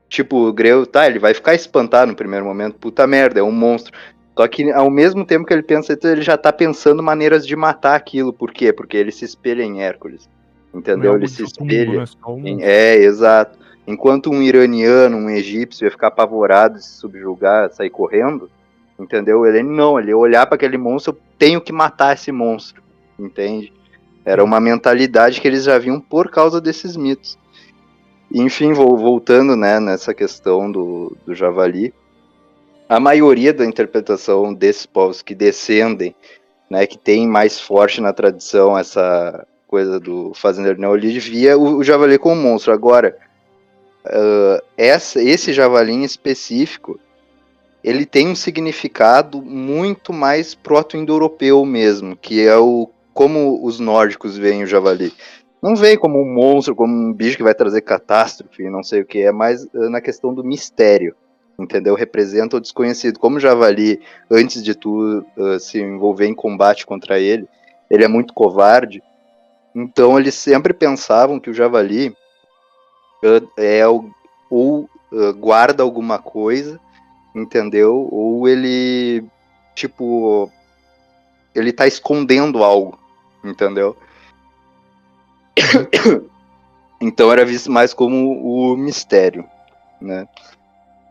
tipo, 0.07 0.47
o 0.47 0.53
Greu, 0.53 0.85
tá, 0.85 1.07
ele 1.07 1.19
vai 1.19 1.33
ficar 1.33 1.55
espantado 1.55 2.11
no 2.11 2.15
primeiro 2.17 2.45
momento, 2.45 2.77
puta 2.77 3.05
merda, 3.05 3.39
é 3.39 3.43
um 3.43 3.51
monstro. 3.51 3.93
Só 4.37 4.47
que 4.47 4.69
ao 4.71 4.89
mesmo 4.89 5.25
tempo 5.25 5.45
que 5.45 5.53
ele 5.53 5.63
pensa 5.63 5.93
isso, 5.93 6.07
ele 6.07 6.21
já 6.21 6.37
tá 6.37 6.51
pensando 6.51 7.01
maneiras 7.01 7.47
de 7.47 7.55
matar 7.55 7.95
aquilo. 7.95 8.33
Por 8.33 8.51
quê? 8.51 8.73
Porque 8.73 8.97
ele 8.97 9.11
se 9.11 9.23
espelha 9.23 9.63
em 9.63 9.81
Hércules. 9.81 10.27
Entendeu? 10.73 11.13
É 11.13 11.15
ele 11.15 11.27
se 11.27 11.41
um 11.41 11.45
espelha. 11.45 12.03
um- 12.27 12.45
em- 12.45 12.61
É, 12.61 12.95
exato. 12.95 13.57
Enquanto 13.87 14.29
um 14.29 14.41
iraniano, 14.41 15.15
um 15.15 15.29
egípcio 15.29 15.85
ia 15.85 15.91
ficar 15.91 16.07
apavorado, 16.07 16.81
se 16.81 16.97
subjugar, 16.97 17.71
sair 17.71 17.89
correndo, 17.89 18.49
entendeu? 18.99 19.45
Ele 19.45 19.63
não, 19.63 19.99
ele 19.99 20.13
olhar 20.13 20.45
para 20.45 20.55
aquele 20.55 20.77
monstro, 20.77 21.13
eu 21.13 21.19
tenho 21.37 21.61
que 21.61 21.71
matar 21.71 22.13
esse 22.13 22.31
monstro, 22.31 22.81
entende? 23.19 23.73
Era 24.23 24.43
uma 24.43 24.59
mentalidade 24.59 25.39
que 25.39 25.47
eles 25.47 25.63
já 25.63 25.77
viam 25.77 25.99
por 25.99 26.29
causa 26.29 26.59
desses 26.59 26.95
mitos. 26.95 27.37
Enfim, 28.33 28.73
vol- 28.73 28.97
voltando 28.97 29.55
né, 29.55 29.79
nessa 29.79 30.13
questão 30.13 30.71
do, 30.71 31.15
do 31.25 31.35
javali, 31.35 31.93
a 32.89 32.99
maioria 32.99 33.53
da 33.53 33.65
interpretação 33.65 34.53
desses 34.53 34.85
povos 34.85 35.21
que 35.21 35.35
descendem, 35.35 36.15
né, 36.69 36.87
que 36.87 36.97
tem 36.97 37.27
mais 37.27 37.59
forte 37.59 38.01
na 38.01 38.13
tradição 38.13 38.77
essa 38.77 39.45
coisa 39.67 39.99
do 39.99 40.33
fazendeiro 40.33 40.79
neolítico, 40.79 41.35
via 41.35 41.57
o, 41.57 41.77
o 41.77 41.83
javali 41.83 42.17
como 42.17 42.41
monstro. 42.41 42.73
Agora, 42.73 43.15
ah, 44.05 44.63
essa, 44.77 45.21
esse 45.21 45.53
javali 45.53 45.93
em 45.93 46.03
específico, 46.03 46.99
ele 47.85 48.03
tem 48.03 48.27
um 48.27 48.35
significado 48.35 49.43
muito 49.43 50.11
mais 50.11 50.55
proto-indo-europeu 50.55 51.63
mesmo, 51.63 52.17
que 52.17 52.41
é 52.43 52.57
o 52.57 52.89
como 53.13 53.63
os 53.63 53.79
nórdicos 53.79 54.35
veem 54.35 54.63
o 54.63 54.67
javali. 54.67 55.13
Não 55.61 55.75
veem 55.75 55.95
como 55.95 56.19
um 56.19 56.33
monstro, 56.33 56.75
como 56.75 56.91
um 56.93 57.13
bicho 57.13 57.37
que 57.37 57.43
vai 57.43 57.53
trazer 57.53 57.81
catástrofe, 57.81 58.67
não 58.71 58.83
sei 58.83 59.01
o 59.01 59.05
que, 59.05 59.19
é 59.19 59.31
mais 59.31 59.65
ah, 59.67 59.89
na 59.89 60.01
questão 60.01 60.33
do 60.33 60.43
mistério, 60.43 61.15
entendeu? 61.59 61.93
Representa 61.93 62.57
o 62.57 62.59
desconhecido. 62.59 63.19
Como 63.19 63.37
o 63.37 63.39
javali, 63.39 64.01
antes 64.31 64.63
de 64.63 64.73
tu 64.73 65.23
ah, 65.37 65.59
se 65.59 65.79
envolver 65.79 66.25
em 66.25 66.33
combate 66.33 66.87
contra 66.87 67.19
ele, 67.19 67.47
ele 67.89 68.03
é 68.03 68.07
muito 68.07 68.33
covarde, 68.33 69.03
então 69.75 70.19
eles 70.19 70.33
sempre 70.33 70.73
pensavam 70.73 71.39
que 71.39 71.51
o 71.51 71.53
javali 71.53 72.15
ah, 73.23 73.41
é 73.57 73.87
o- 73.87 74.09
ou 74.49 74.89
ah, 75.13 75.31
guarda 75.33 75.83
alguma 75.83 76.17
coisa, 76.17 76.79
entendeu? 77.35 78.07
Ou 78.11 78.47
ele, 78.47 79.23
tipo, 79.75 80.49
ele 81.53 81.73
tá 81.73 81.85
escondendo 81.85 82.63
algo, 82.63 82.97
entendeu? 83.43 83.95
então 87.01 87.31
era 87.31 87.45
visto 87.45 87.71
mais 87.71 87.93
como 87.93 88.41
o 88.41 88.77
mistério, 88.77 89.45
né? 90.01 90.27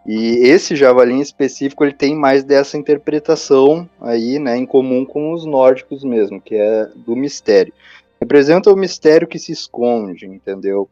E 0.07 0.47
esse 0.47 0.77
javali 0.77 1.15
em 1.15 1.21
específico, 1.21 1.83
ele 1.83 1.95
tem 1.95 2.15
mais 2.15 2.45
dessa 2.45 2.77
interpretação 2.77 3.89
aí, 3.99 4.39
né, 4.39 4.55
em 4.55 4.67
comum 4.67 5.05
com 5.05 5.33
os 5.33 5.47
nórdicos 5.47 6.05
mesmo, 6.05 6.41
que 6.41 6.55
é 6.55 6.87
do 6.95 7.17
mistério. 7.17 7.73
Representa 8.21 8.71
o 8.71 8.77
mistério 8.77 9.27
que 9.27 9.39
se 9.39 9.51
esconde, 9.51 10.27
entendeu? 10.27 10.89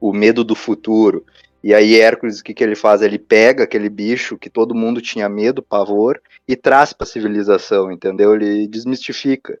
O 0.00 0.12
medo 0.12 0.42
do 0.42 0.56
futuro. 0.56 1.24
E 1.62 1.72
aí 1.72 2.00
Hércules, 2.00 2.40
o 2.40 2.44
que, 2.44 2.52
que 2.52 2.64
ele 2.64 2.74
faz? 2.74 3.02
Ele 3.02 3.18
pega 3.18 3.64
aquele 3.64 3.88
bicho 3.88 4.36
que 4.36 4.50
todo 4.50 4.74
mundo 4.74 5.00
tinha 5.00 5.28
medo, 5.28 5.62
pavor, 5.62 6.20
e 6.46 6.56
traz 6.56 6.92
para 6.92 7.04
a 7.04 7.08
civilização, 7.08 7.92
entendeu? 7.92 8.34
Ele 8.34 8.66
desmistifica, 8.66 9.56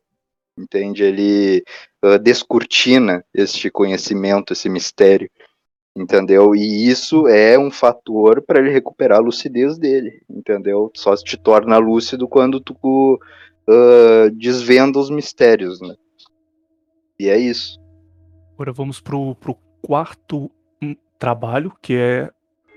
entende? 0.58 1.04
Ele 1.04 1.62
ah, 2.02 2.18
descortina 2.18 3.24
este 3.32 3.70
conhecimento, 3.70 4.52
esse 4.52 4.68
mistério, 4.68 5.30
entendeu? 5.96 6.56
E 6.56 6.88
isso 6.88 7.28
é 7.28 7.56
um 7.56 7.70
fator 7.70 8.42
para 8.42 8.58
ele 8.58 8.70
recuperar 8.70 9.18
a 9.18 9.22
lucidez 9.22 9.78
dele, 9.78 10.22
entendeu? 10.28 10.90
Só 10.96 11.14
se 11.14 11.22
te 11.22 11.36
torna 11.36 11.78
lúcido 11.78 12.26
quando 12.26 12.60
tu 12.60 13.20
ah, 13.68 14.28
desvenda 14.34 14.98
os 14.98 15.08
mistérios, 15.08 15.80
né? 15.80 15.94
E 17.16 17.28
é 17.28 17.38
isso. 17.38 17.80
Agora 18.54 18.72
vamos 18.72 19.00
pro, 19.00 19.36
pro 19.36 19.54
quarto 19.80 20.50
trabalho, 21.26 21.72
que 21.80 21.94
é 21.94 22.28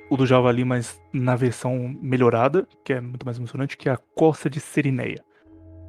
o 0.07 0.15
do 0.15 0.23
Javali, 0.23 0.63
mas 0.63 1.01
na 1.11 1.35
versão 1.35 1.95
melhorada, 1.99 2.67
que 2.83 2.93
é 2.93 3.01
muito 3.01 3.25
mais 3.25 3.39
emocionante, 3.39 3.75
que 3.75 3.89
é 3.89 3.91
a 3.91 3.97
Costa 4.13 4.47
de 4.47 4.59
Serineia. 4.59 5.23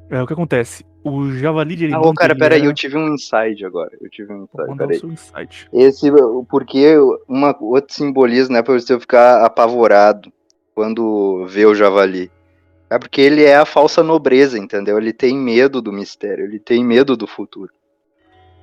É, 0.09 0.19
o 0.23 0.25
que 0.25 0.33
acontece? 0.33 0.83
O 1.03 1.29
Javali 1.33 1.75
de 1.75 1.83
Ah, 1.83 1.87
Erimanto, 1.89 2.09
ô, 2.09 2.13
cara, 2.15 2.33
ele 2.33 2.39
peraí, 2.39 2.59
era- 2.61 2.67
eu 2.67 2.73
tive 2.73 2.97
um 2.97 3.13
insight 3.13 3.63
agora. 3.63 3.91
Eu 4.01 4.09
tive 4.09 4.33
um 4.33 4.43
insight, 4.45 4.75
peraí. 4.77 4.99
seu 4.99 5.11
insight. 5.11 5.69
Esse, 5.71 6.11
porque 6.49 6.95
uma, 7.27 7.55
outro 7.61 7.93
simbolismo, 7.93 8.53
né, 8.55 8.63
pra 8.63 8.73
você 8.73 8.99
ficar 8.99 9.45
apavorado 9.45 10.33
quando 10.73 11.45
vê 11.47 11.65
o 11.67 11.75
javali. 11.75 12.31
É 12.89 12.97
porque 12.97 13.21
ele 13.21 13.43
é 13.43 13.55
a 13.57 13.65
falsa 13.65 14.01
nobreza, 14.01 14.57
entendeu? 14.57 14.97
Ele 14.97 15.13
tem 15.13 15.37
medo 15.37 15.79
do 15.79 15.93
mistério, 15.93 16.45
ele 16.45 16.57
tem 16.59 16.83
medo 16.83 17.15
do 17.15 17.27
futuro. 17.27 17.71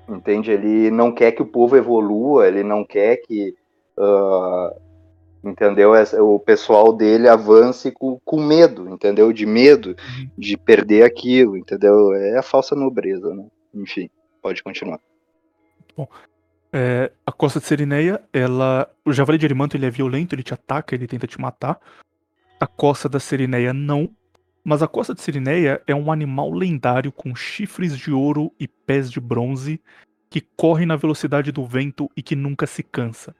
Entende? 0.08 0.50
Ele 0.50 0.90
não 0.90 1.12
quer 1.12 1.30
que 1.32 1.42
o 1.42 1.46
povo 1.46 1.76
evolua, 1.76 2.48
ele 2.48 2.64
não 2.64 2.84
quer 2.84 3.18
que, 3.18 3.54
ah, 3.98 4.74
entendeu? 5.44 5.94
Essa- 5.94 6.22
O 6.22 6.38
pessoal 6.38 6.92
dele 6.92 7.28
avance 7.28 7.90
com, 7.90 8.18
com 8.24 8.42
medo, 8.42 8.88
entendeu? 8.88 9.32
De 9.32 9.46
medo 9.46 9.90
Uhum. 9.90 10.30
de 10.38 10.56
perder 10.56 11.04
aquilo, 11.04 11.56
entendeu? 11.56 12.12
É 12.14 12.38
a 12.38 12.42
falsa 12.42 12.74
nobreza, 12.74 13.34
né? 13.34 13.46
Enfim, 13.74 14.08
pode 14.42 14.62
continuar. 14.62 15.00
É, 16.72 17.12
a 17.24 17.30
Costa 17.30 17.60
de 17.60 17.66
Serineia, 17.66 18.20
ela. 18.32 18.90
O 19.04 19.12
Javali 19.12 19.38
de 19.38 19.46
Erimanto 19.46 19.76
ele 19.76 19.86
é 19.86 19.90
violento, 19.90 20.34
ele 20.34 20.42
te 20.42 20.52
ataca, 20.52 20.94
ele 20.94 21.06
tenta 21.06 21.26
te 21.26 21.40
matar. 21.40 21.78
A 22.58 22.66
Costa 22.66 23.08
da 23.08 23.20
Serineia 23.20 23.72
não. 23.72 24.10
Mas 24.64 24.82
a 24.82 24.88
Costa 24.88 25.14
de 25.14 25.20
Serineia 25.20 25.82
é 25.86 25.94
um 25.94 26.10
animal 26.10 26.50
lendário 26.50 27.12
com 27.12 27.34
chifres 27.36 27.96
de 27.96 28.10
ouro 28.10 28.50
e 28.58 28.66
pés 28.66 29.10
de 29.10 29.20
bronze 29.20 29.80
que 30.30 30.40
corre 30.40 30.84
na 30.86 30.96
velocidade 30.96 31.52
do 31.52 31.64
vento 31.64 32.10
e 32.16 32.22
que 32.22 32.34
nunca 32.34 32.66
se 32.66 32.82
cansa. 32.82 33.36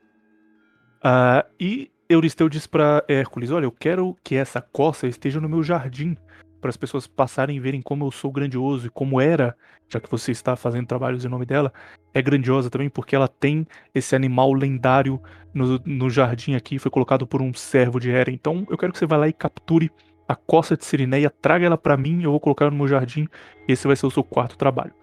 Ah, 1.07 1.45
e 1.61 1.91
Euristeu 2.09 2.49
diz 2.49 2.67
pra 2.67 3.05
Hércules: 3.07 3.51
Olha, 3.51 3.67
eu 3.67 3.73
quero 3.73 4.17
que 4.25 4.35
essa 4.35 4.63
costa 4.63 5.07
esteja 5.07 5.39
no 5.39 5.51
meu 5.51 5.63
jardim, 5.63 6.17
para 6.63 6.71
as 6.71 6.79
pessoas 6.79 7.07
passarem 7.07 7.59
e 7.59 7.61
verem 7.61 7.83
como 7.83 8.07
eu 8.07 8.11
sou 8.11 8.33
grandioso 8.33 8.87
e 8.87 8.91
como 8.91 9.21
era, 9.21 9.55
já 9.87 10.01
que 10.01 10.11
você 10.11 10.33
está 10.33 10.57
fazendo 10.57 10.87
trabalhos 10.87 11.23
em 11.23 11.29
nome 11.29 11.45
dela, 11.45 11.71
é 12.15 12.23
grandiosa 12.23 12.71
também 12.71 12.89
porque 12.89 13.15
ela 13.15 13.29
tem 13.29 13.67
esse 13.95 14.17
animal 14.17 14.55
lendário 14.55 15.21
no, 15.53 15.79
no 15.85 16.09
jardim 16.09 16.55
aqui, 16.55 16.79
foi 16.79 16.91
colocado 16.91 17.27
por 17.27 17.43
um 17.43 17.53
servo 17.53 18.01
de 18.01 18.11
Hera. 18.11 18.31
Então 18.31 18.67
eu 18.71 18.79
quero 18.79 18.91
que 18.91 18.99
você 18.99 19.05
vá 19.05 19.19
lá 19.19 19.29
e 19.29 19.33
capture 19.35 19.93
a 20.27 20.35
costa 20.35 20.75
de 20.75 20.87
Sirineia, 20.87 21.29
traga 21.29 21.67
ela 21.67 21.77
pra 21.77 21.99
mim, 21.99 22.23
eu 22.23 22.31
vou 22.31 22.41
colocar 22.41 22.71
no 22.71 22.77
meu 22.79 22.89
jardim, 22.89 23.29
e 23.69 23.73
esse 23.73 23.87
vai 23.87 23.95
ser 23.95 24.07
o 24.07 24.11
seu 24.11 24.25
quarto 24.25 24.57
trabalho. 24.57 24.95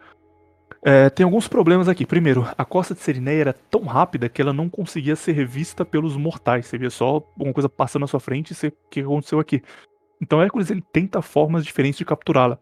É, 0.83 1.09
tem 1.11 1.23
alguns 1.23 1.47
problemas 1.47 1.87
aqui. 1.87 2.05
Primeiro, 2.05 2.47
a 2.57 2.65
costa 2.65 2.95
de 2.95 3.01
Serineia 3.01 3.41
era 3.41 3.53
tão 3.53 3.83
rápida 3.83 4.27
que 4.27 4.41
ela 4.41 4.51
não 4.51 4.67
conseguia 4.67 5.15
ser 5.15 5.45
vista 5.45 5.85
pelos 5.85 6.17
mortais. 6.17 6.65
Você 6.65 6.77
via 6.77 6.89
só 6.89 7.05
alguma 7.05 7.53
coisa 7.53 7.69
passando 7.69 8.01
na 8.01 8.07
sua 8.07 8.19
frente 8.19 8.51
e 8.51 8.55
você, 8.55 8.67
o 8.67 8.73
que 8.89 9.01
aconteceu 9.01 9.39
aqui? 9.39 9.61
Então 10.19 10.41
Hércules 10.41 10.71
ele 10.71 10.83
tenta 10.91 11.21
formas 11.21 11.63
diferentes 11.63 11.99
de 11.99 12.05
capturá-la. 12.05 12.57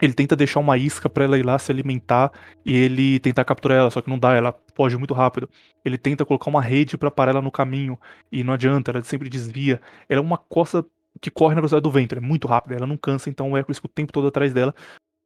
Ele 0.00 0.14
tenta 0.14 0.34
deixar 0.34 0.60
uma 0.60 0.76
isca 0.76 1.08
pra 1.08 1.24
ela 1.24 1.38
ir 1.38 1.44
lá 1.44 1.58
se 1.58 1.70
alimentar 1.70 2.32
e 2.64 2.74
ele 2.74 3.20
tentar 3.20 3.44
capturar 3.44 3.78
ela, 3.78 3.90
só 3.90 4.00
que 4.00 4.10
não 4.10 4.18
dá, 4.18 4.34
ela 4.34 4.54
foge 4.74 4.96
muito 4.96 5.14
rápido. 5.14 5.48
Ele 5.84 5.96
tenta 5.96 6.24
colocar 6.24 6.50
uma 6.50 6.60
rede 6.60 6.98
pra 6.98 7.10
parar 7.10 7.32
ela 7.32 7.42
no 7.42 7.52
caminho 7.52 7.98
e 8.30 8.42
não 8.42 8.54
adianta, 8.54 8.90
ela 8.90 9.02
sempre 9.04 9.28
desvia. 9.28 9.80
Ela 10.08 10.20
é 10.20 10.22
uma 10.22 10.38
costa 10.38 10.84
que 11.20 11.30
corre 11.30 11.54
na 11.54 11.60
velocidade 11.60 11.82
do 11.84 11.90
vento, 11.90 12.14
ela 12.14 12.24
é 12.24 12.26
muito 12.26 12.48
rápida, 12.48 12.74
ela 12.74 12.86
não 12.86 12.96
cansa, 12.96 13.30
então 13.30 13.52
o 13.52 13.56
Hércules 13.56 13.78
fica 13.78 13.86
o 13.86 13.90
tempo 13.90 14.12
todo 14.12 14.26
atrás 14.26 14.52
dela. 14.52 14.74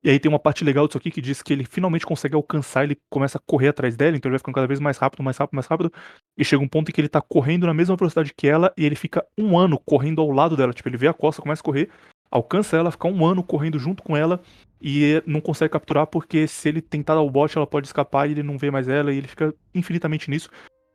E 0.04 0.10
aí 0.10 0.20
tem 0.20 0.28
uma 0.28 0.38
parte 0.38 0.64
legal 0.64 0.86
disso 0.86 0.98
aqui 0.98 1.10
que 1.10 1.20
diz 1.20 1.42
que 1.42 1.52
ele 1.52 1.64
finalmente 1.64 2.06
consegue 2.06 2.36
alcançar, 2.36 2.84
ele 2.84 2.96
começa 3.10 3.38
a 3.38 3.40
correr 3.44 3.68
atrás 3.68 3.96
dela, 3.96 4.16
então 4.16 4.28
ele 4.28 4.34
vai 4.34 4.38
ficando 4.38 4.54
cada 4.54 4.66
vez 4.66 4.78
mais 4.78 4.98
rápido, 4.98 5.22
mais 5.22 5.36
rápido, 5.36 5.56
mais 5.56 5.66
rápido. 5.66 5.92
E 6.38 6.44
chega 6.44 6.62
um 6.62 6.68
ponto 6.68 6.90
em 6.90 6.92
que 6.92 7.00
ele 7.00 7.08
tá 7.08 7.20
correndo 7.20 7.66
na 7.66 7.74
mesma 7.74 7.96
velocidade 7.96 8.32
que 8.36 8.46
ela 8.46 8.72
e 8.76 8.84
ele 8.84 8.94
fica 8.94 9.26
um 9.36 9.58
ano 9.58 9.78
correndo 9.78 10.20
ao 10.20 10.30
lado 10.30 10.56
dela. 10.56 10.72
Tipo, 10.72 10.88
ele 10.88 10.96
vê 10.96 11.08
a 11.08 11.14
costa, 11.14 11.42
começa 11.42 11.60
a 11.60 11.64
correr, 11.64 11.88
alcança 12.30 12.76
ela, 12.76 12.90
fica 12.90 13.08
um 13.08 13.26
ano 13.26 13.42
correndo 13.42 13.78
junto 13.78 14.02
com 14.02 14.16
ela 14.16 14.40
e 14.80 15.22
não 15.26 15.40
consegue 15.40 15.72
capturar 15.72 16.06
porque 16.06 16.46
se 16.46 16.68
ele 16.68 16.80
tentar 16.80 17.14
dar 17.14 17.22
o 17.22 17.30
bote, 17.30 17.56
ela 17.56 17.66
pode 17.66 17.86
escapar 17.86 18.28
e 18.28 18.32
ele 18.32 18.42
não 18.42 18.58
vê 18.58 18.70
mais 18.70 18.88
ela 18.88 19.12
e 19.12 19.18
ele 19.18 19.28
fica 19.28 19.54
infinitamente 19.74 20.30
nisso. 20.30 20.50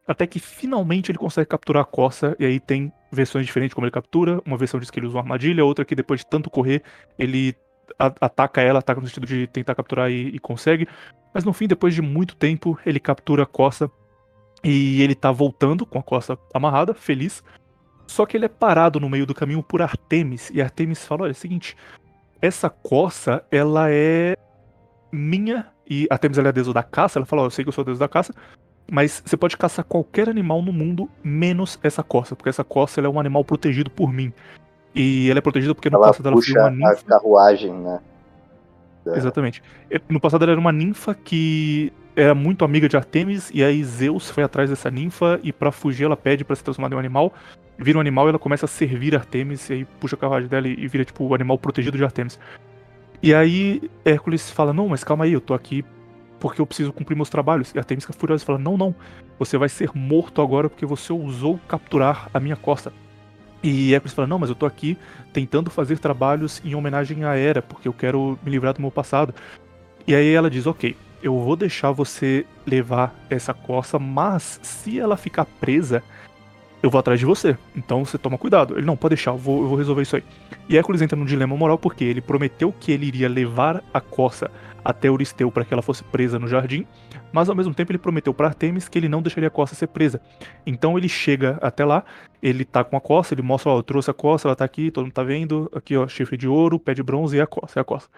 Até 0.08 0.26
que 0.26 0.40
finalmente 0.40 1.12
ele 1.12 1.18
consegue 1.18 1.48
capturar 1.48 1.84
a 1.84 1.86
costa, 1.86 2.36
e 2.40 2.46
aí 2.46 2.60
tem 2.60 2.92
versões 3.12 3.46
diferentes 3.46 3.74
como 3.74 3.86
ele 3.86 3.92
captura. 3.92 4.42
Uma 4.46 4.58
versão 4.58 4.80
diz 4.80 4.90
que 4.90 5.00
ele 5.00 5.06
usa 5.06 5.18
uma 5.18 5.22
armadilha, 5.22 5.64
outra 5.64 5.86
que 5.86 5.96
depois 5.96 6.22
de 6.22 6.28
tanto 6.28 6.50
correr, 6.50 6.82
ele 7.20 7.56
ataca 7.98 8.62
ela, 8.62 8.80
ataca 8.80 9.00
no 9.00 9.08
sentido 9.08 9.28
de 9.28 9.48
tentar 9.48 9.76
capturar 9.76 10.10
e, 10.10 10.30
e 10.30 10.40
consegue. 10.40 10.88
Mas 11.34 11.44
no 11.44 11.54
fim, 11.54 11.68
depois 11.68 11.94
de 11.94 12.02
muito 12.02 12.36
tempo, 12.36 12.78
ele 12.86 13.00
captura 13.00 13.44
a 13.44 13.46
costa 13.46 13.90
e 14.64 15.02
ele 15.02 15.16
tá 15.16 15.32
voltando 15.32 15.86
com 15.86 16.00
a 16.00 16.04
costa 16.04 16.38
amarrada, 16.54 16.94
feliz. 16.94 17.44
Só 18.08 18.26
que 18.26 18.36
ele 18.36 18.46
é 18.46 18.50
parado 18.50 19.00
no 19.00 19.10
meio 19.10 19.26
do 19.26 19.34
caminho 19.34 19.64
por 19.64 19.82
Artemis, 19.82 20.50
e 20.54 20.62
Artemis 20.62 21.06
fala: 21.06 21.24
olha, 21.24 21.32
é 21.32 21.34
o 21.34 21.36
seguinte, 21.36 21.78
essa 22.42 22.70
coça, 22.70 23.44
ela 23.50 23.90
é 23.90 24.36
minha, 25.12 25.68
e 25.90 26.08
Artemis 26.10 26.38
ela 26.38 26.48
é 26.48 26.50
a 26.50 26.54
deusa 26.54 26.74
da 26.74 26.84
caça, 26.84 27.20
ela 27.20 27.26
fala: 27.26 27.44
ó, 27.44 27.46
eu 27.46 27.52
sei 27.52 27.64
que 27.64 27.70
eu 27.70 27.74
sou 27.74 27.84
a 27.84 27.86
deusa 27.86 28.00
da 28.00 28.10
caça, 28.10 28.34
Mas 28.92 29.24
você 29.26 29.38
pode 29.38 29.56
caçar 29.56 29.86
qualquer 29.86 30.28
animal 30.28 30.62
no 30.62 30.74
mundo, 30.74 31.10
menos 31.24 31.80
essa 31.82 32.04
corça, 32.04 32.36
porque 32.36 32.50
essa 32.50 32.64
corça 32.64 33.00
ela 33.00 33.08
é 33.08 33.10
um 33.10 33.20
animal 33.20 33.46
protegido 33.46 33.90
por 33.90 34.12
mim. 34.12 34.34
E 34.94 35.30
ela 35.30 35.40
é 35.40 35.42
protegida 35.42 35.74
porque 35.74 35.90
no 35.90 35.98
Ela 35.98 36.08
passado 36.08 36.28
ela 36.28 36.36
foi 36.36 36.42
puxa 36.46 36.60
uma 36.60 36.68
a 36.68 36.72
ninfa. 36.72 37.06
carruagem, 37.06 37.74
né? 37.74 38.00
É. 39.08 39.18
Exatamente. 39.18 39.64
No 40.10 40.20
passado 40.20 40.44
ela 40.44 40.52
era 40.52 40.60
uma 40.60 40.72
ninfa 40.72 41.14
que 41.16 41.92
era 42.16 42.36
muito 42.36 42.66
amiga 42.66 42.90
de 42.90 42.98
Artemis, 42.98 43.50
e 43.54 43.64
aí 43.64 43.84
Zeus 43.84 44.30
foi 44.30 44.44
atrás 44.44 44.70
dessa 44.70 44.92
ninfa, 44.92 45.40
e 45.44 45.54
pra 45.54 45.72
fugir 45.72 46.04
ela 46.04 46.18
pede 46.18 46.44
pra 46.44 46.56
se 46.56 46.64
transformar 46.64 46.92
em 46.92 46.96
um 46.96 47.00
animal, 47.00 47.34
vira 47.78 47.98
um 47.98 48.02
animal 48.02 48.28
e 48.28 48.30
ela 48.30 48.40
começa 48.40 48.66
a 48.66 48.68
servir 48.68 49.16
Artemis, 49.16 49.70
e 49.70 49.74
aí 49.74 49.86
puxa 49.86 50.16
a 50.16 50.20
carruagem 50.20 50.50
dela 50.50 50.68
e 50.68 50.74
e 50.78 50.88
vira 50.88 51.06
tipo 51.06 51.24
o 51.24 51.34
animal 51.34 51.58
protegido 51.58 51.98
de 51.98 52.04
Artemis. 52.04 52.38
E 53.24 53.34
aí 53.34 53.90
Hércules 54.04 54.52
fala, 54.52 54.74
não, 54.74 54.90
mas 54.90 55.04
calma 55.04 55.24
aí, 55.24 55.34
eu 55.34 55.42
tô 55.42 55.54
aqui 55.54 55.86
porque 56.40 56.60
eu 56.60 56.66
preciso 56.66 56.92
cumprir 56.92 57.16
meus 57.16 57.30
trabalhos. 57.30 57.74
E 57.74 57.78
Artemis 57.78 58.04
fica 58.04 58.18
furiosa 58.18 58.44
e 58.44 58.46
fala, 58.46 58.58
não, 58.60 58.76
não, 58.76 58.94
você 59.40 59.58
vai 59.58 59.70
ser 59.70 59.92
morto 59.94 60.42
agora 60.42 60.70
porque 60.70 60.86
você 60.86 61.14
ousou 61.14 61.60
capturar 61.68 62.30
a 62.34 62.40
minha 62.40 62.56
costa. 62.56 62.92
E 63.64 63.94
Hércules 63.94 64.14
fala, 64.14 64.28
não, 64.28 64.40
mas 64.40 64.50
eu 64.50 64.56
tô 64.56 64.66
aqui 64.66 64.98
tentando 65.32 65.70
fazer 65.70 66.00
trabalhos 66.00 66.62
em 66.66 66.74
homenagem 66.74 67.24
à 67.24 67.36
Hera, 67.38 67.62
porque 67.62 67.88
eu 67.88 67.94
quero 67.94 68.38
me 68.44 68.50
livrar 68.50 68.74
do 68.74 68.82
meu 68.82 68.92
passado. 68.92 69.34
E 70.08 70.16
aí 70.16 70.34
ela 70.34 70.50
diz, 70.50 70.66
ok, 70.66 70.96
eu 71.22 71.40
vou 71.40 71.56
deixar 71.56 71.92
você 71.92 72.46
levar 72.66 73.14
essa 73.30 73.54
coça, 73.54 74.00
mas 74.00 74.60
se 74.64 75.00
ela 75.00 75.16
ficar 75.16 75.46
presa, 75.46 76.02
eu 76.82 76.90
vou 76.90 77.00
atrás 77.00 77.20
de 77.20 77.26
você. 77.26 77.56
Então 77.76 78.04
você 78.04 78.18
toma 78.18 78.38
cuidado. 78.38 78.78
Ele, 78.78 78.86
não, 78.86 78.98
pode 78.98 79.16
deixar, 79.16 79.32
eu 79.32 79.38
vou, 79.38 79.62
eu 79.62 79.68
vou 79.68 79.78
resolver 79.78 80.02
isso 80.02 80.16
aí. 80.16 80.24
E 80.68 80.78
Hércules 80.78 81.02
entra 81.02 81.16
num 81.16 81.26
dilema 81.26 81.56
moral 81.56 81.78
porque 81.78 82.04
ele 82.04 82.22
prometeu 82.22 82.74
que 82.80 82.92
ele 82.92 83.06
iria 83.06 83.30
levar 83.30 83.84
a 83.94 84.02
coça 84.02 84.50
até 84.84 85.08
Euristeu 85.08 85.52
para 85.52 85.64
que 85.64 85.74
ela 85.74 85.84
fosse 85.84 86.04
presa 86.04 86.40
no 86.40 86.48
jardim, 86.48 86.88
mas 87.32 87.50
ao 87.50 87.56
mesmo 87.56 87.74
tempo 87.74 87.92
ele 87.92 87.98
prometeu 87.98 88.34
para 88.34 88.48
Artemis 88.48 88.88
que 88.88 88.98
ele 88.98 89.10
não 89.10 89.22
deixaria 89.22 89.48
a 89.48 89.52
coça 89.52 89.76
ser 89.76 89.88
presa. 89.88 90.22
Então 90.66 90.98
ele 90.98 91.10
chega 91.10 91.58
até 91.62 91.86
lá, 91.86 92.04
ele 92.42 92.66
tá 92.66 92.84
com 92.84 92.98
a 92.98 93.02
coça, 93.02 93.34
ele 93.34 93.42
mostra, 93.42 93.72
ó, 93.72 93.78
eu 93.78 93.84
trouxe 93.84 94.12
a 94.12 94.14
coça, 94.14 94.48
ela 94.48 94.56
tá 94.56 94.66
aqui, 94.66 94.92
todo 94.92 95.06
mundo 95.06 95.14
tá 95.14 95.24
vendo, 95.24 95.70
aqui 95.74 95.96
ó, 95.98 96.08
chifre 96.08 96.38
de 96.38 96.48
ouro, 96.48 96.80
pé 96.80 96.94
de 96.94 97.04
bronze 97.04 97.38
e 97.38 97.42
a 97.42 97.48
coça, 97.48 97.80
é 97.80 97.82
a 97.82 97.84
coça. 97.84 98.10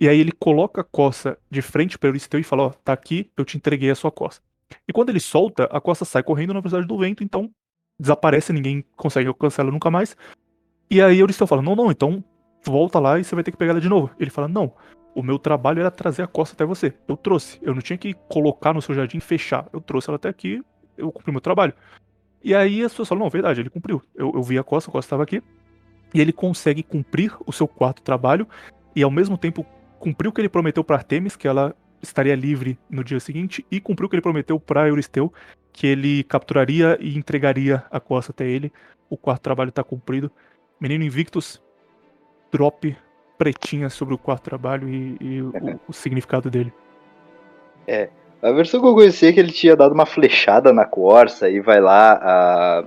E 0.00 0.08
aí 0.08 0.18
ele 0.18 0.32
coloca 0.32 0.80
a 0.80 0.84
coça 0.84 1.36
de 1.50 1.60
frente 1.60 1.98
para 1.98 2.08
Euristeu 2.08 2.40
e 2.40 2.44
fala, 2.44 2.64
ó, 2.64 2.70
tá 2.70 2.92
aqui, 2.92 3.30
eu 3.36 3.44
te 3.44 3.56
entreguei 3.56 3.90
a 3.90 3.94
sua 3.94 4.10
coça. 4.10 4.40
E 4.88 4.92
quando 4.92 5.10
ele 5.10 5.20
solta, 5.20 5.64
a 5.64 5.80
coça 5.80 6.04
sai 6.04 6.22
correndo 6.22 6.54
na 6.54 6.60
velocidade 6.60 6.86
do 6.86 6.98
vento, 6.98 7.22
então 7.22 7.50
desaparece, 7.98 8.52
ninguém 8.52 8.84
consegue 8.96 9.28
alcançar 9.28 9.62
ela 9.62 9.70
nunca 9.70 9.90
mais. 9.90 10.16
E 10.90 11.02
aí 11.02 11.18
Euristeu 11.18 11.46
fala, 11.46 11.62
não, 11.62 11.76
não, 11.76 11.90
então 11.90 12.24
volta 12.64 12.98
lá 12.98 13.18
e 13.18 13.24
você 13.24 13.34
vai 13.34 13.44
ter 13.44 13.50
que 13.50 13.56
pegar 13.56 13.72
ela 13.72 13.80
de 13.80 13.88
novo. 13.88 14.10
Ele 14.18 14.30
fala, 14.30 14.48
não, 14.48 14.72
o 15.14 15.22
meu 15.22 15.38
trabalho 15.38 15.80
era 15.80 15.90
trazer 15.90 16.22
a 16.22 16.26
costa 16.26 16.54
até 16.54 16.64
você. 16.64 16.94
Eu 17.08 17.16
trouxe. 17.16 17.58
Eu 17.62 17.74
não 17.74 17.82
tinha 17.82 17.96
que 17.96 18.14
colocar 18.28 18.72
no 18.72 18.82
seu 18.82 18.94
jardim 18.94 19.18
e 19.18 19.20
fechar. 19.20 19.68
Eu 19.72 19.80
trouxe 19.80 20.08
ela 20.08 20.16
até 20.16 20.28
aqui, 20.28 20.62
eu 20.96 21.10
cumpri 21.10 21.32
meu 21.32 21.40
trabalho. 21.40 21.74
E 22.42 22.54
aí 22.54 22.82
as 22.82 22.92
pessoas 22.92 23.08
falam, 23.08 23.24
não, 23.24 23.30
verdade, 23.30 23.60
ele 23.60 23.70
cumpriu. 23.70 24.02
Eu, 24.14 24.32
eu 24.34 24.42
vi 24.42 24.58
a 24.58 24.62
costa, 24.62 24.90
a 24.90 24.92
costa 24.92 25.06
estava 25.06 25.22
aqui. 25.22 25.42
E 26.14 26.20
ele 26.20 26.32
consegue 26.32 26.82
cumprir 26.82 27.36
o 27.46 27.52
seu 27.52 27.68
quarto 27.68 28.02
trabalho 28.02 28.46
e 28.94 29.02
ao 29.02 29.10
mesmo 29.10 29.36
tempo 29.36 29.64
cumpriu 29.98 30.30
o 30.30 30.32
que 30.32 30.40
ele 30.40 30.48
prometeu 30.48 30.82
para 30.82 30.96
Artemis, 30.96 31.36
que 31.36 31.46
ela 31.46 31.74
estaria 32.02 32.34
livre 32.34 32.78
no 32.88 33.04
dia 33.04 33.20
seguinte, 33.20 33.64
e 33.70 33.78
cumpriu 33.78 34.06
o 34.06 34.08
que 34.08 34.16
ele 34.16 34.22
prometeu 34.22 34.58
para 34.58 34.88
Euristeu, 34.88 35.32
que 35.72 35.86
ele 35.86 36.24
capturaria 36.24 36.96
e 37.00 37.16
entregaria 37.16 37.84
a 37.90 38.00
costa 38.00 38.32
até 38.32 38.46
ele. 38.48 38.72
O 39.08 39.16
quarto 39.16 39.42
trabalho 39.42 39.70
tá 39.70 39.84
cumprido. 39.84 40.32
Menino 40.80 41.04
Invictus, 41.04 41.62
drop 42.50 42.96
pretinha 43.40 43.88
sobre 43.88 44.12
o 44.12 44.18
quarto 44.18 44.42
trabalho 44.42 44.86
e, 44.86 45.16
e 45.18 45.40
o, 45.40 45.50
o 45.88 45.92
significado 45.94 46.50
dele. 46.50 46.70
A 48.42 48.52
versão 48.52 48.80
que 48.80 48.86
eu 48.86 48.94
conheci 48.94 49.26
é 49.26 49.32
que 49.32 49.40
ele 49.40 49.50
tinha 49.50 49.74
dado 49.74 49.92
uma 49.92 50.04
flechada 50.04 50.74
na 50.74 50.84
Corsa 50.84 51.48
e 51.48 51.58
vai 51.58 51.80
lá 51.80 52.18
a. 52.22 52.84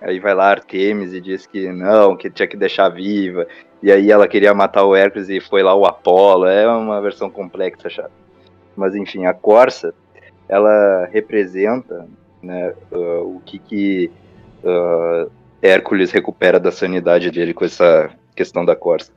Aí 0.00 0.20
vai 0.20 0.34
lá 0.34 0.50
Artemis 0.50 1.14
e 1.14 1.20
diz 1.20 1.46
que 1.46 1.72
não, 1.72 2.14
que 2.14 2.28
tinha 2.28 2.46
que 2.46 2.56
deixar 2.56 2.90
viva. 2.90 3.46
E 3.82 3.90
aí 3.90 4.10
ela 4.10 4.28
queria 4.28 4.52
matar 4.52 4.84
o 4.84 4.94
Hércules 4.94 5.30
e 5.30 5.40
foi 5.40 5.62
lá 5.62 5.74
o 5.74 5.86
Apolo. 5.86 6.46
É 6.46 6.68
uma 6.68 7.00
versão 7.00 7.30
complexa, 7.30 7.88
chata. 7.88 8.10
Mas 8.76 8.94
enfim, 8.94 9.24
a 9.24 9.32
Corsa, 9.32 9.94
ela 10.46 11.08
representa 11.10 12.06
né, 12.42 12.74
ah, 12.92 13.20
o 13.22 13.40
que, 13.46 13.58
que 13.58 14.10
ah, 14.62 15.26
Hércules 15.62 16.10
recupera 16.10 16.60
da 16.60 16.70
sanidade 16.70 17.30
dele 17.30 17.54
com 17.54 17.64
essa 17.64 18.10
questão 18.36 18.64
da 18.64 18.76
Corsa. 18.76 19.10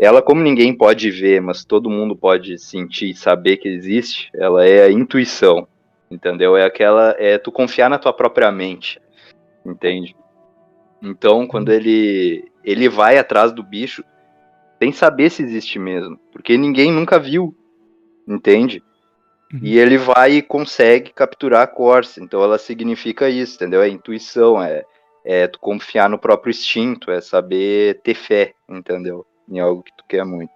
Ela, 0.00 0.22
como 0.22 0.40
ninguém 0.40 0.72
pode 0.72 1.10
ver, 1.10 1.42
mas 1.42 1.62
todo 1.62 1.90
mundo 1.90 2.16
pode 2.16 2.58
sentir 2.58 3.10
e 3.10 3.14
saber 3.14 3.58
que 3.58 3.68
existe, 3.68 4.30
ela 4.32 4.64
é 4.64 4.84
a 4.84 4.90
intuição, 4.90 5.68
entendeu? 6.10 6.56
É 6.56 6.64
aquela, 6.64 7.14
é 7.18 7.36
tu 7.36 7.52
confiar 7.52 7.90
na 7.90 7.98
tua 7.98 8.14
própria 8.14 8.50
mente, 8.50 8.98
entende? 9.64 10.16
Então, 11.02 11.46
quando 11.46 11.70
ele 11.70 12.50
ele 12.64 12.88
vai 12.88 13.18
atrás 13.18 13.52
do 13.52 13.62
bicho, 13.62 14.02
sem 14.82 14.90
saber 14.90 15.30
se 15.30 15.42
existe 15.42 15.78
mesmo, 15.78 16.18
porque 16.32 16.56
ninguém 16.56 16.90
nunca 16.90 17.18
viu, 17.18 17.54
entende? 18.26 18.82
Uhum. 19.52 19.60
E 19.62 19.78
ele 19.78 19.98
vai 19.98 20.32
e 20.36 20.42
consegue 20.42 21.12
capturar 21.12 21.62
a 21.62 21.66
Corsa, 21.66 22.22
então 22.22 22.42
ela 22.42 22.56
significa 22.56 23.28
isso, 23.28 23.56
entendeu? 23.56 23.82
É 23.82 23.88
intuição, 23.88 24.62
é, 24.62 24.82
é 25.26 25.46
tu 25.46 25.60
confiar 25.60 26.08
no 26.08 26.18
próprio 26.18 26.52
instinto, 26.52 27.10
é 27.10 27.20
saber 27.20 28.00
ter 28.02 28.14
fé, 28.14 28.54
entendeu? 28.66 29.26
Em 29.50 29.58
algo 29.58 29.82
que 29.82 29.92
tu 29.96 30.04
quer 30.08 30.24
muito. 30.24 30.52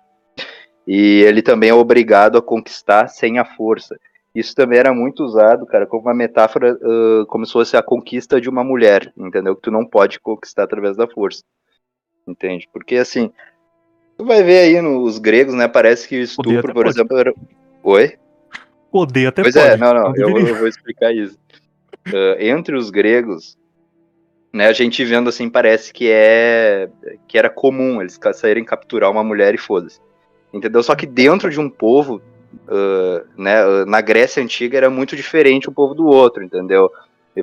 E 0.87 1.23
ele 1.23 1.43
também 1.43 1.71
é 1.71 1.75
obrigado 1.75 2.39
a 2.39 2.43
conquistar 2.43 3.09
sem 3.09 3.39
a 3.39 3.45
força. 3.45 3.99
Isso 4.35 4.55
também 4.55 4.79
era 4.79 4.93
muito 4.93 5.23
usado, 5.25 5.65
cara, 5.67 5.87
como 5.87 6.03
uma 6.03 6.15
metáfora, 6.15 6.77
ah, 6.83 7.25
como 7.29 7.47
se 7.47 7.53
fosse 7.53 7.77
a 7.77 7.83
conquista 7.83 8.41
de 8.41 8.49
uma 8.49 8.65
mulher, 8.65 9.13
entendeu? 9.17 9.55
Que 9.57 9.63
tu 9.63 9.71
não 9.71 9.87
pode 9.87 10.19
conquistar 10.21 10.65
através 10.65 10.97
da 10.97 11.07
força. 11.09 11.43
Entende? 12.27 12.69
Porque 12.73 12.97
assim, 12.97 13.31
tu 14.17 14.25
vai 14.25 14.43
ver 14.43 14.59
aí 14.59 14.81
nos 14.81 15.19
gregos, 15.19 15.55
né? 15.55 15.69
Parece 15.69 16.09
que 16.09 16.17
estupro, 16.17 16.63
por 16.73 16.85
pode. 16.85 16.89
exemplo, 16.91 17.17
era. 17.19 17.35
Oi? 17.83 18.17
Poder 18.91 19.27
até 19.29 19.43
Pois 19.43 19.55
pode. 19.55 19.67
é, 19.67 19.77
não, 19.77 19.93
não, 19.95 20.17
eu, 20.17 20.39
eu 20.39 20.57
vou 20.57 20.69
explicar 20.69 21.13
isso. 21.15 21.39
Ah, 22.07 22.37
entre 22.39 22.77
os 22.77 22.91
gregos, 22.91 23.57
né, 24.55 24.69
a 24.69 24.73
gente 24.73 25.05
vendo 25.05 25.29
assim, 25.29 25.51
parece 25.51 25.93
que 25.93 26.09
é 26.09 26.89
que 27.27 27.37
era 27.37 27.51
comum 27.51 28.01
eles 28.01 28.17
saírem 28.35 28.65
capturar 28.65 29.11
uma 29.11 29.25
mulher 29.25 29.53
e 29.53 29.59
foda-se. 29.59 30.01
Entendeu? 30.53 30.81
Só 30.81 30.95
que 30.95 31.07
dentro 31.07 31.51
de 31.51 31.59
um 31.59 31.69
povo, 31.69 32.23
ah, 32.69 33.25
né, 33.37 33.57
ah, 33.61 33.85
na 33.85 34.01
Grécia 34.01 34.41
Antiga 34.41 34.79
era 34.79 34.89
muito 34.89 35.17
diferente 35.17 35.69
um 35.69 35.73
povo 35.73 35.93
do 35.93 36.07
outro, 36.07 36.45
entendeu? 36.45 36.89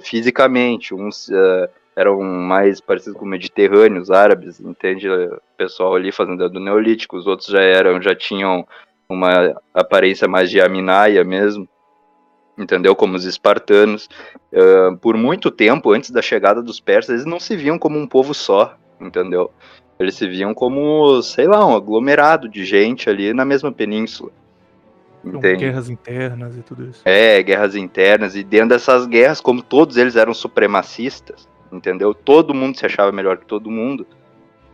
Fisicamente, 0.01 0.95
uns 0.95 1.29
ah, 1.29 1.69
eram 1.97 2.21
mais 2.21 2.79
parecidos 2.79 3.19
com 3.19 3.25
mediterrâneos, 3.25 4.09
árabes, 4.09 4.61
entende? 4.61 5.09
O 5.09 5.41
pessoal 5.57 5.93
ali 5.93 6.13
fazendo 6.13 6.47
do 6.47 6.59
Neolítico, 6.61 7.17
os 7.17 7.27
outros 7.27 7.49
já 7.49 7.61
eram, 7.61 8.01
já 8.01 8.15
tinham 8.15 8.65
uma 9.09 9.53
aparência 9.73 10.29
mais 10.29 10.49
de 10.49 10.61
Aminaia 10.61 11.25
mesmo, 11.25 11.67
entendeu? 12.61 12.95
Como 12.95 13.15
os 13.15 13.25
espartanos. 13.25 14.07
Ah, 14.53 14.95
por 15.01 15.17
muito 15.17 15.49
tempo, 15.49 15.91
antes 15.91 16.11
da 16.11 16.21
chegada 16.21 16.61
dos 16.61 16.79
persas, 16.79 17.15
eles 17.15 17.25
não 17.25 17.39
se 17.39 17.55
viam 17.55 17.77
como 17.77 17.97
um 17.97 18.07
povo 18.07 18.33
só, 18.33 18.75
entendeu? 18.99 19.51
Eles 19.99 20.15
se 20.15 20.27
viam 20.27 20.53
como, 20.53 21.21
sei 21.21 21.47
lá, 21.47 21.65
um 21.65 21.75
aglomerado 21.75 22.49
de 22.49 22.65
gente 22.65 23.09
ali 23.09 23.33
na 23.33 23.45
mesma 23.45 23.71
península. 23.71 24.31
Entende? 25.23 25.65
guerras 25.65 25.87
internas 25.87 26.57
e 26.57 26.61
tudo 26.63 26.89
isso. 26.89 27.01
É, 27.05 27.43
guerras 27.43 27.75
internas, 27.75 28.35
e 28.35 28.43
dentro 28.43 28.69
dessas 28.69 29.05
guerras, 29.05 29.39
como 29.39 29.61
todos 29.61 29.95
eles 29.95 30.15
eram 30.15 30.33
supremacistas, 30.33 31.47
entendeu? 31.71 32.13
Todo 32.13 32.55
mundo 32.55 32.77
se 32.77 32.85
achava 32.87 33.11
melhor 33.11 33.37
que 33.37 33.45
todo 33.45 33.69
mundo, 33.69 34.07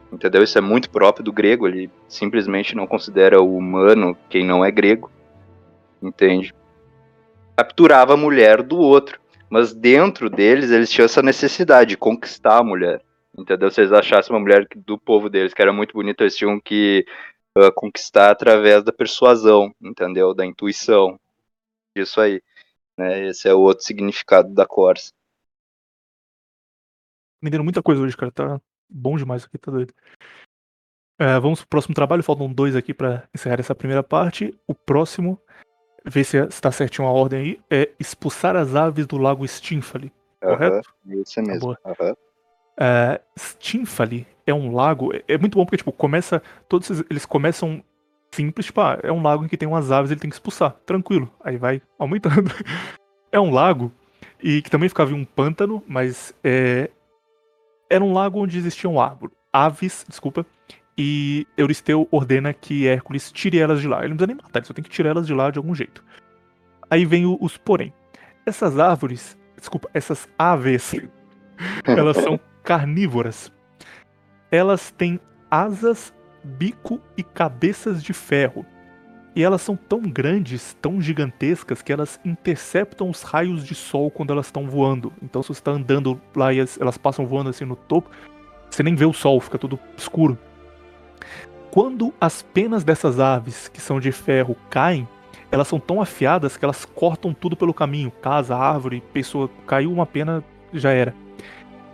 entendeu? 0.09 0.41
Isso 0.41 0.57
é 0.57 0.61
muito 0.61 0.89
próprio 0.89 1.25
do 1.25 1.33
grego, 1.33 1.67
ele 1.67 1.91
simplesmente 2.07 2.73
não 2.73 2.87
considera 2.87 3.41
o 3.41 3.57
humano 3.57 4.15
quem 4.29 4.45
não 4.45 4.63
é 4.63 4.71
grego, 4.71 5.11
entende? 6.01 6.53
Capturava 7.57 8.13
a 8.13 8.17
mulher 8.17 8.61
do 8.61 8.77
outro, 8.77 9.19
mas 9.49 9.73
dentro 9.73 10.29
deles 10.29 10.69
eles 10.69 10.91
tinham 10.91 11.05
essa 11.05 11.21
necessidade 11.21 11.91
de 11.91 11.97
conquistar 11.97 12.59
a 12.59 12.63
mulher, 12.63 13.01
entendeu? 13.37 13.71
Se 13.71 13.81
eles 13.81 13.91
achassem 13.91 14.33
uma 14.33 14.39
mulher 14.39 14.67
do 14.75 14.97
povo 14.97 15.29
deles 15.29 15.53
que 15.53 15.61
era 15.61 15.73
muito 15.73 15.93
bonita, 15.93 16.23
eles 16.23 16.35
tinham 16.35 16.59
que 16.59 17.05
ah, 17.57 17.71
conquistar 17.71 18.29
através 18.29 18.83
da 18.83 18.93
persuasão, 18.93 19.73
entendeu? 19.81 20.33
Da 20.33 20.45
intuição, 20.45 21.19
isso 21.95 22.21
aí. 22.21 22.41
Né? 22.95 23.27
Esse 23.27 23.49
é 23.49 23.53
o 23.53 23.59
outro 23.59 23.83
significado 23.83 24.53
da 24.53 24.65
Corsa. 24.65 25.11
Vendendo 27.41 27.63
muita 27.63 27.81
coisa 27.81 28.01
hoje, 28.01 28.15
cara. 28.15 28.31
Tá 28.31 28.61
bom 28.87 29.17
demais 29.17 29.43
aqui, 29.43 29.57
tá 29.57 29.71
doido. 29.71 29.93
É, 31.19 31.39
vamos 31.39 31.61
pro 31.61 31.69
próximo 31.69 31.95
trabalho. 31.95 32.23
Faltam 32.23 32.51
dois 32.51 32.75
aqui 32.75 32.93
pra 32.93 33.27
encerrar 33.33 33.59
essa 33.59 33.75
primeira 33.75 34.03
parte. 34.03 34.55
O 34.67 34.75
próximo, 34.75 35.41
vê 36.07 36.23
se 36.23 36.37
está 36.37 36.71
certinho 36.71 37.07
a 37.07 37.11
ordem 37.11 37.39
aí, 37.39 37.59
é 37.69 37.89
expulsar 37.99 38.55
as 38.55 38.75
aves 38.75 39.05
do 39.05 39.17
lago 39.17 39.45
Stymphali. 39.45 40.11
Correto? 40.41 40.89
Aham, 41.05 41.21
Isso 41.21 41.41
mesmo. 41.41 41.59
boa. 41.59 41.79
aham. 41.85 42.15
É, 42.79 43.21
Stymphali 43.37 44.27
é 44.45 44.53
um 44.53 44.73
lago. 44.73 45.13
É, 45.13 45.23
é 45.27 45.37
muito 45.37 45.57
bom 45.57 45.65
porque, 45.65 45.77
tipo, 45.77 45.91
começa. 45.91 46.41
Todos 46.69 47.03
eles 47.09 47.25
começam 47.25 47.83
simples, 48.31 48.67
tipo, 48.67 48.81
ah, 48.81 48.99
é 49.01 49.11
um 49.11 49.21
lago 49.21 49.43
em 49.43 49.47
que 49.47 49.57
tem 49.57 49.67
umas 49.67 49.91
aves, 49.91 50.11
ele 50.11 50.19
tem 50.19 50.29
que 50.29 50.35
expulsar. 50.35 50.75
Tranquilo. 50.85 51.31
Aí 51.43 51.57
vai 51.57 51.81
aumentando. 51.97 52.51
é 53.31 53.39
um 53.39 53.51
lago 53.51 53.91
e 54.41 54.61
que 54.61 54.69
também 54.69 54.89
ficava 54.89 55.11
em 55.11 55.15
um 55.15 55.25
pântano, 55.25 55.83
mas 55.87 56.33
é, 56.43 56.89
era 57.89 58.03
um 58.03 58.13
lago 58.13 58.39
onde 58.39 58.57
existiam 58.57 58.99
árvores, 58.99 59.35
aves, 59.51 60.05
desculpa, 60.07 60.45
e 60.97 61.45
Euristeu 61.55 62.07
ordena 62.09 62.53
que 62.53 62.87
Hércules 62.87 63.31
tire 63.31 63.59
elas 63.59 63.79
de 63.79 63.87
lá. 63.87 63.99
Ele 63.99 64.09
não 64.09 64.17
precisa 64.17 64.27
nem 64.27 64.35
matar, 64.35 64.59
ele 64.59 64.65
só 64.65 64.73
tem 64.73 64.83
que 64.83 64.89
tirar 64.89 65.11
elas 65.11 65.27
de 65.27 65.33
lá 65.33 65.51
de 65.51 65.59
algum 65.59 65.75
jeito. 65.75 66.03
Aí 66.89 67.05
vem 67.05 67.25
o, 67.25 67.37
os 67.39 67.57
porém. 67.57 67.93
Essas 68.45 68.79
árvores, 68.79 69.37
desculpa, 69.57 69.89
essas 69.93 70.27
aves, 70.39 70.95
elas 71.85 72.17
são 72.17 72.39
carnívoras. 72.63 73.51
Elas 74.49 74.89
têm 74.91 75.19
asas, 75.51 76.13
bico 76.43 76.99
e 77.15 77.23
cabeças 77.23 78.01
de 78.01 78.13
ferro. 78.13 78.65
E 79.35 79.43
elas 79.43 79.61
são 79.61 79.75
tão 79.75 80.01
grandes, 80.01 80.75
tão 80.81 80.99
gigantescas, 80.99 81.83
que 81.83 81.93
elas 81.93 82.19
interceptam 82.25 83.07
os 83.07 83.21
raios 83.21 83.63
de 83.63 83.75
sol 83.75 84.09
quando 84.09 84.33
elas 84.33 84.47
estão 84.47 84.67
voando. 84.67 85.13
Então, 85.21 85.43
se 85.43 85.49
você 85.49 85.59
está 85.59 85.69
andando 85.69 86.19
lá 86.35 86.51
e 86.51 86.57
elas 86.79 86.97
passam 86.97 87.27
voando 87.27 87.51
assim 87.51 87.63
no 87.63 87.75
topo, 87.75 88.09
você 88.67 88.81
nem 88.81 88.95
vê 88.95 89.05
o 89.05 89.13
sol, 89.13 89.39
fica 89.39 89.59
tudo 89.59 89.79
escuro. 89.95 90.39
Quando 91.71 92.13
as 92.19 92.41
penas 92.41 92.83
dessas 92.83 93.19
aves, 93.19 93.67
que 93.67 93.79
são 93.79 93.99
de 93.99 94.11
ferro, 94.11 94.55
caem, 94.69 95.07
elas 95.51 95.67
são 95.67 95.79
tão 95.79 96.01
afiadas 96.01 96.57
que 96.57 96.65
elas 96.65 96.85
cortam 96.85 97.33
tudo 97.33 97.55
pelo 97.55 97.73
caminho. 97.73 98.11
Casa, 98.21 98.55
árvore, 98.55 99.03
pessoa. 99.13 99.49
Caiu 99.65 99.91
uma 99.91 100.05
pena, 100.05 100.43
já 100.73 100.91
era. 100.91 101.13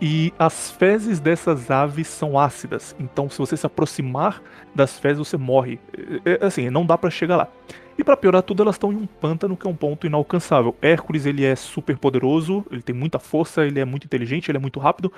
E 0.00 0.32
as 0.38 0.70
fezes 0.72 1.20
dessas 1.20 1.70
aves 1.70 2.08
são 2.08 2.38
ácidas. 2.38 2.96
Então, 2.98 3.30
se 3.30 3.38
você 3.38 3.56
se 3.56 3.66
aproximar 3.66 4.42
das 4.74 4.98
fezes, 4.98 5.18
você 5.18 5.36
morre. 5.36 5.78
É, 6.24 6.32
é, 6.32 6.46
assim, 6.46 6.68
não 6.68 6.84
dá 6.84 6.98
para 6.98 7.10
chegar 7.10 7.36
lá. 7.36 7.48
E 7.96 8.02
para 8.02 8.16
piorar 8.16 8.42
tudo, 8.42 8.62
elas 8.62 8.74
estão 8.74 8.92
em 8.92 8.96
um 8.96 9.06
pântano 9.06 9.56
que 9.56 9.66
é 9.66 9.70
um 9.70 9.76
ponto 9.76 10.06
inalcançável. 10.06 10.74
Hércules, 10.82 11.26
ele 11.26 11.44
é 11.44 11.54
super 11.54 11.96
poderoso, 11.96 12.66
ele 12.70 12.82
tem 12.82 12.94
muita 12.94 13.20
força, 13.20 13.64
ele 13.64 13.78
é 13.78 13.84
muito 13.84 14.04
inteligente, 14.04 14.50
ele 14.50 14.58
é 14.58 14.60
muito 14.60 14.80
rápido, 14.80 15.12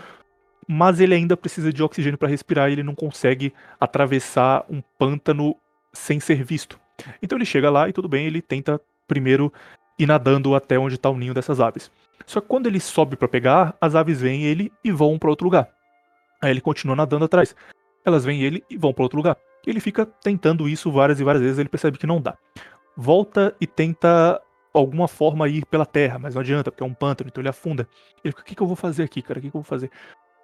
mas 0.66 1.00
ele 1.00 1.14
ainda 1.14 1.36
precisa 1.36 1.72
de 1.72 1.82
oxigênio 1.82 2.18
para 2.18 2.28
respirar 2.28 2.68
e 2.68 2.72
ele 2.72 2.82
não 2.82 2.94
consegue 2.94 3.52
atravessar 3.80 4.64
um 4.68 4.82
pântano 4.98 5.56
sem 5.92 6.18
ser 6.20 6.42
visto. 6.42 6.78
Então 7.22 7.38
ele 7.38 7.44
chega 7.44 7.70
lá 7.70 7.88
e 7.88 7.92
tudo 7.92 8.08
bem, 8.08 8.26
ele 8.26 8.42
tenta 8.42 8.80
primeiro 9.06 9.52
ir 9.98 10.06
nadando 10.06 10.54
até 10.54 10.78
onde 10.78 10.96
está 10.96 11.08
o 11.08 11.16
ninho 11.16 11.34
dessas 11.34 11.60
aves. 11.60 11.90
Só 12.26 12.40
que 12.40 12.48
quando 12.48 12.66
ele 12.66 12.80
sobe 12.80 13.16
para 13.16 13.28
pegar, 13.28 13.76
as 13.80 13.94
aves 13.94 14.20
veem 14.20 14.44
ele 14.44 14.72
e 14.82 14.90
vão 14.90 15.18
para 15.18 15.30
outro 15.30 15.44
lugar. 15.44 15.68
Aí 16.42 16.50
ele 16.50 16.60
continua 16.60 16.96
nadando 16.96 17.24
atrás. 17.24 17.54
Elas 18.04 18.24
veem 18.24 18.42
ele 18.42 18.64
e 18.68 18.76
vão 18.76 18.92
para 18.92 19.04
outro 19.04 19.16
lugar. 19.16 19.36
Ele 19.66 19.80
fica 19.80 20.06
tentando 20.06 20.68
isso 20.68 20.90
várias 20.90 21.20
e 21.20 21.24
várias 21.24 21.42
vezes, 21.42 21.58
ele 21.58 21.68
percebe 21.68 21.98
que 21.98 22.06
não 22.06 22.20
dá. 22.20 22.36
Volta 22.96 23.54
e 23.60 23.66
tenta 23.66 24.40
alguma 24.72 25.08
forma 25.08 25.48
ir 25.48 25.64
pela 25.66 25.86
terra, 25.86 26.18
mas 26.18 26.34
não 26.34 26.40
adianta, 26.40 26.70
porque 26.70 26.82
é 26.82 26.86
um 26.86 26.94
pântano, 26.94 27.28
então 27.28 27.40
ele 27.40 27.48
afunda. 27.48 27.88
Ele 28.22 28.32
fica, 28.32 28.42
o 28.42 28.44
que, 28.44 28.54
que 28.54 28.62
eu 28.62 28.66
vou 28.66 28.76
fazer 28.76 29.02
aqui, 29.02 29.22
cara? 29.22 29.38
O 29.38 29.42
que, 29.42 29.50
que 29.50 29.56
eu 29.56 29.60
vou 29.60 29.68
fazer? 29.68 29.90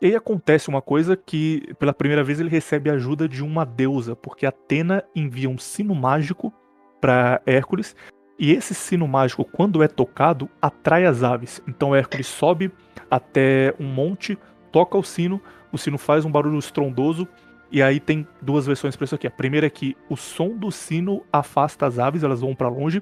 E 0.03 0.07
aí 0.07 0.17
acontece 0.17 0.69
uma 0.69 0.83
coisa 0.83 1.17
que, 1.17 1.73
pela 1.79 1.95
primeira 1.95 2.25
vez, 2.25 2.41
ele 2.41 2.49
recebe 2.49 2.91
a 2.91 2.95
ajuda 2.95 3.29
de 3.29 3.41
uma 3.41 3.65
deusa, 3.65 4.17
porque 4.17 4.45
Atena 4.45 5.05
envia 5.15 5.49
um 5.49 5.57
sino 5.57 5.95
mágico 5.95 6.53
para 7.01 7.41
Hércules, 7.47 7.95
e 8.37 8.51
esse 8.51 8.75
sino 8.75 9.07
mágico, 9.07 9.45
quando 9.45 9.81
é 9.81 9.87
tocado, 9.87 10.51
atrai 10.61 11.07
as 11.07 11.23
aves. 11.23 11.63
Então 11.69 11.95
Hércules 11.95 12.27
sobe 12.27 12.73
até 13.09 13.73
um 13.79 13.87
monte, 13.87 14.37
toca 14.73 14.99
o 14.99 15.05
sino, 15.05 15.41
o 15.71 15.79
sino 15.79 15.97
faz 15.97 16.25
um 16.25 16.33
barulho 16.33 16.59
estrondoso, 16.59 17.29
e 17.71 17.81
aí 17.81 18.01
tem 18.01 18.27
duas 18.41 18.67
versões 18.67 18.97
para 18.97 19.05
isso 19.05 19.15
aqui. 19.15 19.29
A 19.29 19.31
primeira 19.31 19.69
é 19.69 19.71
que 19.71 19.97
o 20.11 20.17
som 20.17 20.49
do 20.57 20.73
sino 20.73 21.25
afasta 21.33 21.87
as 21.87 22.01
aves, 22.01 22.25
elas 22.25 22.41
vão 22.41 22.57
para 22.57 22.69
longe. 22.69 23.01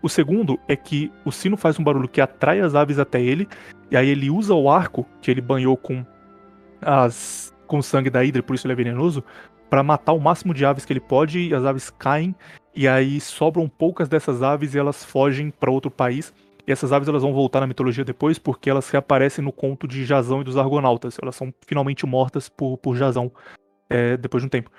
O 0.00 0.08
segundo 0.08 0.58
é 0.66 0.74
que 0.74 1.12
o 1.22 1.30
sino 1.30 1.58
faz 1.58 1.78
um 1.78 1.84
barulho 1.84 2.08
que 2.08 2.22
atrai 2.22 2.62
as 2.62 2.74
aves 2.74 2.98
até 2.98 3.20
ele, 3.20 3.46
e 3.90 3.96
aí 3.98 4.08
ele 4.08 4.30
usa 4.30 4.54
o 4.54 4.70
arco 4.70 5.06
que 5.20 5.30
ele 5.30 5.42
banhou 5.42 5.76
com 5.76 6.02
as 6.82 7.54
com 7.66 7.80
sangue 7.80 8.10
da 8.10 8.20
Hydra, 8.20 8.42
por 8.42 8.54
isso 8.54 8.66
ele 8.66 8.72
é 8.72 8.76
venenoso, 8.76 9.22
para 9.68 9.82
matar 9.82 10.12
o 10.12 10.20
máximo 10.20 10.52
de 10.52 10.64
aves 10.64 10.84
que 10.84 10.92
ele 10.92 11.00
pode, 11.00 11.38
e 11.38 11.54
as 11.54 11.64
aves 11.64 11.88
caem, 11.88 12.34
e 12.74 12.88
aí 12.88 13.20
sobram 13.20 13.68
poucas 13.68 14.08
dessas 14.08 14.42
aves 14.42 14.74
e 14.74 14.78
elas 14.78 15.04
fogem 15.04 15.50
para 15.50 15.70
outro 15.70 15.90
país. 15.90 16.32
E 16.66 16.72
essas 16.72 16.92
aves 16.92 17.08
elas 17.08 17.22
vão 17.22 17.32
voltar 17.32 17.60
na 17.60 17.66
mitologia 17.66 18.04
depois 18.04 18.38
porque 18.38 18.70
elas 18.70 18.88
reaparecem 18.90 19.44
no 19.44 19.52
conto 19.52 19.88
de 19.88 20.04
Jazão 20.04 20.40
e 20.40 20.44
dos 20.44 20.56
Argonautas. 20.56 21.16
Elas 21.20 21.34
são 21.34 21.52
finalmente 21.66 22.06
mortas 22.06 22.48
por, 22.48 22.78
por 22.78 22.96
Jazão 22.96 23.32
é, 23.88 24.16
depois 24.16 24.42
de 24.42 24.46
um 24.46 24.50
tempo. 24.50 24.70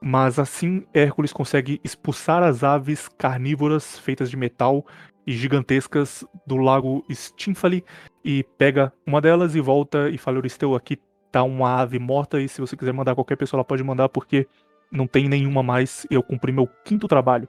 Mas 0.00 0.38
assim 0.38 0.84
Hércules 0.94 1.32
consegue 1.32 1.80
expulsar 1.82 2.42
as 2.42 2.62
aves 2.62 3.08
carnívoras 3.18 3.98
feitas 3.98 4.30
de 4.30 4.36
metal 4.36 4.86
e 5.26 5.32
gigantescas 5.32 6.24
do 6.46 6.56
lago 6.56 7.04
Stymphali 7.10 7.84
e 8.24 8.44
pega 8.56 8.92
uma 9.06 9.20
delas 9.20 9.54
e 9.54 9.60
volta 9.60 10.08
e 10.08 10.16
fala: 10.16 10.38
Euristeu, 10.38 10.74
aqui 10.74 10.96
tá 11.30 11.42
uma 11.42 11.80
ave 11.80 11.98
morta 11.98 12.40
e 12.40 12.48
se 12.48 12.60
você 12.60 12.76
quiser 12.76 12.92
mandar 12.92 13.14
qualquer 13.14 13.36
pessoa, 13.36 13.58
ela 13.58 13.64
pode 13.64 13.82
mandar 13.82 14.08
porque 14.08 14.46
não 14.90 15.06
tem 15.06 15.28
nenhuma 15.28 15.62
mais. 15.62 16.06
Eu 16.10 16.22
cumpri 16.22 16.52
meu 16.52 16.68
quinto 16.84 17.06
trabalho. 17.06 17.48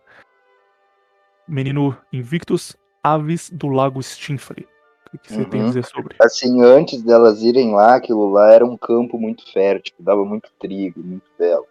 Menino 1.48 1.98
Invictus, 2.14 2.76
aves 3.04 3.50
do 3.50 3.68
Lago 3.68 4.00
Stymphali. 4.02 4.68
O 5.14 5.18
que 5.18 5.34
você 5.34 5.42
uhum. 5.42 5.50
tem 5.50 5.60
a 5.60 5.64
uhum. 5.64 5.70
dizer 5.70 5.86
sobre? 5.86 6.16
Assim, 6.22 6.62
antes 6.64 7.02
delas 7.04 7.42
irem 7.42 7.74
lá, 7.74 7.96
aquilo 7.96 8.30
lá 8.32 8.54
era 8.54 8.66
um 8.66 8.78
campo 8.78 9.20
muito 9.20 9.52
fértil, 9.52 9.94
dava 10.00 10.24
muito 10.24 10.50
trigo, 10.58 11.02
muito 11.02 11.30
belo. 11.38 11.66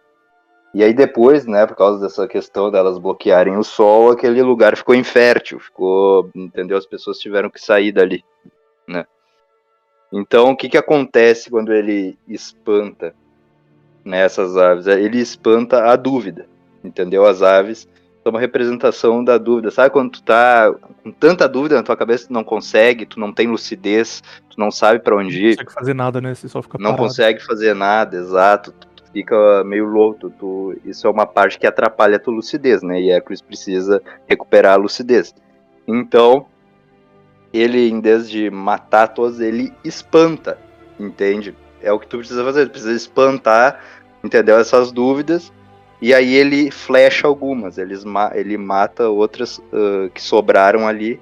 E 0.73 0.83
aí 0.83 0.93
depois, 0.93 1.45
né, 1.45 1.65
por 1.65 1.75
causa 1.75 1.99
dessa 1.99 2.27
questão 2.27 2.71
delas 2.71 2.97
bloquearem 2.97 3.57
o 3.57 3.63
sol, 3.63 4.11
aquele 4.11 4.41
lugar 4.41 4.77
ficou 4.77 4.95
infértil, 4.95 5.59
ficou, 5.59 6.29
entendeu? 6.33 6.77
As 6.77 6.85
pessoas 6.85 7.17
tiveram 7.17 7.49
que 7.49 7.59
sair 7.59 7.91
dali, 7.91 8.23
né? 8.87 9.05
Então, 10.11 10.51
o 10.51 10.55
que, 10.55 10.67
que 10.69 10.77
acontece 10.77 11.49
quando 11.49 11.73
ele 11.73 12.17
espanta 12.27 13.13
nessas 14.03 14.57
aves? 14.57 14.87
Ele 14.87 15.19
espanta 15.19 15.85
a 15.91 15.95
dúvida, 15.95 16.47
entendeu? 16.83 17.25
As 17.25 17.41
aves 17.41 17.87
são 18.23 18.31
uma 18.31 18.39
representação 18.39 19.23
da 19.23 19.37
dúvida. 19.37 19.71
Sabe 19.71 19.89
quando 19.89 20.11
tu 20.11 20.23
tá 20.23 20.73
com 21.03 21.11
tanta 21.11 21.47
dúvida 21.47 21.75
na 21.75 21.83
tua 21.83 21.95
cabeça, 21.95 22.27
tu 22.27 22.33
não 22.33 22.43
consegue, 22.43 23.05
tu 23.05 23.19
não 23.19 23.31
tem 23.31 23.47
lucidez, 23.47 24.21
tu 24.49 24.59
não 24.59 24.69
sabe 24.69 24.99
para 24.99 25.15
onde 25.15 25.37
ir. 25.43 25.49
Não 25.57 25.63
consegue 25.65 25.73
fazer 25.73 25.93
nada, 25.93 26.19
né? 26.21 26.35
Você 26.35 26.47
só 26.49 26.61
fica 26.61 26.77
Não 26.77 26.91
parado. 26.91 27.03
consegue 27.03 27.39
fazer 27.43 27.73
nada, 27.73 28.17
exato. 28.17 28.73
Tu, 28.73 28.87
tu 28.95 29.03
fica 29.13 29.63
meio 29.63 29.85
louco. 29.85 30.29
Tu, 30.29 30.77
isso 30.85 31.07
é 31.07 31.09
uma 31.09 31.25
parte 31.25 31.57
que 31.57 31.65
atrapalha 31.65 32.17
a 32.17 32.19
tua 32.19 32.33
lucidez, 32.33 32.83
né? 32.83 32.99
E 33.01 33.09
Hércules 33.09 33.41
precisa 33.41 34.01
recuperar 34.27 34.73
a 34.73 34.77
lucidez. 34.77 35.33
Então, 35.87 36.45
ele, 37.53 37.89
em 37.89 37.99
vez 37.99 38.29
de 38.29 38.49
matar 38.49 39.07
todos, 39.07 39.39
ele 39.39 39.73
espanta, 39.83 40.57
entende? 40.99 41.55
É 41.81 41.91
o 41.91 41.99
que 41.99 42.07
tu 42.07 42.17
precisa 42.17 42.43
fazer, 42.43 42.67
tu 42.67 42.71
precisa 42.71 42.93
espantar, 42.93 43.81
entendeu? 44.23 44.57
Essas 44.57 44.91
dúvidas, 44.91 45.51
e 46.01 46.13
aí 46.13 46.33
ele 46.33 46.71
flecha 46.71 47.27
algumas, 47.27 47.77
ele, 47.77 48.57
mata 48.57 49.09
outras 49.09 49.59
uh, 49.59 50.09
que 50.13 50.21
sobraram 50.21 50.87
ali 50.87 51.19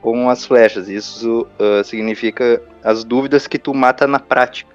com 0.00 0.28
as 0.28 0.44
flechas. 0.44 0.88
Isso 0.88 1.46
uh, 1.60 1.84
significa 1.84 2.62
as 2.82 3.04
dúvidas 3.04 3.46
que 3.46 3.58
tu 3.58 3.74
mata 3.74 4.06
na 4.06 4.18
prática, 4.18 4.74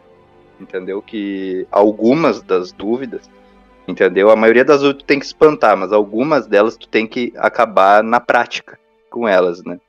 entendeu? 0.60 1.02
Que 1.02 1.68
algumas 1.72 2.42
das 2.42 2.72
dúvidas, 2.72 3.30
entendeu? 3.88 4.30
A 4.30 4.36
maioria 4.36 4.64
das 4.64 4.82
tu 4.82 5.04
tem 5.04 5.20
que 5.20 5.26
espantar, 5.26 5.76
mas 5.76 5.92
algumas 5.92 6.48
delas 6.48 6.78
tu 6.78 6.88
tem 6.88 7.08
que 7.08 7.34
acabar 7.36 8.04
na 8.04 8.20
prática 8.20 8.80
com 9.10 9.28
elas, 9.28 9.64
né? 9.64 9.80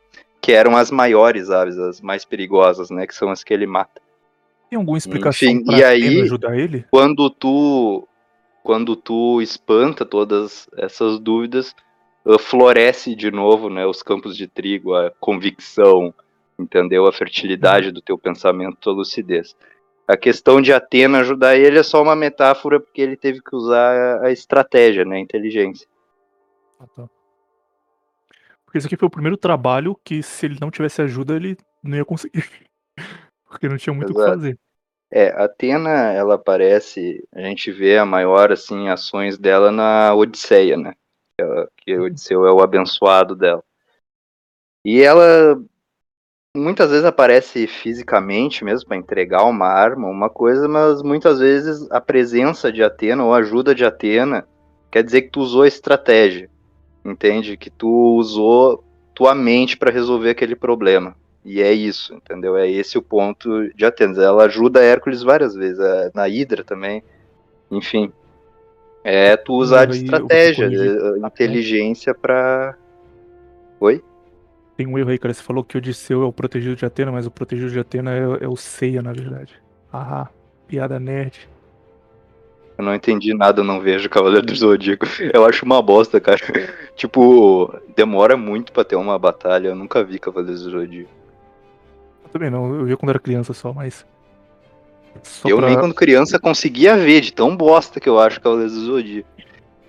Que 0.44 0.52
eram 0.52 0.76
as 0.76 0.90
maiores 0.90 1.48
aves, 1.48 1.78
as 1.78 2.02
mais 2.02 2.22
perigosas, 2.22 2.90
né? 2.90 3.06
Que 3.06 3.14
são 3.14 3.30
as 3.30 3.42
que 3.42 3.54
ele 3.54 3.66
mata. 3.66 3.98
Tem 4.68 4.76
alguma 4.76 4.98
explicação 4.98 5.48
Enfim, 5.48 5.64
e 5.74 5.82
aí, 5.82 6.20
ajudar 6.20 6.54
ele? 6.54 6.84
Quando 6.90 7.30
tu, 7.30 8.06
quando 8.62 8.94
tu 8.94 9.40
espanta 9.40 10.04
todas 10.04 10.68
essas 10.76 11.18
dúvidas, 11.18 11.74
uh, 12.26 12.38
floresce 12.38 13.14
de 13.14 13.30
novo, 13.30 13.70
né? 13.70 13.86
Os 13.86 14.02
campos 14.02 14.36
de 14.36 14.46
trigo, 14.46 14.94
a 14.94 15.10
convicção, 15.18 16.12
entendeu? 16.58 17.06
A 17.06 17.12
fertilidade 17.12 17.86
uhum. 17.86 17.94
do 17.94 18.02
teu 18.02 18.18
pensamento, 18.18 18.76
tua 18.76 18.92
lucidez. 18.92 19.56
A 20.06 20.14
questão 20.14 20.60
de 20.60 20.74
Atena 20.74 21.20
ajudar 21.20 21.56
ele 21.56 21.78
é 21.78 21.82
só 21.82 22.02
uma 22.02 22.14
metáfora 22.14 22.78
porque 22.78 23.00
ele 23.00 23.16
teve 23.16 23.40
que 23.40 23.56
usar 23.56 24.22
a 24.22 24.30
estratégia, 24.30 25.06
né? 25.06 25.16
A 25.16 25.20
inteligência. 25.20 25.88
Ah, 26.78 26.84
tá. 26.94 27.08
Porque 28.74 28.78
esse 28.78 28.86
aqui 28.88 28.96
foi 28.96 29.06
o 29.06 29.10
primeiro 29.10 29.36
trabalho 29.36 29.96
que, 30.02 30.20
se 30.20 30.46
ele 30.46 30.58
não 30.60 30.68
tivesse 30.68 31.00
ajuda, 31.00 31.36
ele 31.36 31.56
não 31.80 31.96
ia 31.96 32.04
conseguir. 32.04 32.44
Porque 33.46 33.68
não 33.68 33.76
tinha 33.76 33.94
muito 33.94 34.10
o 34.10 34.16
que 34.16 34.20
fazer. 34.20 34.58
É, 35.12 35.28
a 35.28 35.44
Atena, 35.44 36.12
ela 36.12 36.34
aparece, 36.34 37.24
a 37.32 37.40
gente 37.42 37.70
vê 37.70 37.96
a 37.98 38.04
maior, 38.04 38.50
assim, 38.50 38.88
ações 38.88 39.38
dela 39.38 39.70
na 39.70 40.12
Odisseia, 40.12 40.76
né? 40.76 40.92
Ela, 41.38 41.68
que 41.76 41.96
uhum. 41.96 42.06
Odisseu 42.06 42.44
é 42.48 42.52
o 42.52 42.60
abençoado 42.60 43.36
dela. 43.36 43.62
E 44.84 45.00
ela 45.00 45.56
muitas 46.56 46.90
vezes 46.90 47.04
aparece 47.04 47.68
fisicamente 47.68 48.64
mesmo 48.64 48.88
para 48.88 48.96
entregar 48.96 49.44
uma 49.44 49.68
arma, 49.68 50.08
uma 50.08 50.28
coisa, 50.28 50.66
mas 50.66 51.00
muitas 51.00 51.38
vezes 51.38 51.88
a 51.92 52.00
presença 52.00 52.72
de 52.72 52.82
Atena 52.82 53.24
ou 53.24 53.32
a 53.32 53.38
ajuda 53.38 53.72
de 53.72 53.84
Atena 53.84 54.48
quer 54.90 55.04
dizer 55.04 55.22
que 55.22 55.30
tu 55.30 55.38
usou 55.38 55.64
estratégia 55.64 56.50
entende? 57.04 57.56
Que 57.56 57.70
tu 57.70 58.16
usou 58.16 58.82
tua 59.14 59.34
mente 59.34 59.76
para 59.76 59.92
resolver 59.92 60.30
aquele 60.30 60.56
problema, 60.56 61.14
E 61.44 61.60
é 61.60 61.72
isso, 61.72 62.14
entendeu? 62.14 62.56
É 62.56 62.68
esse 62.68 62.96
o 62.96 63.02
ponto 63.02 63.68
de 63.74 63.84
Atenas. 63.84 64.18
Ela 64.18 64.44
ajuda 64.44 64.82
Hércules 64.82 65.22
várias 65.22 65.54
vezes, 65.54 65.78
na 66.14 66.28
Hidra 66.28 66.64
também. 66.64 67.02
Enfim. 67.70 68.12
É 69.04 69.36
tu 69.36 69.52
usar 69.52 69.84
de 69.84 69.98
estratégia, 69.98 70.68
de, 70.68 71.18
inteligência 71.26 72.14
para 72.14 72.74
Oi? 73.84 74.02
Tem 74.76 74.86
um 74.86 74.98
erro 74.98 75.10
aí, 75.10 75.18
cara. 75.18 75.34
Você 75.34 75.42
falou 75.42 75.62
que 75.62 75.76
o 75.76 75.78
Odisseu 75.78 76.22
é 76.22 76.26
o 76.26 76.32
protegido 76.32 76.74
de 76.74 76.86
Atena, 76.86 77.12
mas 77.12 77.26
o 77.26 77.30
protegido 77.30 77.70
de 77.70 77.78
Atena 77.78 78.12
é, 78.12 78.44
é 78.44 78.48
o 78.48 78.56
Seiya, 78.56 79.02
na 79.02 79.12
verdade. 79.12 79.60
Ah, 79.92 80.28
piada 80.66 80.98
nerd. 80.98 81.48
Eu 82.76 82.84
não 82.84 82.94
entendi 82.94 83.32
nada, 83.32 83.60
eu 83.60 83.64
não 83.64 83.80
vejo 83.80 84.10
Cavaleiro 84.10 84.46
do 84.46 84.54
Zodíaco. 84.54 85.06
Eu 85.32 85.46
acho 85.46 85.64
uma 85.64 85.80
bosta, 85.80 86.20
cara. 86.20 86.40
tipo, 86.96 87.72
demora 87.94 88.36
muito 88.36 88.72
pra 88.72 88.84
ter 88.84 88.96
uma 88.96 89.18
batalha. 89.18 89.68
Eu 89.68 89.76
nunca 89.76 90.02
vi 90.02 90.18
Cavaleiro 90.18 90.58
do 90.58 90.70
Zodíaco. 90.70 91.10
Eu 92.24 92.30
também 92.30 92.50
não, 92.50 92.74
eu 92.74 92.84
vi 92.84 92.96
quando 92.96 93.10
era 93.10 93.18
criança 93.20 93.52
só, 93.52 93.72
mas. 93.72 94.04
Só 95.22 95.48
eu 95.48 95.58
pra... 95.58 95.68
nem 95.68 95.78
quando 95.78 95.94
criança 95.94 96.38
conseguia 96.40 96.96
ver, 96.96 97.20
de 97.20 97.32
tão 97.32 97.56
bosta 97.56 98.00
que 98.00 98.08
eu 98.08 98.18
acho 98.18 98.40
Cavaleiro 98.40 98.72
do 98.72 98.80
Zodíaco. 98.80 99.28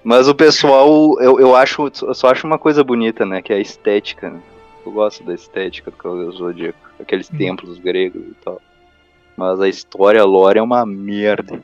Mas 0.03 0.27
o 0.27 0.35
pessoal, 0.35 1.19
eu, 1.19 1.39
eu 1.39 1.55
acho, 1.55 1.91
eu 2.03 2.13
só 2.13 2.29
acho 2.29 2.45
uma 2.45 2.59
coisa 2.59 2.83
bonita, 2.83 3.25
né? 3.25 3.41
Que 3.41 3.51
é 3.51 3.55
a 3.55 3.59
estética. 3.59 4.29
Né? 4.29 4.39
Eu 4.85 4.91
gosto 4.91 5.23
da 5.23 5.33
estética 5.33 5.89
do 5.89 5.97
Cavaleiro 5.97 6.31
do 6.31 6.37
Zodíaco. 6.37 6.77
Aqueles 6.99 7.31
hum. 7.33 7.37
templos 7.37 7.79
gregos 7.79 8.21
e 8.21 8.35
tal. 8.43 8.61
Mas 9.35 9.59
a 9.59 9.67
história, 9.67 10.21
a 10.21 10.25
lore 10.25 10.59
é 10.59 10.61
uma 10.61 10.85
merda. 10.85 11.59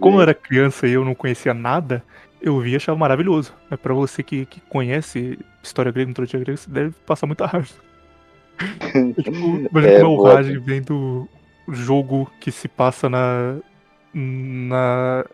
Como 0.00 0.18
eu 0.18 0.22
era 0.22 0.34
criança 0.34 0.86
e 0.86 0.92
eu 0.92 1.04
não 1.04 1.14
conhecia 1.14 1.54
nada, 1.54 2.02
eu 2.40 2.58
vi 2.60 2.72
e 2.72 2.76
achava 2.76 2.98
maravilhoso. 2.98 3.52
É 3.70 3.76
para 3.76 3.94
você 3.94 4.22
que, 4.22 4.46
que 4.46 4.60
conhece 4.60 5.38
história 5.62 5.90
grega, 5.90 6.08
mitologia 6.08 6.40
grega, 6.40 6.56
você 6.56 6.70
deve 6.70 6.94
passar 7.06 7.26
muita 7.26 7.46
raiva. 7.46 7.68
É, 8.94 9.22
tipo, 9.22 9.66
imagina 9.68 9.94
é, 9.94 10.00
como 10.00 10.14
é 10.14 10.16
o 10.16 10.22
Raj 10.22 10.46
vendo 10.58 11.28
jogo 11.68 12.30
que 12.38 12.52
se 12.52 12.68
passa 12.68 13.08
na, 13.08 13.56
na, 14.14 15.24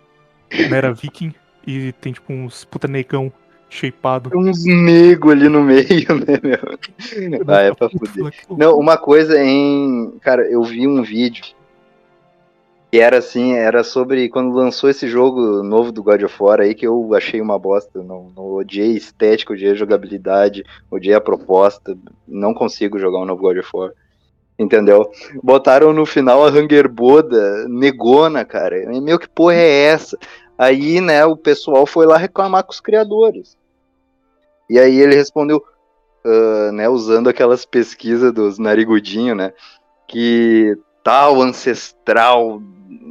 na 0.70 0.76
era 0.76 0.94
viking 0.94 1.34
e 1.66 1.92
tem 2.00 2.14
tipo 2.14 2.32
uns 2.32 2.64
puta 2.64 2.88
negão 2.88 3.30
shapeado. 3.68 4.30
Uns 4.34 4.64
nego 4.64 5.30
ali 5.30 5.50
no 5.50 5.62
meio, 5.62 6.14
né, 6.16 6.40
meu? 6.42 7.44
Ah, 7.46 7.60
é 7.60 7.74
pra 7.74 7.90
fuder. 7.90 8.32
Não, 8.56 8.78
uma 8.78 8.96
coisa 8.96 9.38
em. 9.42 10.12
Cara, 10.22 10.42
eu 10.50 10.62
vi 10.62 10.88
um 10.88 11.02
vídeo 11.02 11.44
e 12.92 12.98
era 12.98 13.18
assim, 13.18 13.52
era 13.52 13.84
sobre 13.84 14.28
quando 14.28 14.52
lançou 14.52 14.90
esse 14.90 15.06
jogo 15.06 15.62
novo 15.62 15.92
do 15.92 16.02
God 16.02 16.22
of 16.24 16.36
War 16.42 16.60
aí 16.60 16.74
que 16.74 16.86
eu 16.86 17.14
achei 17.14 17.40
uma 17.40 17.56
bosta. 17.56 18.02
Não, 18.02 18.32
não 18.36 18.44
odiei 18.54 18.96
estética, 18.96 19.52
odiei 19.52 19.76
jogabilidade, 19.76 20.64
odiei 20.90 21.14
a 21.14 21.20
proposta. 21.20 21.96
Não 22.26 22.52
consigo 22.52 22.98
jogar 22.98 23.20
um 23.20 23.24
novo 23.24 23.42
God 23.42 23.58
of 23.58 23.70
War. 23.72 23.92
Entendeu? 24.58 25.08
Botaram 25.42 25.92
no 25.92 26.04
final 26.04 26.44
a 26.44 26.50
Hunger 26.50 26.88
Boda 26.88 27.68
negona, 27.68 28.44
cara. 28.44 28.76
Meu, 29.00 29.20
que 29.20 29.28
porra 29.28 29.54
é 29.54 29.84
essa? 29.84 30.18
Aí, 30.58 31.00
né, 31.00 31.24
o 31.24 31.36
pessoal 31.36 31.86
foi 31.86 32.06
lá 32.06 32.18
reclamar 32.18 32.64
com 32.64 32.72
os 32.72 32.80
criadores. 32.80 33.56
E 34.68 34.78
aí 34.78 34.98
ele 35.00 35.14
respondeu, 35.14 35.64
uh, 36.26 36.72
né, 36.72 36.88
usando 36.88 37.28
aquelas 37.28 37.64
pesquisas 37.64 38.32
dos 38.32 38.58
narigudinhos, 38.58 39.36
né, 39.36 39.52
que 40.06 40.76
tal 41.02 41.40
ancestral 41.40 42.60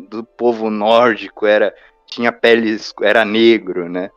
do 0.10 0.24
povo 0.24 0.70
nórdico 0.70 1.46
era 1.46 1.74
tinha 2.06 2.32
pele 2.32 2.76
era 3.02 3.24
negro, 3.24 3.88
né? 3.88 4.10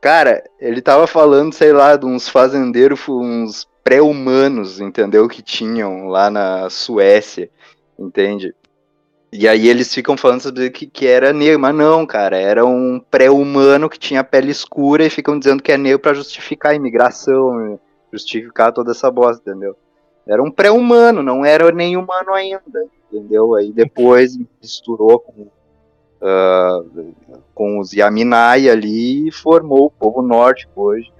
Cara, 0.00 0.42
ele 0.58 0.80
tava 0.80 1.06
falando, 1.06 1.52
sei 1.52 1.72
lá, 1.72 1.94
de 1.96 2.06
uns 2.06 2.28
fazendeiros, 2.28 3.06
uns 3.08 3.68
pré-humanos, 3.84 4.80
entendeu? 4.80 5.28
Que 5.28 5.42
tinham 5.42 6.08
lá 6.08 6.30
na 6.30 6.70
Suécia, 6.70 7.50
entende? 7.98 8.54
E 9.32 9.46
aí 9.46 9.68
eles 9.68 9.94
ficam 9.94 10.16
falando 10.16 10.40
sobre 10.40 10.70
que, 10.70 10.86
que 10.86 11.06
era 11.06 11.32
negro, 11.32 11.60
mas 11.60 11.74
não, 11.74 12.06
cara, 12.06 12.36
era 12.36 12.64
um 12.64 12.98
pré-humano 12.98 13.88
que 13.88 13.98
tinha 13.98 14.24
pele 14.24 14.50
escura 14.50 15.04
e 15.04 15.10
ficam 15.10 15.38
dizendo 15.38 15.62
que 15.62 15.70
é 15.70 15.76
negro 15.76 16.00
para 16.00 16.14
justificar 16.14 16.72
a 16.72 16.74
imigração, 16.74 17.78
justificar 18.12 18.72
toda 18.72 18.90
essa 18.90 19.10
bosta, 19.10 19.50
entendeu? 19.50 19.76
Era 20.26 20.42
um 20.42 20.50
pré-humano, 20.50 21.22
não 21.22 21.44
era 21.44 21.70
nem 21.70 21.96
humano 21.96 22.32
ainda, 22.32 22.62
entendeu? 23.12 23.54
Aí 23.54 23.72
depois 23.72 24.38
misturou 24.60 25.18
com, 25.18 25.42
uh, 26.22 27.14
com 27.54 27.78
os 27.78 27.92
Yaminai 27.92 28.68
ali 28.68 29.28
e 29.28 29.32
formou 29.32 29.86
o 29.86 29.90
povo 29.90 30.22
nórdico 30.22 30.82
hoje. 30.82 31.12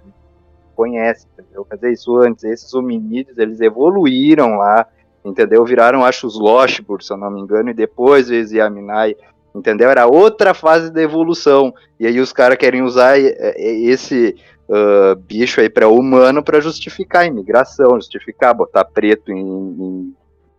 Conhece, 0.75 1.27
entendeu? 1.33 1.65
Quer 1.65 1.77
dizer, 1.77 1.93
isso 1.93 2.17
antes, 2.17 2.45
esses 2.45 2.73
hominídeos, 2.73 3.37
eles 3.37 3.61
evoluíram 3.61 4.57
lá, 4.57 4.87
entendeu? 5.25 5.65
Viraram, 5.65 6.05
acho, 6.05 6.27
os 6.27 6.39
Loshbur, 6.39 7.03
se 7.03 7.13
eu 7.13 7.19
não 7.19 7.31
me 7.31 7.41
engano, 7.41 7.71
e 7.71 7.75
depois 7.75 8.31
os 8.31 8.51
Yaminai, 8.51 9.15
entendeu? 9.55 9.91
Era 9.91 10.07
outra 10.07 10.55
fase 10.55 10.91
da 10.91 11.03
evolução. 11.03 11.75
E 11.99 12.07
aí 12.07 12.19
os 12.19 12.33
caras 12.33 12.57
querem 12.57 12.81
usar 12.81 13.19
esse 13.19 14.35
uh, 14.71 15.17
bicho 15.17 15.61
aí 15.61 15.69
pré-humano 15.69 16.43
para 16.43 16.61
justificar 16.61 17.23
a 17.23 17.27
imigração, 17.27 17.97
justificar, 17.97 18.55
botar 18.55 18.85
preto 18.85 19.31
em, 19.31 19.39
em 19.39 20.17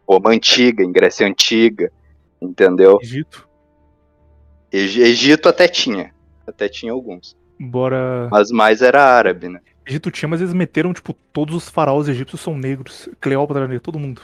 Roma 0.07 0.31
antiga, 0.31 0.83
em 0.83 0.91
Grécia 0.91 1.27
antiga, 1.27 1.91
entendeu? 2.41 2.99
Egito. 3.01 3.47
Egito 4.71 5.49
até 5.49 5.67
tinha, 5.67 6.13
até 6.47 6.69
tinha 6.69 6.91
alguns. 6.91 7.35
Bora. 7.59 8.27
Mas 8.31 8.51
mais 8.51 8.81
era 8.81 9.03
árabe, 9.03 9.49
né? 9.49 9.59
Egito 9.85 10.09
tinha, 10.09 10.29
mas 10.29 10.41
eles 10.41 10.53
meteram, 10.53 10.93
tipo, 10.93 11.13
todos 11.33 11.55
os 11.55 11.69
faraós 11.69 12.07
egípcios 12.07 12.41
são 12.41 12.57
negros. 12.57 13.09
Cleópatra 13.19 13.67
negra, 13.67 13.79
todo 13.79 13.99
mundo. 13.99 14.21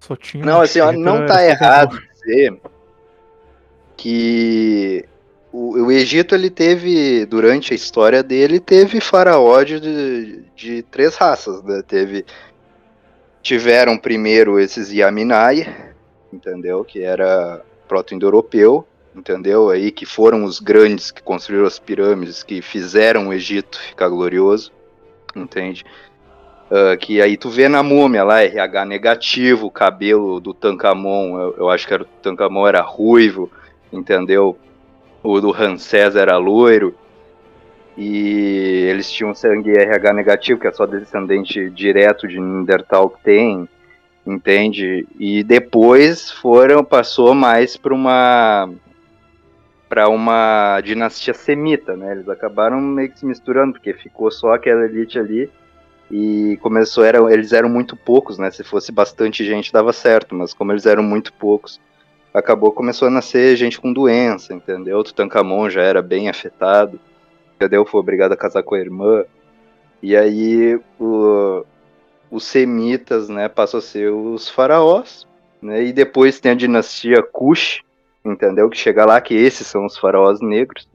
Só 0.00 0.16
tinha. 0.16 0.44
Não, 0.44 0.60
assim, 0.60 0.80
ó, 0.80 0.92
não 0.92 1.24
tá 1.24 1.44
errado 1.44 1.98
dizer 2.24 2.60
que 3.96 5.04
o, 5.52 5.84
o, 5.84 5.92
Egito 5.92 6.34
ele 6.34 6.50
teve 6.50 7.24
durante 7.26 7.72
a 7.72 7.76
história 7.76 8.22
dele 8.22 8.58
teve 8.58 9.00
faraó 9.00 9.62
de, 9.62 10.42
de 10.54 10.82
três 10.82 11.14
raças, 11.16 11.62
né? 11.62 11.82
Teve 11.86 12.24
tiveram 13.44 13.98
primeiro 13.98 14.58
esses 14.58 14.90
Yaminai, 14.90 15.92
entendeu? 16.32 16.82
Que 16.82 17.02
era 17.02 17.62
proto-indo-europeu, 17.86 18.86
entendeu? 19.14 19.68
Aí 19.68 19.92
que 19.92 20.06
foram 20.06 20.44
os 20.44 20.58
grandes 20.58 21.10
que 21.10 21.22
construíram 21.22 21.66
as 21.66 21.78
pirâmides, 21.78 22.42
que 22.42 22.62
fizeram 22.62 23.28
o 23.28 23.32
Egito 23.34 23.78
ficar 23.78 24.08
glorioso, 24.08 24.72
entende? 25.36 25.84
Uh, 26.70 26.96
que 26.98 27.20
aí 27.20 27.36
tu 27.36 27.50
vê 27.50 27.68
na 27.68 27.82
múmia 27.82 28.24
lá, 28.24 28.42
RH 28.42 28.84
negativo, 28.86 29.66
o 29.66 29.70
cabelo 29.70 30.40
do 30.40 30.54
Tancamon, 30.54 31.38
eu, 31.38 31.54
eu 31.58 31.70
acho 31.70 31.86
que 31.86 31.92
era, 31.92 32.02
o 32.02 32.06
Tancamon 32.22 32.66
era 32.66 32.80
ruivo, 32.80 33.52
entendeu? 33.92 34.58
o 35.24 35.40
do 35.40 35.50
Ramsés 35.50 36.14
era 36.14 36.36
loiro, 36.36 36.94
e 37.96 38.86
eles 38.90 39.10
tinham 39.10 39.34
sangue 39.34 39.70
RH 39.70 40.12
negativo, 40.12 40.60
que 40.60 40.66
é 40.66 40.72
só 40.72 40.86
descendente 40.86 41.70
direto 41.70 42.26
de 42.26 42.40
Neandertal 42.40 43.10
que 43.10 43.22
tem, 43.22 43.68
entende? 44.26 45.06
E 45.18 45.44
depois 45.44 46.30
foram, 46.30 46.84
passou 46.84 47.34
mais 47.34 47.76
para 47.76 47.94
uma 47.94 48.68
para 49.88 50.08
uma 50.08 50.80
dinastia 50.80 51.32
semita, 51.34 51.96
né? 51.96 52.12
Eles 52.12 52.28
acabaram 52.28 52.80
meio 52.80 53.10
que 53.10 53.18
se 53.20 53.26
misturando, 53.26 53.74
porque 53.74 53.92
ficou 53.92 54.28
só 54.28 54.54
aquela 54.54 54.84
elite 54.86 55.18
ali 55.18 55.48
e 56.10 56.58
começou, 56.62 57.04
era, 57.04 57.18
eles 57.32 57.52
eram 57.52 57.68
muito 57.68 57.94
poucos, 57.94 58.36
né? 58.36 58.50
Se 58.50 58.64
fosse 58.64 58.90
bastante 58.90 59.44
gente 59.44 59.72
dava 59.72 59.92
certo, 59.92 60.34
mas 60.34 60.52
como 60.52 60.72
eles 60.72 60.84
eram 60.84 61.02
muito 61.02 61.32
poucos, 61.34 61.80
acabou 62.32 62.72
começou 62.72 63.06
a 63.06 63.10
nascer 63.10 63.54
gente 63.56 63.80
com 63.80 63.92
doença, 63.92 64.52
entendeu? 64.52 64.98
O 64.98 65.04
Tutankhamon 65.04 65.70
já 65.70 65.82
era 65.82 66.02
bem 66.02 66.28
afetado, 66.28 66.98
entendeu? 67.56 67.84
Foi 67.84 68.00
obrigado 68.00 68.32
a 68.32 68.36
casar 68.36 68.62
com 68.62 68.74
a 68.74 68.80
irmã. 68.80 69.24
E 70.02 70.16
aí 70.16 70.78
o, 71.00 71.64
os 72.30 72.44
semitas, 72.44 73.28
né, 73.28 73.48
passam 73.48 73.78
a 73.78 73.82
ser 73.82 74.10
os 74.10 74.48
faraós, 74.48 75.26
né? 75.62 75.82
E 75.82 75.92
depois 75.92 76.40
tem 76.40 76.52
a 76.52 76.56
dinastia 76.56 77.22
Kush, 77.22 77.80
entendeu? 78.24 78.68
Que 78.68 78.76
chega 78.76 79.06
lá 79.06 79.20
que 79.20 79.34
esses 79.34 79.66
são 79.66 79.86
os 79.86 79.96
faraós 79.96 80.40
negros, 80.40 80.88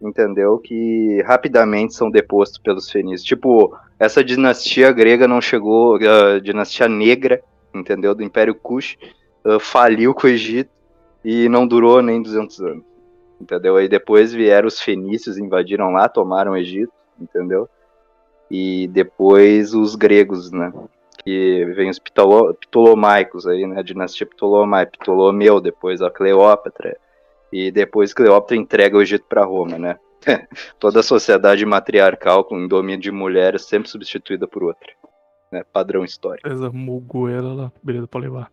entendeu? 0.00 0.58
Que 0.58 1.22
rapidamente 1.26 1.94
são 1.94 2.10
depostos 2.10 2.58
pelos 2.58 2.90
fenícios. 2.90 3.24
Tipo, 3.24 3.76
essa 3.98 4.24
dinastia 4.24 4.90
grega 4.92 5.28
não 5.28 5.40
chegou, 5.40 5.96
a 5.96 6.38
dinastia 6.38 6.88
negra, 6.88 7.42
entendeu? 7.74 8.14
Do 8.14 8.22
Império 8.22 8.54
Kush, 8.54 8.96
uh, 9.44 9.60
faliu 9.60 10.14
com 10.14 10.26
o 10.26 10.30
Egito 10.30 10.70
e 11.24 11.48
não 11.48 11.66
durou 11.66 12.00
nem 12.00 12.22
200 12.22 12.60
anos, 12.60 12.84
entendeu? 13.40 13.76
Aí 13.76 13.88
depois 13.88 14.32
vieram 14.32 14.68
os 14.68 14.80
fenícios, 14.80 15.38
invadiram 15.38 15.90
lá, 15.90 16.08
tomaram 16.08 16.52
o 16.52 16.56
Egito, 16.56 16.92
entendeu? 17.20 17.68
E 18.50 18.88
depois 18.88 19.74
os 19.74 19.94
gregos, 19.94 20.50
né? 20.52 20.72
Que 21.24 21.64
vem 21.74 21.90
os 21.90 21.98
Ptolo 21.98 22.54
Ptolomaicos 22.54 23.46
aí, 23.46 23.66
né? 23.66 23.80
A 23.80 23.82
dinastia 23.82 24.26
Ptolomai, 24.26 24.86
Ptolomeu, 24.86 25.60
depois 25.60 26.00
a 26.00 26.10
Cleópatra, 26.10 26.96
e 27.52 27.70
depois 27.70 28.14
Cleópatra 28.14 28.56
entrega 28.56 28.96
o 28.96 29.02
Egito 29.02 29.24
para 29.28 29.44
Roma, 29.44 29.78
né? 29.78 29.98
Toda 30.78 31.00
a 31.00 31.02
sociedade 31.02 31.64
matriarcal 31.64 32.44
com 32.44 32.66
domínio 32.66 33.00
de 33.00 33.10
mulheres 33.10 33.62
sempre 33.62 33.88
substituída 33.88 34.46
por 34.46 34.62
outra. 34.64 34.88
né? 35.50 35.64
Padrão 35.72 36.04
histórico. 36.04 36.48
Beleza, 36.48 36.70
mugou 36.70 37.28
lá. 37.28 37.72
Beleza, 37.82 38.06
pode 38.06 38.26
levar. 38.26 38.50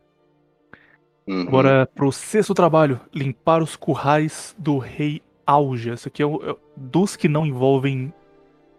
Uhum. 1.27 1.41
Agora, 1.47 1.89
pro 1.95 2.11
sexto 2.11 2.53
trabalho, 2.53 2.99
limpar 3.13 3.61
os 3.61 3.75
currais 3.75 4.55
do 4.57 4.77
rei 4.77 5.21
Augia. 5.45 5.93
Esse 5.93 6.07
aqui 6.07 6.21
é, 6.21 6.25
o, 6.25 6.51
é 6.51 6.55
dos 6.75 7.15
que 7.15 7.27
não 7.27 7.45
envolvem 7.45 8.13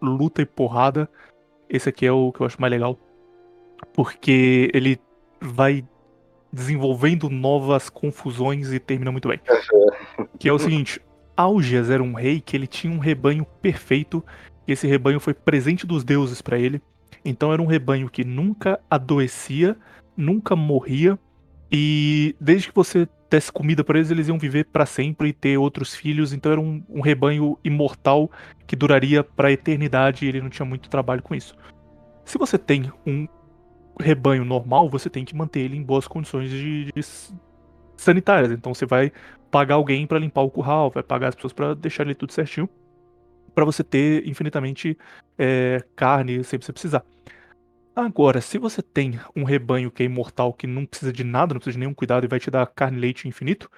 luta 0.01 0.41
e 0.41 0.45
porrada. 0.45 1.09
Esse 1.69 1.89
aqui 1.89 2.05
é 2.05 2.11
o 2.11 2.31
que 2.31 2.41
eu 2.41 2.45
acho 2.45 2.59
mais 2.59 2.71
legal. 2.71 2.97
Porque 3.93 4.69
ele 4.73 4.99
vai 5.41 5.85
desenvolvendo 6.51 7.29
novas 7.29 7.89
confusões 7.89 8.71
e 8.71 8.79
termina 8.79 9.11
muito 9.11 9.27
bem. 9.27 9.39
que 10.39 10.47
é 10.47 10.53
o 10.53 10.59
seguinte: 10.59 11.01
Augias 11.35 11.89
era 11.89 12.01
um 12.01 12.13
rei 12.13 12.39
que 12.39 12.55
ele 12.55 12.67
tinha 12.67 12.93
um 12.93 12.99
rebanho 12.99 13.45
perfeito. 13.61 14.23
E 14.67 14.71
esse 14.71 14.87
rebanho 14.87 15.19
foi 15.19 15.33
presente 15.33 15.85
dos 15.85 16.03
deuses 16.03 16.41
para 16.41 16.57
ele. 16.57 16.81
Então 17.23 17.51
era 17.51 17.61
um 17.61 17.65
rebanho 17.65 18.09
que 18.09 18.23
nunca 18.23 18.79
adoecia, 18.89 19.75
nunca 20.15 20.55
morria 20.55 21.19
e 21.77 22.33
desde 22.39 22.69
que 22.69 22.73
você 22.73 23.05
desse 23.29 23.51
comida 23.51 23.83
para 23.83 23.97
eles, 23.97 24.09
eles 24.09 24.29
iam 24.29 24.39
viver 24.39 24.63
para 24.63 24.85
sempre 24.85 25.27
e 25.27 25.33
ter 25.33 25.57
outros 25.57 25.93
filhos. 25.93 26.31
Então 26.31 26.53
era 26.53 26.61
um, 26.61 26.81
um 26.87 27.01
rebanho 27.01 27.59
imortal 27.65 28.31
que 28.65 28.77
duraria 28.77 29.25
para 29.25 29.49
a 29.49 29.51
eternidade 29.51 30.23
e 30.23 30.29
ele 30.29 30.39
não 30.39 30.49
tinha 30.49 30.65
muito 30.65 30.89
trabalho 30.89 31.21
com 31.21 31.35
isso. 31.35 31.53
Se 32.23 32.37
você 32.37 32.57
tem 32.57 32.89
um 33.05 33.27
rebanho 33.99 34.45
normal, 34.45 34.89
você 34.89 35.09
tem 35.09 35.25
que 35.25 35.35
manter 35.35 35.59
ele 35.59 35.75
em 35.75 35.83
boas 35.83 36.07
condições 36.07 36.49
de, 36.49 36.85
de 36.95 37.01
sanitárias. 37.97 38.53
Então 38.53 38.73
você 38.73 38.85
vai 38.85 39.11
pagar 39.51 39.75
alguém 39.75 40.07
para 40.07 40.17
limpar 40.17 40.43
o 40.43 40.49
curral, 40.49 40.89
vai 40.89 41.03
pagar 41.03 41.27
as 41.27 41.35
pessoas 41.35 41.51
para 41.51 41.73
deixar 41.73 42.03
ele 42.03 42.15
tudo 42.15 42.31
certinho, 42.31 42.69
para 43.53 43.65
você 43.65 43.83
ter 43.83 44.25
infinitamente 44.25 44.97
é, 45.37 45.83
carne 45.93 46.41
sempre 46.45 46.59
que 46.59 46.65
você 46.67 46.71
precisar. 46.71 47.03
Agora, 47.95 48.41
se 48.41 48.57
você 48.57 48.81
tem 48.81 49.17
um 49.33 49.45
rebanho 49.45 49.89
que 49.89 50.03
é 50.03 50.05
imortal, 50.05 50.51
que 50.51 50.67
não 50.67 50.85
precisa 50.85 51.13
de 51.13 51.23
nada, 51.23 51.53
não 51.53 51.59
precisa 51.59 51.75
de 51.75 51.79
nenhum 51.79 51.93
cuidado 51.93 52.25
e 52.25 52.27
vai 52.27 52.39
te 52.39 52.51
dar 52.51 52.67
carne 52.67 52.97
e 52.97 52.99
leite 52.99 53.27
infinito, 53.27 53.71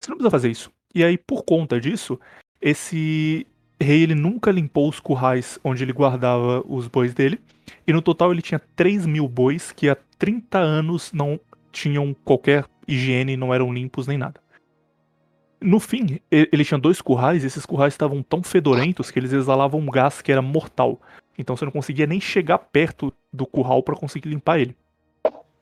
você 0.00 0.10
não 0.10 0.16
precisa 0.16 0.30
fazer 0.30 0.50
isso. 0.50 0.72
E 0.92 1.04
aí, 1.04 1.16
por 1.16 1.44
conta 1.44 1.80
disso, 1.80 2.18
esse 2.60 3.46
rei 3.80 4.02
ele 4.02 4.16
nunca 4.16 4.50
limpou 4.50 4.88
os 4.88 4.98
currais 4.98 5.60
onde 5.62 5.84
ele 5.84 5.92
guardava 5.92 6.64
os 6.66 6.88
bois 6.88 7.14
dele. 7.14 7.40
E 7.86 7.92
no 7.92 8.02
total 8.02 8.32
ele 8.32 8.42
tinha 8.42 8.60
3 8.74 9.06
mil 9.06 9.28
bois 9.28 9.70
que 9.70 9.88
há 9.88 9.96
30 10.18 10.58
anos 10.58 11.12
não 11.12 11.38
tinham 11.70 12.14
qualquer 12.24 12.66
higiene, 12.86 13.36
não 13.36 13.54
eram 13.54 13.72
limpos 13.72 14.08
nem 14.08 14.18
nada. 14.18 14.40
No 15.60 15.78
fim, 15.78 16.18
ele 16.28 16.64
tinha 16.64 16.78
dois 16.78 17.00
currais, 17.00 17.44
e 17.44 17.46
esses 17.46 17.64
currais 17.64 17.94
estavam 17.94 18.20
tão 18.24 18.42
fedorentos 18.42 19.12
que 19.12 19.18
eles 19.20 19.32
exalavam 19.32 19.78
um 19.78 19.86
gás 19.86 20.20
que 20.20 20.32
era 20.32 20.42
mortal. 20.42 21.00
Então 21.36 21.56
você 21.56 21.64
não 21.64 21.72
conseguia 21.72 22.06
nem 22.06 22.20
chegar 22.20 22.58
perto 22.58 23.12
do 23.32 23.46
curral 23.46 23.82
para 23.82 23.96
conseguir 23.96 24.28
limpar 24.28 24.60
ele. 24.60 24.76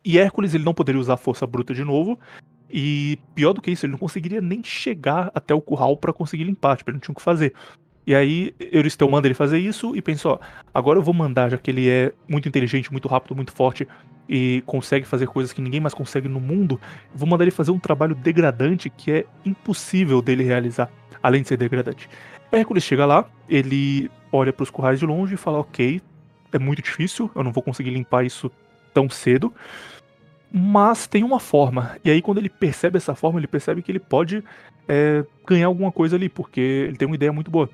E 0.05 0.19
Hércules 0.19 0.55
ele 0.55 0.65
não 0.65 0.75
poderia 0.75 1.01
usar 1.01 1.17
força 1.17 1.47
bruta 1.47 1.75
de 1.75 1.85
novo. 1.85 2.19
E 2.73 3.19
pior 3.35 3.53
do 3.53 3.61
que 3.61 3.71
isso, 3.71 3.85
ele 3.85 3.93
não 3.93 3.99
conseguiria 3.99 4.41
nem 4.41 4.63
chegar 4.63 5.31
até 5.35 5.53
o 5.53 5.61
curral 5.61 5.97
para 5.97 6.13
conseguir 6.13 6.45
limpar, 6.45 6.77
tipo, 6.77 6.91
ele 6.91 6.97
não 6.97 7.01
tinha 7.01 7.13
o 7.13 7.17
que 7.17 7.23
fazer. 7.23 7.53
E 8.07 8.15
aí 8.15 8.55
Euristeu 8.59 9.11
manda 9.11 9.27
ele 9.27 9.35
fazer 9.35 9.59
isso 9.59 9.95
e 9.95 10.01
pensa, 10.01 10.29
ó, 10.29 10.39
agora 10.73 10.99
eu 10.99 11.03
vou 11.03 11.13
mandar, 11.13 11.51
já 11.51 11.59
que 11.59 11.71
ele 11.71 11.89
é 11.89 12.13
muito 12.29 12.49
inteligente, 12.49 12.91
muito 12.91 13.09
rápido, 13.09 13.37
muito 13.37 13.53
forte 13.53 13.87
e 14.29 14.63
consegue 14.65 15.05
fazer 15.07 15.27
coisas 15.27 15.53
que 15.53 15.61
ninguém 15.61 15.81
mais 15.81 15.93
consegue 15.93 16.29
no 16.29 16.41
mundo, 16.41 16.81
vou 17.13 17.29
mandar 17.29 17.43
ele 17.43 17.51
fazer 17.51 17.73
um 17.73 17.79
trabalho 17.81 18.15
degradante 18.15 18.89
que 18.89 19.11
é 19.11 19.27
impossível 19.45 20.23
dele 20.23 20.45
realizar, 20.45 20.89
além 21.21 21.43
de 21.43 21.49
ser 21.49 21.57
degradante. 21.57 22.09
Hércules 22.53 22.85
chega 22.85 23.05
lá, 23.05 23.29
ele 23.49 24.09
olha 24.33 24.53
para 24.53 24.63
os 24.63 24.71
currais 24.71 24.99
de 24.99 25.07
longe 25.07 25.35
e 25.35 25.37
fala: 25.37 25.59
Ok, 25.59 26.01
é 26.53 26.59
muito 26.59 26.83
difícil, 26.83 27.31
eu 27.35 27.43
não 27.43 27.53
vou 27.53 27.63
conseguir 27.63 27.91
limpar 27.91 28.25
isso 28.25 28.51
tão 28.93 29.09
cedo. 29.09 29.53
Mas 30.53 31.07
tem 31.07 31.23
uma 31.23 31.39
forma. 31.39 31.97
E 32.05 32.11
aí, 32.11 32.21
quando 32.21 32.39
ele 32.39 32.49
percebe 32.49 32.97
essa 32.97 33.15
forma, 33.15 33.39
ele 33.39 33.47
percebe 33.47 33.83
que 33.83 33.93
ele 33.93 34.01
pode 34.01 34.43
é, 34.89 35.25
ganhar 35.47 35.67
alguma 35.67 35.93
coisa 35.93 36.17
ali, 36.17 36.29
porque 36.29 36.61
ele 36.61 36.97
tem 36.97 37.07
uma 37.07 37.15
ideia 37.15 37.33
muito 37.33 37.51
boa. 37.51 37.71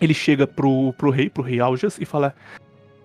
Ele 0.00 0.12
chega 0.12 0.46
pro, 0.46 0.92
pro 0.94 1.10
rei, 1.10 1.30
pro 1.30 1.42
rei 1.42 1.60
Aljas, 1.60 1.98
e 1.98 2.04
fala: 2.04 2.34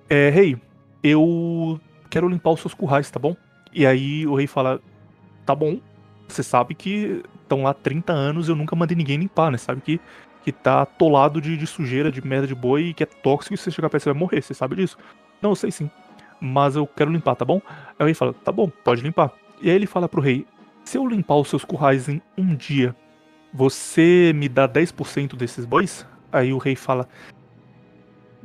é, 0.10 0.30
Rei, 0.30 0.58
eu 1.02 1.80
quero 2.10 2.28
limpar 2.28 2.52
os 2.52 2.60
seus 2.60 2.74
currais, 2.74 3.10
tá 3.10 3.20
bom? 3.20 3.36
E 3.74 3.86
aí 3.86 4.28
o 4.28 4.36
rei 4.36 4.48
fala: 4.48 4.82
Tá 5.46 5.56
bom, 5.56 5.80
você 6.28 6.44
sabe 6.44 6.76
que 6.76 7.24
estão 7.42 7.64
lá 7.64 7.74
30 7.74 8.14
anos 8.14 8.50
eu 8.50 8.56
nunca 8.56 8.76
mandei 8.76 8.96
ninguém 8.96 9.18
limpar, 9.18 9.52
né? 9.52 9.58
Sabe 9.58 9.82
que 9.82 10.00
que 10.44 10.52
tá 10.52 10.82
atolado 10.82 11.42
de, 11.42 11.58
de, 11.58 11.68
sujeira, 11.68 12.12
de 12.12 12.26
merda 12.26 12.48
de 12.48 12.56
boi, 12.56 12.86
e 12.86 12.94
que 12.94 13.04
é 13.04 13.06
tóxico 13.06 13.54
e 13.54 13.58
se 13.58 13.64
você 13.66 13.72
chegar 13.72 13.90
perto 13.90 14.04
você 14.04 14.12
vai 14.12 14.20
morrer, 14.20 14.42
você 14.42 14.54
sabe 14.54 14.76
disso? 14.76 14.98
Não, 15.42 15.52
eu 15.52 15.56
sei 15.56 15.72
sim. 15.72 15.90
Mas 16.40 16.76
eu 16.76 16.88
quero 16.88 17.12
limpar, 17.12 17.36
tá 17.36 17.44
bom? 17.44 17.62
Aí 17.68 18.04
o 18.04 18.06
rei 18.06 18.14
fala, 18.14 18.34
tá 18.34 18.52
bom, 18.52 18.70
pode 18.70 19.02
limpar. 19.02 19.32
E 19.62 19.70
aí 19.70 19.76
ele 19.76 19.86
fala 19.86 20.08
pro 20.08 20.22
rei, 20.22 20.46
se 20.84 20.98
eu 20.98 21.06
limpar 21.06 21.36
os 21.36 21.50
seus 21.50 21.66
currais 21.66 22.08
em 22.08 22.22
um 22.38 22.56
dia, 22.56 22.96
você 23.54 24.32
me 24.34 24.48
dá 24.48 24.68
10% 24.68 25.36
desses 25.36 25.66
bois? 25.66 26.06
Aí 26.32 26.54
o 26.54 26.58
rei 26.58 26.76
fala, 26.76 27.08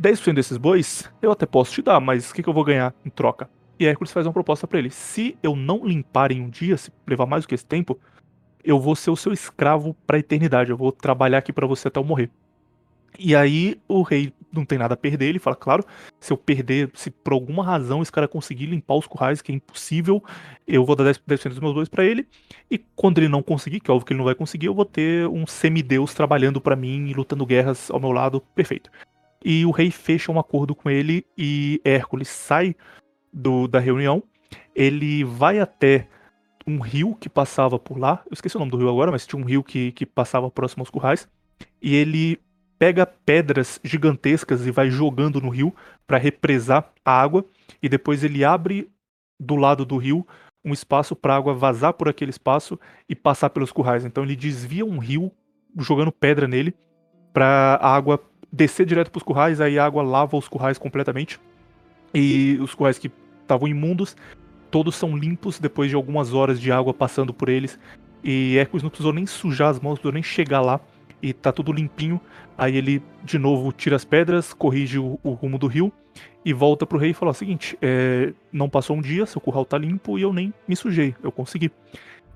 10% 0.00 0.34
desses 0.34 0.56
bois 0.56 1.10
eu 1.22 1.30
até 1.30 1.46
posso 1.46 1.72
te 1.72 1.82
dar, 1.82 2.00
mas 2.00 2.30
o 2.30 2.34
que, 2.34 2.42
que 2.42 2.48
eu 2.48 2.54
vou 2.54 2.64
ganhar 2.64 2.92
em 3.04 3.10
troca? 3.10 3.48
E 3.78 3.86
Hércules 3.86 4.12
faz 4.12 4.26
uma 4.26 4.32
proposta 4.32 4.66
para 4.66 4.78
ele. 4.78 4.90
Se 4.90 5.36
eu 5.42 5.56
não 5.56 5.84
limpar 5.84 6.32
em 6.32 6.40
um 6.40 6.48
dia, 6.48 6.76
se 6.76 6.92
levar 7.06 7.26
mais 7.26 7.44
do 7.44 7.48
que 7.48 7.54
esse 7.54 7.66
tempo, 7.66 7.98
eu 8.64 8.80
vou 8.80 8.96
ser 8.96 9.10
o 9.10 9.16
seu 9.16 9.32
escravo 9.32 9.94
para 10.06 10.16
a 10.16 10.20
eternidade, 10.20 10.70
eu 10.70 10.76
vou 10.76 10.90
trabalhar 10.90 11.38
aqui 11.38 11.52
para 11.52 11.66
você 11.66 11.88
até 11.88 11.98
eu 12.00 12.04
morrer. 12.04 12.30
E 13.18 13.36
aí 13.36 13.80
o 13.86 14.02
rei 14.02 14.32
não 14.52 14.64
tem 14.64 14.78
nada 14.78 14.94
a 14.94 14.96
perder, 14.96 15.26
ele 15.26 15.38
fala, 15.38 15.56
claro, 15.56 15.84
se 16.20 16.32
eu 16.32 16.36
perder, 16.36 16.90
se 16.94 17.10
por 17.10 17.32
alguma 17.32 17.64
razão 17.64 18.02
esse 18.02 18.10
cara 18.10 18.26
conseguir 18.26 18.66
limpar 18.66 18.94
os 18.94 19.06
currais, 19.06 19.42
que 19.42 19.52
é 19.52 19.54
impossível, 19.54 20.22
eu 20.66 20.84
vou 20.84 20.96
dar 20.96 21.04
10%, 21.04 21.20
10 21.26 21.44
dos 21.44 21.60
meus 21.60 21.74
dois 21.74 21.88
para 21.88 22.04
ele, 22.04 22.26
e 22.70 22.78
quando 22.78 23.18
ele 23.18 23.28
não 23.28 23.42
conseguir, 23.42 23.80
que 23.80 23.90
é 23.90 23.94
óbvio 23.94 24.06
que 24.06 24.12
ele 24.12 24.18
não 24.18 24.24
vai 24.24 24.34
conseguir, 24.34 24.66
eu 24.66 24.74
vou 24.74 24.84
ter 24.84 25.28
um 25.28 25.46
semideus 25.46 26.14
trabalhando 26.14 26.60
para 26.60 26.76
mim 26.76 27.08
e 27.08 27.14
lutando 27.14 27.46
guerras 27.46 27.90
ao 27.90 28.00
meu 28.00 28.12
lado, 28.12 28.40
perfeito. 28.54 28.90
E 29.44 29.66
o 29.66 29.70
rei 29.70 29.90
fecha 29.90 30.32
um 30.32 30.38
acordo 30.38 30.74
com 30.74 30.88
ele 30.88 31.26
e 31.36 31.80
Hércules 31.84 32.28
sai 32.28 32.74
do, 33.32 33.68
da 33.68 33.78
reunião, 33.78 34.22
ele 34.74 35.24
vai 35.24 35.58
até 35.58 36.08
um 36.66 36.80
rio 36.80 37.14
que 37.14 37.28
passava 37.28 37.78
por 37.78 37.98
lá. 37.98 38.22
Eu 38.26 38.34
esqueci 38.34 38.56
o 38.56 38.58
nome 38.58 38.70
do 38.70 38.78
rio 38.78 38.88
agora, 38.88 39.10
mas 39.10 39.26
tinha 39.26 39.40
um 39.40 39.44
rio 39.44 39.62
que, 39.62 39.92
que 39.92 40.06
passava 40.06 40.50
próximo 40.50 40.82
aos 40.82 40.90
currais. 40.90 41.28
E 41.80 41.94
ele 41.94 42.40
pega 42.78 43.06
pedras 43.06 43.80
gigantescas 43.84 44.66
e 44.66 44.70
vai 44.70 44.90
jogando 44.90 45.40
no 45.40 45.48
rio 45.48 45.74
para 46.06 46.18
represar 46.18 46.90
a 47.04 47.20
água. 47.20 47.44
E 47.82 47.88
depois 47.88 48.24
ele 48.24 48.44
abre 48.44 48.90
do 49.38 49.56
lado 49.56 49.84
do 49.84 49.96
rio 49.96 50.26
um 50.64 50.72
espaço 50.72 51.14
para 51.14 51.34
a 51.34 51.36
água 51.36 51.54
vazar 51.54 51.92
por 51.92 52.08
aquele 52.08 52.30
espaço 52.30 52.78
e 53.08 53.14
passar 53.14 53.50
pelos 53.50 53.70
currais. 53.70 54.04
Então 54.04 54.24
ele 54.24 54.34
desvia 54.34 54.84
um 54.84 54.98
rio 54.98 55.30
jogando 55.78 56.10
pedra 56.10 56.48
nele 56.48 56.74
para 57.32 57.78
a 57.80 57.94
água 57.94 58.20
descer 58.50 58.86
direto 58.86 59.10
para 59.10 59.18
os 59.18 59.24
currais. 59.24 59.60
Aí 59.60 59.78
a 59.78 59.84
água 59.84 60.02
lava 60.02 60.36
os 60.36 60.48
currais 60.48 60.78
completamente. 60.78 61.38
E 62.14 62.58
os 62.62 62.74
currais 62.74 62.98
que 62.98 63.10
estavam 63.42 63.68
imundos 63.68 64.16
todos 64.74 64.96
são 64.96 65.16
limpos 65.16 65.60
depois 65.60 65.88
de 65.88 65.94
algumas 65.94 66.34
horas 66.34 66.60
de 66.60 66.72
água 66.72 66.92
passando 66.92 67.32
por 67.32 67.48
eles. 67.48 67.78
E 68.24 68.58
Hércules 68.58 68.82
não 68.82 68.90
precisou 68.90 69.12
nem 69.12 69.24
sujar 69.24 69.68
as 69.68 69.78
mãos, 69.78 69.90
não 69.90 69.94
precisou 69.94 70.12
nem 70.12 70.22
chegar 70.24 70.60
lá. 70.60 70.80
E 71.22 71.32
tá 71.32 71.52
tudo 71.52 71.72
limpinho. 71.72 72.20
Aí 72.58 72.76
ele, 72.76 73.00
de 73.22 73.38
novo, 73.38 73.70
tira 73.70 73.94
as 73.94 74.04
pedras, 74.04 74.52
corrige 74.52 74.98
o, 74.98 75.16
o 75.22 75.30
rumo 75.30 75.58
do 75.58 75.68
rio 75.68 75.92
e 76.44 76.52
volta 76.52 76.84
pro 76.84 76.98
rei 76.98 77.10
e 77.10 77.14
fala 77.14 77.30
o 77.30 77.34
seguinte: 77.34 77.78
é, 77.80 78.34
não 78.52 78.68
passou 78.68 78.96
um 78.96 79.00
dia, 79.00 79.24
seu 79.26 79.40
curral 79.40 79.64
tá 79.64 79.78
limpo 79.78 80.18
e 80.18 80.22
eu 80.22 80.32
nem 80.32 80.52
me 80.66 80.74
sujei, 80.74 81.14
eu 81.22 81.30
consegui. 81.30 81.70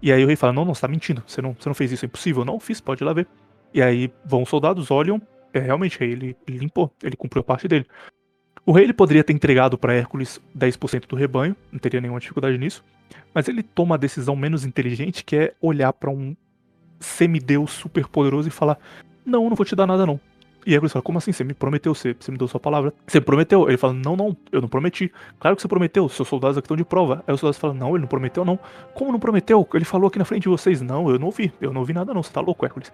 E 0.01 0.13
aí 0.13 0.23
o 0.23 0.29
rei 0.29 0.37
fala: 0.37 0.53
Não, 0.53 0.65
não, 0.65 0.77
você 0.77 0.83
tá 0.83 0.87
mentindo, 0.89 1.25
você 1.27 1.43
não, 1.43 1.57
você 1.59 1.69
não 1.69 1.75
fez 1.75 1.91
isso, 1.91 2.05
é 2.05 2.07
impossível. 2.07 2.45
Não, 2.45 2.61
fiz, 2.61 2.81
pode 2.81 3.03
ir 3.03 3.05
lá 3.05 3.13
ver. 3.13 3.27
E 3.75 3.83
aí 3.83 4.13
vão 4.25 4.43
os 4.43 4.49
soldados, 4.49 4.93
olham, 4.93 5.21
é 5.53 5.59
realmente, 5.59 6.01
ele, 6.05 6.37
ele 6.47 6.59
limpou, 6.59 6.93
ele 7.03 7.17
cumpriu 7.17 7.41
a 7.41 7.45
parte 7.45 7.67
dele. 7.67 7.85
O 8.69 8.73
rei 8.73 8.85
ele 8.85 8.93
poderia 8.93 9.25
ter 9.25 9.33
entregado 9.33 9.79
para 9.79 9.95
Hércules 9.95 10.39
10% 10.55 11.07
do 11.07 11.17
rebanho, 11.17 11.57
não 11.73 11.79
teria 11.79 12.03
nenhuma 12.03 12.21
dificuldade 12.21 12.59
nisso, 12.59 12.85
mas 13.33 13.49
ele 13.49 13.63
toma 13.63 13.95
a 13.95 13.99
decisão 13.99 14.37
menos 14.37 14.63
inteligente, 14.63 15.25
que 15.25 15.37
é 15.37 15.55
olhar 15.59 15.91
para 15.91 16.11
um 16.11 16.37
semideus 17.01 17.71
super 17.71 18.07
poderoso 18.07 18.47
e 18.47 18.51
falar: 18.51 18.79
Não, 19.25 19.49
não 19.49 19.57
vou 19.57 19.65
te 19.65 19.75
dar 19.75 19.87
nada 19.87 20.05
não. 20.05 20.21
E 20.67 20.75
Hércules 20.75 20.93
fala: 20.93 21.03
Como 21.03 21.17
assim? 21.17 21.33
Você 21.33 21.45
me 21.45 21.55
prometeu, 21.55 21.95
você, 21.95 22.15
você 22.21 22.31
me 22.31 22.37
deu 22.37 22.47
sua 22.47 22.61
palavra. 22.61 22.93
Você 23.07 23.23
prometeu? 23.23 23.67
Ele 23.71 23.79
fala: 23.79 23.95
Não, 23.95 24.15
não, 24.15 24.37
eu 24.53 24.61
não 24.61 24.69
prometi. 24.69 25.11
Claro 25.41 25.57
que 25.57 25.63
você 25.63 25.69
prometeu, 25.69 26.07
seus 26.11 26.29
soldados 26.29 26.59
aqui 26.59 26.67
estão 26.67 26.77
de 26.77 26.85
prova. 26.85 27.25
Aí 27.27 27.33
os 27.33 27.41
soldados 27.41 27.59
falam: 27.59 27.75
Não, 27.75 27.93
ele 27.93 28.01
não 28.01 28.07
prometeu, 28.09 28.45
não. 28.45 28.59
Como 28.93 29.11
não 29.11 29.19
prometeu? 29.19 29.67
Ele 29.73 29.87
falou 29.87 30.09
aqui 30.09 30.19
na 30.19 30.27
frente 30.27 30.43
de 30.43 30.51
vocês: 30.51 30.83
Não, 30.83 31.09
eu 31.09 31.19
não 31.19 31.29
ouvi, 31.29 31.51
eu 31.59 31.73
não 31.73 31.81
ouvi 31.81 31.95
nada, 31.95 32.13
não. 32.13 32.23
Você 32.23 32.35
tá 32.35 32.43
louco, 32.43 32.67
Hércules? 32.67 32.93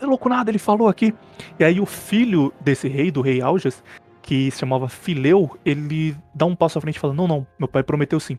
É 0.00 0.06
louco 0.06 0.30
nada, 0.30 0.50
ele 0.50 0.58
falou 0.58 0.88
aqui. 0.88 1.14
E 1.58 1.64
aí 1.64 1.78
o 1.78 1.84
filho 1.84 2.54
desse 2.58 2.88
rei, 2.88 3.10
do 3.10 3.20
rei 3.20 3.42
Aljas, 3.42 3.82
que 4.24 4.50
se 4.50 4.58
chamava 4.58 4.88
Fileu, 4.88 5.58
ele 5.66 6.16
dá 6.34 6.46
um 6.46 6.56
passo 6.56 6.78
à 6.78 6.80
frente 6.80 6.96
e 6.96 6.98
fala: 6.98 7.12
Não, 7.12 7.28
não, 7.28 7.46
meu 7.58 7.68
pai 7.68 7.82
prometeu 7.82 8.18
sim. 8.18 8.38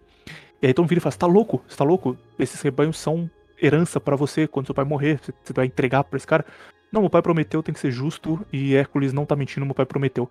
E 0.59 0.65
aí 0.65 0.73
todo 0.73 0.83
mundo 0.83 0.89
vira 0.89 0.97
e 0.99 1.01
fala: 1.01 1.11
Você 1.11 1.19
tá 1.19 1.27
louco? 1.27 1.63
Você 1.67 1.77
tá 1.77 1.83
louco? 1.83 2.17
Esses 2.39 2.59
rebanhos 2.59 2.97
são 2.97 3.29
herança 3.61 3.99
para 3.99 4.15
você. 4.15 4.47
Quando 4.47 4.65
seu 4.65 4.73
pai 4.73 4.83
morrer, 4.83 5.19
você 5.21 5.53
vai 5.53 5.67
entregar 5.67 6.03
pra 6.03 6.17
esse 6.17 6.25
cara. 6.25 6.43
Não, 6.91 7.01
meu 7.01 7.09
pai 7.09 7.21
prometeu, 7.21 7.61
tem 7.61 7.71
que 7.71 7.79
ser 7.79 7.91
justo. 7.91 8.43
E 8.51 8.73
Hércules 8.73 9.13
não 9.13 9.27
tá 9.27 9.35
mentindo, 9.35 9.63
meu 9.63 9.75
pai 9.75 9.85
prometeu. 9.85 10.29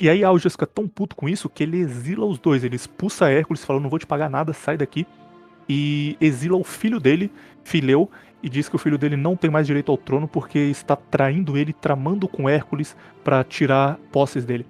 E 0.00 0.08
aí 0.08 0.24
Algias 0.24 0.54
fica 0.54 0.66
tão 0.66 0.88
puto 0.88 1.14
com 1.14 1.28
isso 1.28 1.50
que 1.50 1.62
ele 1.62 1.78
exila 1.78 2.24
os 2.24 2.38
dois. 2.38 2.64
Ele 2.64 2.76
expulsa 2.76 3.30
Hércules, 3.30 3.66
falando: 3.66 3.82
não 3.82 3.90
vou 3.90 3.98
te 3.98 4.06
pagar 4.06 4.30
nada, 4.30 4.54
sai 4.54 4.78
daqui. 4.78 5.06
E 5.68 6.16
exila 6.22 6.56
o 6.56 6.64
filho 6.64 6.98
dele, 6.98 7.30
Fileu, 7.64 8.10
e 8.46 8.48
diz 8.48 8.68
que 8.68 8.76
o 8.76 8.78
filho 8.78 8.96
dele 8.96 9.16
não 9.16 9.34
tem 9.34 9.50
mais 9.50 9.66
direito 9.66 9.90
ao 9.90 9.98
trono 9.98 10.28
porque 10.28 10.56
está 10.60 10.94
traindo 10.94 11.58
ele, 11.58 11.72
tramando 11.72 12.28
com 12.28 12.48
Hércules 12.48 12.96
para 13.24 13.42
tirar 13.42 13.98
posses 14.12 14.44
dele. 14.44 14.64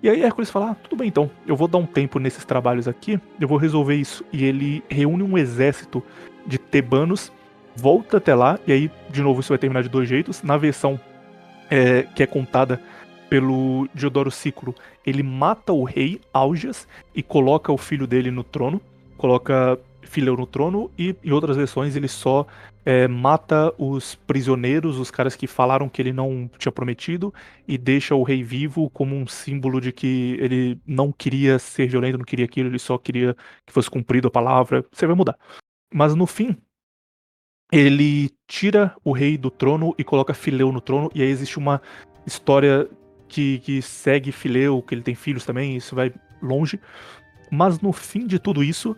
E 0.00 0.08
aí 0.08 0.22
Hércules 0.22 0.48
fala: 0.48 0.70
ah, 0.70 0.74
tudo 0.76 0.94
bem 0.94 1.08
então, 1.08 1.28
eu 1.44 1.56
vou 1.56 1.66
dar 1.66 1.78
um 1.78 1.86
tempo 1.86 2.20
nesses 2.20 2.44
trabalhos 2.44 2.86
aqui, 2.86 3.20
eu 3.40 3.48
vou 3.48 3.58
resolver 3.58 3.96
isso. 3.96 4.24
E 4.32 4.44
ele 4.44 4.84
reúne 4.88 5.24
um 5.24 5.36
exército 5.36 6.04
de 6.46 6.56
tebanos, 6.56 7.32
volta 7.74 8.18
até 8.18 8.32
lá, 8.32 8.60
e 8.64 8.70
aí, 8.70 8.88
de 9.10 9.20
novo, 9.20 9.40
isso 9.40 9.48
vai 9.48 9.58
terminar 9.58 9.82
de 9.82 9.88
dois 9.88 10.08
jeitos. 10.08 10.44
Na 10.44 10.56
versão 10.56 11.00
é, 11.68 12.04
que 12.04 12.22
é 12.22 12.26
contada 12.28 12.80
pelo 13.28 13.88
Diodoro 13.92 14.30
Ciclo, 14.30 14.72
ele 15.04 15.24
mata 15.24 15.72
o 15.72 15.82
rei 15.82 16.20
Augias 16.32 16.86
e 17.12 17.24
coloca 17.24 17.72
o 17.72 17.76
filho 17.76 18.06
dele 18.06 18.30
no 18.30 18.44
trono, 18.44 18.80
coloca 19.18 19.76
Fileu 20.06 20.36
no 20.36 20.46
trono, 20.46 20.90
e 20.98 21.14
em 21.22 21.32
outras 21.32 21.56
versões 21.56 21.96
ele 21.96 22.08
só 22.08 22.46
é, 22.84 23.08
mata 23.08 23.72
os 23.76 24.14
prisioneiros, 24.14 24.98
os 24.98 25.10
caras 25.10 25.34
que 25.34 25.46
falaram 25.46 25.88
que 25.88 26.00
ele 26.00 26.12
não 26.12 26.48
tinha 26.58 26.72
prometido, 26.72 27.34
e 27.66 27.76
deixa 27.76 28.14
o 28.14 28.22
rei 28.22 28.42
vivo 28.42 28.88
como 28.90 29.16
um 29.16 29.26
símbolo 29.26 29.80
de 29.80 29.92
que 29.92 30.36
ele 30.40 30.80
não 30.86 31.12
queria 31.12 31.58
ser 31.58 31.88
violento, 31.88 32.18
não 32.18 32.24
queria 32.24 32.44
aquilo, 32.44 32.68
ele 32.68 32.78
só 32.78 32.96
queria 32.96 33.36
que 33.66 33.72
fosse 33.72 33.90
cumprido 33.90 34.28
a 34.28 34.30
palavra. 34.30 34.84
Você 34.92 35.06
vai 35.06 35.16
mudar. 35.16 35.36
Mas 35.92 36.14
no 36.14 36.26
fim, 36.26 36.56
ele 37.72 38.30
tira 38.46 38.94
o 39.04 39.12
rei 39.12 39.36
do 39.36 39.50
trono 39.50 39.94
e 39.98 40.04
coloca 40.04 40.32
Fileu 40.32 40.70
no 40.70 40.80
trono, 40.80 41.10
e 41.14 41.22
aí 41.22 41.28
existe 41.28 41.58
uma 41.58 41.82
história 42.24 42.88
que, 43.28 43.58
que 43.60 43.82
segue 43.82 44.30
Fileu, 44.30 44.82
que 44.82 44.94
ele 44.94 45.02
tem 45.02 45.14
filhos 45.14 45.44
também, 45.44 45.76
isso 45.76 45.94
vai 45.94 46.12
longe. 46.40 46.80
Mas 47.50 47.80
no 47.80 47.92
fim 47.92 48.26
de 48.26 48.38
tudo 48.38 48.62
isso, 48.62 48.96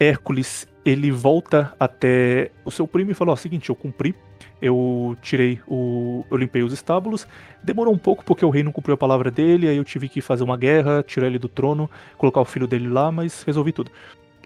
Hércules 0.00 0.66
ele 0.84 1.10
volta 1.10 1.74
até 1.78 2.50
o 2.64 2.70
seu 2.70 2.88
primo 2.88 3.10
e 3.10 3.14
fala: 3.14 3.32
Ó, 3.32 3.36
seguinte, 3.36 3.68
eu 3.68 3.76
cumpri, 3.76 4.14
eu 4.60 5.16
tirei 5.20 5.60
o. 5.68 6.24
Eu 6.30 6.38
limpei 6.38 6.62
os 6.62 6.72
estábulos. 6.72 7.26
Demorou 7.62 7.92
um 7.92 7.98
pouco 7.98 8.24
porque 8.24 8.44
o 8.44 8.50
rei 8.50 8.62
não 8.62 8.72
cumpriu 8.72 8.94
a 8.94 8.98
palavra 8.98 9.30
dele, 9.30 9.68
aí 9.68 9.76
eu 9.76 9.84
tive 9.84 10.08
que 10.08 10.22
fazer 10.22 10.42
uma 10.42 10.56
guerra, 10.56 11.02
tirar 11.02 11.26
ele 11.26 11.38
do 11.38 11.48
trono, 11.48 11.88
colocar 12.16 12.40
o 12.40 12.44
filho 12.46 12.66
dele 12.66 12.88
lá, 12.88 13.12
mas 13.12 13.42
resolvi 13.42 13.72
tudo. 13.72 13.90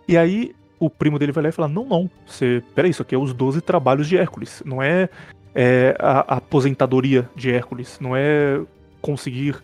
E 0.08 0.16
aí 0.16 0.54
o 0.78 0.90
primo 0.90 1.18
dele 1.18 1.32
vai 1.32 1.44
lá 1.44 1.48
e 1.50 1.52
fala: 1.52 1.68
Não, 1.68 1.84
não, 1.84 2.10
você. 2.26 2.62
Peraí, 2.74 2.90
isso 2.90 3.02
aqui 3.02 3.14
é 3.14 3.18
os 3.18 3.32
12 3.32 3.60
trabalhos 3.60 4.08
de 4.08 4.16
Hércules, 4.16 4.62
não 4.66 4.82
é, 4.82 5.08
é 5.54 5.96
a, 6.00 6.34
a 6.34 6.36
aposentadoria 6.38 7.28
de 7.36 7.52
Hércules, 7.52 7.98
não 8.00 8.16
é 8.16 8.60
conseguir 9.00 9.56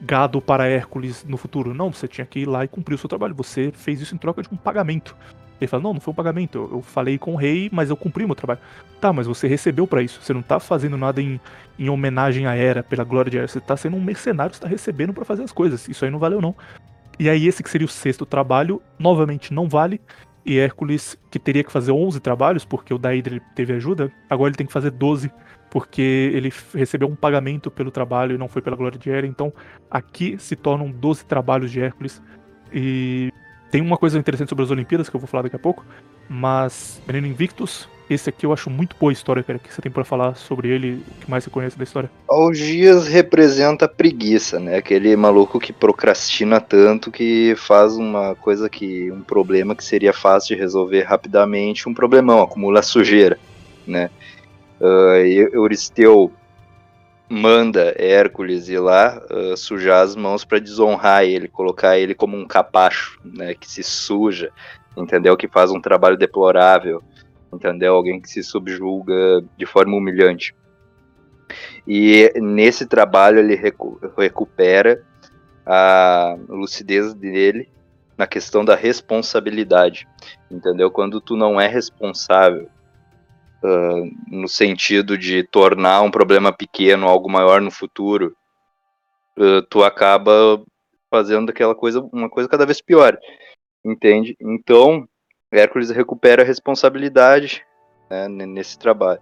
gado 0.00 0.40
para 0.40 0.66
Hércules 0.66 1.24
no 1.24 1.36
futuro. 1.36 1.74
Não, 1.74 1.92
você 1.92 2.06
tinha 2.06 2.26
que 2.26 2.40
ir 2.40 2.46
lá 2.46 2.64
e 2.64 2.68
cumprir 2.68 2.94
o 2.94 2.98
seu 2.98 3.08
trabalho. 3.08 3.34
Você 3.34 3.72
fez 3.72 4.00
isso 4.00 4.14
em 4.14 4.18
troca 4.18 4.42
de 4.42 4.48
um 4.52 4.56
pagamento. 4.56 5.16
Ele 5.60 5.68
fala: 5.68 5.82
Não, 5.82 5.94
não 5.94 6.00
foi 6.00 6.12
um 6.12 6.14
pagamento. 6.14 6.58
Eu, 6.58 6.78
eu 6.78 6.82
falei 6.82 7.18
com 7.18 7.34
o 7.34 7.36
rei, 7.36 7.70
mas 7.72 7.90
eu 7.90 7.96
cumpri 7.96 8.24
o 8.24 8.28
meu 8.28 8.34
trabalho. 8.34 8.60
Tá, 9.00 9.12
mas 9.12 9.26
você 9.26 9.48
recebeu 9.48 9.86
para 9.86 10.02
isso. 10.02 10.20
Você 10.22 10.32
não 10.32 10.42
tá 10.42 10.60
fazendo 10.60 10.96
nada 10.96 11.20
em, 11.20 11.40
em 11.78 11.88
homenagem 11.88 12.46
à 12.46 12.54
Era, 12.54 12.82
pela 12.82 13.04
glória 13.04 13.30
de 13.30 13.38
Era. 13.38 13.48
Você 13.48 13.60
tá 13.60 13.76
sendo 13.76 13.96
um 13.96 14.02
mercenário, 14.02 14.54
você 14.54 14.60
tá 14.60 14.68
recebendo 14.68 15.12
para 15.12 15.24
fazer 15.24 15.42
as 15.42 15.52
coisas. 15.52 15.88
Isso 15.88 16.04
aí 16.04 16.10
não 16.10 16.18
valeu, 16.18 16.40
não. 16.40 16.54
E 17.18 17.30
aí, 17.30 17.46
esse 17.46 17.62
que 17.62 17.70
seria 17.70 17.86
o 17.86 17.90
sexto 17.90 18.26
trabalho, 18.26 18.82
novamente 18.98 19.54
não 19.54 19.66
vale. 19.66 20.00
E 20.46 20.58
Hércules, 20.60 21.18
que 21.28 21.40
teria 21.40 21.64
que 21.64 21.72
fazer 21.72 21.90
11 21.90 22.20
trabalhos, 22.20 22.64
porque 22.64 22.94
o 22.94 22.98
Daedra 22.98 23.40
teve 23.56 23.72
ajuda, 23.72 24.12
agora 24.30 24.50
ele 24.50 24.56
tem 24.56 24.66
que 24.66 24.72
fazer 24.72 24.92
12 24.92 25.28
porque 25.68 26.30
ele 26.32 26.52
recebeu 26.72 27.08
um 27.08 27.16
pagamento 27.16 27.70
pelo 27.70 27.90
trabalho 27.90 28.34
e 28.34 28.38
não 28.38 28.48
foi 28.48 28.62
pela 28.62 28.76
glória 28.76 28.98
de 28.98 29.10
Hera. 29.10 29.26
Então 29.26 29.52
aqui 29.90 30.38
se 30.38 30.54
tornam 30.54 30.90
12 30.90 31.24
trabalhos 31.24 31.70
de 31.70 31.80
Hércules. 31.80 32.22
E 32.72 33.32
tem 33.70 33.82
uma 33.82 33.98
coisa 33.98 34.18
interessante 34.18 34.48
sobre 34.48 34.64
as 34.64 34.70
Olimpíadas 34.70 35.08
que 35.10 35.16
eu 35.16 35.20
vou 35.20 35.28
falar 35.28 35.42
daqui 35.42 35.56
a 35.56 35.58
pouco. 35.58 35.84
Mas 36.28 37.02
Menino 37.06 37.26
Invictus, 37.26 37.88
esse 38.08 38.28
aqui 38.30 38.46
eu 38.46 38.52
acho 38.52 38.70
muito 38.70 38.96
boa 38.98 39.12
história, 39.12 39.42
cara. 39.42 39.58
O 39.58 39.60
que 39.60 39.72
você 39.72 39.82
tem 39.82 39.90
para 39.90 40.04
falar 40.04 40.34
sobre 40.36 40.68
ele? 40.68 41.02
O 41.06 41.20
que 41.20 41.30
mais 41.30 41.44
você 41.44 41.50
conhece 41.50 41.76
da 41.76 41.84
história? 41.84 42.10
Algias 42.28 43.08
representa 43.08 43.88
preguiça, 43.88 44.60
né? 44.60 44.76
Aquele 44.76 45.16
maluco 45.16 45.58
que 45.58 45.72
procrastina 45.72 46.60
tanto 46.60 47.10
que 47.10 47.54
faz 47.56 47.96
uma 47.96 48.34
coisa 48.36 48.68
que. 48.68 49.10
um 49.10 49.22
problema 49.22 49.74
que 49.74 49.84
seria 49.84 50.12
fácil 50.12 50.54
de 50.54 50.62
resolver 50.62 51.02
rapidamente, 51.02 51.88
um 51.88 51.94
problemão, 51.94 52.42
acumula 52.42 52.82
sujeira, 52.82 53.38
né? 53.86 54.10
Uh, 54.80 55.16
Euristeu 55.52 56.32
manda 57.28 57.94
Hércules 57.98 58.68
ir 58.68 58.78
lá 58.78 59.20
uh, 59.30 59.56
sujar 59.56 60.02
as 60.02 60.14
mãos 60.14 60.44
para 60.44 60.58
desonrar 60.58 61.24
ele, 61.24 61.48
colocar 61.48 61.98
ele 61.98 62.14
como 62.14 62.36
um 62.36 62.46
capacho, 62.46 63.18
né, 63.24 63.54
que 63.54 63.68
se 63.68 63.82
suja, 63.82 64.50
entendeu? 64.96 65.36
Que 65.36 65.48
faz 65.48 65.70
um 65.70 65.80
trabalho 65.80 66.16
deplorável, 66.16 67.02
entendeu? 67.56 67.94
Alguém 67.94 68.20
que 68.20 68.28
se 68.28 68.42
subjuga 68.42 69.42
de 69.56 69.66
forma 69.66 69.96
humilhante. 69.96 70.54
E 71.86 72.32
nesse 72.36 72.86
trabalho 72.86 73.38
ele 73.38 73.54
recu 73.54 74.00
recupera 74.16 75.02
a 75.64 76.36
lucidez 76.48 77.14
dele 77.14 77.68
na 78.16 78.26
questão 78.26 78.64
da 78.64 78.74
responsabilidade, 78.74 80.08
entendeu? 80.50 80.90
Quando 80.90 81.20
tu 81.20 81.36
não 81.36 81.60
é 81.60 81.66
responsável 81.66 82.68
uh, 83.62 84.10
no 84.28 84.48
sentido 84.48 85.18
de 85.18 85.42
tornar 85.42 86.02
um 86.02 86.10
problema 86.10 86.52
pequeno 86.52 87.08
algo 87.08 87.30
maior 87.30 87.60
no 87.60 87.70
futuro, 87.70 88.34
uh, 89.38 89.62
tu 89.62 89.84
acaba 89.84 90.62
fazendo 91.10 91.50
aquela 91.50 91.74
coisa, 91.74 92.00
uma 92.12 92.28
coisa 92.28 92.48
cada 92.48 92.64
vez 92.64 92.80
pior, 92.80 93.18
entende? 93.84 94.36
Então, 94.40 95.06
Hércules 95.56 95.90
recupera 95.90 96.42
a 96.42 96.46
responsabilidade 96.46 97.64
né, 98.10 98.28
nesse 98.28 98.78
trabalho. 98.78 99.20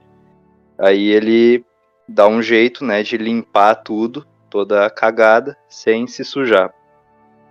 Aí 0.79 1.11
ele 1.11 1.65
dá 2.09 2.27
um 2.29 2.43
jeito, 2.43 2.85
né, 2.85 3.03
de 3.03 3.17
limpar 3.17 3.77
tudo, 3.77 4.27
toda 4.51 4.87
a 4.87 4.91
cagada, 4.91 5.57
sem 5.69 6.07
se 6.07 6.25
sujar, 6.25 6.73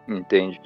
entende? 0.07 0.61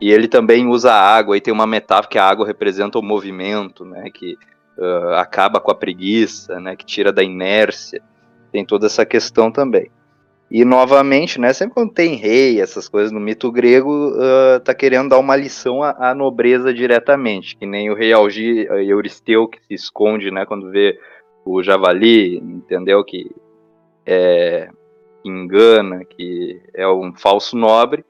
E 0.00 0.10
ele 0.10 0.28
também 0.28 0.66
usa 0.66 0.92
a 0.92 1.16
água, 1.16 1.36
e 1.36 1.40
tem 1.40 1.52
uma 1.52 1.66
metáfora 1.66 2.08
que 2.08 2.18
a 2.18 2.28
água 2.28 2.46
representa 2.46 2.98
o 2.98 3.02
movimento, 3.02 3.84
né, 3.84 4.10
que 4.10 4.36
uh, 4.78 5.14
acaba 5.14 5.60
com 5.60 5.70
a 5.70 5.74
preguiça, 5.74 6.60
né, 6.60 6.76
que 6.76 6.84
tira 6.84 7.12
da 7.12 7.22
inércia, 7.22 8.02
tem 8.50 8.64
toda 8.64 8.86
essa 8.86 9.04
questão 9.04 9.50
também. 9.50 9.90
E 10.50 10.64
novamente, 10.64 11.38
né, 11.38 11.52
sempre 11.52 11.74
quando 11.74 11.92
tem 11.92 12.14
rei, 12.14 12.60
essas 12.60 12.88
coisas 12.88 13.12
no 13.12 13.20
mito 13.20 13.52
grego, 13.52 14.12
uh, 14.12 14.60
tá 14.64 14.74
querendo 14.74 15.10
dar 15.10 15.18
uma 15.18 15.36
lição 15.36 15.82
à, 15.82 16.10
à, 16.10 16.14
nobreza 16.14 16.72
diretamente, 16.72 17.54
que 17.54 17.66
nem 17.66 17.90
o 17.90 17.94
rei 17.94 18.14
Algi, 18.14 18.66
Euristeu 18.66 19.46
que 19.46 19.58
se 19.60 19.74
esconde, 19.74 20.30
né, 20.30 20.46
quando 20.46 20.70
vê 20.70 20.98
o 21.44 21.62
javali, 21.62 22.38
entendeu 22.38 23.04
que 23.04 23.30
é, 24.06 24.70
engana, 25.22 26.02
que 26.04 26.62
é 26.74 26.88
um 26.88 27.14
falso 27.14 27.54
nobre, 27.54 28.02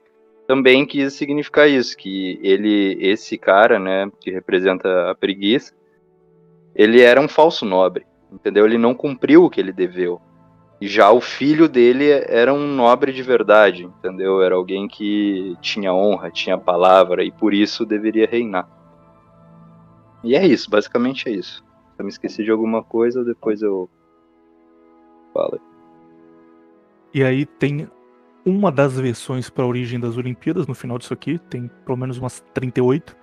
também 0.47 0.85
quis 0.85 1.13
significar 1.13 1.69
isso, 1.69 1.95
que 1.97 2.39
ele, 2.41 2.97
esse 3.01 3.37
cara, 3.37 3.77
né, 3.77 4.09
que 4.19 4.31
representa 4.31 5.11
a 5.11 5.15
preguiça, 5.15 5.73
ele 6.73 7.01
era 7.01 7.19
um 7.19 7.27
falso 7.27 7.65
nobre, 7.65 8.05
entendeu? 8.31 8.65
Ele 8.65 8.77
não 8.77 8.95
cumpriu 8.95 9.43
o 9.43 9.49
que 9.49 9.59
ele 9.59 9.73
deveu. 9.73 10.21
Já 10.81 11.11
o 11.11 11.19
filho 11.19 11.67
dele 11.67 12.09
era 12.09 12.53
um 12.53 12.65
nobre 12.65 13.11
de 13.11 13.21
verdade, 13.21 13.83
entendeu? 13.83 14.41
Era 14.41 14.55
alguém 14.55 14.87
que 14.87 15.57
tinha 15.61 15.93
honra, 15.93 16.31
tinha 16.31 16.57
palavra 16.57 17.23
e 17.23 17.31
por 17.31 17.53
isso 17.53 17.85
deveria 17.85 18.27
reinar. 18.27 18.67
E 20.23 20.35
é 20.35 20.45
isso, 20.45 20.69
basicamente 20.69 21.27
é 21.27 21.33
isso. 21.33 21.63
Se 21.95 22.01
eu 22.01 22.05
me 22.05 22.09
esqueci 22.09 22.43
de 22.43 22.51
alguma 22.51 22.81
coisa, 22.81 23.23
depois 23.23 23.61
eu 23.61 23.89
falo. 25.33 25.59
E 27.13 27.23
aí 27.23 27.45
tem 27.45 27.89
uma 28.45 28.71
das 28.71 28.97
versões 28.97 29.49
para 29.49 29.65
a 29.65 29.67
origem 29.67 29.99
das 29.99 30.15
Olimpíadas 30.15 30.65
no 30.65 30.73
final 30.73 30.97
disso 30.97 31.13
aqui, 31.13 31.37
tem 31.49 31.69
pelo 31.85 31.97
menos 31.97 32.17
umas 32.17 32.39
38, 32.53 33.15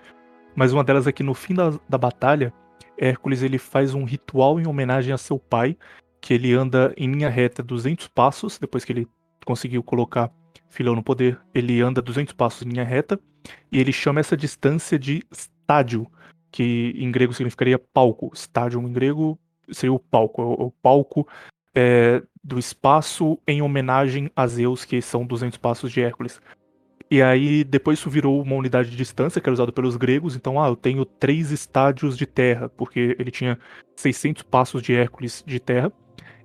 mas 0.54 0.72
uma 0.72 0.84
delas 0.84 1.06
aqui 1.06 1.22
no 1.22 1.34
fim 1.34 1.54
da, 1.54 1.72
da 1.88 1.96
batalha 1.96 2.52
Hércules 2.98 3.42
ele 3.42 3.58
faz 3.58 3.94
um 3.94 4.04
ritual 4.04 4.58
em 4.58 4.66
homenagem 4.66 5.12
a 5.12 5.18
seu 5.18 5.38
pai, 5.38 5.76
que 6.26 6.34
ele 6.34 6.52
anda 6.54 6.92
em 6.96 7.08
linha 7.08 7.28
reta 7.28 7.62
200 7.62 8.08
passos, 8.08 8.58
depois 8.58 8.84
que 8.84 8.92
ele 8.92 9.06
conseguiu 9.44 9.80
colocar 9.80 10.28
Filão 10.68 10.96
no 10.96 11.02
poder, 11.02 11.38
ele 11.54 11.80
anda 11.80 12.02
200 12.02 12.34
passos 12.34 12.62
em 12.66 12.70
linha 12.70 12.82
reta, 12.82 13.16
e 13.70 13.78
ele 13.78 13.92
chama 13.92 14.18
essa 14.18 14.36
distância 14.36 14.98
de 14.98 15.22
estádio, 15.30 16.04
que 16.50 16.92
em 16.96 17.12
grego 17.12 17.32
significaria 17.32 17.78
palco. 17.78 18.32
Estádio 18.34 18.80
em 18.80 18.92
grego 18.92 19.38
seria 19.70 19.92
o 19.92 20.00
palco, 20.00 20.42
o, 20.42 20.72
palco 20.82 21.28
é, 21.72 22.20
do 22.42 22.58
espaço 22.58 23.38
em 23.46 23.62
homenagem 23.62 24.28
a 24.34 24.48
Zeus, 24.48 24.84
que 24.84 25.00
são 25.00 25.24
200 25.24 25.58
passos 25.58 25.92
de 25.92 26.00
Hércules. 26.00 26.40
E 27.08 27.22
aí 27.22 27.62
depois 27.62 28.00
isso 28.00 28.10
virou 28.10 28.42
uma 28.42 28.56
unidade 28.56 28.90
de 28.90 28.96
distância 28.96 29.40
que 29.40 29.48
era 29.48 29.54
usado 29.54 29.72
pelos 29.72 29.96
gregos. 29.96 30.34
Então, 30.34 30.60
ah, 30.60 30.66
eu 30.66 30.74
tenho 30.74 31.04
três 31.04 31.52
estádios 31.52 32.18
de 32.18 32.26
terra, 32.26 32.68
porque 32.68 33.14
ele 33.16 33.30
tinha 33.30 33.56
600 33.94 34.42
passos 34.42 34.82
de 34.82 34.92
Hércules 34.92 35.44
de 35.46 35.60
terra. 35.60 35.92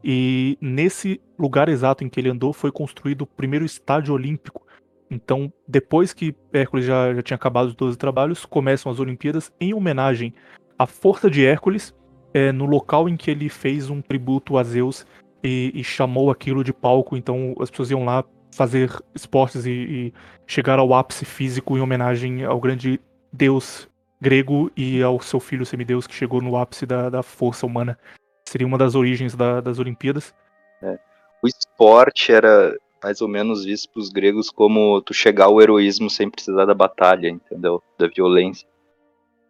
E 0.03 0.57
nesse 0.59 1.21
lugar 1.37 1.69
exato 1.69 2.03
em 2.03 2.09
que 2.09 2.19
ele 2.19 2.29
andou 2.29 2.53
foi 2.53 2.71
construído 2.71 3.21
o 3.21 3.27
primeiro 3.27 3.65
estádio 3.65 4.13
olímpico 4.13 4.65
Então, 5.09 5.51
depois 5.67 6.13
que 6.13 6.35
Hércules 6.53 6.85
já, 6.85 7.13
já 7.13 7.21
tinha 7.21 7.35
acabado 7.35 7.67
os 7.67 7.75
12 7.75 7.97
trabalhos, 7.97 8.45
começam 8.45 8.91
as 8.91 8.99
Olimpíadas 8.99 9.51
em 9.59 9.73
homenagem 9.73 10.33
à 10.79 10.87
força 10.87 11.29
de 11.29 11.45
Hércules, 11.45 11.93
é, 12.33 12.51
no 12.51 12.65
local 12.65 13.09
em 13.09 13.17
que 13.17 13.29
ele 13.29 13.49
fez 13.49 13.89
um 13.89 14.01
tributo 14.01 14.57
a 14.57 14.63
Zeus 14.63 15.05
e, 15.43 15.71
e, 15.75 15.83
chamou 15.83 16.31
aquilo 16.31 16.63
de 16.63 16.71
palco. 16.71 17.17
Então, 17.17 17.53
as 17.59 17.69
pessoas 17.69 17.91
iam 17.91 18.05
lá 18.05 18.23
fazer 18.55 18.91
esportes 19.13 19.65
e, 19.65 19.71
e 19.71 20.13
chegar 20.47 20.79
ao 20.79 20.93
ápice 20.93 21.25
físico 21.25 21.77
em 21.77 21.81
homenagem 21.81 22.43
ao 22.43 22.59
grande 22.59 22.99
deus 23.31 23.89
grego 24.21 24.71
e 24.77 25.01
ao 25.01 25.19
seu 25.19 25.39
filho 25.39 25.65
semideus 25.65 26.05
que 26.05 26.13
chegou 26.13 26.41
no 26.41 26.55
ápice 26.55 26.85
da, 26.85 27.09
da 27.09 27.23
força 27.23 27.65
humana. 27.65 27.97
Seria 28.51 28.67
uma 28.67 28.77
das 28.77 28.95
origens 28.95 29.33
da, 29.33 29.61
das 29.61 29.79
Olimpíadas. 29.79 30.35
É. 30.81 30.99
O 31.41 31.47
esporte 31.47 32.33
era 32.33 32.77
mais 33.01 33.21
ou 33.21 33.27
menos 33.29 33.63
visto 33.63 33.89
para 33.89 34.01
os 34.01 34.09
gregos 34.09 34.49
como 34.49 35.01
tu 35.01 35.13
chegar 35.13 35.45
ao 35.45 35.61
heroísmo 35.61 36.09
sem 36.09 36.29
precisar 36.29 36.65
da 36.65 36.73
batalha, 36.73 37.29
entendeu? 37.29 37.81
Da 37.97 38.09
violência. 38.09 38.67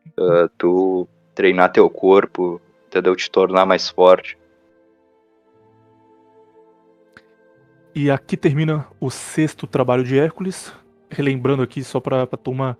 Uh, 0.09 0.47
tu 0.55 1.07
treinar 1.33 1.71
teu 1.71 1.89
corpo, 1.89 2.61
entendeu? 2.85 3.15
Te 3.15 3.31
tornar 3.31 3.65
mais 3.65 3.89
forte. 3.89 4.37
E 7.95 8.11
aqui 8.11 8.37
termina 8.37 8.87
o 8.99 9.09
sexto 9.09 9.65
trabalho 9.65 10.03
de 10.03 10.19
Hércules. 10.19 10.71
Relembrando 11.09 11.63
aqui, 11.63 11.83
só 11.83 11.99
para 11.99 12.21
a 12.21 12.37
turma 12.37 12.77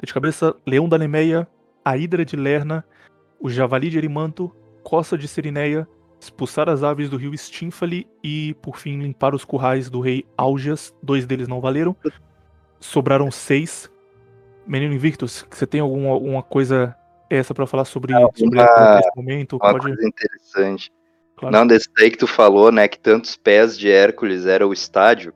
ter 0.00 0.06
de 0.06 0.14
cabeça: 0.14 0.52
Leão 0.66 0.88
da 0.88 0.98
Nemeia, 0.98 1.46
a 1.84 1.96
Hidra 1.96 2.24
de 2.24 2.34
Lerna, 2.34 2.84
o 3.38 3.48
Javali 3.48 3.88
de 3.88 3.98
Erimanto, 3.98 4.52
Costa 4.82 5.16
de 5.16 5.28
Serineia, 5.28 5.88
expulsar 6.20 6.68
as 6.68 6.82
aves 6.82 7.08
do 7.08 7.16
rio 7.16 7.36
Stínfale 7.36 8.06
e, 8.22 8.54
por 8.60 8.78
fim, 8.78 8.98
limpar 8.98 9.34
os 9.34 9.44
currais 9.44 9.88
do 9.88 10.00
rei 10.00 10.24
Augeas. 10.36 10.94
Dois 11.02 11.26
deles 11.26 11.48
não 11.48 11.60
valeram. 11.60 11.96
Sobraram 12.78 13.30
seis. 13.30 13.90
Menino 14.66 14.94
Invictus, 14.94 15.46
você 15.50 15.66
tem 15.66 15.80
alguma, 15.80 16.10
alguma 16.10 16.42
coisa 16.42 16.94
essa 17.28 17.54
para 17.54 17.66
falar 17.66 17.84
sobre, 17.84 18.12
uma, 18.12 18.30
sobre 18.36 18.60
esse 18.60 19.16
momento? 19.16 19.56
Uma 19.56 19.72
Pode... 19.72 19.86
coisa 19.86 20.06
interessante. 20.06 20.92
Claro. 21.36 21.56
Não, 21.56 21.66
desse 21.66 21.88
daí 21.96 22.10
que 22.10 22.18
tu 22.18 22.26
falou, 22.26 22.70
né, 22.70 22.86
que 22.86 22.98
tantos 22.98 23.34
pés 23.36 23.78
de 23.78 23.90
Hércules 23.90 24.44
era 24.44 24.66
o 24.66 24.74
estádio, 24.74 25.32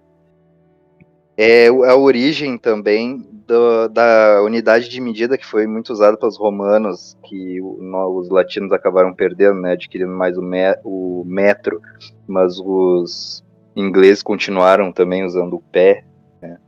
é 1.37 1.69
a 1.69 1.97
origem 1.97 2.59
também 2.59 3.34
do, 3.47 3.89
da 3.89 4.43
unidade 4.43 4.89
de 4.89 5.01
medida 5.01 5.39
que 5.39 5.47
foi 5.47 5.67
muito 5.67 5.93
usada 5.93 6.17
pelos 6.17 6.37
romanos, 6.37 7.17
que 7.25 7.61
os 7.63 8.29
latinos 8.29 8.73
acabaram 8.73 9.15
perdendo, 9.15 9.61
né, 9.61 9.73
adquirindo 9.73 10.13
mais 10.13 10.37
o, 10.37 10.43
me, 10.43 10.75
o 10.83 11.25
metro, 11.27 11.81
mas 12.27 12.59
os 12.59 13.45
ingleses 13.77 14.23
continuaram 14.23 14.93
também 14.93 15.25
usando 15.25 15.55
o 15.55 15.61
pé, 15.61 16.05
né, 16.41 16.59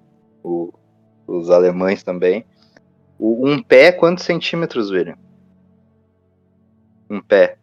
o, 0.42 0.72
os 1.26 1.50
alemães 1.50 2.02
também. 2.02 2.44
O, 3.18 3.48
um 3.48 3.62
pé, 3.62 3.92
quantos 3.92 4.24
centímetros, 4.24 4.90
velho? 4.90 5.16
Um 7.08 7.20
pé. 7.20 7.58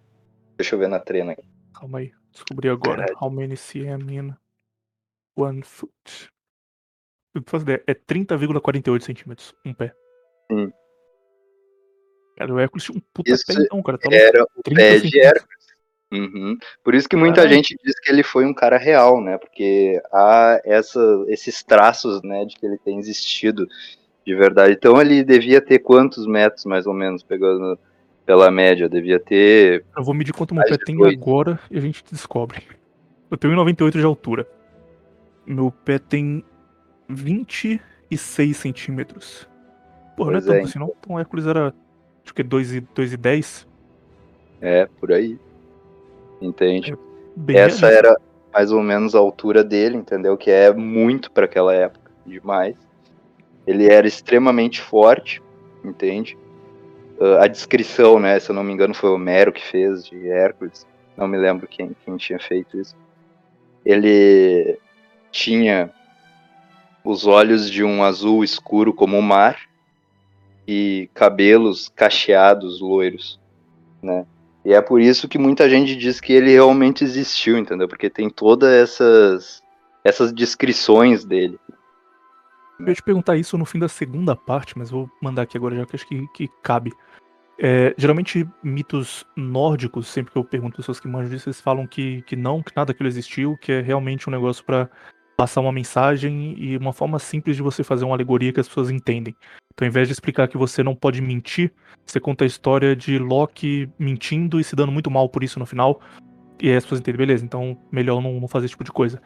Deixa 0.58 0.76
eu 0.76 0.80
ver 0.80 0.88
na 0.88 1.00
trena 1.00 1.34
aqui. 1.34 1.44
Calma 1.74 2.00
aí, 2.00 2.12
descobri 2.32 2.70
agora. 2.70 3.06
How 3.22 3.30
many 3.30 3.56
cm 3.56 4.10
in 4.10 4.34
one 5.36 5.62
foot? 5.62 6.33
É 7.88 7.94
30,48 7.94 9.02
centímetros, 9.02 9.56
um 9.66 9.74
pé. 9.74 9.94
Sim. 10.52 10.72
Cara, 12.38 12.54
o 12.54 12.60
Hércules 12.60 12.84
tinha 12.84 12.98
um 12.98 13.02
puta 13.14 13.32
Isso 13.32 13.46
pé 13.46 13.54
então, 13.54 13.82
cara. 13.82 13.98
Tá 13.98 14.10
era 14.12 14.44
o 14.44 14.62
pé 14.64 15.00
de 15.00 15.20
Hércules. 15.20 15.64
Uhum. 16.12 16.58
Por 16.84 16.94
isso 16.94 17.10
que 17.10 17.16
muita 17.16 17.48
gente 17.50 17.76
diz 17.84 18.00
que 18.00 18.12
ele 18.12 18.22
foi 18.22 18.46
um 18.46 18.54
cara 18.54 18.78
real, 18.78 19.20
né? 19.20 19.38
Porque 19.38 20.00
há 20.12 20.62
essa, 20.64 21.02
esses 21.28 21.64
traços, 21.64 22.22
né, 22.22 22.46
de 22.46 22.56
que 22.56 22.66
ele 22.66 22.78
tem 22.78 23.00
existido 23.00 23.68
de 24.26 24.36
verdade. 24.36 24.74
Então 24.74 25.02
ele 25.02 25.24
devia 25.24 25.60
ter 25.60 25.80
quantos 25.80 26.28
metros, 26.28 26.66
mais 26.66 26.86
ou 26.86 26.94
menos, 26.94 27.24
pegando 27.24 27.80
pela 28.26 28.52
média? 28.52 28.88
Devia 28.88 29.20
ter. 29.20 29.84
Eu 29.98 30.04
vou 30.04 30.14
medir 30.14 30.34
quanto 30.34 30.54
meu 30.54 30.64
pé 30.64 30.78
tem 30.78 30.96
agora 31.04 31.60
e 31.72 31.78
a 31.78 31.82
gente 31.82 32.04
descobre. 32.12 32.62
Eu 33.30 33.38
tenho 33.38 33.56
1,98 33.56 33.92
de 33.92 34.06
altura. 34.06 34.48
Meu 35.46 35.72
pé 35.72 35.98
tem 35.98 36.44
26 37.10 38.58
centímetros. 38.58 39.48
Porra, 40.16 40.34
pois 40.34 40.46
não 40.46 40.54
é 40.54 40.58
tanto 40.58 40.66
é, 40.66 40.70
assim, 40.70 40.80
não. 40.80 40.94
Então 41.00 41.16
o 41.16 41.20
Hércules 41.20 41.48
era, 41.48 41.74
acho 42.24 42.34
que 42.34 42.44
2,10. 42.44 43.68
É, 44.62 44.88
por 45.00 45.12
aí. 45.12 45.40
Entende? 46.42 46.96
É 47.48 47.54
Essa 47.54 47.88
era 47.88 48.16
mais 48.54 48.72
ou 48.72 48.82
menos 48.82 49.16
a 49.16 49.20
altura 49.20 49.64
dele, 49.64 49.98
entendeu? 49.98 50.38
Que 50.38 50.52
é 50.52 50.72
muito 50.72 51.32
para 51.32 51.46
aquela 51.46 51.74
época, 51.74 52.12
demais. 52.26 52.76
Ele 53.66 53.88
era 53.88 54.08
extremamente 54.08 54.82
forte, 54.82 55.42
entende? 55.84 56.38
Uh, 57.20 57.38
a 57.40 57.48
descrição, 57.48 58.20
né? 58.20 58.40
Se 58.40 58.52
eu 58.52 58.56
não 58.56 58.64
me 58.64 58.74
engano, 58.74 58.94
foi 58.94 59.10
o 59.10 59.16
Homero 59.16 59.52
que 59.52 59.66
fez 59.66 60.06
de 60.06 60.30
Hércules. 60.30 60.86
Não 61.18 61.28
me 61.28 61.38
lembro 61.38 61.68
quem, 61.68 61.96
quem 62.06 62.18
tinha 62.18 62.40
feito 62.40 62.78
isso. 62.78 62.96
Ele 63.86 64.78
tinha 65.32 65.92
os 67.04 67.26
olhos 67.26 67.70
de 67.70 67.84
um 67.84 68.04
azul 68.04 68.44
escuro 68.44 68.94
como 68.94 69.18
o 69.18 69.22
mar 69.22 69.60
e 70.68 71.10
cabelos 71.14 71.90
cacheados, 71.90 72.80
loiros, 72.80 73.40
né? 74.02 74.26
E 74.66 74.74
é 74.74 74.82
por 74.82 75.02
isso 75.02 75.28
que 75.28 75.38
muita 75.38 75.70
gente 75.70 75.96
diz 75.96 76.22
que 76.22 76.32
ele 76.32 76.52
realmente 76.52 77.04
existiu, 77.04 77.58
entendeu? 77.58 77.88
Porque 77.88 78.10
tem 78.10 78.30
todas 78.30 78.72
essas 78.72 79.64
essas 80.04 80.34
descrições 80.34 81.24
dele. 81.24 81.58
Eu 82.80 82.88
ia 82.88 82.96
te 82.96 83.04
perguntar 83.04 83.38
isso 83.38 83.58
no 83.58 83.66
fim 83.66 83.80
da 83.80 83.88
segunda 83.88 84.36
parte, 84.36 84.78
mas 84.78 84.90
vou 84.90 85.10
mandar 85.22 85.44
aqui 85.44 85.58
agora 85.58 85.76
já 85.76 85.86
que 85.86 85.96
acho 85.96 86.08
que, 86.08 86.28
que 86.34 86.50
cabe. 86.62 86.92
É, 87.58 87.94
geralmente, 87.98 88.48
mitos 88.62 89.26
nórdicos, 89.38 90.08
sempre 90.08 90.34
que 90.34 90.38
eu 90.38 90.44
pergunto 90.44 90.78
pessoas 90.78 91.00
que 91.00 91.08
manjam 91.08 91.30
disso, 91.30 91.48
eles 91.48 91.62
falam 91.62 91.88
que, 91.88 92.22
que 92.24 92.36
não, 92.36 92.62
que 92.62 92.76
nada 92.76 92.88
daquilo 92.88 93.08
existiu, 93.08 93.58
que 93.58 93.72
é 93.72 93.82
realmente 93.82 94.28
um 94.28 94.32
negócio 94.32 94.66
para 94.66 94.90
passar 95.44 95.60
uma 95.60 95.74
mensagem 95.74 96.56
e 96.58 96.78
uma 96.78 96.94
forma 96.94 97.20
simples 97.20 97.58
de 97.58 97.62
você 97.62 97.84
fazer 97.84 98.06
uma 98.06 98.16
alegoria 98.16 98.54
que 98.54 98.62
as 98.62 98.68
pessoas 98.70 98.90
entendem. 98.90 99.36
Então, 99.74 99.86
ao 99.86 99.90
invés 99.90 100.08
de 100.08 100.14
explicar 100.14 100.48
que 100.48 100.58
você 100.58 100.82
não 100.82 100.96
pode 100.96 101.22
mentir, 101.22 101.74
você 102.06 102.18
conta 102.18 102.46
a 102.46 102.48
história 102.48 102.96
de 102.96 103.20
Loki 103.20 103.90
mentindo 104.00 104.58
e 104.58 104.64
se 104.64 104.74
dando 104.74 104.94
muito 104.94 105.12
mal 105.12 105.28
por 105.28 105.44
isso 105.44 105.60
no 105.60 105.66
final. 105.66 106.00
E 106.62 106.70
aí 106.70 106.78
as 106.78 106.86
pessoas 106.86 107.02
entendem, 107.02 107.18
beleza, 107.18 107.44
então 107.44 107.78
melhor 107.92 108.22
não, 108.22 108.40
não 108.40 108.48
fazer 108.48 108.68
esse 108.68 108.72
tipo 108.72 108.86
de 108.86 108.92
coisa. 108.94 109.22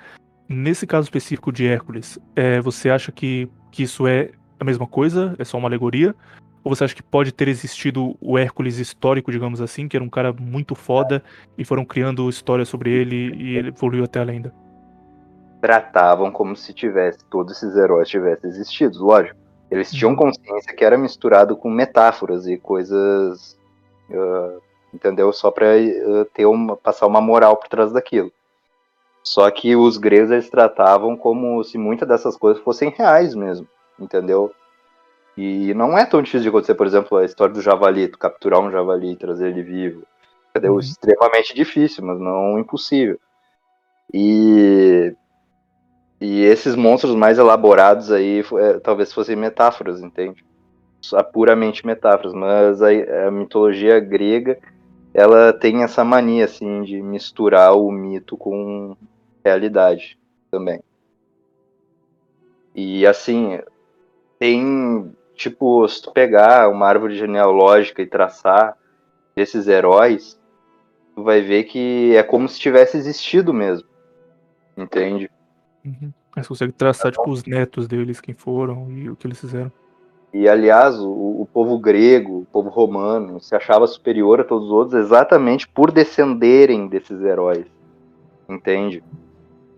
Nesse 0.50 0.88
caso 0.88 1.06
específico 1.06 1.52
de 1.52 1.68
Hércules, 1.68 2.18
é, 2.36 2.60
você 2.62 2.90
acha 2.90 3.12
que, 3.12 3.48
que 3.72 3.84
isso 3.84 4.08
é 4.08 4.32
a 4.60 4.64
mesma 4.64 4.88
coisa? 4.88 5.36
É 5.38 5.46
só 5.46 5.60
uma 5.60 5.68
alegoria? 5.68 6.16
Ou 6.64 6.76
você 6.76 6.84
acha 6.84 6.96
que 6.96 7.04
pode 7.04 7.32
ter 7.32 7.48
existido 7.48 8.18
o 8.20 8.40
Hércules 8.40 8.80
histórico, 8.80 9.32
digamos 9.32 9.62
assim, 9.62 9.88
que 9.88 9.96
era 9.96 10.04
um 10.04 10.10
cara 10.10 10.34
muito 10.34 10.74
foda 10.74 11.24
e 11.56 11.64
foram 11.64 11.86
criando 11.86 12.28
histórias 12.28 12.70
sobre 12.70 12.90
ele 12.90 13.36
e 13.36 13.56
ele 13.56 13.68
evoluiu 13.68 14.04
até 14.04 14.20
a 14.20 14.24
lenda? 14.24 14.67
Tratavam 15.68 16.32
como 16.32 16.56
se 16.56 16.74
tivesse 16.74 17.20
todos 17.26 17.52
esses 17.52 17.76
heróis 17.76 18.08
tivessem 18.08 18.50
existido, 18.50 19.04
lógico. 19.04 19.38
Eles 19.70 19.92
tinham 19.92 20.12
uhum. 20.12 20.16
consciência 20.16 20.74
que 20.74 20.86
era 20.86 20.98
misturado 20.98 21.58
com 21.58 21.70
metáforas 21.70 22.48
e 22.48 22.58
coisas, 22.58 23.60
uh, 24.10 24.62
entendeu? 24.94 25.34
Só 25.34 25.52
para 25.52 25.76
uh, 25.76 26.24
ter 26.34 26.46
uma 26.46 26.78
passar 26.78 27.06
uma 27.06 27.20
moral 27.20 27.58
por 27.58 27.68
trás 27.68 27.92
daquilo. 27.92 28.32
Só 29.22 29.52
que 29.52 29.76
os 29.76 29.98
gregos 29.98 30.32
eles 30.32 30.50
tratavam 30.50 31.18
como 31.18 31.62
se 31.66 31.78
muitas 31.78 32.08
dessas 32.08 32.38
coisas 32.38 32.64
fossem 32.64 32.90
reais 32.92 33.36
mesmo, 33.36 33.68
entendeu? 34.00 34.54
E 35.36 35.74
não 35.74 35.98
é 35.98 36.06
tão 36.06 36.22
difícil 36.22 36.44
de 36.44 36.48
acontecer, 36.48 36.76
por 36.76 36.88
exemplo, 36.88 37.18
a 37.18 37.26
história 37.26 37.54
do 37.54 37.62
javali, 37.62 38.08
tu 38.08 38.18
capturar 38.18 38.62
um 38.62 38.72
javali 38.72 39.12
e 39.12 39.18
trazer 39.18 39.50
ele 39.50 39.64
vivo. 39.64 40.04
Entendeu? 40.52 40.76
Uhum. 40.76 40.80
Extremamente 40.80 41.54
difícil, 41.54 42.06
mas 42.06 42.18
não 42.22 42.58
impossível. 42.58 43.20
E 44.14 45.14
e 46.20 46.44
esses 46.44 46.76
monstros 46.76 47.16
mais 47.16 47.38
elaborados 47.38 48.12
aí 48.12 48.44
é, 48.56 48.80
talvez 48.80 49.14
fossem 49.14 49.36
metáforas, 49.36 50.02
entende? 50.02 50.44
Só 51.00 51.22
puramente 51.22 51.86
metáforas, 51.86 52.34
mas 52.34 52.82
a, 52.82 52.90
a, 53.28 53.32
mitologia 53.32 54.00
grega 54.00 54.58
ela 55.14 55.54
tem 55.54 55.84
essa 55.84 56.04
mania 56.04 56.46
assim 56.46 56.82
de 56.82 57.02
misturar 57.02 57.76
o 57.76 57.92
mito 57.92 58.36
com 58.36 58.98
realidade 59.46 60.18
também. 60.50 60.82
E 62.76 63.06
assim, 63.06 63.60
tem 64.40 65.12
tipo, 65.36 65.88
se 65.88 66.02
tu 66.02 66.12
pegar 66.12 66.68
uma 66.70 66.88
árvore 66.88 67.16
genealógica 67.16 68.02
e 68.02 68.08
traçar 68.08 68.76
esses 69.36 69.68
heróis, 69.68 70.40
tu 71.16 71.24
vai 71.24 71.42
ver 71.42 71.66
que 71.66 72.16
é 72.16 72.24
como 72.24 72.50
se 72.50 72.60
tivesse 72.60 72.98
existido 72.98 73.54
mesmo. 73.54 73.88
Entende? 74.76 75.30
Uhum. 75.88 76.12
Mas 76.36 76.48
consegue 76.48 76.72
traçar, 76.72 77.12
tipo, 77.12 77.30
os 77.30 77.44
netos 77.46 77.88
deles, 77.88 78.22
quem 78.22 78.36
foram 78.36 78.92
e 78.92 79.10
o 79.10 79.16
que 79.16 79.26
eles 79.26 79.40
fizeram. 79.40 79.72
E, 80.34 80.48
aliás, 80.48 81.00
o, 81.00 81.10
o, 81.10 81.48
povo 81.52 81.80
grego, 81.80 82.40
o 82.40 82.46
povo 82.52 82.70
romano, 82.70 83.40
se 83.40 83.56
achava 83.56 83.88
superior 83.88 84.42
a 84.42 84.44
todos 84.44 84.68
os 84.68 84.72
outros 84.72 85.06
exatamente 85.06 85.68
por 85.68 85.92
descenderem 85.92 86.88
desses 86.88 87.22
heróis. 87.22 87.66
Entende? 88.48 89.04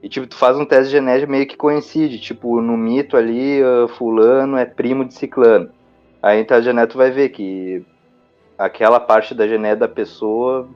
E 0.02 0.10
tipo, 0.10 0.28
tu 0.28 0.36
faz 0.36 0.58
um 0.58 0.66
teste 0.66 0.92
genético 0.92 1.32
meio 1.32 1.48
que 1.48 1.58
coincide, 1.58 2.20
tipo, 2.20 2.62
no 2.62 2.76
mito 2.78 3.16
ali, 3.16 3.62
uh, 3.62 3.88
fulano 3.88 4.58
é 4.58 4.66
primo 4.66 5.06
de 5.06 5.14
ciclano. 5.14 5.70
Aí 6.22 6.42
em 6.42 6.46
teste 6.46 6.66
genético 6.66 6.94
tu 6.94 6.98
vai 6.98 7.12
ver 7.12 7.30
que 7.30 7.86
aquela 8.58 9.00
parte 9.00 9.34
da 9.34 9.48
genética 9.48 9.88
da 9.88 9.94
pessoa 9.94 10.68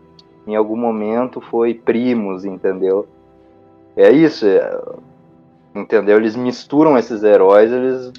em 0.45 0.55
algum 0.55 0.77
momento 0.77 1.41
foi 1.41 1.73
primos, 1.73 2.45
entendeu? 2.45 3.07
É 3.95 4.11
isso, 4.11 4.45
é, 4.45 4.81
entendeu? 5.73 6.17
Eles 6.17 6.35
misturam 6.35 6.97
esses 6.97 7.23
heróis, 7.23 7.71
eles, 7.71 8.13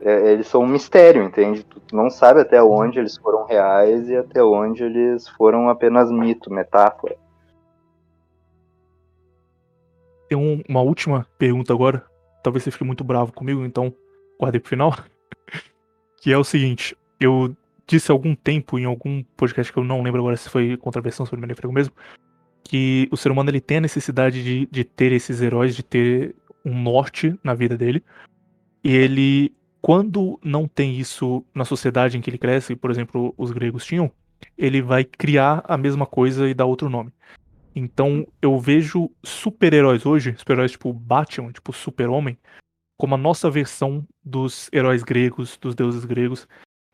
é, 0.00 0.32
eles 0.32 0.46
são 0.46 0.62
um 0.62 0.66
mistério, 0.66 1.22
entende? 1.22 1.64
Tu 1.64 1.94
não 1.94 2.08
sabe 2.10 2.40
até 2.40 2.62
onde 2.62 2.98
eles 2.98 3.16
foram 3.16 3.44
reais 3.44 4.08
e 4.08 4.16
até 4.16 4.42
onde 4.42 4.82
eles 4.82 5.28
foram 5.28 5.68
apenas 5.68 6.10
mito, 6.10 6.52
metáfora. 6.52 7.16
Tem 10.28 10.38
um, 10.38 10.62
uma 10.68 10.80
última 10.80 11.26
pergunta 11.36 11.72
agora, 11.72 12.04
talvez 12.42 12.62
você 12.62 12.70
fique 12.70 12.84
muito 12.84 13.02
bravo 13.02 13.32
comigo, 13.32 13.64
então 13.64 13.92
guardei 14.38 14.60
pro 14.60 14.70
final. 14.70 14.96
que 16.22 16.32
é 16.32 16.38
o 16.38 16.44
seguinte, 16.44 16.96
eu 17.18 17.54
disse 17.86 18.12
há 18.12 18.14
algum 18.14 18.34
tempo 18.36 18.78
em 18.78 18.84
algum 18.84 19.24
podcast 19.36 19.72
que 19.72 19.78
eu 19.78 19.82
não 19.82 20.02
lembro 20.02 20.20
agora 20.20 20.36
se 20.36 20.48
foi 20.48 20.76
contraversão 20.76 21.26
sobre 21.26 21.40
Menefrego 21.40 21.72
mesmo, 21.72 21.92
que 22.62 23.08
o 23.10 23.16
ser 23.16 23.32
humano 23.32 23.50
ele 23.50 23.60
tem 23.60 23.78
a 23.78 23.80
necessidade 23.80 24.44
de, 24.44 24.68
de 24.70 24.84
ter 24.84 25.10
esses 25.10 25.42
heróis, 25.42 25.74
de 25.74 25.82
ter 25.82 26.36
um 26.64 26.80
norte 26.80 27.38
na 27.42 27.54
vida 27.54 27.76
dele. 27.76 28.02
E 28.82 28.94
ele, 28.94 29.54
quando 29.80 30.38
não 30.42 30.66
tem 30.66 30.98
isso 30.98 31.44
na 31.54 31.64
sociedade 31.64 32.16
em 32.16 32.20
que 32.20 32.30
ele 32.30 32.38
cresce, 32.38 32.74
por 32.74 32.90
exemplo, 32.90 33.34
os 33.36 33.50
gregos 33.50 33.84
tinham, 33.84 34.10
ele 34.56 34.80
vai 34.80 35.04
criar 35.04 35.62
a 35.66 35.76
mesma 35.76 36.06
coisa 36.06 36.48
e 36.48 36.54
dar 36.54 36.64
outro 36.64 36.88
nome. 36.88 37.12
Então 37.74 38.26
eu 38.42 38.58
vejo 38.58 39.10
super-heróis 39.22 40.04
hoje, 40.04 40.34
super-heróis 40.36 40.72
tipo 40.72 40.92
Batman, 40.92 41.52
tipo 41.52 41.72
Super-Homem, 41.72 42.36
como 42.98 43.14
a 43.14 43.18
nossa 43.18 43.50
versão 43.50 44.06
dos 44.22 44.68
heróis 44.72 45.02
gregos, 45.02 45.56
dos 45.56 45.74
deuses 45.74 46.04
gregos. 46.04 46.46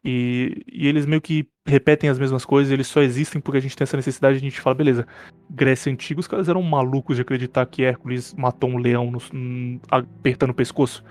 E, 0.09 0.63
e, 0.73 0.87
eles 0.87 1.05
meio 1.05 1.21
que 1.21 1.49
repetem 1.67 2.09
as 2.09 2.17
mesmas 2.17 2.45
coisas, 2.45 2.73
eles 2.73 2.87
só 2.87 3.03
existem 3.03 3.41
porque 3.41 3.59
a 3.59 3.61
gente 3.61 3.77
tem 3.77 3.83
essa 3.83 3.97
necessidade 3.97 4.39
de 4.39 4.47
a 4.47 4.49
gente 4.49 4.61
falar, 4.61 4.77
beleza, 4.77 5.05
Grécia 5.51 5.93
Antiga, 5.93 6.21
os 6.21 6.29
caras 6.29 6.49
eram 6.49 6.63
malucos 6.63 7.17
de 7.17 7.23
acreditar 7.23 7.67
que 7.67 7.83
Hércules 7.83 8.33
matou 8.35 8.71
um 8.71 8.79
leão 8.79 9.11
no, 9.11 9.81
apertando 9.91 10.51
o 10.51 10.55
pescoço. 10.55 11.03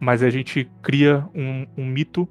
Mas 0.00 0.20
a 0.20 0.30
gente 0.30 0.68
cria 0.82 1.24
um, 1.32 1.64
um, 1.78 1.86
mito 1.86 2.28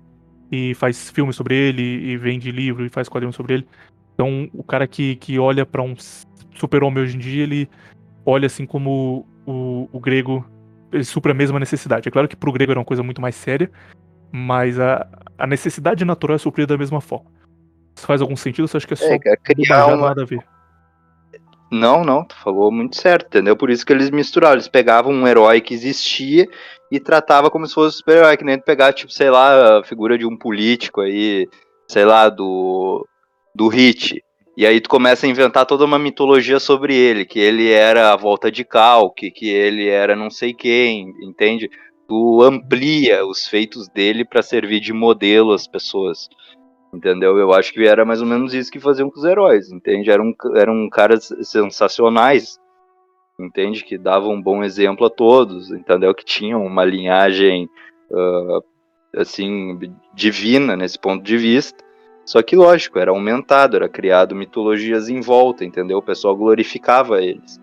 e 0.52 0.74
faz 0.74 1.10
filme 1.10 1.32
sobre 1.32 1.56
ele, 1.56 1.82
e 1.82 2.18
vende 2.18 2.52
livro 2.52 2.86
e 2.86 2.90
faz 2.90 3.08
quadrinhos 3.08 3.38
sobre 3.38 3.54
ele. 3.54 3.68
Então 4.14 4.50
o 4.54 4.64
cara 4.64 4.86
que, 4.86 5.16
que 5.16 5.40
olha 5.40 5.66
para 5.66 5.82
um 5.82 5.96
super-homem 6.54 7.02
hoje 7.02 7.16
em 7.16 7.20
dia, 7.20 7.44
ele 7.44 7.70
olha 8.26 8.48
assim 8.48 8.66
como 8.66 9.26
o, 9.46 9.88
o 9.90 10.00
grego 10.02 10.46
ele 10.92 11.06
supra 11.06 11.32
a 11.32 11.36
mesma 11.36 11.60
necessidade. 11.62 12.10
É 12.10 12.12
claro 12.12 12.28
que 12.28 12.36
pro 12.36 12.52
grego 12.52 12.74
era 12.74 12.80
uma 12.80 12.86
coisa 12.86 13.04
muito 13.04 13.22
mais 13.22 13.36
séria, 13.36 13.72
mas 14.34 14.80
a, 14.80 15.08
a 15.40 15.48
necessidade 15.48 16.06
natural 16.06 16.36
é 16.36 16.40
suprida 16.40 16.74
da 16.74 16.78
mesma 16.78 17.02
forma. 17.02 17.32
Isso 17.96 18.06
faz 18.06 18.22
algum 18.22 18.36
sentido? 18.36 18.68
Você 18.68 18.78
acha 18.78 18.88
que 18.88 18.94
é 18.94 18.98
só 18.98 19.06
é, 19.06 19.38
criar 19.38 19.88
uma... 19.88 20.10
nada 20.10 20.24
a 20.24 20.26
ver? 20.26 20.44
Não, 21.72 22.04
não, 22.04 22.26
tu 22.26 22.36
falou 22.36 22.72
muito 22.72 22.96
certo, 22.96 23.28
entendeu? 23.28 23.56
Por 23.56 23.70
isso 23.70 23.86
que 23.86 23.94
eles 23.94 24.10
misturaram, 24.10 24.56
eles 24.56 24.68
pegavam 24.68 25.14
um 25.14 25.28
herói 25.28 25.62
que 25.62 25.74
existia 25.74 26.48
e 26.92 27.00
tratava 27.00 27.52
como 27.52 27.68
se 27.68 27.76
fosse 27.76 27.96
um 27.96 27.98
super-herói, 28.00 28.38
que 28.38 28.44
nem 28.44 28.60
pegar, 28.60 28.92
tipo, 28.92 29.12
sei 29.12 29.30
lá, 29.30 29.80
a 29.80 29.84
figura 29.84 30.18
de 30.18 30.26
um 30.26 30.36
político 30.36 31.02
aí, 31.02 31.48
sei 31.88 32.06
lá, 32.06 32.28
do 32.30 33.06
do 33.54 33.68
Hit. 33.68 34.24
E 34.58 34.66
aí 34.66 34.82
tu 34.82 34.90
começa 34.90 35.26
a 35.26 35.30
inventar 35.30 35.66
toda 35.66 35.86
uma 35.86 36.00
mitologia 36.00 36.60
sobre 36.60 36.96
ele, 36.96 37.24
que 37.24 37.40
ele 37.40 37.70
era 37.70 38.12
a 38.12 38.16
volta 38.16 38.52
de 38.52 38.64
Calque, 38.66 39.32
que 39.32 39.48
ele 39.50 39.88
era 39.88 40.16
não 40.16 40.30
sei 40.30 40.54
quem, 40.54 41.14
entende? 41.22 41.70
Tu 42.10 42.42
amplia 42.42 43.24
os 43.24 43.48
feitos 43.48 43.88
dele 43.88 44.26
para 44.26 44.42
servir 44.42 44.80
de 44.80 44.92
modelo 44.92 45.54
às 45.54 45.68
pessoas. 45.68 46.28
Entendeu? 46.92 47.38
Eu 47.38 47.54
acho 47.54 47.72
que 47.72 47.86
era 47.86 48.04
mais 48.04 48.20
ou 48.20 48.26
menos 48.26 48.52
isso 48.52 48.72
que 48.72 48.80
faziam 48.80 49.12
com 49.12 49.20
os 49.20 49.24
heróis, 49.24 49.72
entende? 49.72 50.10
Eram, 50.10 50.34
eram 50.56 50.90
caras 50.90 51.32
sensacionais, 51.44 52.60
entende? 53.40 53.86
Que 53.86 53.96
davam 53.96 54.32
um 54.32 54.42
bom 54.42 54.64
exemplo 54.64 55.06
a 55.06 55.10
todos, 55.10 55.70
entendeu? 55.70 56.16
Que 56.16 56.26
tinham 56.26 56.66
uma 56.66 56.84
linhagem, 56.84 57.70
uh, 58.10 58.64
assim, 59.16 59.80
divina 60.12 60.76
nesse 60.76 60.98
ponto 60.98 61.24
de 61.24 61.38
vista. 61.38 61.86
Só 62.26 62.42
que, 62.42 62.56
lógico, 62.56 62.98
era 62.98 63.12
aumentado, 63.12 63.76
era 63.76 63.88
criado 63.88 64.36
mitologias 64.36 65.10
em 65.10 65.22
volta, 65.22 65.64
entendeu? 65.64 66.00
O 66.00 66.04
pessoal 66.04 66.36
glorificava 66.36 67.22
eles. 67.22 67.60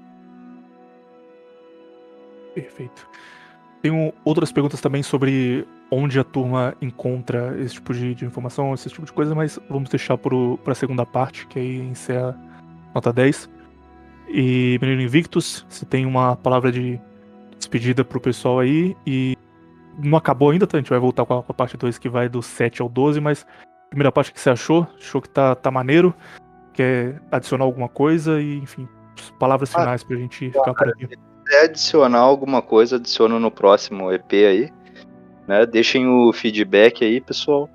Perfeito. 2.55 3.09
Tenho 3.83 4.13
outras 4.25 4.51
perguntas 4.51 4.81
também 4.81 5.03
sobre 5.03 5.67
onde 5.91 6.19
a 6.19 6.25
turma 6.25 6.75
encontra 6.81 7.57
esse 7.61 7.75
tipo 7.75 7.95
de, 7.95 8.15
de 8.15 8.25
informação, 8.25 8.75
esse 8.75 8.89
tipo 8.89 9.05
de 9.05 9.13
coisa, 9.13 9.35
mas 9.35 9.59
vamos 9.69 9.89
deixar 9.89 10.19
para 10.19 10.73
a 10.73 10.75
segunda 10.75 11.07
parte, 11.07 11.47
que 11.47 11.59
aí 11.59 11.79
encerra 11.79 12.37
nota 12.95 13.13
10. 13.13 13.49
E, 14.29 14.79
menino 14.81 15.03
Invictus, 15.03 15.65
você 15.69 15.85
tem 15.85 16.05
uma 16.05 16.35
palavra 16.37 16.73
de 16.73 17.01
despedida 17.57 18.05
pro 18.05 18.21
pessoal 18.21 18.59
aí, 18.59 18.97
e 19.07 19.37
não 19.99 20.19
acabou 20.19 20.51
ainda, 20.51 20.67
tá? 20.67 20.77
A 20.77 20.81
gente 20.81 20.91
vai 20.91 20.99
voltar 20.99 21.25
com 21.25 21.39
a, 21.39 21.43
com 21.43 21.53
a 21.53 21.55
parte 21.55 21.77
2 21.77 21.99
que 21.99 22.09
vai 22.09 22.29
do 22.29 22.43
7 22.43 22.83
ao 22.83 22.89
12, 22.89 23.21
mas 23.21 23.47
primeira 23.89 24.11
parte 24.11 24.33
que 24.33 24.41
você 24.41 24.51
achou? 24.51 24.87
Achou 24.99 25.23
que 25.23 25.29
tá, 25.29 25.55
tá 25.55 25.71
maneiro? 25.71 26.15
Quer 26.73 27.23
adicionar 27.31 27.65
alguma 27.65 27.89
coisa? 27.89 28.41
E, 28.41 28.59
enfim, 28.59 28.89
palavras 29.39 29.75
ah, 29.75 29.81
finais 29.81 30.03
ah, 30.03 30.07
pra 30.07 30.17
gente 30.17 30.51
ficar 30.51 30.75
por 30.75 30.89
aqui 30.89 31.09
quiser 31.47 31.65
adicionar 31.65 32.19
alguma 32.19 32.61
coisa, 32.61 32.97
adiciono 32.97 33.39
no 33.39 33.51
próximo 33.51 34.13
EP 34.13 34.33
aí. 34.33 34.73
Né? 35.47 35.65
Deixem 35.65 36.07
o 36.09 36.33
feedback 36.33 37.05
aí, 37.05 37.21
pessoal. 37.21 37.71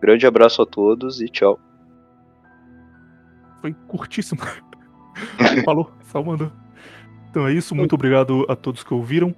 Grande 0.00 0.26
abraço 0.26 0.60
a 0.60 0.66
todos 0.66 1.20
e 1.20 1.28
tchau. 1.28 1.58
Foi 3.60 3.74
curtíssimo. 3.86 4.40
Falou, 5.64 5.90
só 6.10 6.22
mandou. 6.22 6.50
Então 7.30 7.46
é 7.46 7.52
isso, 7.52 7.74
muito 7.74 7.94
obrigado 7.94 8.44
a 8.48 8.56
todos 8.56 8.82
que 8.82 8.92
ouviram. 8.92 9.34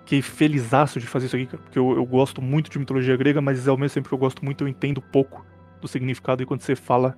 Fiquei 0.00 0.20
felizaço 0.20 1.00
de 1.00 1.06
fazer 1.06 1.26
isso 1.26 1.36
aqui, 1.36 1.46
porque 1.46 1.78
eu, 1.78 1.96
eu, 1.96 2.04
gosto 2.04 2.42
muito 2.42 2.70
de 2.70 2.78
mitologia 2.78 3.16
grega, 3.16 3.40
mas 3.40 3.66
ao 3.66 3.78
mesmo 3.78 3.94
tempo 3.94 4.08
que 4.08 4.14
eu 4.14 4.18
gosto 4.18 4.44
muito, 4.44 4.62
eu 4.62 4.68
entendo 4.68 5.00
pouco 5.00 5.44
do 5.80 5.88
significado. 5.88 6.42
E 6.42 6.46
quando 6.46 6.60
você 6.60 6.76
fala. 6.76 7.16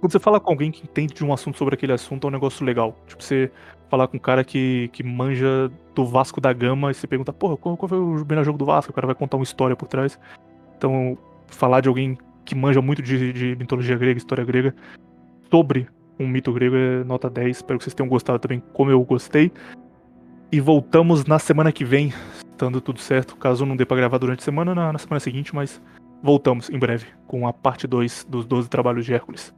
Quando 0.00 0.12
você 0.12 0.20
fala 0.20 0.38
com 0.38 0.50
alguém 0.50 0.70
que 0.70 0.84
entende 0.84 1.12
de 1.12 1.24
um 1.24 1.32
assunto 1.32 1.58
sobre 1.58 1.74
aquele 1.74 1.92
assunto, 1.92 2.26
é 2.26 2.28
um 2.28 2.32
negócio 2.32 2.64
legal. 2.64 2.96
Tipo, 3.08 3.22
você 3.22 3.50
falar 3.88 4.08
com 4.08 4.16
um 4.16 4.20
cara 4.20 4.44
que, 4.44 4.88
que 4.92 5.02
manja 5.02 5.70
do 5.94 6.04
Vasco 6.04 6.40
da 6.40 6.52
Gama 6.52 6.90
e 6.90 6.94
você 6.94 7.06
pergunta, 7.06 7.32
porra, 7.32 7.56
qual, 7.56 7.76
qual 7.76 7.88
foi 7.88 7.98
o 7.98 8.24
melhor 8.28 8.44
jogo 8.44 8.58
do 8.58 8.64
Vasco? 8.64 8.92
O 8.92 8.94
cara 8.94 9.06
vai 9.06 9.16
contar 9.16 9.36
uma 9.36 9.44
história 9.44 9.74
por 9.74 9.88
trás. 9.88 10.18
Então, 10.76 11.16
falar 11.48 11.80
de 11.80 11.88
alguém 11.88 12.16
que 12.44 12.54
manja 12.54 12.80
muito 12.80 13.02
de, 13.02 13.32
de 13.32 13.56
mitologia 13.56 13.96
grega, 13.96 14.18
história 14.18 14.44
grega, 14.44 14.74
sobre 15.50 15.88
um 16.18 16.26
mito 16.26 16.52
grego 16.52 16.76
é 16.76 17.04
nota 17.04 17.28
10. 17.30 17.56
Espero 17.56 17.78
que 17.78 17.84
vocês 17.84 17.94
tenham 17.94 18.08
gostado 18.08 18.38
também, 18.38 18.62
como 18.72 18.90
eu 18.90 19.02
gostei. 19.02 19.52
E 20.50 20.60
voltamos 20.60 21.24
na 21.26 21.38
semana 21.38 21.70
que 21.70 21.84
vem, 21.84 22.12
estando 22.38 22.80
tudo 22.80 23.00
certo. 23.00 23.36
Caso 23.36 23.66
não 23.66 23.76
dê 23.76 23.84
pra 23.84 23.96
gravar 23.96 24.18
durante 24.18 24.40
a 24.40 24.44
semana, 24.44 24.74
na, 24.74 24.92
na 24.92 24.98
semana 24.98 25.20
seguinte, 25.20 25.54
mas 25.54 25.80
voltamos 26.22 26.70
em 26.70 26.78
breve 26.78 27.06
com 27.26 27.46
a 27.46 27.52
parte 27.52 27.86
2 27.86 28.26
dos 28.28 28.46
12 28.46 28.68
trabalhos 28.68 29.04
de 29.04 29.14
Hércules. 29.14 29.54